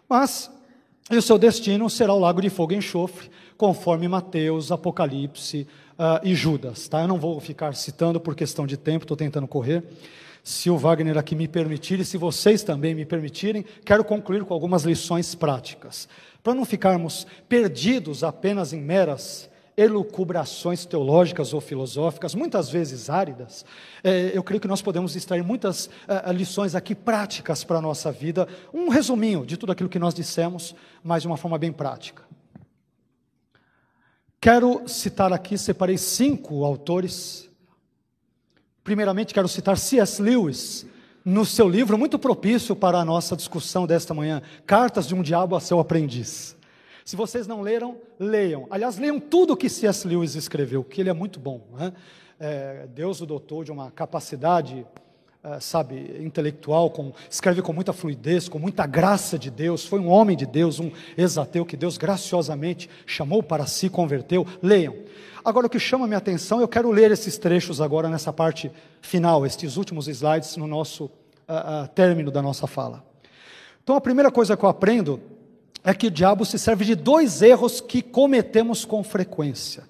Mas 0.08 0.50
e 1.10 1.16
o 1.16 1.22
seu 1.22 1.36
destino 1.36 1.90
será 1.90 2.14
o 2.14 2.18
lago 2.18 2.40
de 2.40 2.48
fogo 2.48 2.72
e 2.72 2.76
enxofre, 2.76 3.30
conforme 3.56 4.06
Mateus, 4.06 4.70
Apocalipse 4.70 5.66
uh, 5.98 6.26
e 6.26 6.34
Judas. 6.34 6.86
Tá? 6.88 7.02
Eu 7.02 7.08
não 7.08 7.18
vou 7.18 7.40
ficar 7.40 7.74
citando 7.74 8.20
por 8.20 8.34
questão 8.34 8.66
de 8.66 8.76
tempo, 8.76 9.04
estou 9.04 9.16
tentando 9.16 9.48
correr. 9.48 9.84
Se 10.44 10.70
o 10.70 10.78
Wagner 10.78 11.18
aqui 11.18 11.34
me 11.34 11.46
permitir, 11.46 12.00
e 12.00 12.04
se 12.04 12.16
vocês 12.16 12.62
também 12.62 12.94
me 12.94 13.04
permitirem, 13.04 13.64
quero 13.84 14.04
concluir 14.04 14.44
com 14.44 14.54
algumas 14.54 14.84
lições 14.84 15.34
práticas. 15.34 16.08
Para 16.42 16.54
não 16.54 16.64
ficarmos 16.64 17.26
perdidos 17.48 18.24
apenas 18.24 18.72
em 18.72 18.80
meras 18.80 19.48
elucubrações 19.76 20.84
teológicas 20.84 21.52
ou 21.52 21.60
filosóficas, 21.60 22.34
muitas 22.34 22.68
vezes 22.68 23.08
áridas, 23.08 23.64
é, 24.04 24.30
eu 24.34 24.42
creio 24.42 24.60
que 24.60 24.68
nós 24.68 24.82
podemos 24.82 25.16
extrair 25.16 25.42
muitas 25.42 25.88
é, 26.06 26.32
lições 26.32 26.74
aqui 26.74 26.94
práticas 26.94 27.64
para 27.64 27.78
a 27.78 27.82
nossa 27.82 28.12
vida. 28.12 28.46
Um 28.72 28.88
resuminho 28.88 29.46
de 29.46 29.56
tudo 29.56 29.72
aquilo 29.72 29.88
que 29.88 29.98
nós 29.98 30.14
dissemos, 30.14 30.74
mas 31.02 31.22
de 31.22 31.28
uma 31.28 31.36
forma 31.36 31.58
bem 31.58 31.72
prática. 31.72 32.22
Quero 34.40 34.88
citar 34.88 35.32
aqui, 35.32 35.56
separei 35.56 35.96
cinco 35.96 36.64
autores. 36.64 37.48
Primeiramente, 38.82 39.32
quero 39.32 39.46
citar 39.46 39.78
C.S. 39.78 40.20
Lewis, 40.20 40.84
no 41.24 41.46
seu 41.46 41.68
livro 41.68 41.96
muito 41.96 42.18
propício 42.18 42.74
para 42.74 42.98
a 42.98 43.04
nossa 43.04 43.36
discussão 43.36 43.86
desta 43.86 44.12
manhã, 44.12 44.42
Cartas 44.66 45.06
de 45.06 45.14
um 45.14 45.22
Diabo 45.22 45.54
a 45.54 45.60
seu 45.60 45.78
Aprendiz. 45.78 46.56
Se 47.04 47.16
vocês 47.16 47.46
não 47.46 47.60
leram, 47.60 47.96
leiam. 48.18 48.66
Aliás, 48.70 48.96
leiam 48.96 49.18
tudo 49.18 49.56
que 49.56 49.68
C.S. 49.68 50.06
Lewis 50.06 50.34
escreveu, 50.34 50.84
que 50.84 51.00
ele 51.00 51.10
é 51.10 51.12
muito 51.12 51.40
bom. 51.40 51.60
Né? 51.72 51.92
É, 52.38 52.86
Deus 52.94 53.20
o 53.20 53.26
dotou 53.26 53.64
de 53.64 53.72
uma 53.72 53.90
capacidade, 53.90 54.86
é, 55.42 55.58
sabe, 55.58 56.16
intelectual, 56.20 56.90
com, 56.90 57.12
escreve 57.28 57.60
com 57.60 57.72
muita 57.72 57.92
fluidez, 57.92 58.48
com 58.48 58.58
muita 58.58 58.86
graça 58.86 59.38
de 59.38 59.50
Deus. 59.50 59.84
Foi 59.84 59.98
um 59.98 60.08
homem 60.08 60.36
de 60.36 60.46
Deus, 60.46 60.78
um 60.78 60.92
exateu 61.16 61.66
que 61.66 61.76
Deus 61.76 61.98
graciosamente 61.98 62.88
chamou 63.04 63.42
para 63.42 63.66
si, 63.66 63.88
converteu. 63.88 64.46
Leiam. 64.62 64.94
Agora, 65.44 65.66
o 65.66 65.70
que 65.70 65.80
chama 65.80 66.06
minha 66.06 66.18
atenção, 66.18 66.60
eu 66.60 66.68
quero 66.68 66.88
ler 66.92 67.10
esses 67.10 67.36
trechos 67.36 67.80
agora 67.80 68.08
nessa 68.08 68.32
parte 68.32 68.70
final, 69.00 69.44
estes 69.44 69.76
últimos 69.76 70.06
slides 70.06 70.56
no 70.56 70.68
nosso 70.68 71.06
uh, 71.06 71.84
uh, 71.84 71.88
término 71.88 72.30
da 72.30 72.40
nossa 72.40 72.68
fala. 72.68 73.04
Então, 73.82 73.96
a 73.96 74.00
primeira 74.00 74.30
coisa 74.30 74.56
que 74.56 74.64
eu 74.64 74.68
aprendo 74.68 75.20
é 75.84 75.92
que 75.92 76.06
o 76.06 76.10
diabo 76.10 76.44
se 76.44 76.58
serve 76.58 76.84
de 76.84 76.94
dois 76.94 77.42
erros 77.42 77.80
que 77.80 78.02
cometemos 78.02 78.84
com 78.84 79.02
frequência. 79.02 79.84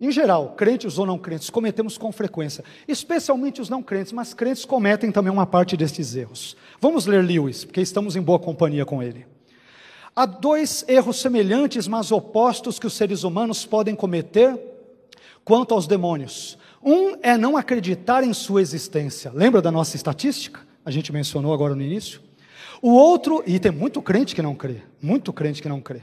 Em 0.00 0.12
geral, 0.12 0.54
crentes 0.56 0.96
ou 0.96 1.04
não 1.04 1.18
crentes, 1.18 1.50
cometemos 1.50 1.98
com 1.98 2.12
frequência, 2.12 2.62
especialmente 2.86 3.60
os 3.60 3.68
não 3.68 3.82
crentes, 3.82 4.12
mas 4.12 4.32
crentes 4.32 4.64
cometem 4.64 5.10
também 5.10 5.32
uma 5.32 5.46
parte 5.46 5.76
destes 5.76 6.14
erros. 6.14 6.56
Vamos 6.80 7.06
ler 7.06 7.24
Lewis, 7.24 7.64
porque 7.64 7.80
estamos 7.80 8.14
em 8.14 8.22
boa 8.22 8.38
companhia 8.38 8.84
com 8.84 9.02
ele. 9.02 9.26
Há 10.14 10.24
dois 10.24 10.84
erros 10.88 11.20
semelhantes, 11.20 11.88
mas 11.88 12.12
opostos, 12.12 12.78
que 12.78 12.86
os 12.86 12.92
seres 12.92 13.24
humanos 13.24 13.64
podem 13.66 13.96
cometer 13.96 14.56
quanto 15.44 15.74
aos 15.74 15.86
demônios. 15.86 16.56
Um 16.82 17.16
é 17.20 17.36
não 17.36 17.56
acreditar 17.56 18.22
em 18.22 18.32
sua 18.32 18.60
existência. 18.60 19.32
Lembra 19.34 19.60
da 19.60 19.70
nossa 19.70 19.96
estatística? 19.96 20.60
A 20.84 20.90
gente 20.90 21.12
mencionou 21.12 21.52
agora 21.52 21.74
no 21.74 21.82
início. 21.82 22.20
O 22.80 22.90
outro, 22.90 23.42
e 23.46 23.58
tem 23.58 23.72
muito 23.72 24.00
crente 24.00 24.34
que 24.34 24.42
não 24.42 24.54
crê, 24.54 24.82
muito 25.02 25.32
crente 25.32 25.60
que 25.60 25.68
não 25.68 25.80
crê. 25.80 26.02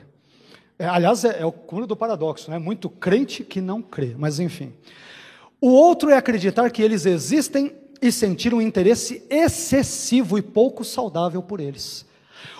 É, 0.77 0.85
aliás, 0.85 1.23
é, 1.23 1.41
é 1.41 1.45
o 1.45 1.51
cúmulo 1.51 1.87
do 1.87 1.95
paradoxo, 1.95 2.51
né? 2.51 2.59
Muito 2.59 2.89
crente 2.89 3.43
que 3.43 3.61
não 3.61 3.81
crê, 3.81 4.13
mas 4.17 4.39
enfim. 4.39 4.73
O 5.61 5.69
outro 5.69 6.09
é 6.09 6.17
acreditar 6.17 6.69
que 6.69 6.81
eles 6.81 7.05
existem 7.05 7.73
e 8.01 8.11
sentir 8.11 8.53
um 8.53 8.61
interesse 8.61 9.23
excessivo 9.29 10.37
e 10.37 10.41
pouco 10.41 10.83
saudável 10.83 11.41
por 11.41 11.61
eles. 11.61 12.05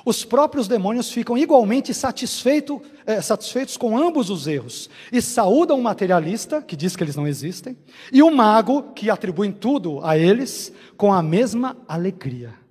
Os 0.05 0.23
próprios 0.23 0.67
demônios 0.67 1.11
ficam 1.11 1.37
igualmente 1.37 1.93
satisfeito, 1.93 2.81
é, 3.05 3.21
satisfeitos 3.21 3.75
com 3.75 3.97
ambos 3.97 4.29
os 4.29 4.47
erros 4.47 4.89
e 5.11 5.21
saúdam 5.21 5.77
o 5.77 5.83
materialista, 5.83 6.61
que 6.61 6.75
diz 6.75 6.95
que 6.95 7.03
eles 7.03 7.15
não 7.15 7.27
existem, 7.27 7.77
e 8.11 8.23
o 8.23 8.31
mago, 8.31 8.93
que 8.93 9.09
atribui 9.09 9.51
tudo 9.51 9.99
a 10.03 10.17
eles, 10.17 10.71
com 10.95 11.11
a 11.11 11.21
mesma 11.21 11.75
alegria. 11.87 12.64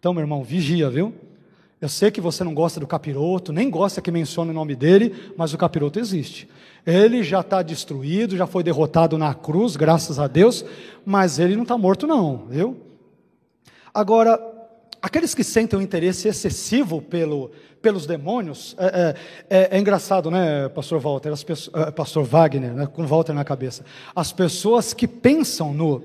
Então, 0.00 0.14
meu 0.14 0.22
irmão, 0.22 0.42
vigia, 0.42 0.88
viu? 0.88 1.12
Eu 1.78 1.88
sei 1.88 2.10
que 2.10 2.22
você 2.22 2.42
não 2.42 2.54
gosta 2.54 2.80
do 2.80 2.86
capiroto, 2.86 3.52
nem 3.52 3.68
gosta 3.68 4.00
que 4.00 4.10
mencione 4.10 4.50
o 4.50 4.54
nome 4.54 4.74
dele, 4.74 5.32
mas 5.36 5.52
o 5.52 5.58
capiroto 5.58 5.98
existe. 5.98 6.48
Ele 6.86 7.22
já 7.22 7.40
está 7.40 7.60
destruído, 7.60 8.34
já 8.34 8.46
foi 8.46 8.62
derrotado 8.62 9.18
na 9.18 9.34
cruz, 9.34 9.76
graças 9.76 10.18
a 10.18 10.26
Deus, 10.26 10.64
mas 11.04 11.38
ele 11.38 11.54
não 11.54 11.64
está 11.64 11.76
morto, 11.76 12.06
não, 12.06 12.46
viu? 12.48 12.78
Agora, 13.92 14.40
aqueles 15.02 15.34
que 15.34 15.44
sentem 15.44 15.78
um 15.78 15.82
interesse 15.82 16.28
excessivo 16.28 17.02
pelo, 17.02 17.50
pelos 17.82 18.06
demônios, 18.06 18.74
é, 18.78 19.14
é, 19.50 19.58
é, 19.58 19.76
é 19.76 19.78
engraçado, 19.78 20.30
né, 20.30 20.66
Pastor 20.70 20.98
Walter, 20.98 21.30
é, 21.30 21.90
Pastor 21.90 22.24
Wagner, 22.24 22.72
né, 22.72 22.86
com 22.86 23.06
Walter 23.06 23.34
na 23.34 23.44
cabeça. 23.44 23.84
As 24.16 24.32
pessoas 24.32 24.94
que 24.94 25.06
pensam 25.06 25.74
no 25.74 26.02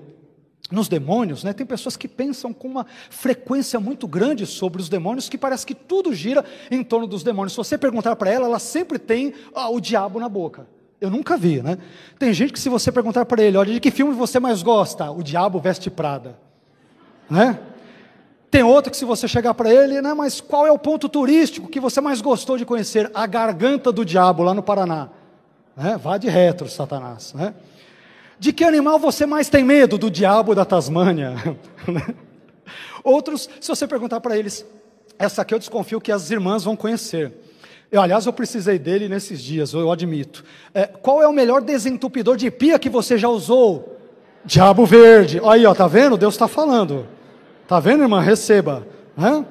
nos 0.71 0.87
demônios, 0.87 1.43
né, 1.43 1.53
tem 1.53 1.65
pessoas 1.65 1.95
que 1.95 2.07
pensam 2.07 2.51
com 2.51 2.67
uma 2.67 2.85
frequência 3.09 3.79
muito 3.79 4.07
grande 4.07 4.45
sobre 4.45 4.81
os 4.81 4.89
demônios, 4.89 5.29
que 5.29 5.37
parece 5.37 5.65
que 5.65 5.75
tudo 5.75 6.13
gira 6.13 6.43
em 6.71 6.83
torno 6.83 7.05
dos 7.05 7.23
demônios. 7.23 7.53
Se 7.53 7.57
você 7.57 7.77
perguntar 7.77 8.15
para 8.15 8.31
ela, 8.31 8.45
ela 8.45 8.59
sempre 8.59 8.97
tem 8.97 9.33
o 9.53 9.79
diabo 9.79 10.19
na 10.19 10.27
boca. 10.27 10.67
Eu 10.99 11.09
nunca 11.09 11.37
vi, 11.37 11.61
né? 11.61 11.77
Tem 12.17 12.33
gente 12.33 12.53
que 12.53 12.59
se 12.59 12.69
você 12.69 12.91
perguntar 12.91 13.25
para 13.25 13.43
ele, 13.43 13.57
olha, 13.57 13.73
de 13.73 13.79
que 13.79 13.91
filme 13.91 14.13
você 14.13 14.39
mais 14.39 14.63
gosta? 14.63 15.11
O 15.11 15.21
Diabo 15.21 15.59
Veste 15.59 15.89
Prada. 15.89 16.39
Né? 17.29 17.59
Tem 18.49 18.63
outro 18.63 18.89
que 18.89 18.97
se 18.97 19.03
você 19.03 19.27
chegar 19.27 19.53
para 19.53 19.71
ele, 19.71 20.01
né, 20.01 20.13
mas 20.13 20.39
qual 20.39 20.65
é 20.65 20.71
o 20.71 20.79
ponto 20.79 21.09
turístico 21.09 21.67
que 21.67 21.79
você 21.79 21.99
mais 21.99 22.21
gostou 22.21 22.57
de 22.57 22.65
conhecer? 22.65 23.11
A 23.13 23.27
Garganta 23.27 23.91
do 23.91 24.05
Diabo, 24.05 24.43
lá 24.43 24.53
no 24.53 24.63
Paraná. 24.63 25.09
Né? 25.75 25.97
Vá 26.01 26.17
de 26.17 26.29
retro, 26.29 26.69
Satanás. 26.69 27.33
Né? 27.33 27.53
De 28.39 28.51
que 28.51 28.63
animal 28.63 28.99
você 28.99 29.25
mais 29.25 29.49
tem 29.49 29.63
medo? 29.63 29.97
Do 29.97 30.09
diabo 30.11 30.53
da 30.53 30.65
Tasmânia. 30.65 31.35
Outros, 33.03 33.49
se 33.61 33.67
você 33.67 33.87
perguntar 33.87 34.19
para 34.19 34.37
eles, 34.37 34.65
essa 35.17 35.41
aqui 35.41 35.53
eu 35.53 35.59
desconfio 35.59 36.01
que 36.01 36.11
as 36.11 36.29
irmãs 36.31 36.63
vão 36.63 36.75
conhecer. 36.75 37.31
Eu, 37.91 38.01
aliás, 38.01 38.25
eu 38.25 38.33
precisei 38.33 38.77
dele 38.77 39.07
nesses 39.07 39.41
dias, 39.41 39.73
eu 39.73 39.91
admito. 39.91 40.43
É, 40.73 40.85
qual 40.85 41.21
é 41.21 41.27
o 41.27 41.33
melhor 41.33 41.61
desentupidor 41.61 42.35
de 42.35 42.49
pia 42.51 42.79
que 42.79 42.89
você 42.89 43.17
já 43.17 43.29
usou? 43.29 43.99
Diabo 44.43 44.85
verde. 44.85 45.39
Aí, 45.45 45.65
ó, 45.65 45.73
tá 45.73 45.87
vendo? 45.87 46.17
Deus 46.17 46.33
está 46.33 46.47
falando. 46.47 47.07
Tá 47.67 47.79
vendo, 47.79 48.03
irmã? 48.03 48.21
Receba. 48.21 48.85
Hã? 49.17 49.45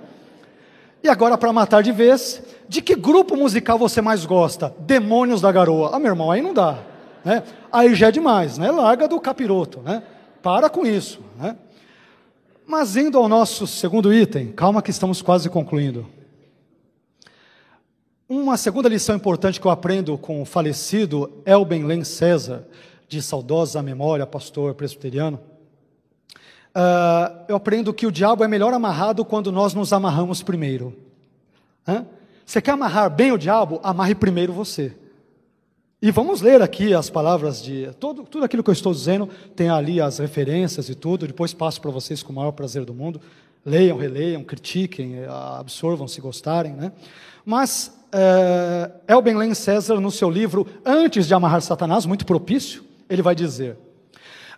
E 1.03 1.09
agora, 1.09 1.39
para 1.39 1.53
matar 1.53 1.83
de 1.83 1.93
vez, 1.93 2.43
de 2.69 2.83
que 2.83 2.95
grupo 2.95 3.37
musical 3.37 3.79
você 3.79 4.01
mais 4.01 4.27
gosta? 4.27 4.75
Demônios 4.81 5.41
da 5.41 5.51
Garoa. 5.51 5.91
Ah, 5.93 5.99
meu 5.99 6.11
irmão, 6.11 6.31
aí 6.31 6.43
não 6.43 6.53
dá 6.53 6.79
né? 7.25 7.43
aí 7.73 7.95
já 7.95 8.09
é 8.09 8.11
demais, 8.13 8.59
né? 8.59 8.71
larga 8.71 9.09
do 9.09 9.21
capiroto, 9.21 9.81
né? 9.81 10.03
para 10.43 10.69
com 10.69 10.85
isso. 10.85 11.21
Né? 11.39 11.57
Mas 12.67 12.97
indo 12.97 13.19
ao 13.19 13.29
nosso 13.29 13.67
segundo 13.67 14.13
item, 14.13 14.53
calma 14.53 14.83
que 14.83 14.91
estamos 14.91 15.23
quase 15.23 15.49
concluindo. 15.49 16.07
Uma 18.29 18.57
segunda 18.57 18.89
lição 18.89 19.17
importante 19.17 19.61
que 19.61 19.67
eu 19.67 19.71
aprendo 19.71 20.17
com 20.17 20.41
o 20.41 20.45
falecido 20.45 21.43
Elben 21.45 21.85
Len 21.85 22.05
César, 22.05 22.67
de 23.07 23.21
saudosa 23.21 23.83
memória, 23.83 24.27
pastor 24.27 24.75
presbiteriano, 24.75 25.39
uh, 26.75 27.45
eu 27.49 27.57
aprendo 27.57 27.93
que 27.93 28.07
o 28.07 28.13
diabo 28.13 28.43
é 28.43 28.49
melhor 28.49 28.73
amarrado 28.73 29.25
quando 29.25 29.53
nós 29.53 29.75
nos 29.75 29.93
amarramos 29.93 30.43
primeiro. 30.43 30.97
Hã? 31.87 32.07
Você 32.47 32.63
quer 32.63 32.73
amarrar 32.73 33.11
bem 33.11 33.31
o 33.31 33.39
diabo? 33.39 33.79
Amarre 33.83 34.15
primeiro 34.15 34.53
você. 34.53 34.97
E 36.05 36.11
vamos 36.11 36.43
ler 36.43 36.61
aqui 36.61 36.93
as 36.93 37.09
palavras 37.09 37.63
de. 37.63 37.89
Todo, 37.99 38.25
tudo 38.25 38.45
aquilo 38.45 38.63
que 38.63 38.69
eu 38.69 38.75
estou 38.75 38.93
dizendo, 38.93 39.27
tem 39.57 39.71
ali 39.71 40.03
as 40.03 40.19
referências 40.19 40.91
e 40.91 40.95
tudo, 40.95 41.27
depois 41.27 41.55
passo 41.55 41.81
para 41.81 41.91
vocês 41.91 42.23
com 42.23 42.31
o 42.31 42.37
maior 42.37 42.53
prazer 42.53 42.85
do 42.85 42.93
mundo. 42.93 43.19
Leiam, 43.65 43.97
releiam, 43.97 44.45
critiquem, 44.45 45.25
absorvam 45.59 46.07
se 46.07 46.21
gostarem, 46.21 46.75
né? 46.75 46.93
Mas 47.43 47.91
é, 48.13 48.91
Elben 49.09 49.35
Len 49.35 49.55
César, 49.55 49.99
no 49.99 50.11
seu 50.11 50.29
livro 50.29 50.67
Antes 50.85 51.27
de 51.27 51.33
Amarrar 51.33 51.63
Satanás, 51.63 52.05
muito 52.05 52.27
propício, 52.27 52.85
ele 53.09 53.23
vai 53.23 53.35
dizer: 53.35 53.79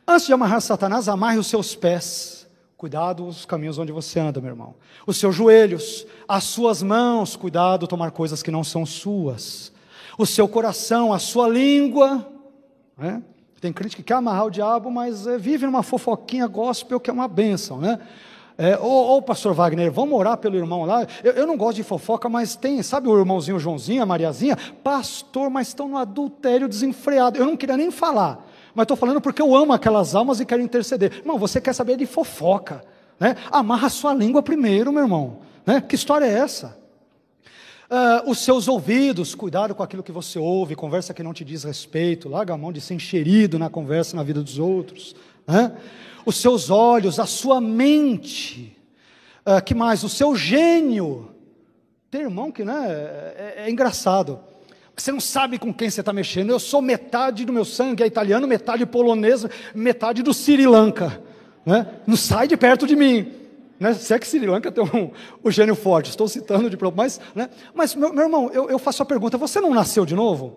Antes 0.05 0.27
de 0.27 0.33
amarrar 0.33 0.61
Satanás, 0.61 1.09
amarre 1.09 1.39
os 1.39 1.47
seus 1.47 1.77
pés. 1.77 2.49
Cuidado 2.77 3.25
os 3.25 3.45
caminhos 3.45 3.79
onde 3.79 3.93
você 3.93 4.19
anda, 4.19 4.41
meu 4.41 4.51
irmão. 4.51 4.75
Os 5.07 5.17
seus 5.17 5.37
joelhos, 5.37 6.09
as 6.27 6.43
suas 6.43 6.83
mãos, 6.83 7.37
cuidado 7.37 7.87
tomar 7.87 8.11
coisas 8.11 8.43
que 8.43 8.51
não 8.51 8.65
são 8.65 8.85
suas. 8.85 9.76
O 10.19 10.25
seu 10.27 10.49
coração, 10.49 11.13
a 11.13 11.19
sua 11.19 11.49
língua. 11.49 12.27
Né? 12.97 13.23
Tem 13.61 13.73
crente 13.73 13.97
que 13.97 14.03
quer 14.03 14.15
amarrar 14.15 14.47
o 14.47 14.51
diabo, 14.51 14.91
mas 14.91 15.27
é, 15.27 15.39
vive 15.39 15.67
numa 15.67 15.83
fofoquinha 15.83 16.47
gospel 16.47 17.01
que 17.01 17.11
é 17.11 17.13
uma 17.13 17.29
bênção, 17.29 17.79
né? 17.79 17.99
É, 18.59 18.79
ô, 18.79 19.17
ô, 19.17 19.23
pastor 19.23 19.53
Wagner, 19.53 19.93
vamos 19.93 20.19
orar 20.19 20.39
pelo 20.39 20.57
irmão 20.57 20.87
lá. 20.87 21.07
Eu, 21.23 21.33
eu, 21.33 21.47
não 21.47 21.59
gosto 21.59 21.77
de 21.77 21.83
fofoca, 21.83 22.27
mas 22.27 22.57
tem, 22.57 22.83
sabe 22.83 23.07
o 23.07 23.19
irmãozinho 23.19 23.59
Joãozinho, 23.59 24.03
a 24.03 24.07
Mariazinha? 24.07 24.57
Pastor, 24.83 25.51
mas 25.51 25.69
estão 25.69 25.89
no 25.89 25.99
adultério 25.99 26.67
desenfreado. 26.67 27.39
Eu 27.39 27.45
não 27.45 27.57
queria 27.57 27.77
nem 27.77 27.91
falar, 27.91 28.47
mas 28.75 28.85
estou 28.85 28.97
falando 28.97 29.21
porque 29.21 29.43
eu 29.43 29.55
amo 29.55 29.75
aquelas 29.75 30.15
almas 30.15 30.41
e 30.41 30.47
quero 30.47 30.63
interceder. 30.63 31.19
Irmão, 31.19 31.39
você 31.39 31.61
quer 31.61 31.75
saber 31.75 31.99
de 31.99 32.07
fofoca, 32.07 32.83
né? 33.21 33.37
Amarra 33.51 33.89
a 33.89 33.91
sua 33.91 34.15
língua 34.15 34.43
primeiro, 34.43 34.91
meu 34.91 35.03
irmão. 35.03 35.39
Né? 35.67 35.81
Que 35.81 35.95
história 35.95 36.25
é 36.25 36.39
essa? 36.39 36.79
Uh, 37.89 38.31
os 38.31 38.39
seus 38.39 38.67
ouvidos, 38.67 39.35
cuidado 39.35 39.75
com 39.75 39.83
aquilo 39.83 40.03
que 40.03 40.11
você 40.11 40.39
ouve, 40.39 40.75
conversa 40.75 41.15
que 41.15 41.23
não 41.23 41.33
te 41.33 41.45
diz 41.45 41.63
respeito, 41.65 42.29
larga 42.29 42.55
a 42.55 42.59
mão 42.59 42.73
de 42.73 42.81
ser 42.81 42.95
encherido 42.95 43.59
na 43.59 43.71
conversa 43.71 44.17
na 44.17 44.23
vida 44.23 44.43
dos 44.43 44.59
outros. 44.59 45.15
Né? 45.47 45.73
os 46.27 46.37
seus 46.37 46.71
olhos, 46.71 47.21
a 47.21 47.25
sua 47.25 47.61
mente, 47.61 48.77
uh, 49.47 49.63
que 49.65 49.75
mais? 49.75 50.03
O 50.03 50.09
seu 50.09 50.35
gênio. 50.35 51.31
Tem 52.11 52.23
irmão 52.23 52.51
que 52.51 52.65
né, 52.65 52.75
é, 52.89 53.55
é, 53.59 53.63
é 53.67 53.71
engraçado. 53.71 54.41
Você 54.97 55.13
não 55.13 55.21
sabe 55.21 55.57
com 55.59 55.73
quem 55.73 55.89
você 55.89 56.01
está 56.01 56.13
mexendo. 56.13 56.51
Eu 56.51 56.59
sou 56.59 56.83
metade 56.83 57.45
do 57.45 57.53
meu 57.53 57.65
sangue 57.65 58.03
é 58.03 58.07
italiano, 58.07 58.47
metade 58.47 58.85
polonês, 58.85 59.47
metade 59.73 60.23
do 60.23 60.35
Sri 60.35 60.67
Lanka. 60.67 61.23
Né? 61.65 61.87
Não 62.07 62.17
sai 62.17 62.49
de 62.49 62.57
perto 62.57 62.87
de 62.87 62.97
mim. 62.97 63.33
Né? 63.79 63.95
Se 63.95 64.13
é 64.15 64.19
que 64.19 64.27
Sri 64.27 64.47
Lanka 64.47 64.73
tem 64.73 64.83
um, 64.83 65.11
um 65.45 65.51
gênio 65.51 65.75
forte, 65.75 66.11
estou 66.11 66.29
citando 66.29 66.71
de 66.71 66.79
mas, 66.95 67.21
né? 67.35 67.51
mas 67.75 67.95
meu, 67.95 68.13
meu 68.13 68.25
irmão, 68.25 68.51
eu, 68.53 68.71
eu 68.71 68.79
faço 68.79 69.03
a 69.03 69.07
pergunta: 69.07 69.37
você 69.37 69.61
não 69.61 69.75
nasceu 69.75 70.07
de 70.07 70.15
novo? 70.15 70.57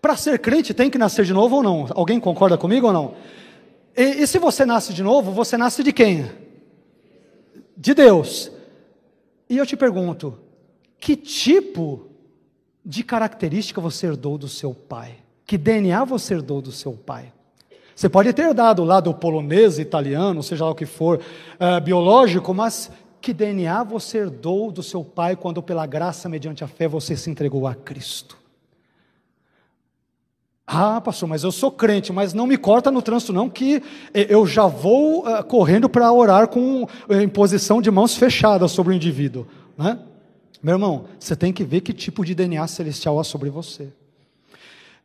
Para 0.00 0.16
ser 0.16 0.38
crente 0.38 0.74
tem 0.74 0.90
que 0.90 0.98
nascer 0.98 1.24
de 1.24 1.32
novo 1.32 1.56
ou 1.56 1.62
não? 1.62 1.88
Alguém 1.94 2.20
concorda 2.20 2.58
comigo 2.58 2.86
ou 2.86 2.92
não? 2.92 3.14
E, 3.96 4.22
e 4.22 4.26
se 4.26 4.38
você 4.38 4.66
nasce 4.66 4.92
de 4.92 5.02
novo, 5.02 5.32
você 5.32 5.56
nasce 5.56 5.82
de 5.82 5.92
quem? 5.92 6.30
De 7.76 7.94
Deus. 7.94 8.50
E 9.48 9.56
eu 9.56 9.66
te 9.66 9.76
pergunto: 9.76 10.38
que 10.98 11.16
tipo 11.16 12.08
de 12.84 13.02
característica 13.02 13.80
você 13.80 14.06
herdou 14.06 14.36
do 14.36 14.48
seu 14.48 14.74
pai? 14.74 15.18
Que 15.44 15.56
DNA 15.56 16.04
você 16.04 16.34
herdou 16.34 16.60
do 16.60 16.72
seu 16.72 16.92
pai? 16.92 17.32
Você 17.96 18.10
pode 18.10 18.30
ter 18.34 18.52
dado 18.52 18.84
lá 18.84 19.00
do 19.00 19.14
polonês, 19.14 19.78
italiano, 19.78 20.42
seja 20.42 20.66
lá 20.66 20.70
o 20.70 20.74
que 20.74 20.84
for, 20.84 21.18
uh, 21.18 21.80
biológico, 21.80 22.52
mas 22.52 22.90
que 23.22 23.32
DNA 23.32 23.82
você 23.84 24.18
herdou 24.18 24.70
do 24.70 24.82
seu 24.82 25.02
pai 25.02 25.34
quando, 25.34 25.62
pela 25.62 25.86
graça, 25.86 26.28
mediante 26.28 26.62
a 26.62 26.68
fé, 26.68 26.86
você 26.86 27.16
se 27.16 27.30
entregou 27.30 27.66
a 27.66 27.74
Cristo? 27.74 28.36
Ah, 30.66 31.00
pastor, 31.00 31.26
mas 31.26 31.42
eu 31.42 31.50
sou 31.50 31.70
crente, 31.70 32.12
mas 32.12 32.34
não 32.34 32.46
me 32.46 32.58
corta 32.58 32.90
no 32.90 33.00
trânsito, 33.00 33.32
não, 33.32 33.48
que 33.48 33.82
eu 34.12 34.46
já 34.46 34.66
vou 34.66 35.26
uh, 35.26 35.42
correndo 35.42 35.88
para 35.88 36.12
orar 36.12 36.48
com 36.48 36.86
imposição 37.08 37.80
de 37.80 37.90
mãos 37.90 38.14
fechadas 38.14 38.72
sobre 38.72 38.92
o 38.92 38.96
indivíduo. 38.96 39.46
Né? 39.78 39.98
Meu 40.62 40.74
irmão, 40.74 41.06
você 41.18 41.34
tem 41.34 41.50
que 41.50 41.64
ver 41.64 41.80
que 41.80 41.94
tipo 41.94 42.26
de 42.26 42.34
DNA 42.34 42.66
celestial 42.66 43.18
há 43.18 43.24
sobre 43.24 43.48
você. 43.48 43.88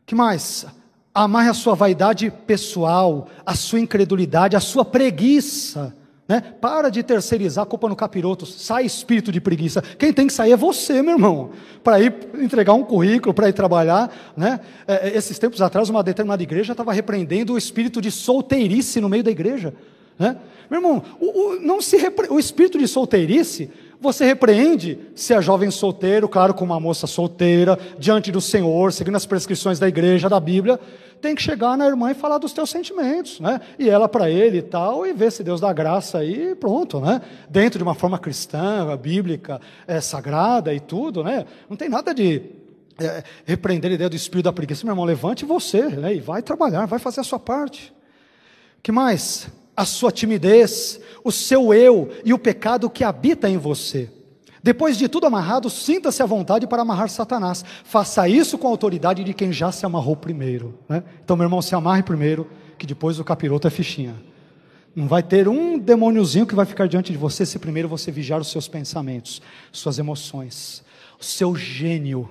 que 0.05 0.13
mais? 0.13 0.65
Amarre 1.13 1.49
a 1.49 1.53
sua 1.53 1.75
vaidade 1.75 2.31
pessoal, 2.47 3.27
a 3.45 3.55
sua 3.55 3.79
incredulidade, 3.79 4.55
a 4.55 4.61
sua 4.61 4.85
preguiça 4.85 5.93
né? 6.31 6.41
Para 6.61 6.87
de 6.87 7.03
terceirizar 7.03 7.63
a 7.63 7.65
culpa 7.65 7.89
no 7.89 7.95
capiroto, 7.95 8.45
sai 8.45 8.85
espírito 8.85 9.33
de 9.33 9.41
preguiça. 9.41 9.81
Quem 9.81 10.13
tem 10.13 10.27
que 10.27 10.31
sair 10.31 10.53
é 10.53 10.55
você, 10.55 11.01
meu 11.01 11.15
irmão, 11.15 11.49
para 11.83 11.99
ir 11.99 12.15
entregar 12.35 12.71
um 12.71 12.85
currículo, 12.85 13.33
para 13.33 13.49
ir 13.49 13.53
trabalhar. 13.53 14.09
Né? 14.37 14.61
É, 14.87 15.09
é, 15.09 15.17
esses 15.17 15.37
tempos 15.37 15.61
atrás, 15.61 15.89
uma 15.89 16.01
determinada 16.01 16.41
igreja 16.41 16.71
estava 16.71 16.93
repreendendo 16.93 17.51
o 17.51 17.57
espírito 17.57 17.99
de 17.99 18.09
solteirice 18.09 19.01
no 19.01 19.09
meio 19.09 19.25
da 19.25 19.29
igreja. 19.29 19.73
Né? 20.17 20.37
Meu 20.69 20.79
irmão, 20.79 21.03
o, 21.19 21.25
o, 21.25 21.59
não 21.59 21.81
se 21.81 21.97
repre... 21.97 22.27
o 22.29 22.39
espírito 22.39 22.77
de 22.77 22.87
solteirice 22.87 23.69
você 24.01 24.25
repreende 24.25 24.97
se 25.15 25.33
é 25.33 25.41
jovem 25.41 25.69
solteiro, 25.69 26.27
claro, 26.27 26.53
com 26.53 26.65
uma 26.65 26.79
moça 26.79 27.05
solteira, 27.05 27.77
diante 27.99 28.31
do 28.31 28.41
Senhor, 28.41 28.91
seguindo 28.91 29.15
as 29.15 29.27
prescrições 29.27 29.77
da 29.77 29.87
igreja, 29.87 30.27
da 30.27 30.39
Bíblia 30.39 30.79
tem 31.21 31.35
que 31.35 31.41
chegar 31.41 31.77
na 31.77 31.85
irmã 31.85 32.11
e 32.11 32.15
falar 32.15 32.39
dos 32.39 32.51
teus 32.51 32.69
sentimentos, 32.69 33.39
né? 33.39 33.61
E 33.77 33.87
ela 33.87 34.09
para 34.09 34.29
ele 34.29 34.57
e 34.57 34.61
tal, 34.61 35.05
e 35.05 35.13
ver 35.13 35.31
se 35.31 35.43
Deus 35.43 35.61
dá 35.61 35.71
graça 35.71 36.17
aí, 36.17 36.55
pronto, 36.55 36.99
né? 36.99 37.21
Dentro 37.47 37.77
de 37.77 37.83
uma 37.83 37.93
forma 37.93 38.17
cristã, 38.17 38.97
bíblica, 38.97 39.61
é, 39.87 40.01
sagrada 40.01 40.73
e 40.73 40.79
tudo, 40.79 41.23
né? 41.23 41.45
Não 41.69 41.77
tem 41.77 41.87
nada 41.87 42.13
de 42.13 42.41
é, 42.99 43.23
repreender 43.45 43.91
a 43.91 43.93
ideia 43.93 44.09
do 44.09 44.15
espírito 44.15 44.45
da 44.45 44.53
preguiça. 44.53 44.83
Meu 44.83 44.93
irmão, 44.93 45.05
levante 45.05 45.45
você, 45.45 45.83
né? 45.83 46.15
E 46.15 46.19
vai 46.19 46.41
trabalhar, 46.41 46.87
vai 46.87 46.97
fazer 46.97 47.21
a 47.21 47.23
sua 47.23 47.39
parte. 47.39 47.93
que 48.81 48.91
mais? 48.91 49.47
A 49.75 49.85
sua 49.85 50.11
timidez, 50.11 50.99
o 51.23 51.31
seu 51.31 51.73
eu 51.73 52.11
e 52.25 52.33
o 52.33 52.39
pecado 52.39 52.89
que 52.89 53.03
habita 53.03 53.49
em 53.49 53.57
você. 53.57 54.09
Depois 54.63 54.97
de 54.97 55.07
tudo 55.07 55.25
amarrado, 55.25 55.69
sinta-se 55.69 56.21
à 56.21 56.25
vontade 56.25 56.67
para 56.67 56.83
amarrar 56.83 57.09
Satanás. 57.09 57.65
Faça 57.83 58.27
isso 58.29 58.57
com 58.57 58.67
a 58.67 58.69
autoridade 58.69 59.23
de 59.23 59.33
quem 59.33 59.51
já 59.51 59.71
se 59.71 59.85
amarrou 59.85 60.15
primeiro. 60.15 60.77
Né? 60.87 61.03
Então, 61.23 61.35
meu 61.35 61.45
irmão, 61.45 61.61
se 61.61 61.73
amarre 61.73 62.03
primeiro, 62.03 62.47
que 62.77 62.85
depois 62.85 63.19
o 63.19 63.23
capiroto 63.23 63.67
é 63.67 63.71
fichinha. 63.71 64.15
Não 64.95 65.07
vai 65.07 65.23
ter 65.23 65.47
um 65.47 65.79
demôniozinho 65.79 66.45
que 66.45 66.53
vai 66.53 66.65
ficar 66.65 66.87
diante 66.87 67.11
de 67.11 67.17
você 67.17 67.45
se 67.45 67.57
primeiro 67.57 67.87
você 67.87 68.11
vigiar 68.11 68.39
os 68.39 68.51
seus 68.51 68.67
pensamentos, 68.67 69.41
suas 69.71 69.97
emoções, 69.97 70.83
o 71.19 71.23
seu 71.23 71.55
gênio 71.55 72.29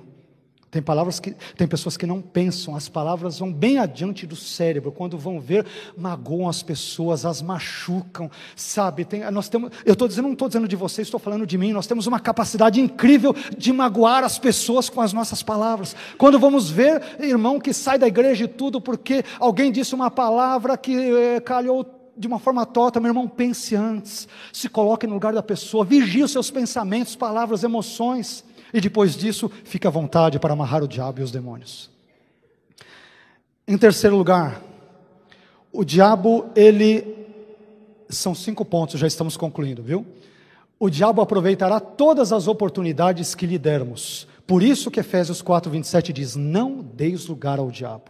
tem 0.71 0.81
palavras 0.81 1.19
que 1.19 1.35
tem 1.57 1.67
pessoas 1.67 1.97
que 1.97 2.05
não 2.05 2.21
pensam, 2.21 2.77
as 2.77 2.87
palavras 2.87 3.39
vão 3.39 3.51
bem 3.51 3.77
adiante 3.77 4.25
do 4.25 4.37
cérebro, 4.37 4.89
quando 4.89 5.17
vão 5.17 5.37
ver, 5.37 5.65
magoam 5.97 6.47
as 6.47 6.63
pessoas, 6.63 7.25
as 7.25 7.41
machucam, 7.41 8.31
sabe? 8.55 9.03
Tem, 9.03 9.29
nós 9.31 9.49
temos, 9.49 9.69
eu 9.85 9.91
estou 9.91 10.07
dizendo, 10.07 10.27
não 10.27 10.33
estou 10.33 10.47
dizendo 10.47 10.69
de 10.69 10.77
vocês, 10.77 11.07
estou 11.07 11.19
falando 11.19 11.45
de 11.45 11.57
mim, 11.57 11.73
nós 11.73 11.87
temos 11.87 12.07
uma 12.07 12.21
capacidade 12.21 12.79
incrível 12.79 13.35
de 13.57 13.73
magoar 13.73 14.23
as 14.23 14.39
pessoas 14.39 14.89
com 14.89 15.01
as 15.01 15.11
nossas 15.11 15.43
palavras. 15.43 15.93
Quando 16.17 16.39
vamos 16.39 16.69
ver, 16.69 17.01
irmão, 17.19 17.59
que 17.59 17.73
sai 17.73 17.99
da 17.99 18.07
igreja 18.07 18.45
e 18.45 18.47
tudo, 18.47 18.79
porque 18.79 19.25
alguém 19.41 19.73
disse 19.73 19.93
uma 19.93 20.09
palavra 20.09 20.77
que 20.77 20.95
é, 20.95 21.41
calhou 21.41 21.85
de 22.17 22.27
uma 22.27 22.39
forma 22.39 22.65
torta, 22.65 22.99
meu 22.99 23.09
irmão, 23.09 23.27
pense 23.27 23.75
antes, 23.75 24.25
se 24.53 24.69
coloque 24.69 25.05
no 25.05 25.15
lugar 25.15 25.33
da 25.33 25.43
pessoa, 25.43 25.83
vigie 25.83 26.23
os 26.23 26.31
seus 26.31 26.49
pensamentos, 26.49 27.15
palavras, 27.15 27.63
emoções. 27.63 28.45
E 28.73 28.79
depois 28.79 29.15
disso, 29.15 29.51
fique 29.63 29.87
à 29.87 29.89
vontade 29.89 30.39
para 30.39 30.53
amarrar 30.53 30.83
o 30.83 30.87
diabo 30.87 31.19
e 31.19 31.23
os 31.23 31.31
demônios. 31.31 31.89
Em 33.67 33.77
terceiro 33.77 34.15
lugar, 34.15 34.61
o 35.71 35.83
diabo, 35.83 36.49
ele. 36.55 37.19
São 38.09 38.35
cinco 38.35 38.65
pontos, 38.65 38.99
já 38.99 39.07
estamos 39.07 39.37
concluindo, 39.37 39.81
viu? 39.81 40.05
O 40.77 40.89
diabo 40.89 41.21
aproveitará 41.21 41.79
todas 41.79 42.33
as 42.33 42.47
oportunidades 42.47 43.33
que 43.33 43.45
lhe 43.45 43.57
dermos. 43.57 44.27
Por 44.45 44.61
isso 44.61 44.91
que 44.91 44.99
Efésios 44.99 45.41
4, 45.41 45.71
27 45.71 46.11
diz: 46.11 46.35
Não 46.35 46.81
deis 46.81 47.27
lugar 47.27 47.59
ao 47.59 47.71
diabo. 47.71 48.05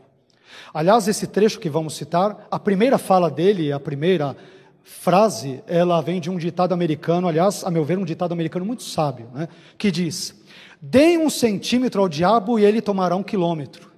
Aliás, 0.74 1.08
esse 1.08 1.28
trecho 1.28 1.60
que 1.60 1.70
vamos 1.70 1.96
citar, 1.96 2.48
a 2.50 2.58
primeira 2.58 2.98
fala 2.98 3.30
dele, 3.30 3.72
a 3.72 3.80
primeira 3.80 4.36
frase, 4.84 5.64
ela 5.68 6.02
vem 6.02 6.20
de 6.20 6.30
um 6.30 6.38
ditado 6.38 6.74
americano, 6.74 7.28
aliás, 7.28 7.64
a 7.64 7.70
meu 7.70 7.86
ver, 7.86 7.98
um 7.98 8.06
ditado 8.06 8.32
americano 8.32 8.66
muito 8.66 8.84
sábio, 8.84 9.28
né? 9.34 9.48
que 9.78 9.92
diz: 9.92 10.41
Deem 10.82 11.20
um 11.20 11.30
centímetro 11.30 12.02
ao 12.02 12.10
diabo 12.10 12.58
e 12.58 12.66
ele 12.66 12.82
tomará 12.82 13.16
um 13.16 13.22
quilômetro. 13.22 13.92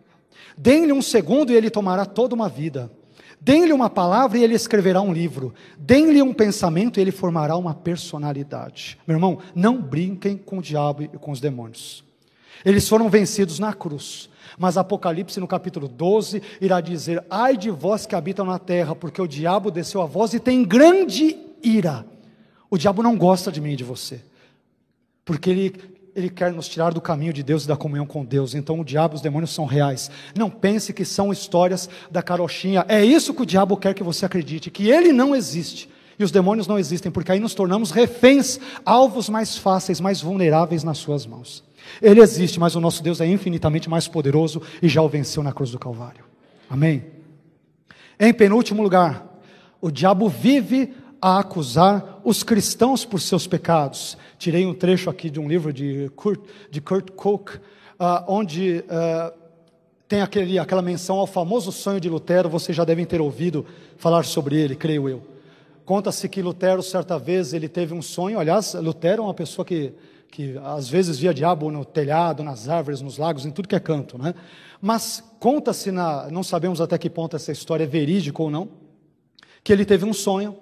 Deem-lhe 0.57 0.91
um 0.91 1.01
segundo 1.01 1.51
e 1.51 1.55
ele 1.55 1.69
tomará 1.69 2.05
toda 2.05 2.35
uma 2.35 2.49
vida. 2.49 2.91
Deem-lhe 3.39 3.73
uma 3.73 3.89
palavra 3.89 4.37
e 4.37 4.43
ele 4.43 4.53
escreverá 4.53 5.01
um 5.01 5.13
livro. 5.13 5.53
Deem-lhe 5.77 6.21
um 6.21 6.33
pensamento 6.33 6.99
e 6.99 7.01
ele 7.01 7.11
formará 7.11 7.55
uma 7.55 7.73
personalidade. 7.73 8.97
Meu 9.07 9.15
irmão, 9.15 9.39
não 9.55 9.81
brinquem 9.81 10.37
com 10.37 10.57
o 10.57 10.61
diabo 10.61 11.03
e 11.03 11.07
com 11.07 11.31
os 11.31 11.39
demônios. 11.39 12.03
Eles 12.65 12.87
foram 12.87 13.09
vencidos 13.09 13.59
na 13.59 13.73
cruz. 13.73 14.29
Mas 14.57 14.77
Apocalipse, 14.77 15.39
no 15.39 15.47
capítulo 15.47 15.87
12, 15.87 16.41
irá 16.61 16.79
dizer: 16.79 17.23
Ai 17.29 17.57
de 17.57 17.69
vós 17.69 18.05
que 18.05 18.15
habitam 18.15 18.45
na 18.45 18.59
terra, 18.59 18.95
porque 18.95 19.21
o 19.21 19.27
diabo 19.27 19.71
desceu 19.71 20.01
a 20.01 20.05
vós 20.05 20.33
e 20.33 20.39
tem 20.39 20.63
grande 20.63 21.37
ira. 21.61 22.05
O 22.69 22.77
diabo 22.77 23.03
não 23.03 23.17
gosta 23.17 23.51
de 23.51 23.59
mim 23.59 23.71
e 23.71 23.75
de 23.75 23.83
você, 23.83 24.21
porque 25.25 25.49
ele 25.49 25.92
ele 26.15 26.29
quer 26.29 26.51
nos 26.53 26.67
tirar 26.67 26.93
do 26.93 27.01
caminho 27.01 27.33
de 27.33 27.41
Deus 27.41 27.63
e 27.63 27.67
da 27.67 27.75
comunhão 27.75 28.05
com 28.05 28.23
Deus. 28.23 28.53
Então 28.53 28.79
o 28.79 28.85
diabo 28.85 29.15
e 29.15 29.17
os 29.17 29.21
demônios 29.21 29.53
são 29.53 29.65
reais. 29.65 30.11
Não 30.37 30.49
pense 30.49 30.93
que 30.93 31.03
são 31.03 31.31
histórias 31.31 31.89
da 32.11 32.21
carochinha. 32.21 32.85
É 32.87 33.03
isso 33.03 33.33
que 33.33 33.41
o 33.41 33.45
diabo 33.45 33.75
quer 33.77 33.93
que 33.93 34.03
você 34.03 34.25
acredite, 34.25 34.69
que 34.69 34.89
ele 34.89 35.11
não 35.11 35.35
existe. 35.35 35.89
E 36.17 36.23
os 36.23 36.31
demônios 36.31 36.67
não 36.67 36.77
existem, 36.77 37.11
porque 37.11 37.31
aí 37.31 37.39
nos 37.39 37.55
tornamos 37.55 37.89
reféns, 37.89 38.59
alvos 38.85 39.27
mais 39.27 39.57
fáceis, 39.57 39.99
mais 39.99 40.21
vulneráveis 40.21 40.83
nas 40.83 40.99
suas 40.99 41.25
mãos. 41.25 41.63
Ele 42.01 42.21
existe, 42.21 42.59
mas 42.59 42.75
o 42.75 42.79
nosso 42.79 43.01
Deus 43.01 43.19
é 43.19 43.25
infinitamente 43.25 43.89
mais 43.89 44.07
poderoso 44.07 44.61
e 44.81 44.87
já 44.87 45.01
o 45.01 45.09
venceu 45.09 45.41
na 45.41 45.51
cruz 45.51 45.71
do 45.71 45.79
Calvário. 45.79 46.23
Amém? 46.69 47.05
Em 48.19 48.31
penúltimo 48.31 48.83
lugar, 48.83 49.25
o 49.81 49.89
diabo 49.89 50.29
vive 50.29 50.93
a 51.23 51.39
acusar 51.39 52.19
os 52.21 52.43
cristãos 52.43 53.05
por 53.05 53.21
seus 53.21 53.47
pecados. 53.47 54.17
Tirei 54.37 54.65
um 54.65 54.73
trecho 54.73 55.09
aqui 55.09 55.29
de 55.29 55.39
um 55.39 55.47
livro 55.47 55.71
de 55.71 56.11
Kurt, 56.17 56.41
de 56.69 56.81
Kurt 56.81 57.11
Koch, 57.11 57.55
uh, 57.55 58.25
onde 58.27 58.83
uh, 58.89 59.33
tem 60.05 60.19
aquele, 60.19 60.59
aquela 60.59 60.81
menção 60.81 61.15
ao 61.15 61.25
famoso 61.25 61.71
sonho 61.71 62.01
de 62.01 62.09
Lutero, 62.09 62.49
vocês 62.49 62.75
já 62.75 62.83
devem 62.83 63.05
ter 63.05 63.21
ouvido 63.21 63.65
falar 63.95 64.25
sobre 64.25 64.57
ele, 64.57 64.75
creio 64.75 65.07
eu. 65.07 65.23
Conta-se 65.85 66.27
que 66.27 66.41
Lutero, 66.41 66.83
certa 66.83 67.17
vez, 67.17 67.53
ele 67.53 67.69
teve 67.69 67.93
um 67.93 68.01
sonho, 68.01 68.37
aliás, 68.37 68.73
Lutero 68.73 69.21
é 69.21 69.25
uma 69.25 69.33
pessoa 69.33 69.63
que, 69.63 69.93
que 70.29 70.59
às 70.61 70.89
vezes 70.89 71.19
via 71.19 71.33
diabo 71.33 71.71
no 71.71 71.85
telhado, 71.85 72.43
nas 72.43 72.67
árvores, 72.67 72.99
nos 72.99 73.17
lagos, 73.17 73.45
em 73.45 73.51
tudo 73.51 73.69
que 73.69 73.75
é 73.75 73.79
canto, 73.79 74.17
né? 74.17 74.35
Mas 74.81 75.23
conta-se, 75.39 75.89
não 75.89 76.43
sabemos 76.43 76.81
até 76.81 76.97
que 76.97 77.09
ponto 77.09 77.37
essa 77.37 77.53
história 77.53 77.85
é 77.85 77.87
verídica 77.87 78.41
ou 78.41 78.51
não, 78.51 78.67
que 79.63 79.71
ele 79.71 79.85
teve 79.85 80.03
um 80.03 80.11
sonho, 80.11 80.57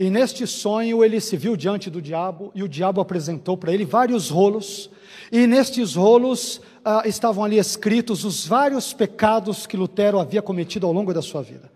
e 0.00 0.08
neste 0.08 0.46
sonho 0.46 1.04
ele 1.04 1.20
se 1.20 1.36
viu 1.36 1.54
diante 1.54 1.90
do 1.90 2.00
diabo, 2.00 2.50
e 2.54 2.62
o 2.62 2.68
diabo 2.68 3.02
apresentou 3.02 3.54
para 3.54 3.70
ele 3.70 3.84
vários 3.84 4.30
rolos, 4.30 4.88
e 5.30 5.46
nestes 5.46 5.94
rolos 5.94 6.62
ah, 6.82 7.02
estavam 7.04 7.44
ali 7.44 7.58
escritos 7.58 8.24
os 8.24 8.46
vários 8.46 8.94
pecados 8.94 9.66
que 9.66 9.76
Lutero 9.76 10.18
havia 10.18 10.40
cometido 10.40 10.86
ao 10.86 10.92
longo 10.94 11.12
da 11.12 11.20
sua 11.20 11.42
vida. 11.42 11.70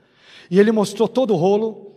E 0.51 0.59
ele 0.59 0.73
mostrou 0.73 1.07
todo 1.07 1.35
o 1.35 1.37
rolo, 1.37 1.93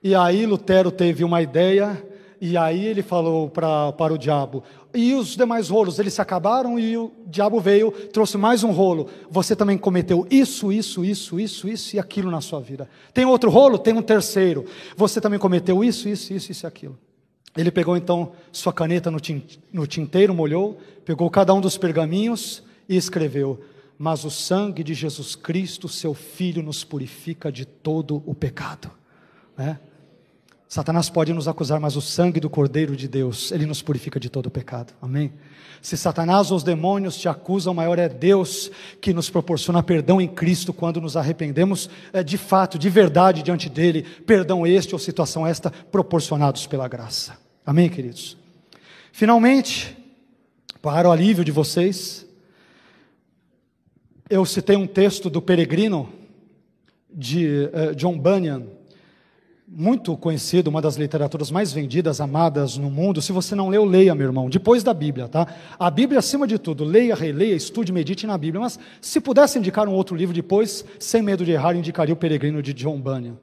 e 0.00 0.14
aí 0.14 0.46
Lutero 0.46 0.92
teve 0.92 1.24
uma 1.24 1.42
ideia, 1.42 2.00
e 2.44 2.56
aí 2.56 2.84
ele 2.84 3.04
falou 3.04 3.48
pra, 3.48 3.92
para 3.92 4.12
o 4.12 4.18
diabo: 4.18 4.64
e 4.92 5.14
os 5.14 5.36
demais 5.36 5.68
rolos, 5.68 6.00
eles 6.00 6.12
se 6.12 6.20
acabaram 6.20 6.76
e 6.76 6.96
o 6.96 7.12
diabo 7.24 7.60
veio, 7.60 7.92
trouxe 7.92 8.36
mais 8.36 8.64
um 8.64 8.72
rolo. 8.72 9.08
Você 9.30 9.54
também 9.54 9.78
cometeu 9.78 10.26
isso, 10.28 10.72
isso, 10.72 11.04
isso, 11.04 11.38
isso, 11.38 11.68
isso 11.68 11.94
e 11.94 12.00
aquilo 12.00 12.32
na 12.32 12.40
sua 12.40 12.60
vida. 12.60 12.88
Tem 13.14 13.24
outro 13.24 13.48
rolo? 13.48 13.78
Tem 13.78 13.94
um 13.94 14.02
terceiro. 14.02 14.66
Você 14.96 15.20
também 15.20 15.38
cometeu 15.38 15.84
isso, 15.84 16.08
isso, 16.08 16.34
isso, 16.34 16.50
isso 16.50 16.66
e 16.66 16.68
aquilo. 16.68 16.98
Ele 17.56 17.70
pegou 17.70 17.96
então 17.96 18.32
sua 18.50 18.72
caneta 18.72 19.08
no 19.08 19.86
tinteiro, 19.86 20.34
molhou, 20.34 20.80
pegou 21.04 21.30
cada 21.30 21.54
um 21.54 21.60
dos 21.60 21.78
pergaminhos 21.78 22.60
e 22.88 22.96
escreveu: 22.96 23.60
Mas 23.96 24.24
o 24.24 24.30
sangue 24.32 24.82
de 24.82 24.94
Jesus 24.94 25.36
Cristo, 25.36 25.88
seu 25.88 26.12
Filho, 26.12 26.60
nos 26.60 26.82
purifica 26.82 27.52
de 27.52 27.64
todo 27.64 28.20
o 28.26 28.34
pecado. 28.34 28.90
Né? 29.56 29.78
Satanás 30.72 31.10
pode 31.10 31.34
nos 31.34 31.46
acusar, 31.46 31.78
mas 31.78 31.96
o 31.96 32.00
sangue 32.00 32.40
do 32.40 32.48
Cordeiro 32.48 32.96
de 32.96 33.06
Deus, 33.06 33.52
ele 33.52 33.66
nos 33.66 33.82
purifica 33.82 34.18
de 34.18 34.30
todo 34.30 34.50
pecado. 34.50 34.94
Amém? 35.02 35.30
Se 35.82 35.98
Satanás 35.98 36.50
ou 36.50 36.56
os 36.56 36.62
demônios 36.62 37.18
te 37.18 37.28
acusam, 37.28 37.74
maior 37.74 37.98
é 37.98 38.08
Deus 38.08 38.70
que 38.98 39.12
nos 39.12 39.28
proporciona 39.28 39.82
perdão 39.82 40.18
em 40.18 40.26
Cristo 40.26 40.72
quando 40.72 40.98
nos 40.98 41.14
arrependemos 41.14 41.90
é, 42.10 42.22
de 42.22 42.38
fato, 42.38 42.78
de 42.78 42.88
verdade 42.88 43.42
diante 43.42 43.68
dele, 43.68 44.00
perdão 44.26 44.66
este 44.66 44.94
ou 44.94 44.98
situação 44.98 45.46
esta 45.46 45.70
proporcionados 45.70 46.66
pela 46.66 46.88
graça. 46.88 47.36
Amém, 47.66 47.90
queridos? 47.90 48.38
Finalmente, 49.12 49.94
para 50.80 51.06
o 51.06 51.12
alívio 51.12 51.44
de 51.44 51.52
vocês, 51.52 52.24
eu 54.30 54.46
citei 54.46 54.76
um 54.76 54.86
texto 54.86 55.28
do 55.28 55.42
Peregrino, 55.42 56.10
de 57.14 57.68
uh, 57.74 57.94
John 57.94 58.18
Bunyan, 58.18 58.62
muito 59.74 60.14
conhecido, 60.18 60.68
uma 60.68 60.82
das 60.82 60.96
literaturas 60.96 61.50
mais 61.50 61.72
vendidas, 61.72 62.20
amadas 62.20 62.76
no 62.76 62.90
mundo. 62.90 63.22
Se 63.22 63.32
você 63.32 63.54
não 63.54 63.70
leu, 63.70 63.84
leia, 63.86 64.14
meu 64.14 64.26
irmão, 64.26 64.50
depois 64.50 64.82
da 64.82 64.92
Bíblia, 64.92 65.28
tá? 65.28 65.46
A 65.78 65.90
Bíblia 65.90 66.18
acima 66.18 66.46
de 66.46 66.58
tudo, 66.58 66.84
leia, 66.84 67.14
releia, 67.14 67.54
estude, 67.54 67.90
medite 67.90 68.26
na 68.26 68.36
Bíblia. 68.36 68.60
Mas 68.60 68.78
se 69.00 69.18
pudesse 69.18 69.58
indicar 69.58 69.88
um 69.88 69.94
outro 69.94 70.14
livro 70.14 70.34
depois, 70.34 70.84
sem 70.98 71.22
medo 71.22 71.42
de 71.44 71.52
errar, 71.52 71.74
indicaria 71.74 72.12
o 72.12 72.16
Peregrino 72.16 72.62
de 72.62 72.74
John 72.74 73.00
Bunyan. 73.00 73.38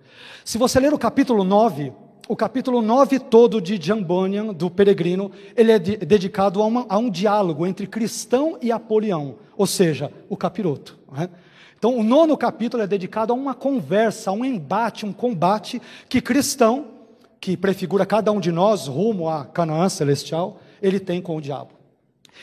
Se 0.46 0.60
você 0.60 0.80
ler 0.80 0.94
o 0.94 1.00
capítulo 1.00 1.44
9, 1.44 1.92
o 2.28 2.36
capítulo 2.36 2.80
9 2.80 3.20
todo 3.22 3.60
de 3.60 3.80
John 3.80 4.04
Bunyan, 4.04 4.54
do 4.54 4.70
Peregrino, 4.70 5.32
ele 5.58 5.72
é 5.72 5.80
de, 5.80 5.98
dedicado 5.98 6.62
a, 6.62 6.66
uma, 6.68 6.86
a, 6.88 7.00
um 7.00 7.10
diálogo 7.10 7.66
entre 7.66 7.88
cristão 7.88 8.56
e 8.62 8.72
Apolião, 8.72 9.38
ou 9.58 9.66
seja, 9.66 10.12
o 10.30 10.38
capiroto. 10.38 11.00
Né? 11.12 11.28
Então, 11.80 11.98
o 11.98 12.04
nono 12.04 12.38
capítulo 12.38 12.84
é 12.84 12.88
dedicado 12.88 13.32
a 13.32 13.36
uma 13.36 13.54
conversa, 13.54 14.30
a 14.30 14.34
um 14.34 14.44
embate, 14.44 15.06
um 15.06 15.14
combate 15.14 15.82
que 16.10 16.20
cristão, 16.20 16.88
que 17.40 17.56
prefigura 17.56 18.06
cada 18.06 18.34
um 18.34 18.40
de 18.42 18.52
nós 18.52 18.86
rumo 18.86 19.30
a 19.30 19.46
Canaã 19.46 19.88
celestial, 19.88 20.60
ele 20.82 21.00
tem 21.00 21.22
com 21.22 21.38
o 21.38 21.42
diabo. 21.42 21.70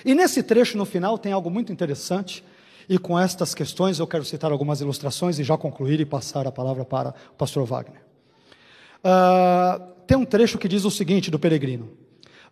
E 0.07 0.15
nesse 0.15 0.43
trecho, 0.43 0.79
no 0.79 0.87
final, 0.87 1.19
tem 1.19 1.33
algo 1.33 1.51
muito 1.51 1.71
interessante, 1.71 2.43
e 2.89 2.99
com 2.99 3.19
estas 3.19 3.55
questões 3.55 3.99
eu 3.99 4.07
quero 4.07 4.25
citar 4.25 4.51
algumas 4.51 4.81
ilustrações 4.81 5.39
e 5.39 5.45
já 5.45 5.59
concluir 5.59 6.01
e 6.01 6.07
passar 6.07 6.47
a 6.47 6.53
palavra 6.53 6.87
para 6.87 7.11
o 7.11 7.37
pastor 7.37 7.67
Wagner. 7.67 8.01
Uh, 9.05 9.85
tem 10.07 10.17
um 10.17 10.25
trecho 10.25 10.57
que 10.57 10.67
diz 10.67 10.87
o 10.87 10.91
seguinte 10.91 11.31
do 11.31 11.39
peregrino: 11.39 11.91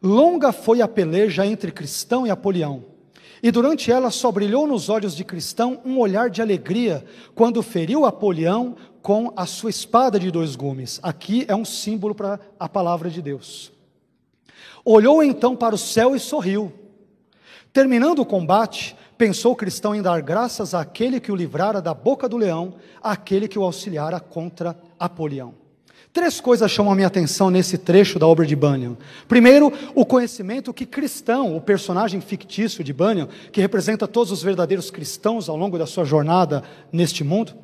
Longa 0.03 0.53
foi 0.53 0.83
a 0.83 0.89
peleja 0.89 1.47
entre 1.47 1.73
cristão 1.73 2.27
e 2.27 2.31
Apolião 2.31 2.94
e 3.45 3.51
durante 3.51 3.93
ela 3.93 4.11
só 4.11 4.33
brilhou 4.33 4.67
nos 4.67 4.89
olhos 4.89 5.15
de 5.15 5.23
Cristão 5.23 5.79
um 5.85 5.99
olhar 5.99 6.31
de 6.31 6.41
alegria 6.41 7.05
quando 7.35 7.63
feriu 7.63 8.07
Apolião 8.07 8.75
com 9.03 9.31
a 9.37 9.45
sua 9.45 9.69
espada 9.69 10.19
de 10.19 10.31
dois 10.31 10.57
gumes. 10.57 10.99
Aqui 11.03 11.45
é 11.47 11.55
um 11.55 11.63
símbolo 11.63 12.15
para 12.15 12.41
a 12.59 12.67
palavra 12.67 13.11
de 13.11 13.21
Deus. 13.21 13.71
Olhou 14.83 15.23
então 15.23 15.55
para 15.55 15.75
o 15.75 15.79
céu 15.79 16.17
e 16.17 16.21
sorriu. 16.21 16.73
Terminando 17.71 18.21
o 18.21 18.27
combate, 18.27 18.97
pensou 19.19 19.55
Cristão 19.55 19.95
em 19.95 20.01
dar 20.01 20.23
graças 20.23 20.73
àquele 20.73 21.21
que 21.21 21.31
o 21.31 21.37
livrara 21.37 21.83
da 21.83 21.93
boca 21.93 22.27
do 22.27 22.39
leão, 22.39 22.77
àquele 23.03 23.47
que 23.47 23.59
o 23.59 23.65
auxiliara 23.65 24.21
contra 24.21 24.75
Apolião. 24.99 25.64
Três 26.13 26.41
coisas 26.41 26.71
chamam 26.71 26.93
a 26.93 26.95
minha 26.95 27.09
atenção 27.09 27.51
nesse 27.51 27.77
trecho 27.77 28.19
da 28.19 28.27
obra 28.27 28.47
de 28.47 28.55
Bunyan. 28.55 28.97
Primeiro, 29.27 29.73
o 29.95 30.07
conhecimento 30.07 30.73
que 30.73 30.87
cristão, 30.87 31.57
o 31.57 31.61
personagem 31.61 32.21
fictício 32.21 32.85
de 32.85 32.93
Bunyan, 32.93 33.29
que 33.51 33.61
representa 33.61 34.07
todos 34.07 34.31
os 34.31 34.43
verdadeiros 34.43 34.91
cristãos 34.91 35.49
ao 35.49 35.57
longo 35.57 35.77
da 35.77 35.87
sua 35.87 36.05
jornada 36.05 36.63
neste 36.93 37.25
mundo, 37.25 37.55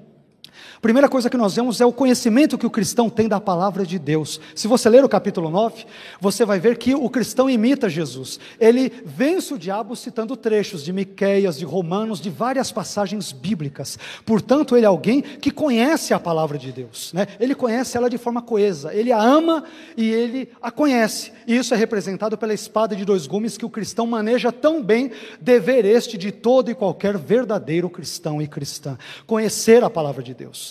Primeira 0.80 1.10
coisa 1.10 1.28
que 1.28 1.36
nós 1.36 1.54
vemos 1.54 1.78
é 1.82 1.84
o 1.84 1.92
conhecimento 1.92 2.56
que 2.56 2.64
o 2.64 2.70
cristão 2.70 3.10
tem 3.10 3.28
da 3.28 3.38
palavra 3.38 3.84
de 3.84 3.98
Deus. 3.98 4.40
Se 4.54 4.66
você 4.66 4.88
ler 4.88 5.04
o 5.04 5.10
capítulo 5.10 5.50
9, 5.50 5.84
você 6.18 6.42
vai 6.42 6.58
ver 6.58 6.78
que 6.78 6.94
o 6.94 7.10
cristão 7.10 7.50
imita 7.50 7.86
Jesus. 7.86 8.40
Ele 8.58 8.90
vence 9.04 9.52
o 9.52 9.58
diabo 9.58 9.94
citando 9.94 10.34
trechos 10.38 10.82
de 10.82 10.90
Miqueias, 10.90 11.58
de 11.58 11.66
Romanos, 11.66 12.18
de 12.18 12.30
várias 12.30 12.72
passagens 12.72 13.30
bíblicas. 13.30 13.98
Portanto, 14.24 14.74
ele 14.74 14.86
é 14.86 14.88
alguém 14.88 15.20
que 15.20 15.50
conhece 15.50 16.14
a 16.14 16.18
palavra 16.18 16.56
de 16.56 16.72
Deus. 16.72 17.12
Né? 17.12 17.26
Ele 17.38 17.54
conhece 17.54 17.98
ela 17.98 18.08
de 18.08 18.16
forma 18.16 18.40
coesa. 18.40 18.94
Ele 18.94 19.12
a 19.12 19.20
ama 19.20 19.64
e 19.98 20.08
ele 20.08 20.48
a 20.62 20.70
conhece. 20.70 21.30
E 21.46 21.58
isso 21.58 21.74
é 21.74 21.76
representado 21.76 22.38
pela 22.38 22.54
espada 22.54 22.96
de 22.96 23.04
dois 23.04 23.26
gumes 23.26 23.58
que 23.58 23.66
o 23.66 23.70
cristão 23.70 24.06
maneja 24.06 24.50
tão 24.50 24.82
bem, 24.82 25.10
dever 25.38 25.84
este 25.84 26.16
de 26.16 26.32
todo 26.32 26.70
e 26.70 26.74
qualquer 26.74 27.18
verdadeiro 27.18 27.90
cristão 27.90 28.40
e 28.40 28.48
cristã. 28.48 28.96
Conhecer 29.26 29.84
a 29.84 29.90
palavra 29.90 30.22
de 30.22 30.32
Deus. 30.32 30.69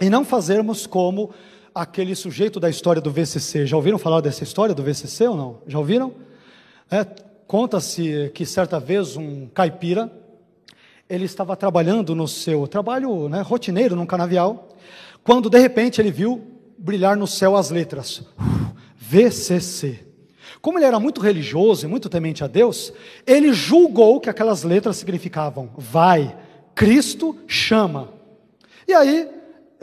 E 0.00 0.10
não 0.10 0.24
fazermos 0.24 0.86
como 0.86 1.30
aquele 1.74 2.14
sujeito 2.14 2.58
da 2.58 2.70
história 2.70 3.00
do 3.02 3.10
VCC. 3.10 3.66
Já 3.66 3.76
ouviram 3.76 3.98
falar 3.98 4.20
dessa 4.20 4.44
história 4.44 4.74
do 4.74 4.82
VCC 4.82 5.28
ou 5.28 5.36
não? 5.36 5.58
Já 5.66 5.78
ouviram? 5.78 6.14
É, 6.90 7.04
Conta-se 7.46 8.32
que 8.34 8.44
certa 8.44 8.80
vez 8.80 9.16
um 9.16 9.46
caipira, 9.46 10.10
ele 11.08 11.26
estava 11.26 11.54
trabalhando 11.54 12.12
no 12.12 12.26
seu 12.26 12.66
trabalho 12.66 13.28
né, 13.28 13.40
rotineiro, 13.40 13.94
num 13.94 14.04
canavial, 14.04 14.70
quando 15.22 15.48
de 15.48 15.56
repente 15.56 16.00
ele 16.00 16.10
viu 16.10 16.42
brilhar 16.76 17.16
no 17.16 17.26
céu 17.26 17.54
as 17.54 17.70
letras 17.70 18.24
VCC. 18.96 20.00
Como 20.60 20.76
ele 20.76 20.86
era 20.86 20.98
muito 20.98 21.20
religioso 21.20 21.86
e 21.86 21.88
muito 21.88 22.08
temente 22.08 22.42
a 22.42 22.48
Deus, 22.48 22.92
ele 23.24 23.52
julgou 23.52 24.20
que 24.20 24.28
aquelas 24.28 24.64
letras 24.64 24.96
significavam 24.96 25.70
vai, 25.78 26.36
Cristo 26.74 27.36
chama. 27.46 28.08
E 28.88 28.92
aí 28.92 29.28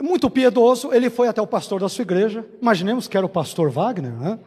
muito 0.02 0.28
piedoso, 0.28 0.92
ele 0.92 1.08
foi 1.08 1.28
até 1.28 1.40
o 1.40 1.46
pastor 1.46 1.80
da 1.80 1.88
sua 1.88 2.02
igreja, 2.02 2.44
imaginemos 2.60 3.06
que 3.08 3.16
era 3.16 3.24
o 3.24 3.28
pastor 3.28 3.70
Wagner, 3.70 4.12
né? 4.12 4.38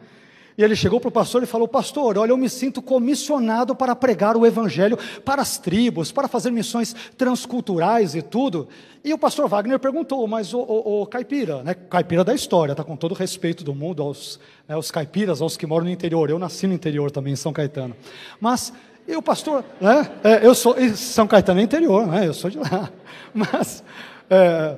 E 0.58 0.64
ele 0.64 0.74
chegou 0.74 0.98
para 0.98 1.08
o 1.08 1.12
pastor 1.12 1.40
e 1.44 1.46
falou: 1.46 1.68
Pastor, 1.68 2.18
olha, 2.18 2.32
eu 2.32 2.36
me 2.36 2.50
sinto 2.50 2.82
comissionado 2.82 3.76
para 3.76 3.94
pregar 3.94 4.36
o 4.36 4.44
evangelho 4.44 4.98
para 5.24 5.40
as 5.40 5.56
tribos, 5.56 6.10
para 6.10 6.26
fazer 6.26 6.50
missões 6.50 6.96
transculturais 7.16 8.16
e 8.16 8.22
tudo. 8.22 8.68
E 9.04 9.14
o 9.14 9.18
pastor 9.18 9.48
Wagner 9.48 9.78
perguntou: 9.78 10.26
Mas 10.26 10.52
o, 10.52 10.58
o, 10.58 11.02
o 11.02 11.06
caipira, 11.06 11.62
né? 11.62 11.74
Caipira 11.74 12.24
da 12.24 12.34
história, 12.34 12.74
tá 12.74 12.82
com 12.82 12.96
todo 12.96 13.12
o 13.12 13.14
respeito 13.14 13.62
do 13.62 13.72
mundo 13.72 14.02
aos, 14.02 14.40
né, 14.66 14.74
aos 14.74 14.90
caipiras, 14.90 15.40
aos 15.40 15.56
que 15.56 15.64
moram 15.64 15.84
no 15.84 15.92
interior. 15.92 16.28
Eu 16.28 16.40
nasci 16.40 16.66
no 16.66 16.74
interior 16.74 17.12
também, 17.12 17.34
em 17.34 17.36
São 17.36 17.52
Caetano. 17.52 17.94
Mas, 18.40 18.72
e 19.06 19.14
o 19.14 19.22
pastor, 19.22 19.64
né? 19.80 20.10
É, 20.24 20.44
eu 20.44 20.56
sou, 20.56 20.74
São 20.96 21.28
Caetano 21.28 21.60
é 21.60 21.62
interior, 21.62 22.04
né? 22.04 22.26
Eu 22.26 22.34
sou 22.34 22.50
de 22.50 22.58
lá. 22.58 22.90
Mas. 23.32 23.84
É, 24.28 24.76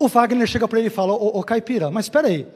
o 0.00 0.08
Wagner 0.08 0.46
chega 0.46 0.66
para 0.66 0.78
ele 0.78 0.88
e 0.88 0.90
fala: 0.90 1.12
Ô, 1.12 1.38
ô 1.38 1.44
Caipira, 1.44 1.90
mas 1.90 2.06
espera 2.06 2.26
aí, 2.26 2.46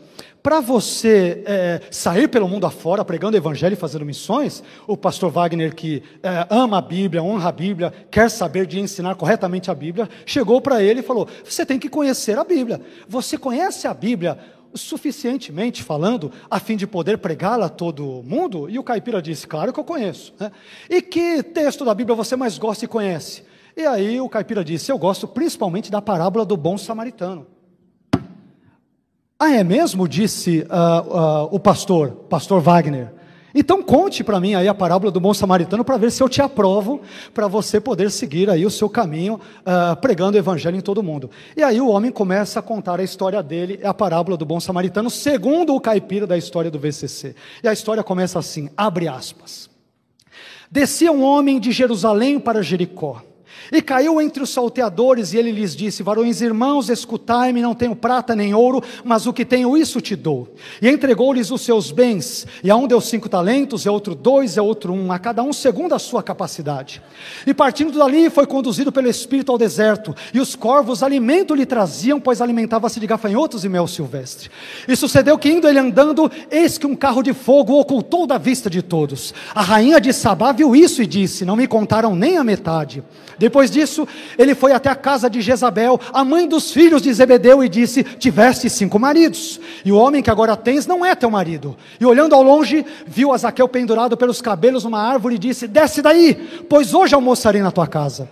para 0.43 0.61
você 0.61 1.43
é, 1.47 1.81
sair 1.91 2.27
pelo 2.27 2.49
mundo 2.49 2.67
afora 2.67 3.05
pregando 3.05 3.37
evangelho 3.37 3.75
e 3.75 3.77
fazendo 3.77 4.05
missões, 4.05 4.65
o 4.87 4.97
pastor 4.97 5.31
Wagner, 5.31 5.75
que 5.75 6.03
é, 6.23 6.47
ama 6.49 6.79
a 6.79 6.83
Bíblia, 6.83 7.23
honra 7.23 7.51
a 7.51 7.53
Bíblia, 7.53 7.93
quer 8.11 8.31
saber 8.31 8.67
de 8.67 8.81
ensinar 8.81 9.15
corretamente 9.15 9.71
a 9.71 9.75
Bíblia, 9.75 10.09
chegou 10.25 10.59
para 10.61 10.83
ele 10.83 11.01
e 11.01 11.03
falou: 11.03 11.29
Você 11.45 11.67
tem 11.67 11.79
que 11.79 11.91
conhecer 11.91 12.39
a 12.39 12.45
Bíblia. 12.45 12.81
Você 13.07 13.37
conhece 13.37 13.87
a 13.87 13.93
Bíblia 13.93 14.39
suficientemente 14.75 15.83
falando, 15.83 16.33
a 16.51 16.59
fim 16.59 16.77
de 16.77 16.87
poder 16.87 17.19
pregá-la 17.19 17.67
a 17.67 17.69
todo 17.69 18.25
mundo? 18.25 18.71
E 18.71 18.79
o 18.79 18.83
caipira 18.83 19.21
disse: 19.21 19.47
Claro 19.47 19.71
que 19.71 19.79
eu 19.79 19.85
conheço. 19.85 20.33
Né? 20.41 20.51
E 20.89 21.03
que 21.03 21.43
texto 21.43 21.85
da 21.85 21.95
Bíblia 21.95 22.17
você 22.17 22.37
mais 22.37 22.57
gosta 22.57 22.87
e 22.87 22.89
conhece? 22.89 23.43
E 23.77 23.85
aí 23.85 24.21
o 24.21 24.29
caipira 24.29 24.65
disse: 24.65 24.93
Eu 24.93 24.99
gosto 24.99 25.27
principalmente 25.27 25.91
da 25.91 26.01
parábola 26.01 26.45
do 26.45 26.57
bom 26.57 26.79
samaritano. 26.79 27.47
Ah, 29.39 29.51
é 29.51 29.65
mesmo? 29.65 30.07
Disse 30.07 30.61
uh, 30.61 31.45
uh, 31.45 31.49
o 31.51 31.59
pastor, 31.59 32.11
pastor 32.29 32.61
Wagner. 32.61 33.13
Então 33.57 33.83
conte 33.83 34.25
para 34.25 34.41
mim 34.41 34.55
aí 34.55 34.67
a 34.67 34.75
parábola 34.75 35.13
do 35.13 35.21
bom 35.21 35.33
samaritano 35.33 35.85
para 35.85 35.97
ver 35.97 36.11
se 36.11 36.21
eu 36.21 36.29
te 36.29 36.43
aprovo 36.43 37.01
para 37.33 37.47
você 37.47 37.81
poder 37.81 38.11
seguir 38.11 38.51
aí 38.51 38.67
o 38.67 38.71
seu 38.71 38.89
caminho 38.89 39.35
uh, 39.35 39.95
pregando 40.01 40.37
o 40.37 40.41
evangelho 40.41 40.77
em 40.77 40.81
todo 40.81 41.05
mundo. 41.05 41.31
E 41.57 41.63
aí 41.63 41.81
o 41.81 41.89
homem 41.89 42.11
começa 42.11 42.59
a 42.59 42.63
contar 42.63 42.99
a 42.99 43.05
história 43.05 43.41
dele, 43.43 43.79
a 43.85 43.95
parábola 43.95 44.37
do 44.37 44.45
bom 44.45 44.59
samaritano, 44.59 45.09
segundo 45.09 45.75
o 45.75 45.81
caipira 45.81 46.27
da 46.27 46.37
história 46.37 46.71
do 46.71 46.81
VCC. 46.81 47.37
E 47.63 47.69
a 47.69 47.73
história 47.73 48.03
começa 48.03 48.41
assim, 48.41 48.69
abre 48.77 49.07
aspas. 49.07 49.71
Descia 50.69 51.13
um 51.13 51.23
homem 51.23 51.61
de 51.61 51.71
Jerusalém 51.71 52.41
para 52.41 52.63
Jericó 52.63 53.23
e 53.73 53.81
caiu 53.83 54.21
entre 54.21 54.43
os 54.43 54.51
salteadores, 54.51 55.33
e 55.33 55.39
ele 55.39 55.51
lhes 55.51 55.75
disse: 55.75 56.03
Varões 56.03 56.41
irmãos, 56.41 56.89
escutai-me, 56.89 57.63
não 57.63 57.75
tenho 57.75 57.97
prata 57.97 58.35
nem 58.35 58.55
ouro, 58.55 58.83
mas 59.05 59.27
o 59.27 59.33
que 59.33 59.45
tenho, 59.45 59.77
isso 59.77 60.01
te 60.01 60.15
dou. 60.15 60.55
E 60.81 60.89
entregou-lhes 60.89 61.51
os 61.51 61.63
seus 61.63 61.91
bens, 61.91 62.47
e 62.63 62.71
a 62.71 62.77
um 62.77 62.87
deu 62.87 63.01
cinco 63.01 63.29
talentos, 63.29 63.85
e 63.85 63.89
a 63.89 63.93
outro 63.93 64.15
dois, 64.15 64.57
e 64.57 64.61
a 64.61 64.63
outro 64.63 64.93
um, 64.93 65.11
a 65.11 65.19
cada 65.19 65.43
um 65.43 65.53
segundo 65.53 65.95
a 65.95 65.99
sua 65.99 66.23
capacidade. 66.23 67.03
E 67.47 67.55
partindo 67.55 67.99
dali, 67.99 68.31
foi 68.31 68.47
conduzido 68.47 68.93
pelo 68.93 69.09
Espírito 69.09 69.53
ao 69.53 69.59
deserto, 69.59 70.15
e 70.33 70.41
os 70.41 70.55
corvos 70.55 71.03
alimento 71.03 71.55
lhe 71.55 71.67
traziam, 71.67 72.21
pois 72.21 72.41
alimentava-se 72.41 73.01
de 73.01 73.07
gafanhotos 73.07 73.65
e 73.65 73.69
mel 73.69 73.87
silvestre. 73.87 74.51
E 74.87 74.97
sucedeu 74.97 75.39
que, 75.39 75.51
indo 75.51 75.69
ele 75.69 75.79
andando, 75.79 76.31
eis 76.51 76.79
que 76.79 76.87
um 76.87 76.95
carro 76.97 77.23
de 77.23 77.33
fogo 77.33 77.79
ocultou 77.79 78.27
da 78.27 78.39
vista 78.39 78.71
de 78.71 78.83
todos. 78.83 79.35
A 79.55 79.63
rainha 79.63 80.01
de 80.01 80.13
Sabá 80.13 80.53
viu 80.53 80.75
isso 80.75 81.03
e 81.03 81.07
disse: 81.07 81.45
Não 81.45 81.57
me 81.57 81.67
contaram 81.67 82.15
nem 82.15 82.37
a 82.37 82.45
metade. 82.45 83.03
Depois 83.45 83.71
disso, 83.71 84.09
ele 84.39 84.55
foi 84.55 84.73
até 84.73 84.89
a 84.89 84.95
casa 84.95 85.29
de 85.29 85.43
Jezabel, 85.43 86.01
a 86.15 86.25
mãe 86.25 86.49
dos 86.49 86.73
filhos 86.73 87.03
de 87.03 87.13
Zebedeu, 87.13 87.63
e 87.63 87.69
disse: 87.69 88.03
Tiveste 88.03 88.71
cinco 88.71 88.99
maridos, 88.99 89.61
e 89.85 89.93
o 89.93 89.99
homem 89.99 90.23
que 90.23 90.31
agora 90.31 90.57
tens 90.57 90.87
não 90.87 91.05
é 91.05 91.15
teu 91.15 91.31
marido. 91.31 91.77
E 92.01 92.07
olhando 92.07 92.35
ao 92.35 92.43
longe, 92.43 92.87
viu 93.07 93.35
Azaquel 93.35 93.69
pendurado 93.69 94.17
pelos 94.17 94.41
cabelos 94.41 94.85
numa 94.85 94.99
árvore 94.99 95.35
e 95.35 95.39
disse: 95.39 95.69
Desce 95.69 96.01
daí, 96.01 96.65
pois 96.71 96.95
hoje 96.95 97.15
almoçarei 97.15 97.61
na 97.61 97.71
tua 97.71 97.87
casa. 97.87 98.31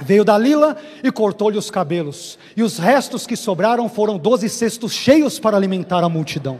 Veio 0.00 0.24
Dalila 0.24 0.74
e 1.04 1.12
cortou-lhe 1.12 1.58
os 1.58 1.70
cabelos, 1.70 2.38
e 2.56 2.62
os 2.62 2.78
restos 2.78 3.26
que 3.26 3.36
sobraram 3.36 3.90
foram 3.90 4.16
doze 4.16 4.48
cestos 4.48 4.94
cheios 4.94 5.38
para 5.38 5.54
alimentar 5.54 6.02
a 6.02 6.08
multidão. 6.08 6.58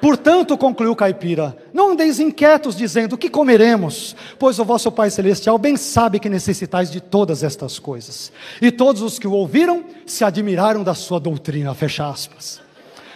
Portanto, 0.00 0.56
concluiu 0.58 0.94
Caipira, 0.94 1.56
não 1.72 1.92
andeis 1.92 2.20
inquietos 2.20 2.76
dizendo: 2.76 3.16
que 3.16 3.30
comeremos? 3.30 4.14
Pois 4.38 4.58
o 4.58 4.64
vosso 4.64 4.92
Pai 4.92 5.10
Celestial 5.10 5.58
bem 5.58 5.76
sabe 5.76 6.20
que 6.20 6.28
necessitais 6.28 6.90
de 6.90 7.00
todas 7.00 7.42
estas 7.42 7.78
coisas. 7.78 8.30
E 8.60 8.70
todos 8.70 9.02
os 9.02 9.18
que 9.18 9.26
o 9.26 9.32
ouviram 9.32 9.84
se 10.04 10.24
admiraram 10.24 10.82
da 10.82 10.94
sua 10.94 11.18
doutrina. 11.18 11.74
Fecha 11.74 12.08
aspas. 12.08 12.60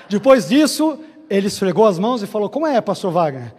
Depois 0.09 0.48
disso, 0.48 0.98
ele 1.28 1.47
esfregou 1.47 1.86
as 1.86 1.98
mãos 1.98 2.23
e 2.23 2.27
falou: 2.27 2.48
Como 2.48 2.66
é, 2.66 2.81
pastor 2.81 3.12
Wagner? 3.12 3.52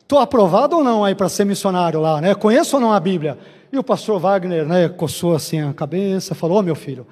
Estou 0.00 0.18
aprovado 0.18 0.76
ou 0.76 0.84
não 0.84 1.02
aí 1.02 1.14
para 1.14 1.28
ser 1.30 1.46
missionário 1.46 2.00
lá, 2.00 2.20
né? 2.20 2.34
Conheço 2.34 2.76
ou 2.76 2.82
não 2.82 2.92
a 2.92 3.00
Bíblia? 3.00 3.38
E 3.72 3.78
o 3.78 3.82
pastor 3.82 4.20
Wagner, 4.20 4.66
né, 4.66 4.88
coçou 4.88 5.34
assim 5.34 5.60
a 5.60 5.72
cabeça, 5.72 6.34
falou: 6.34 6.58
oh, 6.58 6.62
meu 6.62 6.74
filho, 6.74 7.06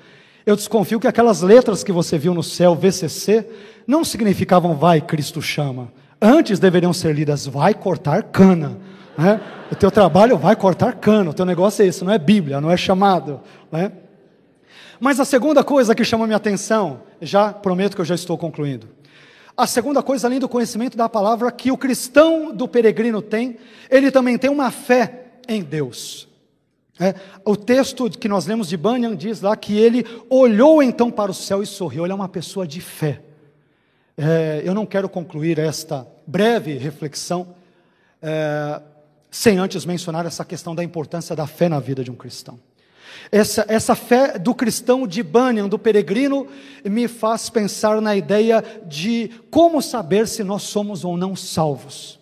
eu 0.44 0.56
desconfio 0.56 0.98
que 0.98 1.06
aquelas 1.06 1.43
letras 1.43 1.85
que 1.85 1.93
você 1.93 2.19
viu 2.19 2.35
no 2.35 2.43
céu, 2.43 2.74
VCC, 2.74 3.47
não 3.86 4.05
significavam 4.05 4.74
vai, 4.74 5.01
Cristo 5.01 5.40
chama. 5.40 5.93
Antes 6.20 6.59
deveriam 6.59 6.93
ser 6.93 7.14
lidas 7.14 7.47
vai 7.47 7.74
cortar 7.74 8.23
cana. 8.24 8.78
Né? 9.16 9.40
O 9.70 9.74
teu 9.74 9.90
trabalho 9.90 10.36
vai 10.36 10.56
cortar 10.56 10.94
cana, 10.94 11.31
o 11.31 11.35
teu 11.35 11.44
negócio 11.44 11.82
é 11.82 11.86
isso, 11.86 12.05
não 12.05 12.12
é 12.12 12.19
Bíblia, 12.19 12.60
não 12.60 12.70
é 12.70 12.77
chamado. 12.77 13.40
Né? 13.70 13.93
Mas 14.98 15.19
a 15.19 15.24
segunda 15.24 15.64
coisa 15.64 15.94
que 15.94 16.05
chama 16.05 16.27
minha 16.27 16.36
atenção, 16.36 17.02
já 17.20 17.52
prometo 17.52 17.94
que 17.94 18.01
eu 18.01 18.05
já 18.05 18.14
estou 18.14 18.39
concluindo. 18.39 18.89
A 19.56 19.66
segunda 19.66 20.02
coisa, 20.02 20.27
além 20.27 20.39
do 20.39 20.48
conhecimento 20.48 20.97
da 20.97 21.09
palavra 21.09 21.51
que 21.52 21.70
o 21.70 21.77
cristão 21.77 22.55
do 22.55 22.66
peregrino 22.66 23.20
tem, 23.20 23.59
ele 23.90 24.10
também 24.10 24.39
tem 24.39 24.51
uma 24.51 24.70
fé 24.70 25.27
em 25.47 25.62
Deus. 25.62 26.28
É, 27.01 27.14
o 27.44 27.56
texto 27.56 28.09
que 28.10 28.28
nós 28.28 28.47
lemos 28.47 28.69
de 28.69 28.77
Bunyan 28.77 29.16
diz 29.16 29.40
lá 29.40 29.56
que 29.56 29.77
ele 29.77 30.05
olhou 30.28 30.82
então 30.82 31.10
para 31.10 31.31
o 31.31 31.35
céu 31.35 31.62
e 31.62 31.66
sorriu. 31.66 32.05
Ele 32.05 32.12
é 32.12 32.14
uma 32.14 32.28
pessoa 32.28 32.66
de 32.66 32.81
fé. 32.81 33.23
É, 34.16 34.62
eu 34.64 34.74
não 34.74 34.85
quero 34.85 35.09
concluir 35.09 35.59
esta 35.59 36.06
breve 36.27 36.77
reflexão 36.77 37.55
é, 38.20 38.81
sem 39.31 39.59
antes 39.59 39.86
mencionar 39.86 40.27
essa 40.27 40.44
questão 40.44 40.74
da 40.74 40.85
importância 40.85 41.35
da 41.35 41.47
fé 41.47 41.69
na 41.69 41.81
vida 41.81 42.05
de 42.05 42.10
um 42.10 42.14
cristão. 42.14 42.60
Essa, 43.31 43.64
essa 43.69 43.94
fé 43.94 44.39
do 44.39 44.55
cristão 44.55 45.06
de 45.06 45.23
Bunyan, 45.23 45.69
do 45.69 45.78
peregrino, 45.78 46.47
me 46.85 47.09
faz 47.09 47.48
pensar 47.48 48.01
na 48.01 48.14
ideia 48.14 48.62
de 48.86 49.31
como 49.51 49.81
saber 49.81 50.28
se 50.28 50.44
nós 50.44 50.62
somos 50.62 51.05
ou 51.05 51.16
não 51.16 51.35
salvos. 51.35 52.20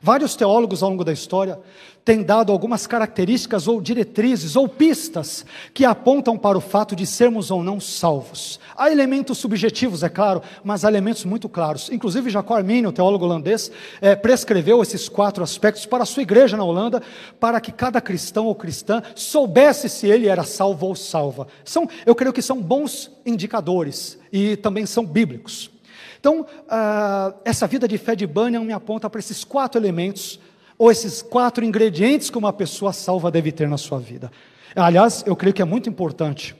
Vários 0.00 0.36
teólogos 0.36 0.82
ao 0.82 0.90
longo 0.90 1.04
da 1.04 1.12
história 1.12 1.58
têm 2.04 2.22
dado 2.22 2.52
algumas 2.52 2.86
características 2.86 3.68
ou 3.68 3.82
diretrizes 3.82 4.56
ou 4.56 4.66
pistas 4.66 5.44
que 5.74 5.84
apontam 5.84 6.38
para 6.38 6.56
o 6.56 6.60
fato 6.60 6.96
de 6.96 7.04
sermos 7.04 7.50
ou 7.50 7.62
não 7.62 7.78
salvos. 7.78 8.58
Há 8.76 8.90
elementos 8.90 9.36
subjetivos, 9.36 10.02
é 10.02 10.08
claro, 10.08 10.40
mas 10.64 10.84
há 10.84 10.88
elementos 10.88 11.26
muito 11.26 11.50
claros. 11.50 11.90
Inclusive, 11.90 12.30
Jacó 12.30 12.54
Arminio, 12.54 12.92
teólogo 12.92 13.26
holandês, 13.26 13.70
é, 14.00 14.16
prescreveu 14.16 14.80
esses 14.80 15.06
quatro 15.06 15.44
aspectos 15.44 15.84
para 15.84 16.04
a 16.04 16.06
sua 16.06 16.22
igreja 16.22 16.56
na 16.56 16.64
Holanda, 16.64 17.02
para 17.38 17.60
que 17.60 17.72
cada 17.72 18.00
cristão 18.00 18.46
ou 18.46 18.54
cristã 18.54 19.02
soubesse 19.14 19.88
se 19.88 20.06
ele 20.06 20.28
era 20.28 20.44
salvo 20.44 20.86
ou 20.86 20.96
salva. 20.96 21.46
São, 21.62 21.86
eu 22.06 22.14
creio 22.14 22.32
que 22.32 22.40
são 22.40 22.62
bons 22.62 23.10
indicadores 23.26 24.18
e 24.32 24.56
também 24.56 24.86
são 24.86 25.04
bíblicos. 25.04 25.70
Então, 26.18 26.40
uh, 26.42 27.38
essa 27.44 27.66
vida 27.66 27.86
de 27.86 27.96
fé 27.98 28.16
de 28.16 28.26
Bunyan 28.26 28.64
me 28.64 28.72
aponta 28.72 29.08
para 29.08 29.20
esses 29.20 29.44
quatro 29.44 29.80
elementos, 29.80 30.40
ou 30.76 30.90
esses 30.90 31.22
quatro 31.22 31.64
ingredientes 31.64 32.30
que 32.30 32.38
uma 32.38 32.52
pessoa 32.52 32.92
salva 32.92 33.30
deve 33.30 33.50
ter 33.50 33.68
na 33.68 33.76
sua 33.76 33.98
vida. 33.98 34.30
Aliás, 34.76 35.24
eu 35.26 35.34
creio 35.34 35.54
que 35.54 35.62
é 35.62 35.64
muito 35.64 35.88
importante 35.88 36.54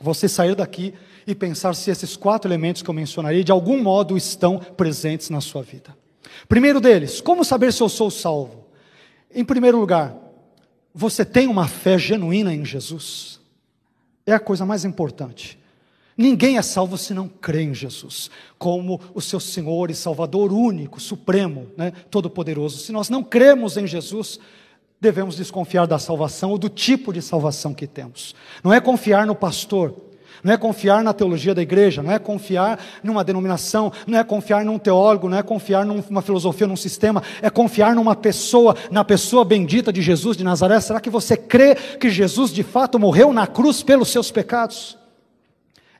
você 0.00 0.28
sair 0.28 0.54
daqui 0.54 0.94
e 1.26 1.34
pensar 1.34 1.74
se 1.74 1.90
esses 1.90 2.16
quatro 2.16 2.48
elementos 2.48 2.82
que 2.82 2.88
eu 2.88 2.94
mencionarei 2.94 3.42
de 3.42 3.50
algum 3.50 3.82
modo 3.82 4.16
estão 4.16 4.58
presentes 4.58 5.30
na 5.30 5.40
sua 5.40 5.62
vida. 5.62 5.96
Primeiro 6.48 6.80
deles, 6.80 7.20
como 7.20 7.44
saber 7.44 7.72
se 7.72 7.82
eu 7.82 7.88
sou 7.88 8.10
salvo? 8.10 8.66
Em 9.34 9.44
primeiro 9.44 9.78
lugar, 9.78 10.14
você 10.94 11.24
tem 11.24 11.48
uma 11.48 11.66
fé 11.66 11.98
genuína 11.98 12.54
em 12.54 12.64
Jesus? 12.64 13.40
É 14.24 14.32
a 14.32 14.40
coisa 14.40 14.64
mais 14.64 14.84
importante. 14.84 15.58
Ninguém 16.16 16.56
é 16.56 16.62
salvo 16.62 16.96
se 16.96 17.12
não 17.12 17.28
crê 17.28 17.62
em 17.62 17.74
Jesus, 17.74 18.30
como 18.58 18.98
o 19.14 19.20
seu 19.20 19.38
Senhor 19.38 19.90
e 19.90 19.94
Salvador 19.94 20.50
único, 20.50 20.98
supremo, 20.98 21.66
né, 21.76 21.92
todo-poderoso. 22.10 22.78
Se 22.78 22.90
nós 22.90 23.10
não 23.10 23.22
cremos 23.22 23.76
em 23.76 23.86
Jesus, 23.86 24.40
devemos 24.98 25.36
desconfiar 25.36 25.86
da 25.86 25.98
salvação 25.98 26.52
ou 26.52 26.58
do 26.58 26.70
tipo 26.70 27.12
de 27.12 27.20
salvação 27.20 27.74
que 27.74 27.86
temos. 27.86 28.34
Não 28.64 28.72
é 28.72 28.80
confiar 28.80 29.26
no 29.26 29.34
pastor, 29.34 29.94
não 30.42 30.54
é 30.54 30.56
confiar 30.56 31.04
na 31.04 31.12
teologia 31.12 31.54
da 31.54 31.60
igreja, 31.60 32.02
não 32.02 32.12
é 32.12 32.18
confiar 32.18 32.80
numa 33.02 33.22
denominação, 33.22 33.92
não 34.06 34.18
é 34.18 34.24
confiar 34.24 34.64
num 34.64 34.78
teólogo, 34.78 35.28
não 35.28 35.36
é 35.36 35.42
confiar 35.42 35.84
numa 35.84 36.22
filosofia, 36.22 36.66
num 36.66 36.76
sistema, 36.76 37.22
é 37.42 37.50
confiar 37.50 37.94
numa 37.94 38.16
pessoa, 38.16 38.74
na 38.90 39.04
pessoa 39.04 39.44
bendita 39.44 39.92
de 39.92 40.00
Jesus 40.00 40.34
de 40.34 40.44
Nazaré. 40.44 40.80
Será 40.80 40.98
que 40.98 41.10
você 41.10 41.36
crê 41.36 41.74
que 41.74 42.08
Jesus 42.08 42.52
de 42.52 42.62
fato 42.62 42.98
morreu 42.98 43.34
na 43.34 43.46
cruz 43.46 43.82
pelos 43.82 44.08
seus 44.08 44.30
pecados? 44.30 44.96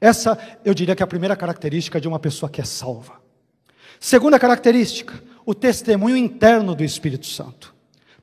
Essa, 0.00 0.38
eu 0.64 0.74
diria 0.74 0.94
que 0.94 1.02
é 1.02 1.04
a 1.04 1.08
primeira 1.08 1.36
característica 1.36 2.00
de 2.00 2.08
uma 2.08 2.18
pessoa 2.18 2.50
que 2.50 2.60
é 2.60 2.64
salva. 2.64 3.14
Segunda 3.98 4.38
característica, 4.38 5.14
o 5.44 5.54
testemunho 5.54 6.16
interno 6.16 6.74
do 6.74 6.84
Espírito 6.84 7.26
Santo. 7.26 7.74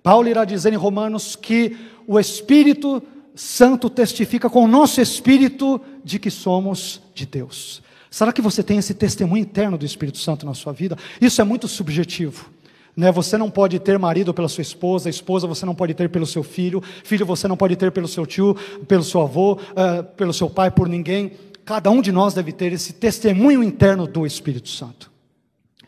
Paulo 0.01 0.27
irá 0.27 0.45
dizer 0.45 0.73
em 0.73 0.77
Romanos 0.77 1.35
que 1.35 1.77
o 2.05 2.19
Espírito 2.19 3.01
Santo 3.35 3.89
testifica 3.89 4.49
com 4.49 4.63
o 4.63 4.67
nosso 4.67 5.01
espírito 5.01 5.81
de 6.03 6.19
que 6.19 6.29
somos 6.29 7.01
de 7.15 7.25
Deus. 7.25 7.81
Será 8.11 8.31
que 8.31 8.41
você 8.41 8.61
tem 8.61 8.77
esse 8.77 8.93
testemunho 8.93 9.41
interno 9.41 9.77
do 9.77 9.85
Espírito 9.85 10.19
Santo 10.19 10.45
na 10.45 10.53
sua 10.53 10.71
vida? 10.71 10.95
Isso 11.19 11.41
é 11.41 11.43
muito 11.43 11.67
subjetivo. 11.67 12.51
Né? 12.95 13.11
Você 13.11 13.37
não 13.39 13.49
pode 13.49 13.79
ter 13.79 13.97
marido 13.97 14.33
pela 14.33 14.47
sua 14.47 14.61
esposa, 14.61 15.09
esposa 15.09 15.47
você 15.47 15.65
não 15.65 15.73
pode 15.73 15.95
ter 15.95 16.09
pelo 16.09 16.27
seu 16.27 16.43
filho, 16.43 16.83
filho 17.03 17.25
você 17.25 17.47
não 17.47 17.57
pode 17.57 17.75
ter 17.75 17.91
pelo 17.91 18.07
seu 18.07 18.25
tio, 18.25 18.55
pelo 18.87 19.03
seu 19.03 19.21
avô, 19.21 19.53
uh, 19.53 20.03
pelo 20.15 20.31
seu 20.31 20.47
pai, 20.47 20.69
por 20.69 20.87
ninguém 20.87 21.31
cada 21.65 21.89
um 21.89 22.01
de 22.01 22.11
nós 22.11 22.33
deve 22.33 22.51
ter 22.51 22.73
esse 22.73 22.93
testemunho 22.93 23.63
interno 23.63 24.07
do 24.07 24.25
Espírito 24.25 24.69
Santo. 24.69 25.11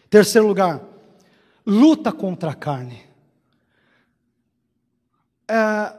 Terceiro 0.09 0.47
lugar, 0.47 0.81
luta 1.65 2.11
contra 2.11 2.51
a 2.51 2.53
carne. 2.53 3.01
É, 5.47 5.93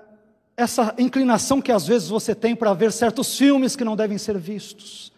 essa 0.57 0.95
inclinação 0.99 1.61
que 1.61 1.71
às 1.71 1.87
vezes 1.87 2.09
você 2.09 2.35
tem 2.35 2.57
para 2.57 2.73
ver 2.73 2.91
certos 2.91 3.37
filmes 3.37 3.77
que 3.77 3.85
não 3.85 3.95
devem 3.95 4.17
ser 4.17 4.39
vistos, 4.39 5.13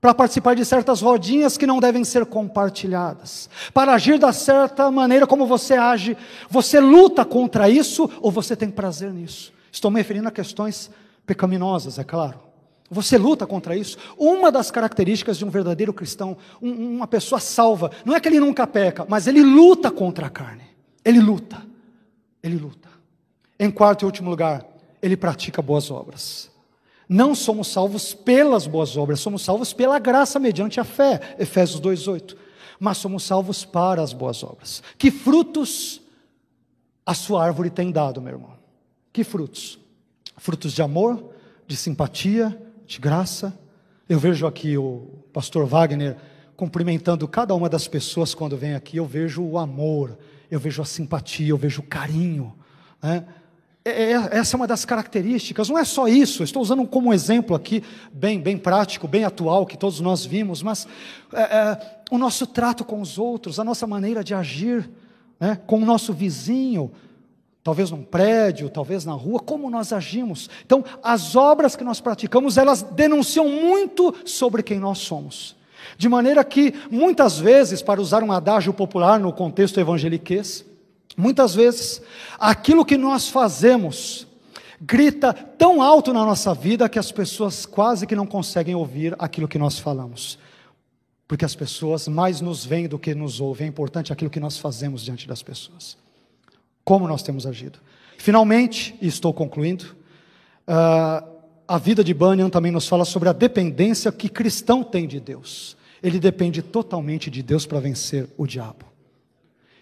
para 0.00 0.12
participar 0.12 0.54
de 0.54 0.64
certas 0.64 1.00
rodinhas 1.00 1.56
que 1.56 1.66
não 1.66 1.80
devem 1.80 2.04
ser 2.04 2.26
compartilhadas, 2.26 3.48
para 3.72 3.94
agir 3.94 4.18
da 4.18 4.32
certa 4.32 4.90
maneira 4.90 5.26
como 5.26 5.46
você 5.46 5.74
age, 5.74 6.16
você 6.50 6.78
luta 6.78 7.24
contra 7.24 7.70
isso 7.70 8.10
ou 8.20 8.30
você 8.30 8.54
tem 8.54 8.70
prazer 8.70 9.12
nisso? 9.12 9.52
Estou 9.72 9.90
me 9.90 9.98
referindo 9.98 10.28
a 10.28 10.32
questões 10.32 10.90
pecaminosas, 11.26 11.98
é 11.98 12.04
claro. 12.04 12.53
Você 12.94 13.18
luta 13.18 13.46
contra 13.46 13.76
isso. 13.76 13.98
Uma 14.16 14.50
das 14.50 14.70
características 14.70 15.36
de 15.36 15.44
um 15.44 15.50
verdadeiro 15.50 15.92
cristão, 15.92 16.36
um, 16.62 16.96
uma 16.96 17.06
pessoa 17.06 17.40
salva, 17.40 17.90
não 18.04 18.14
é 18.14 18.20
que 18.20 18.28
ele 18.28 18.40
nunca 18.40 18.66
peca, 18.66 19.04
mas 19.08 19.26
ele 19.26 19.42
luta 19.42 19.90
contra 19.90 20.26
a 20.28 20.30
carne. 20.30 20.62
Ele 21.04 21.20
luta. 21.20 21.60
Ele 22.42 22.56
luta. 22.56 22.88
Em 23.58 23.70
quarto 23.70 24.02
e 24.02 24.06
último 24.06 24.30
lugar, 24.30 24.64
ele 25.02 25.16
pratica 25.16 25.60
boas 25.60 25.90
obras. 25.90 26.50
Não 27.08 27.34
somos 27.34 27.68
salvos 27.68 28.14
pelas 28.14 28.66
boas 28.66 28.96
obras, 28.96 29.20
somos 29.20 29.42
salvos 29.42 29.72
pela 29.72 29.98
graça 29.98 30.38
mediante 30.38 30.80
a 30.80 30.84
fé. 30.84 31.36
Efésios 31.38 31.80
2:8. 31.80 32.36
Mas 32.80 32.98
somos 32.98 33.24
salvos 33.24 33.64
para 33.64 34.02
as 34.02 34.12
boas 34.12 34.42
obras. 34.42 34.82
Que 34.96 35.10
frutos 35.10 36.00
a 37.04 37.14
sua 37.14 37.44
árvore 37.44 37.70
tem 37.70 37.90
dado, 37.90 38.20
meu 38.20 38.34
irmão? 38.34 38.54
Que 39.12 39.22
frutos? 39.22 39.78
Frutos 40.36 40.72
de 40.72 40.82
amor, 40.82 41.32
de 41.66 41.76
simpatia, 41.76 42.58
de 42.86 42.98
graça. 42.98 43.58
Eu 44.08 44.18
vejo 44.18 44.46
aqui 44.46 44.76
o 44.76 45.08
pastor 45.32 45.66
Wagner 45.66 46.16
cumprimentando 46.56 47.26
cada 47.26 47.54
uma 47.54 47.68
das 47.68 47.88
pessoas 47.88 48.34
quando 48.34 48.56
vem 48.56 48.74
aqui. 48.74 48.96
Eu 48.96 49.06
vejo 49.06 49.42
o 49.42 49.58
amor, 49.58 50.18
eu 50.50 50.60
vejo 50.60 50.82
a 50.82 50.84
simpatia, 50.84 51.48
eu 51.48 51.56
vejo 51.56 51.80
o 51.80 51.84
carinho. 51.84 52.54
Né? 53.02 53.24
É, 53.84 54.12
é, 54.12 54.12
essa 54.38 54.54
é 54.54 54.56
uma 54.56 54.66
das 54.66 54.84
características, 54.86 55.68
não 55.68 55.78
é 55.78 55.84
só 55.84 56.08
isso, 56.08 56.42
estou 56.42 56.62
usando 56.62 56.86
como 56.86 57.12
exemplo 57.12 57.54
aqui, 57.54 57.82
bem, 58.10 58.40
bem 58.40 58.56
prático, 58.56 59.06
bem 59.06 59.24
atual, 59.24 59.66
que 59.66 59.76
todos 59.76 60.00
nós 60.00 60.24
vimos, 60.24 60.62
mas 60.62 60.88
é, 61.34 61.42
é, 61.42 62.00
o 62.10 62.16
nosso 62.16 62.46
trato 62.46 62.82
com 62.82 62.98
os 62.98 63.18
outros, 63.18 63.60
a 63.60 63.64
nossa 63.64 63.86
maneira 63.86 64.24
de 64.24 64.32
agir 64.32 64.88
né, 65.38 65.60
com 65.66 65.76
o 65.76 65.84
nosso 65.84 66.14
vizinho, 66.14 66.90
talvez 67.64 67.90
num 67.90 68.04
prédio, 68.04 68.68
talvez 68.68 69.06
na 69.06 69.14
rua, 69.14 69.40
como 69.40 69.70
nós 69.70 69.90
agimos. 69.90 70.50
Então, 70.66 70.84
as 71.02 71.34
obras 71.34 71.74
que 71.74 71.82
nós 71.82 71.98
praticamos, 71.98 72.58
elas 72.58 72.82
denunciam 72.82 73.48
muito 73.48 74.14
sobre 74.26 74.62
quem 74.62 74.78
nós 74.78 74.98
somos. 74.98 75.56
De 75.96 76.06
maneira 76.06 76.44
que, 76.44 76.74
muitas 76.90 77.38
vezes, 77.38 77.80
para 77.80 78.02
usar 78.02 78.22
um 78.22 78.30
adágio 78.30 78.74
popular 78.74 79.18
no 79.18 79.32
contexto 79.32 79.80
evangeliquez, 79.80 80.62
muitas 81.16 81.54
vezes, 81.54 82.02
aquilo 82.38 82.84
que 82.84 82.98
nós 82.98 83.30
fazemos 83.30 84.26
grita 84.78 85.32
tão 85.32 85.80
alto 85.80 86.12
na 86.12 86.22
nossa 86.22 86.52
vida 86.52 86.86
que 86.86 86.98
as 86.98 87.10
pessoas 87.10 87.64
quase 87.64 88.06
que 88.06 88.14
não 88.14 88.26
conseguem 88.26 88.74
ouvir 88.74 89.16
aquilo 89.18 89.48
que 89.48 89.58
nós 89.58 89.78
falamos. 89.78 90.38
Porque 91.26 91.46
as 91.46 91.54
pessoas 91.54 92.06
mais 92.08 92.42
nos 92.42 92.62
veem 92.62 92.86
do 92.86 92.98
que 92.98 93.14
nos 93.14 93.40
ouvem. 93.40 93.66
É 93.66 93.70
importante 93.70 94.12
aquilo 94.12 94.30
que 94.30 94.40
nós 94.40 94.58
fazemos 94.58 95.02
diante 95.02 95.26
das 95.26 95.42
pessoas 95.42 96.03
como 96.84 97.08
nós 97.08 97.22
temos 97.22 97.46
agido. 97.46 97.78
Finalmente, 98.18 98.94
e 99.00 99.06
estou 99.06 99.32
concluindo, 99.32 99.84
uh, 100.68 101.26
a 101.66 101.78
vida 101.78 102.04
de 102.04 102.12
Bunyan 102.12 102.50
também 102.50 102.70
nos 102.70 102.86
fala 102.86 103.04
sobre 103.04 103.28
a 103.28 103.32
dependência 103.32 104.12
que 104.12 104.28
cristão 104.28 104.82
tem 104.84 105.06
de 105.06 105.18
Deus. 105.18 105.76
Ele 106.02 106.20
depende 106.20 106.60
totalmente 106.60 107.30
de 107.30 107.42
Deus 107.42 107.64
para 107.64 107.80
vencer 107.80 108.28
o 108.36 108.46
diabo. 108.46 108.84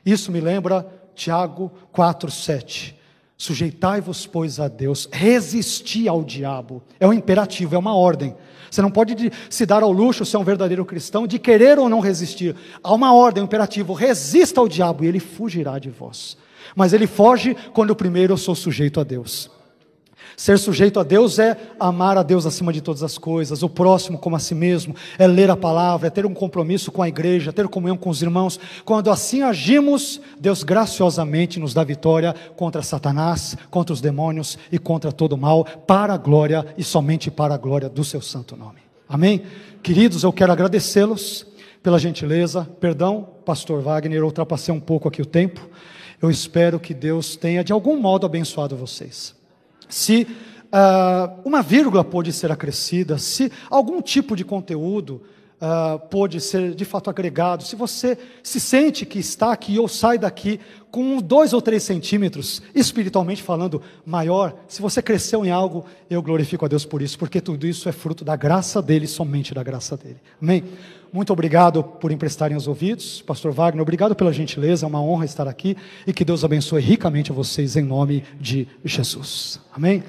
Isso 0.06 0.30
me 0.30 0.40
lembra 0.40 0.86
Tiago 1.14 1.70
4:7. 1.92 2.94
Sujeitai-vos, 3.36 4.24
pois, 4.24 4.60
a 4.60 4.68
Deus, 4.68 5.08
resisti 5.10 6.06
ao 6.06 6.22
diabo. 6.22 6.80
É 7.00 7.08
um 7.08 7.12
imperativo, 7.12 7.74
é 7.74 7.78
uma 7.78 7.94
ordem. 7.94 8.36
Você 8.70 8.80
não 8.80 8.90
pode 8.90 9.32
se 9.50 9.66
dar 9.66 9.82
ao 9.82 9.90
luxo, 9.90 10.24
se 10.24 10.36
é 10.36 10.38
um 10.38 10.44
verdadeiro 10.44 10.84
cristão, 10.84 11.26
de 11.26 11.40
querer 11.40 11.78
ou 11.78 11.88
não 11.88 11.98
resistir. 11.98 12.54
Há 12.82 12.94
uma 12.94 13.12
ordem, 13.12 13.42
um 13.42 13.46
imperativo: 13.46 13.92
resista 13.92 14.60
ao 14.60 14.68
diabo 14.68 15.04
e 15.04 15.08
ele 15.08 15.18
fugirá 15.18 15.78
de 15.80 15.90
vós. 15.90 16.36
Mas 16.74 16.92
ele 16.92 17.06
foge 17.06 17.56
quando 17.72 17.96
primeiro 17.96 18.32
eu 18.32 18.38
sou 18.38 18.54
sujeito 18.54 19.00
a 19.00 19.04
Deus. 19.04 19.50
Ser 20.36 20.58
sujeito 20.58 20.98
a 20.98 21.02
Deus 21.02 21.38
é 21.38 21.56
amar 21.78 22.16
a 22.16 22.22
Deus 22.22 22.46
acima 22.46 22.72
de 22.72 22.80
todas 22.80 23.02
as 23.02 23.18
coisas, 23.18 23.62
o 23.62 23.68
próximo 23.68 24.18
como 24.18 24.34
a 24.34 24.38
si 24.38 24.54
mesmo, 24.54 24.94
é 25.18 25.26
ler 25.26 25.50
a 25.50 25.56
palavra, 25.56 26.06
é 26.06 26.10
ter 26.10 26.24
um 26.24 26.34
compromisso 26.34 26.90
com 26.90 27.02
a 27.02 27.08
igreja, 27.08 27.52
ter 27.52 27.68
comunhão 27.68 27.96
com 27.96 28.10
os 28.10 28.22
irmãos. 28.22 28.58
Quando 28.84 29.10
assim 29.10 29.42
agimos, 29.42 30.20
Deus 30.40 30.62
graciosamente 30.62 31.60
nos 31.60 31.74
dá 31.74 31.84
vitória 31.84 32.34
contra 32.56 32.82
Satanás, 32.82 33.56
contra 33.70 33.92
os 33.92 34.00
demônios 34.00 34.58
e 34.70 34.78
contra 34.78 35.12
todo 35.12 35.34
o 35.34 35.38
mal, 35.38 35.64
para 35.64 36.14
a 36.14 36.18
glória 36.18 36.66
e 36.78 36.82
somente 36.82 37.30
para 37.30 37.54
a 37.54 37.58
glória 37.58 37.88
do 37.88 38.02
seu 38.02 38.20
santo 38.20 38.56
nome. 38.56 38.80
Amém? 39.08 39.42
Queridos, 39.82 40.22
eu 40.22 40.32
quero 40.32 40.52
agradecê-los 40.52 41.46
pela 41.82 41.98
gentileza. 41.98 42.66
Perdão, 42.80 43.28
pastor 43.44 43.82
Wagner, 43.82 44.18
eu 44.18 44.24
ultrapassei 44.24 44.72
um 44.74 44.80
pouco 44.80 45.08
aqui 45.08 45.20
o 45.20 45.26
tempo. 45.26 45.68
Eu 46.22 46.30
espero 46.30 46.78
que 46.78 46.94
Deus 46.94 47.34
tenha 47.34 47.64
de 47.64 47.72
algum 47.72 48.00
modo 48.00 48.24
abençoado 48.24 48.76
vocês. 48.76 49.34
Se 49.88 50.22
uh, 50.22 51.40
uma 51.44 51.60
vírgula 51.60 52.04
pode 52.04 52.32
ser 52.32 52.52
acrescida, 52.52 53.18
se 53.18 53.50
algum 53.68 54.00
tipo 54.00 54.36
de 54.36 54.44
conteúdo 54.44 55.20
uh, 55.62 55.98
pode 56.08 56.40
ser 56.40 56.74
de 56.74 56.84
fato 56.84 57.08
agregado, 57.08 57.62
se 57.62 57.76
você 57.76 58.18
se 58.42 58.58
sente 58.58 59.06
que 59.06 59.20
está 59.20 59.52
aqui 59.52 59.78
ou 59.78 59.86
sai 59.86 60.18
daqui 60.18 60.58
com 60.90 61.18
dois 61.22 61.52
ou 61.52 61.62
três 61.62 61.84
centímetros, 61.84 62.60
espiritualmente 62.74 63.42
falando, 63.42 63.80
maior, 64.04 64.54
se 64.68 64.82
você 64.82 65.00
cresceu 65.00 65.44
em 65.44 65.50
algo, 65.50 65.86
eu 66.10 66.20
glorifico 66.20 66.66
a 66.66 66.68
Deus 66.68 66.84
por 66.84 67.00
isso, 67.00 67.18
porque 67.18 67.40
tudo 67.40 67.66
isso 67.66 67.88
é 67.88 67.92
fruto 67.92 68.24
da 68.24 68.36
graça 68.36 68.82
dele, 68.82 69.06
somente 69.06 69.54
da 69.54 69.62
graça 69.62 69.96
dele. 69.96 70.16
Amém? 70.40 70.64
Muito 71.10 71.32
obrigado 71.32 71.82
por 71.84 72.10
emprestarem 72.10 72.56
os 72.56 72.66
ouvidos. 72.66 73.22
Pastor 73.22 73.52
Wagner, 73.52 73.82
obrigado 73.82 74.14
pela 74.14 74.32
gentileza, 74.32 74.84
é 74.84 74.88
uma 74.88 75.02
honra 75.02 75.24
estar 75.24 75.46
aqui 75.46 75.76
e 76.06 76.12
que 76.12 76.24
Deus 76.24 76.44
abençoe 76.44 76.82
ricamente 76.82 77.32
vocês 77.32 77.76
em 77.76 77.82
nome 77.82 78.24
de 78.40 78.66
Jesus. 78.84 79.60
Amém? 79.74 80.02